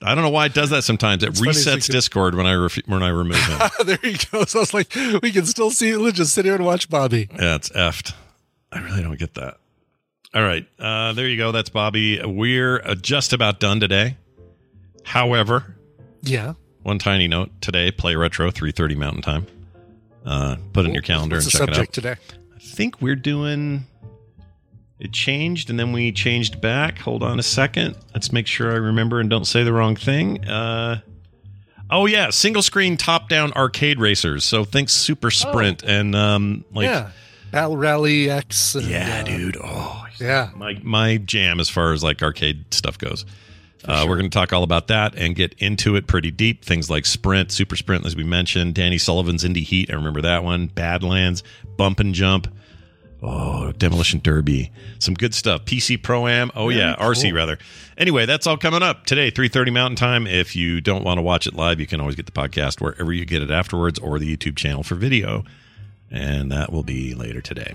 I 0.00 0.14
don't 0.14 0.22
know 0.22 0.30
why 0.30 0.46
it 0.46 0.54
does 0.54 0.70
that 0.70 0.84
sometimes. 0.84 1.22
It 1.24 1.30
It's 1.30 1.40
funny, 1.40 1.52
so 1.52 1.70
you 1.72 1.76
resets 1.76 1.86
can- 1.86 1.92
Discord 1.92 2.34
when 2.36 2.46
I 2.46 2.54
ref- 2.54 2.86
when 2.86 3.02
I 3.02 3.08
remove 3.08 3.36
him. 3.44 3.60
there 3.84 3.98
he 4.02 4.16
goes. 4.30 4.54
I 4.54 4.60
was 4.60 4.72
like, 4.72 4.94
we 5.22 5.32
can 5.32 5.44
still 5.44 5.70
see 5.72 5.90
it. 5.90 5.98
Let's 5.98 6.16
just 6.16 6.34
sit 6.34 6.44
here 6.44 6.54
and 6.54 6.64
watch 6.64 6.88
Bobby. 6.88 7.28
Yeah, 7.34 7.56
it's 7.56 7.68
effed. 7.70 8.14
I 8.72 8.78
really 8.80 9.02
don't 9.02 9.18
get 9.18 9.34
that. 9.34 9.56
All 10.34 10.42
right. 10.42 10.66
Uh, 10.78 11.12
there 11.14 11.26
you 11.28 11.36
go. 11.36 11.52
That's 11.52 11.70
Bobby. 11.70 12.20
We're 12.24 12.80
uh, 12.80 12.94
just 12.94 13.32
about 13.32 13.60
done 13.60 13.80
today. 13.80 14.16
However, 15.04 15.76
Yeah. 16.22 16.54
one 16.82 16.98
tiny 16.98 17.28
note 17.28 17.50
today, 17.62 17.90
play 17.90 18.14
retro 18.14 18.50
3.30 18.50 18.96
Mountain 18.96 19.22
Time. 19.22 19.46
Uh, 20.26 20.56
put 20.74 20.84
it 20.84 20.88
in 20.88 20.94
your 20.94 21.02
calendar 21.02 21.36
What's 21.36 21.54
and 21.54 21.68
check 21.70 21.76
it 21.76 21.78
out. 21.88 21.92
today? 21.92 22.16
I 22.54 22.58
think 22.60 23.00
we're 23.00 23.16
doing. 23.16 23.86
It 24.98 25.12
changed 25.12 25.70
and 25.70 25.78
then 25.78 25.92
we 25.92 26.12
changed 26.12 26.60
back. 26.60 26.98
Hold 26.98 27.22
on 27.22 27.38
a 27.38 27.42
second. 27.42 27.96
Let's 28.14 28.32
make 28.32 28.46
sure 28.46 28.70
I 28.72 28.76
remember 28.76 29.20
and 29.20 29.30
don't 29.30 29.46
say 29.46 29.62
the 29.62 29.72
wrong 29.72 29.94
thing. 29.96 30.44
Uh, 30.44 31.00
oh 31.88 32.04
yeah, 32.06 32.30
single 32.30 32.62
screen 32.62 32.96
top 32.98 33.28
down 33.30 33.52
arcade 33.52 34.00
racers. 34.00 34.44
So 34.44 34.64
think 34.64 34.90
Super 34.90 35.30
Sprint 35.30 35.84
and 35.84 36.14
um, 36.16 36.64
like 36.74 36.86
yeah. 36.86 37.10
Battle 37.52 37.76
Rally 37.78 38.28
X. 38.28 38.74
And, 38.74 38.86
Yeah, 38.88 39.20
uh, 39.20 39.24
dude. 39.24 39.56
Oh, 39.62 40.04
yeah. 40.20 40.50
my 40.54 40.78
my 40.82 41.16
jam 41.18 41.60
as 41.60 41.68
far 41.68 41.92
as 41.92 42.02
like 42.02 42.22
arcade 42.22 42.72
stuff 42.72 42.98
goes. 42.98 43.24
Uh, 43.84 44.04
We're 44.08 44.16
going 44.16 44.28
to 44.28 44.36
talk 44.36 44.52
all 44.52 44.64
about 44.64 44.88
that 44.88 45.14
and 45.14 45.36
get 45.36 45.54
into 45.58 45.94
it 45.96 46.06
pretty 46.06 46.30
deep. 46.30 46.64
Things 46.64 46.90
like 46.90 47.06
Sprint, 47.06 47.52
Super 47.52 47.76
Sprint, 47.76 48.04
as 48.04 48.16
we 48.16 48.24
mentioned, 48.24 48.74
Danny 48.74 48.98
Sullivan's 48.98 49.44
Indy 49.44 49.62
Heat. 49.62 49.90
I 49.90 49.94
remember 49.94 50.20
that 50.22 50.42
one. 50.42 50.66
Badlands, 50.66 51.44
Bump 51.76 52.00
and 52.00 52.12
Jump. 52.12 52.48
Oh, 53.22 53.72
Demolition 53.72 54.20
Derby. 54.22 54.70
Some 54.98 55.14
good 55.14 55.34
stuff. 55.34 55.64
PC 55.64 56.00
Pro 56.02 56.26
Am. 56.26 56.50
Oh, 56.54 56.68
yeah. 56.68 56.96
Very 56.96 57.14
RC, 57.14 57.22
cool. 57.22 57.32
rather. 57.32 57.58
Anyway, 57.96 58.26
that's 58.26 58.46
all 58.46 58.56
coming 58.56 58.82
up 58.82 59.06
today, 59.06 59.30
3.30 59.30 59.72
Mountain 59.72 59.96
Time. 59.96 60.26
If 60.26 60.54
you 60.54 60.80
don't 60.80 61.04
want 61.04 61.18
to 61.18 61.22
watch 61.22 61.46
it 61.46 61.54
live, 61.54 61.80
you 61.80 61.86
can 61.86 62.00
always 62.00 62.14
get 62.14 62.26
the 62.26 62.32
podcast 62.32 62.80
wherever 62.80 63.12
you 63.12 63.24
get 63.24 63.42
it 63.42 63.50
afterwards 63.50 63.98
or 63.98 64.18
the 64.18 64.36
YouTube 64.36 64.56
channel 64.56 64.82
for 64.82 64.94
video. 64.94 65.44
And 66.10 66.52
that 66.52 66.72
will 66.72 66.84
be 66.84 67.14
later 67.14 67.40
today. 67.40 67.74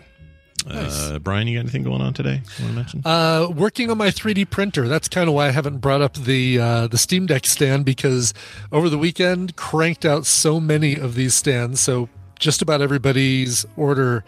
Uh, 0.67 1.19
Brian, 1.19 1.47
you 1.47 1.57
got 1.57 1.61
anything 1.61 1.83
going 1.83 2.01
on 2.01 2.13
today? 2.13 2.41
You 2.57 2.65
want 2.65 2.69
to 2.69 2.75
mention? 2.75 3.01
Uh, 3.05 3.47
working 3.55 3.89
on 3.89 3.97
my 3.97 4.07
3D 4.07 4.49
printer. 4.49 4.87
That's 4.87 5.07
kind 5.07 5.27
of 5.27 5.35
why 5.35 5.47
I 5.47 5.51
haven't 5.51 5.79
brought 5.79 6.01
up 6.01 6.13
the 6.15 6.59
uh, 6.59 6.87
the 6.87 6.97
Steam 6.97 7.25
Deck 7.25 7.45
stand 7.45 7.85
because 7.85 8.33
over 8.71 8.89
the 8.89 8.97
weekend 8.97 9.55
cranked 9.55 10.05
out 10.05 10.25
so 10.25 10.59
many 10.59 10.95
of 10.95 11.15
these 11.15 11.33
stands. 11.33 11.79
So 11.79 12.09
just 12.39 12.61
about 12.61 12.81
everybody's 12.81 13.65
order 13.77 14.23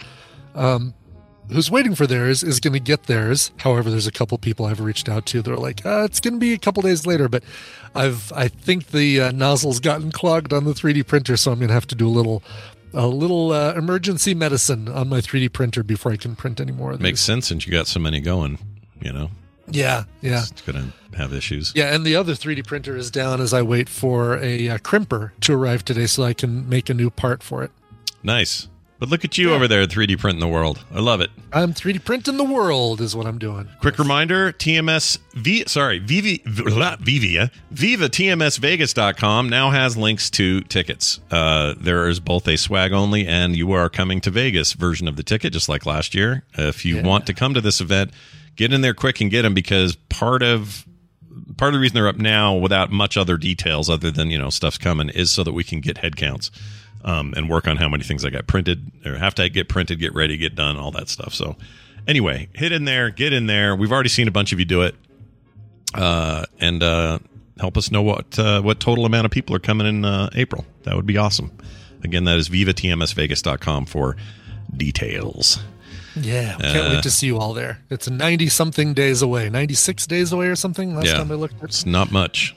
um, 0.55 0.93
who's 1.51 1.69
waiting 1.69 1.95
for 1.95 2.07
theirs 2.07 2.43
is 2.43 2.59
going 2.59 2.73
to 2.73 2.79
get 2.79 3.03
theirs. 3.03 3.51
However, 3.57 3.89
there's 3.89 4.07
a 4.07 4.11
couple 4.11 4.37
people 4.37 4.65
I've 4.65 4.79
reached 4.79 5.09
out 5.09 5.25
to. 5.27 5.41
They're 5.41 5.57
like, 5.57 5.85
uh, 5.85 6.03
it's 6.05 6.19
going 6.19 6.33
to 6.35 6.39
be 6.39 6.53
a 6.53 6.57
couple 6.57 6.81
days 6.81 7.05
later, 7.05 7.27
but 7.29 7.43
I've 7.93 8.31
I 8.33 8.47
think 8.47 8.87
the 8.87 9.21
uh, 9.21 9.31
nozzle's 9.31 9.79
gotten 9.79 10.11
clogged 10.11 10.53
on 10.53 10.65
the 10.65 10.73
3D 10.73 11.05
printer, 11.07 11.37
so 11.37 11.51
I'm 11.51 11.59
going 11.59 11.69
to 11.69 11.73
have 11.73 11.87
to 11.87 11.95
do 11.95 12.07
a 12.07 12.09
little. 12.09 12.43
A 12.95 13.07
little 13.07 13.51
uh, 13.51 13.73
emergency 13.73 14.33
medicine 14.33 14.87
on 14.87 15.09
my 15.09 15.19
3D 15.19 15.51
printer 15.51 15.83
before 15.83 16.13
I 16.13 16.17
can 16.17 16.35
print 16.35 16.61
any 16.61 16.71
more 16.71 16.91
of 16.91 16.99
these. 16.99 17.03
Makes 17.03 17.21
sense 17.21 17.47
since 17.47 17.65
you 17.67 17.71
got 17.71 17.87
so 17.87 17.99
many 17.99 18.21
going, 18.21 18.57
you 19.01 19.11
know. 19.11 19.29
Yeah, 19.67 20.05
yeah. 20.21 20.43
It's 20.49 20.61
going 20.61 20.91
to 21.11 21.17
have 21.17 21.33
issues. 21.33 21.73
Yeah, 21.75 21.93
and 21.93 22.05
the 22.05 22.15
other 22.15 22.33
3D 22.33 22.65
printer 22.65 22.95
is 22.95 23.11
down 23.11 23.41
as 23.41 23.53
I 23.53 23.61
wait 23.61 23.89
for 23.89 24.37
a 24.37 24.69
uh, 24.69 24.77
crimper 24.77 25.31
to 25.41 25.53
arrive 25.53 25.83
today 25.83 26.05
so 26.05 26.23
I 26.23 26.33
can 26.33 26.69
make 26.69 26.89
a 26.89 26.93
new 26.93 27.09
part 27.09 27.43
for 27.43 27.63
it. 27.63 27.71
Nice. 28.23 28.67
But 28.97 29.09
look 29.09 29.25
at 29.25 29.37
you 29.37 29.53
over 29.53 29.67
there 29.67 29.85
3D 29.85 30.17
printing 30.19 30.39
the 30.39 30.47
world. 30.47 30.83
I 30.93 30.99
love 30.99 31.19
it. 31.19 31.29
I'm 31.51 31.73
3D 31.73 32.05
printing 32.05 32.37
the 32.37 32.45
world 32.45 33.01
is 33.01 33.15
what 33.15 33.25
I'm 33.25 33.37
doing. 33.37 33.67
Quick 33.81 33.99
reminder, 33.99 34.53
TMS 34.53 35.17
V 35.33 35.65
sorry, 35.67 35.99
not 35.99 36.99
Vivia, 37.01 37.51
Viva 37.71 38.07
TMSVegas.com 38.07 39.49
now 39.49 39.69
has 39.69 39.97
links 39.97 40.29
to 40.31 40.61
tickets. 40.61 41.19
Uh, 41.29 41.73
there 41.77 42.07
is 42.07 42.19
both 42.19 42.47
a 42.47 42.57
swag 42.57 42.93
only 42.93 43.27
and 43.27 43.55
you 43.55 43.73
are 43.73 43.89
coming 43.89 44.21
to 44.21 44.31
Vegas 44.31 44.73
version 44.73 45.07
of 45.07 45.17
the 45.17 45.23
ticket 45.23 45.51
just 45.51 45.67
like 45.67 45.85
last 45.85 46.15
year. 46.15 46.43
If 46.57 46.85
you 46.85 47.01
want 47.01 47.27
to 47.27 47.33
come 47.33 47.53
to 47.53 47.61
this 47.61 47.81
event, 47.81 48.11
get 48.55 48.71
in 48.71 48.81
there 48.81 48.93
quick 48.93 49.19
and 49.19 49.29
get 49.29 49.41
them 49.41 49.53
because 49.53 49.95
part 49.95 50.41
of 50.41 50.85
part 51.57 51.69
of 51.69 51.73
the 51.73 51.79
reason 51.79 51.95
they're 51.95 52.07
up 52.07 52.17
now 52.17 52.55
without 52.55 52.91
much 52.91 53.17
other 53.17 53.37
details 53.37 53.89
other 53.89 54.11
than, 54.11 54.29
you 54.29 54.39
know, 54.39 54.49
stuff's 54.49 54.77
coming 54.77 55.09
is 55.09 55.31
so 55.31 55.43
that 55.43 55.53
we 55.53 55.63
can 55.63 55.81
get 55.81 55.97
head 55.97 56.15
counts. 56.15 56.51
Um, 57.05 57.35
and 57.37 57.47
work 57.47 57.67
on 57.67 57.77
how 57.77 57.87
many 57.87 58.03
things 58.03 58.25
I 58.25 58.31
got 58.31 58.47
printed 58.47 58.91
or 59.05 59.15
have 59.15 59.35
to 59.35 59.47
get 59.47 59.69
printed, 59.69 59.99
get 59.99 60.15
ready, 60.15 60.37
get 60.37 60.55
done, 60.55 60.75
all 60.75 60.89
that 60.91 61.07
stuff. 61.07 61.35
So, 61.35 61.55
anyway, 62.07 62.49
hit 62.53 62.71
in 62.71 62.85
there, 62.85 63.11
get 63.11 63.31
in 63.31 63.45
there. 63.45 63.75
We've 63.75 63.91
already 63.91 64.09
seen 64.09 64.27
a 64.27 64.31
bunch 64.31 64.51
of 64.53 64.57
you 64.57 64.65
do 64.65 64.81
it, 64.81 64.95
uh, 65.93 66.45
and 66.59 66.81
uh, 66.81 67.19
help 67.59 67.77
us 67.77 67.91
know 67.91 68.01
what 68.01 68.39
uh, 68.39 68.61
what 68.63 68.79
total 68.79 69.05
amount 69.05 69.25
of 69.25 69.31
people 69.31 69.55
are 69.55 69.59
coming 69.59 69.85
in 69.85 70.03
uh, 70.03 70.29
April. 70.33 70.65
That 70.83 70.95
would 70.95 71.05
be 71.05 71.17
awesome. 71.17 71.51
Again, 72.03 72.23
that 72.23 72.37
is 72.39 72.49
vivatmsvegas.com 72.49 73.85
for 73.85 74.15
details. 74.75 75.59
Yeah, 76.15 76.55
can't 76.57 76.87
Uh, 76.87 76.89
wait 76.95 77.03
to 77.03 77.11
see 77.11 77.27
you 77.27 77.37
all 77.37 77.53
there. 77.53 77.81
It's 77.89 78.09
90 78.09 78.47
something 78.47 78.93
days 78.93 79.21
away, 79.21 79.49
96 79.49 80.07
days 80.07 80.31
away 80.31 80.47
or 80.47 80.55
something 80.55 80.95
last 80.95 81.07
yeah, 81.07 81.17
time 81.17 81.31
I 81.31 81.35
looked. 81.35 81.55
At 81.61 81.69
it's 81.69 81.85
not 81.85 82.11
much. 82.11 82.55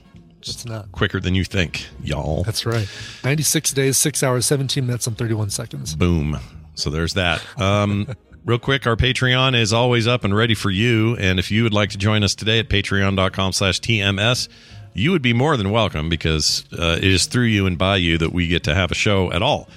It's 0.49 0.65
not. 0.65 0.91
Quicker 0.93 1.20
than 1.20 1.35
you 1.35 1.45
think, 1.45 1.87
y'all. 2.03 2.43
That's 2.45 2.66
right. 2.66 2.89
96 3.25 3.73
days, 3.73 3.99
6 3.99 4.23
hours, 4.23 4.47
17 4.47 4.87
minutes, 4.87 5.07
and 5.07 5.16
31 5.16 5.51
seconds. 5.51 5.95
Boom. 5.95 6.39
So 6.75 6.91
there's 6.91 7.15
that. 7.15 7.43
Um, 7.61 8.09
real 8.45 8.59
quick, 8.59 8.87
our 8.87 8.97
Patreon 8.97 9.59
is 9.59 9.73
always 9.73 10.07
up 10.07 10.25
and 10.25 10.35
ready 10.35 10.55
for 10.55 10.70
you. 10.70 11.16
And 11.16 11.39
if 11.39 11.51
you 11.51 11.62
would 11.65 11.75
like 11.75 11.91
to 11.91 11.99
join 11.99 12.23
us 12.23 12.35
today 12.35 12.59
at 12.59 12.69
patreon.com 12.69 13.53
slash 13.53 13.81
TMS, 13.81 14.49
you 14.95 15.12
would 15.12 15.23
be 15.23 15.33
more 15.33 15.57
than 15.57 15.70
welcome 15.70 16.09
because 16.09 16.65
uh, 16.73 16.97
it 16.99 17.05
is 17.05 17.27
through 17.27 17.45
you 17.45 17.66
and 17.66 17.79
by 17.79 17.97
you 17.97 18.19
that 18.19 18.33
we 18.33 18.49
get 18.49 18.65
to 18.65 18.75
have 18.75 18.91
a 18.91 18.95
show 18.95 19.31
at 19.33 19.43
all. 19.43 19.69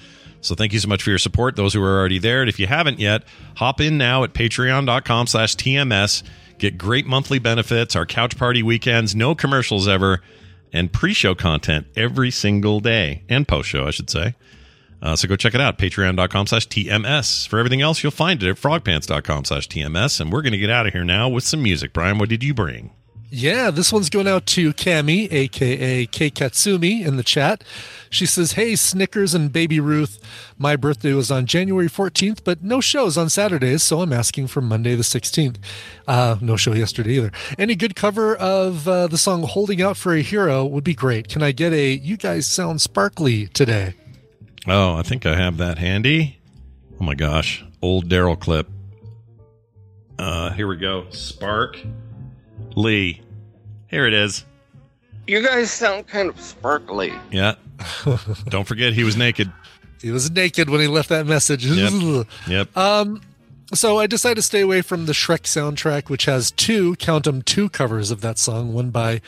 So 0.42 0.56
thank 0.56 0.74
you 0.74 0.80
so 0.80 0.88
much 0.88 1.04
for 1.04 1.12
your 1.12 1.20
support, 1.20 1.56
those 1.56 1.74
who 1.74 1.84
are 1.84 2.00
already 2.00 2.18
there. 2.18 2.42
And 2.42 2.50
if 2.50 2.60
you 2.60 2.66
haven't 2.66 3.00
yet, 3.00 3.24
hop 3.56 3.80
in 3.80 3.98
now 3.98 4.24
at 4.24 4.34
patreon.com 4.34 5.28
slash 5.28 5.56
TMS. 5.56 6.24
Get 6.58 6.78
great 6.78 7.06
monthly 7.06 7.40
benefits, 7.40 7.96
our 7.96 8.06
couch 8.06 8.38
party 8.38 8.64
weekends, 8.64 9.16
no 9.16 9.36
commercials 9.36 9.88
ever, 9.88 10.22
and 10.74 10.92
pre-show 10.92 11.36
content 11.36 11.88
every 11.96 12.32
single 12.32 12.80
day, 12.80 13.24
and 13.30 13.48
post-show, 13.48 13.88
I 13.88 13.92
should 13.92 14.10
say. 14.10 14.36
Uh, 15.02 15.16
so 15.16 15.28
go 15.28 15.36
check 15.36 15.56
it 15.56 15.62
out, 15.62 15.78
patreon.com 15.78 16.48
slash 16.48 16.68
TMS. 16.68 17.48
For 17.48 17.58
everything 17.58 17.82
else, 17.82 18.04
you'll 18.04 18.12
find 18.12 18.42
it 18.42 18.50
at 18.50 18.58
frogpants.com 18.58 19.46
slash 19.46 19.68
TMS. 19.68 20.22
And 20.22 20.32
we're 20.32 20.44
going 20.44 20.52
to 20.52 20.60
get 20.60 20.70
out 20.70 20.86
of 20.86 20.94
here 20.94 21.04
now 21.04 21.28
with 21.28 21.44
some 21.44 21.64
music. 21.64 21.92
Brian, 21.92 22.20
what 22.20 22.30
did 22.30 22.44
you 22.44 22.54
bring? 22.54 22.92
Yeah, 23.34 23.72
this 23.72 23.94
one's 23.94 24.10
going 24.10 24.28
out 24.28 24.46
to 24.48 24.74
Cami, 24.74 25.32
aka 25.32 26.06
K 26.06 26.30
Katsumi, 26.30 27.06
in 27.06 27.16
the 27.16 27.24
chat. 27.24 27.64
She 28.10 28.26
says, 28.26 28.52
Hey, 28.54 28.76
Snickers 28.76 29.34
and 29.34 29.54
Baby 29.54 29.80
Ruth. 29.80 30.20
My 30.58 30.76
birthday 30.76 31.14
was 31.14 31.32
on 31.32 31.46
January 31.46 31.88
14th, 31.88 32.44
but 32.44 32.62
no 32.62 32.82
shows 32.82 33.18
on 33.18 33.30
Saturdays, 33.30 33.84
so 33.84 34.02
I'm 34.02 34.12
asking 34.12 34.48
for 34.48 34.60
Monday 34.60 34.96
the 34.96 35.04
16th. 35.04 35.56
Uh, 36.06 36.36
no 36.42 36.58
show 36.58 36.74
yesterday 36.74 37.12
either. 37.12 37.32
Any 37.58 37.76
good 37.76 37.96
cover 37.96 38.36
of 38.36 38.86
uh, 38.86 39.08
the 39.08 39.18
song 39.18 39.44
Holding 39.44 39.82
Out 39.82 39.96
for 39.96 40.14
a 40.14 40.22
Hero 40.22 40.66
would 40.66 40.84
be 40.84 40.94
great. 40.94 41.30
Can 41.30 41.42
I 41.42 41.54
get 41.54 41.72
a 41.72 41.94
You 41.94 42.18
Guys 42.18 42.48
Sound 42.48 42.82
Sparkly 42.82 43.48
today? 43.48 43.94
Oh, 44.68 44.96
I 44.96 45.04
think 45.04 45.26
I 45.26 45.38
have 45.38 45.56
that 45.56 45.78
handy. 45.78 46.38
Oh 47.00 47.06
my 47.06 47.16
gosh. 47.16 47.64
Old 47.82 48.10
Daryl 48.10 48.38
clip. 48.38 48.68
Uh, 50.20 50.52
here 50.52 50.68
we 50.68 50.76
go. 50.76 51.10
Spark 51.12 51.78
Lee. 52.76 53.22
Here 53.88 54.08
it 54.08 54.14
is. 54.14 54.46
You 55.28 55.46
guys 55.46 55.72
sound 55.72 56.08
kind 56.08 56.30
of 56.30 56.40
sparkly. 56.40 57.14
Yeah. 57.32 57.56
Don't 58.50 58.68
forget 58.68 58.94
he 58.94 59.04
was 59.04 59.18
naked. 59.18 59.52
He 60.02 60.12
was 60.12 60.32
naked 60.32 60.70
when 60.70 60.82
he 60.82 60.88
left 60.88 61.10
that 61.10 61.26
message. 61.26 61.66
Yep. 61.66 62.28
Yep. 62.48 62.76
Um, 62.76 63.22
so 63.74 64.00
I 64.00 64.08
decided 64.08 64.36
to 64.36 64.42
stay 64.42 64.62
away 64.62 64.82
from 64.82 65.06
the 65.06 65.14
Shrek 65.14 65.42
soundtrack, 65.44 66.10
which 66.10 66.26
has 66.26 66.52
two, 66.52 66.96
count 66.98 67.26
them, 67.26 67.42
two 67.42 67.70
covers 67.70 68.12
of 68.12 68.22
that 68.22 68.38
song, 68.38 68.74
one 68.74 68.90
by 68.90 69.22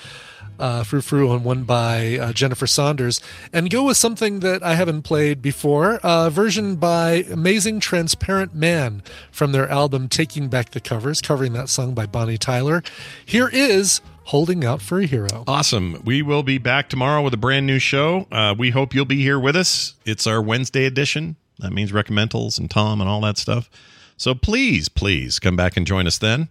uh, 0.60 0.84
Frou 0.84 1.02
Frou 1.02 1.34
and 1.34 1.44
one 1.44 1.64
by 1.64 2.18
uh, 2.18 2.34
Jennifer 2.34 2.68
Saunders, 2.68 3.22
and 3.52 3.70
go 3.70 3.84
with 3.84 3.98
something 3.98 4.40
that 4.42 4.64
I 4.64 4.76
haven't 4.76 5.04
played 5.04 5.42
before, 5.42 6.00
a 6.04 6.30
version 6.30 6.76
by 6.76 7.26
Amazing 7.32 7.80
Transparent 7.80 8.54
Man 8.54 9.04
from 9.32 9.52
their 9.52 9.70
album 9.70 10.08
Taking 10.08 10.48
Back 10.48 10.72
the 10.72 10.80
Covers, 10.80 11.22
covering 11.22 11.54
that 11.54 11.70
song 11.70 11.94
by 11.94 12.06
Bonnie 12.06 12.38
Tyler. 12.38 12.84
Here 13.26 13.50
is 13.52 14.02
Holding 14.26 14.64
Out 14.64 14.82
for 14.82 15.00
a 15.00 15.06
Hero. 15.06 15.44
Awesome. 15.48 16.02
We 16.06 16.22
will 16.22 16.44
be 16.44 16.58
back 16.58 16.90
tomorrow 16.90 17.22
with 17.22 17.34
a 17.34 17.38
brand 17.38 17.68
new 17.68 17.80
show. 17.80 18.28
Uh, 18.32 18.56
we 18.58 18.70
hope 18.70 18.94
you'll 18.94 19.06
be 19.06 19.22
here 19.22 19.40
with 19.40 19.56
us. 19.56 19.96
It's 20.06 20.26
our 20.26 20.42
Wednesday 20.42 20.86
edition. 20.86 21.36
That 21.60 21.72
means 21.72 21.92
recommendals 21.92 22.58
and 22.58 22.70
Tom 22.70 23.02
and 23.02 23.10
all 23.10 23.22
that 23.22 23.38
stuff. 23.38 23.70
So 24.16 24.34
please, 24.34 24.90
please 24.90 25.40
come 25.40 25.56
back 25.56 25.76
and 25.76 25.86
join 25.86 26.08
us 26.08 26.18
then. 26.18 26.50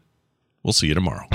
We'll 0.62 0.72
see 0.72 0.88
you 0.88 0.94
tomorrow. 0.94 1.26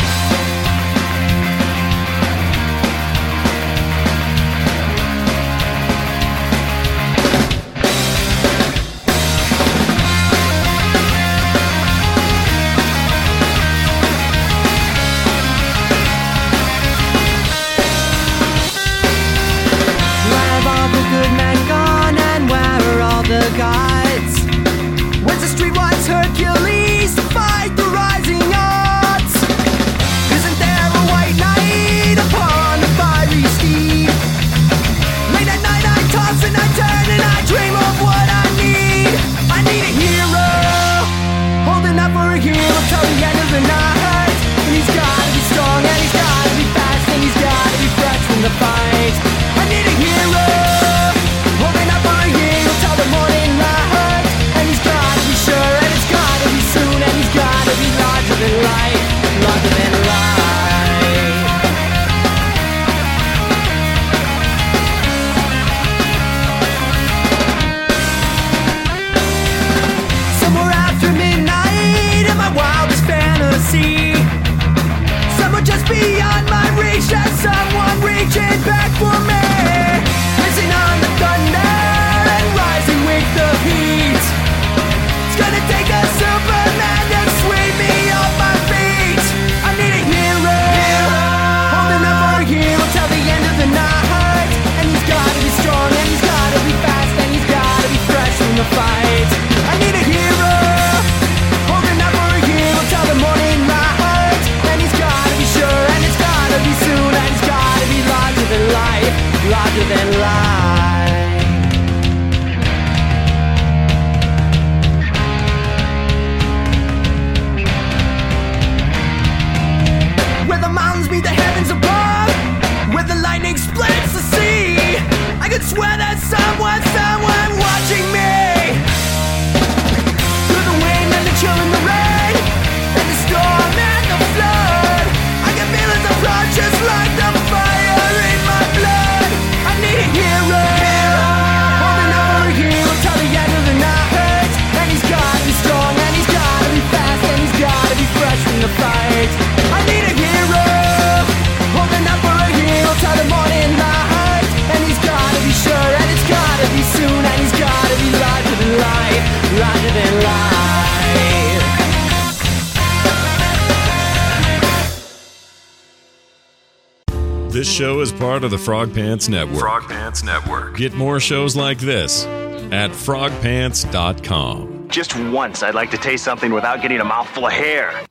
Frog 168.68 168.94
Pants 168.94 169.30
Network. 169.30 169.60
Frog 169.62 169.84
Pants 169.84 170.24
Network. 170.24 170.76
Get 170.76 170.94
more 170.94 171.22
shows 171.22 171.56
like 171.56 171.80
this 171.80 172.26
at 172.26 172.92
frogpants.com. 172.92 174.90
Just 174.90 175.18
once, 175.18 175.64
I'd 175.64 175.74
like 175.74 175.90
to 175.92 175.98
taste 175.98 176.26
something 176.26 176.52
without 176.52 176.82
getting 176.82 177.00
a 177.00 177.06
mouthful 177.06 177.46
of 177.46 177.54
hair. 177.54 178.07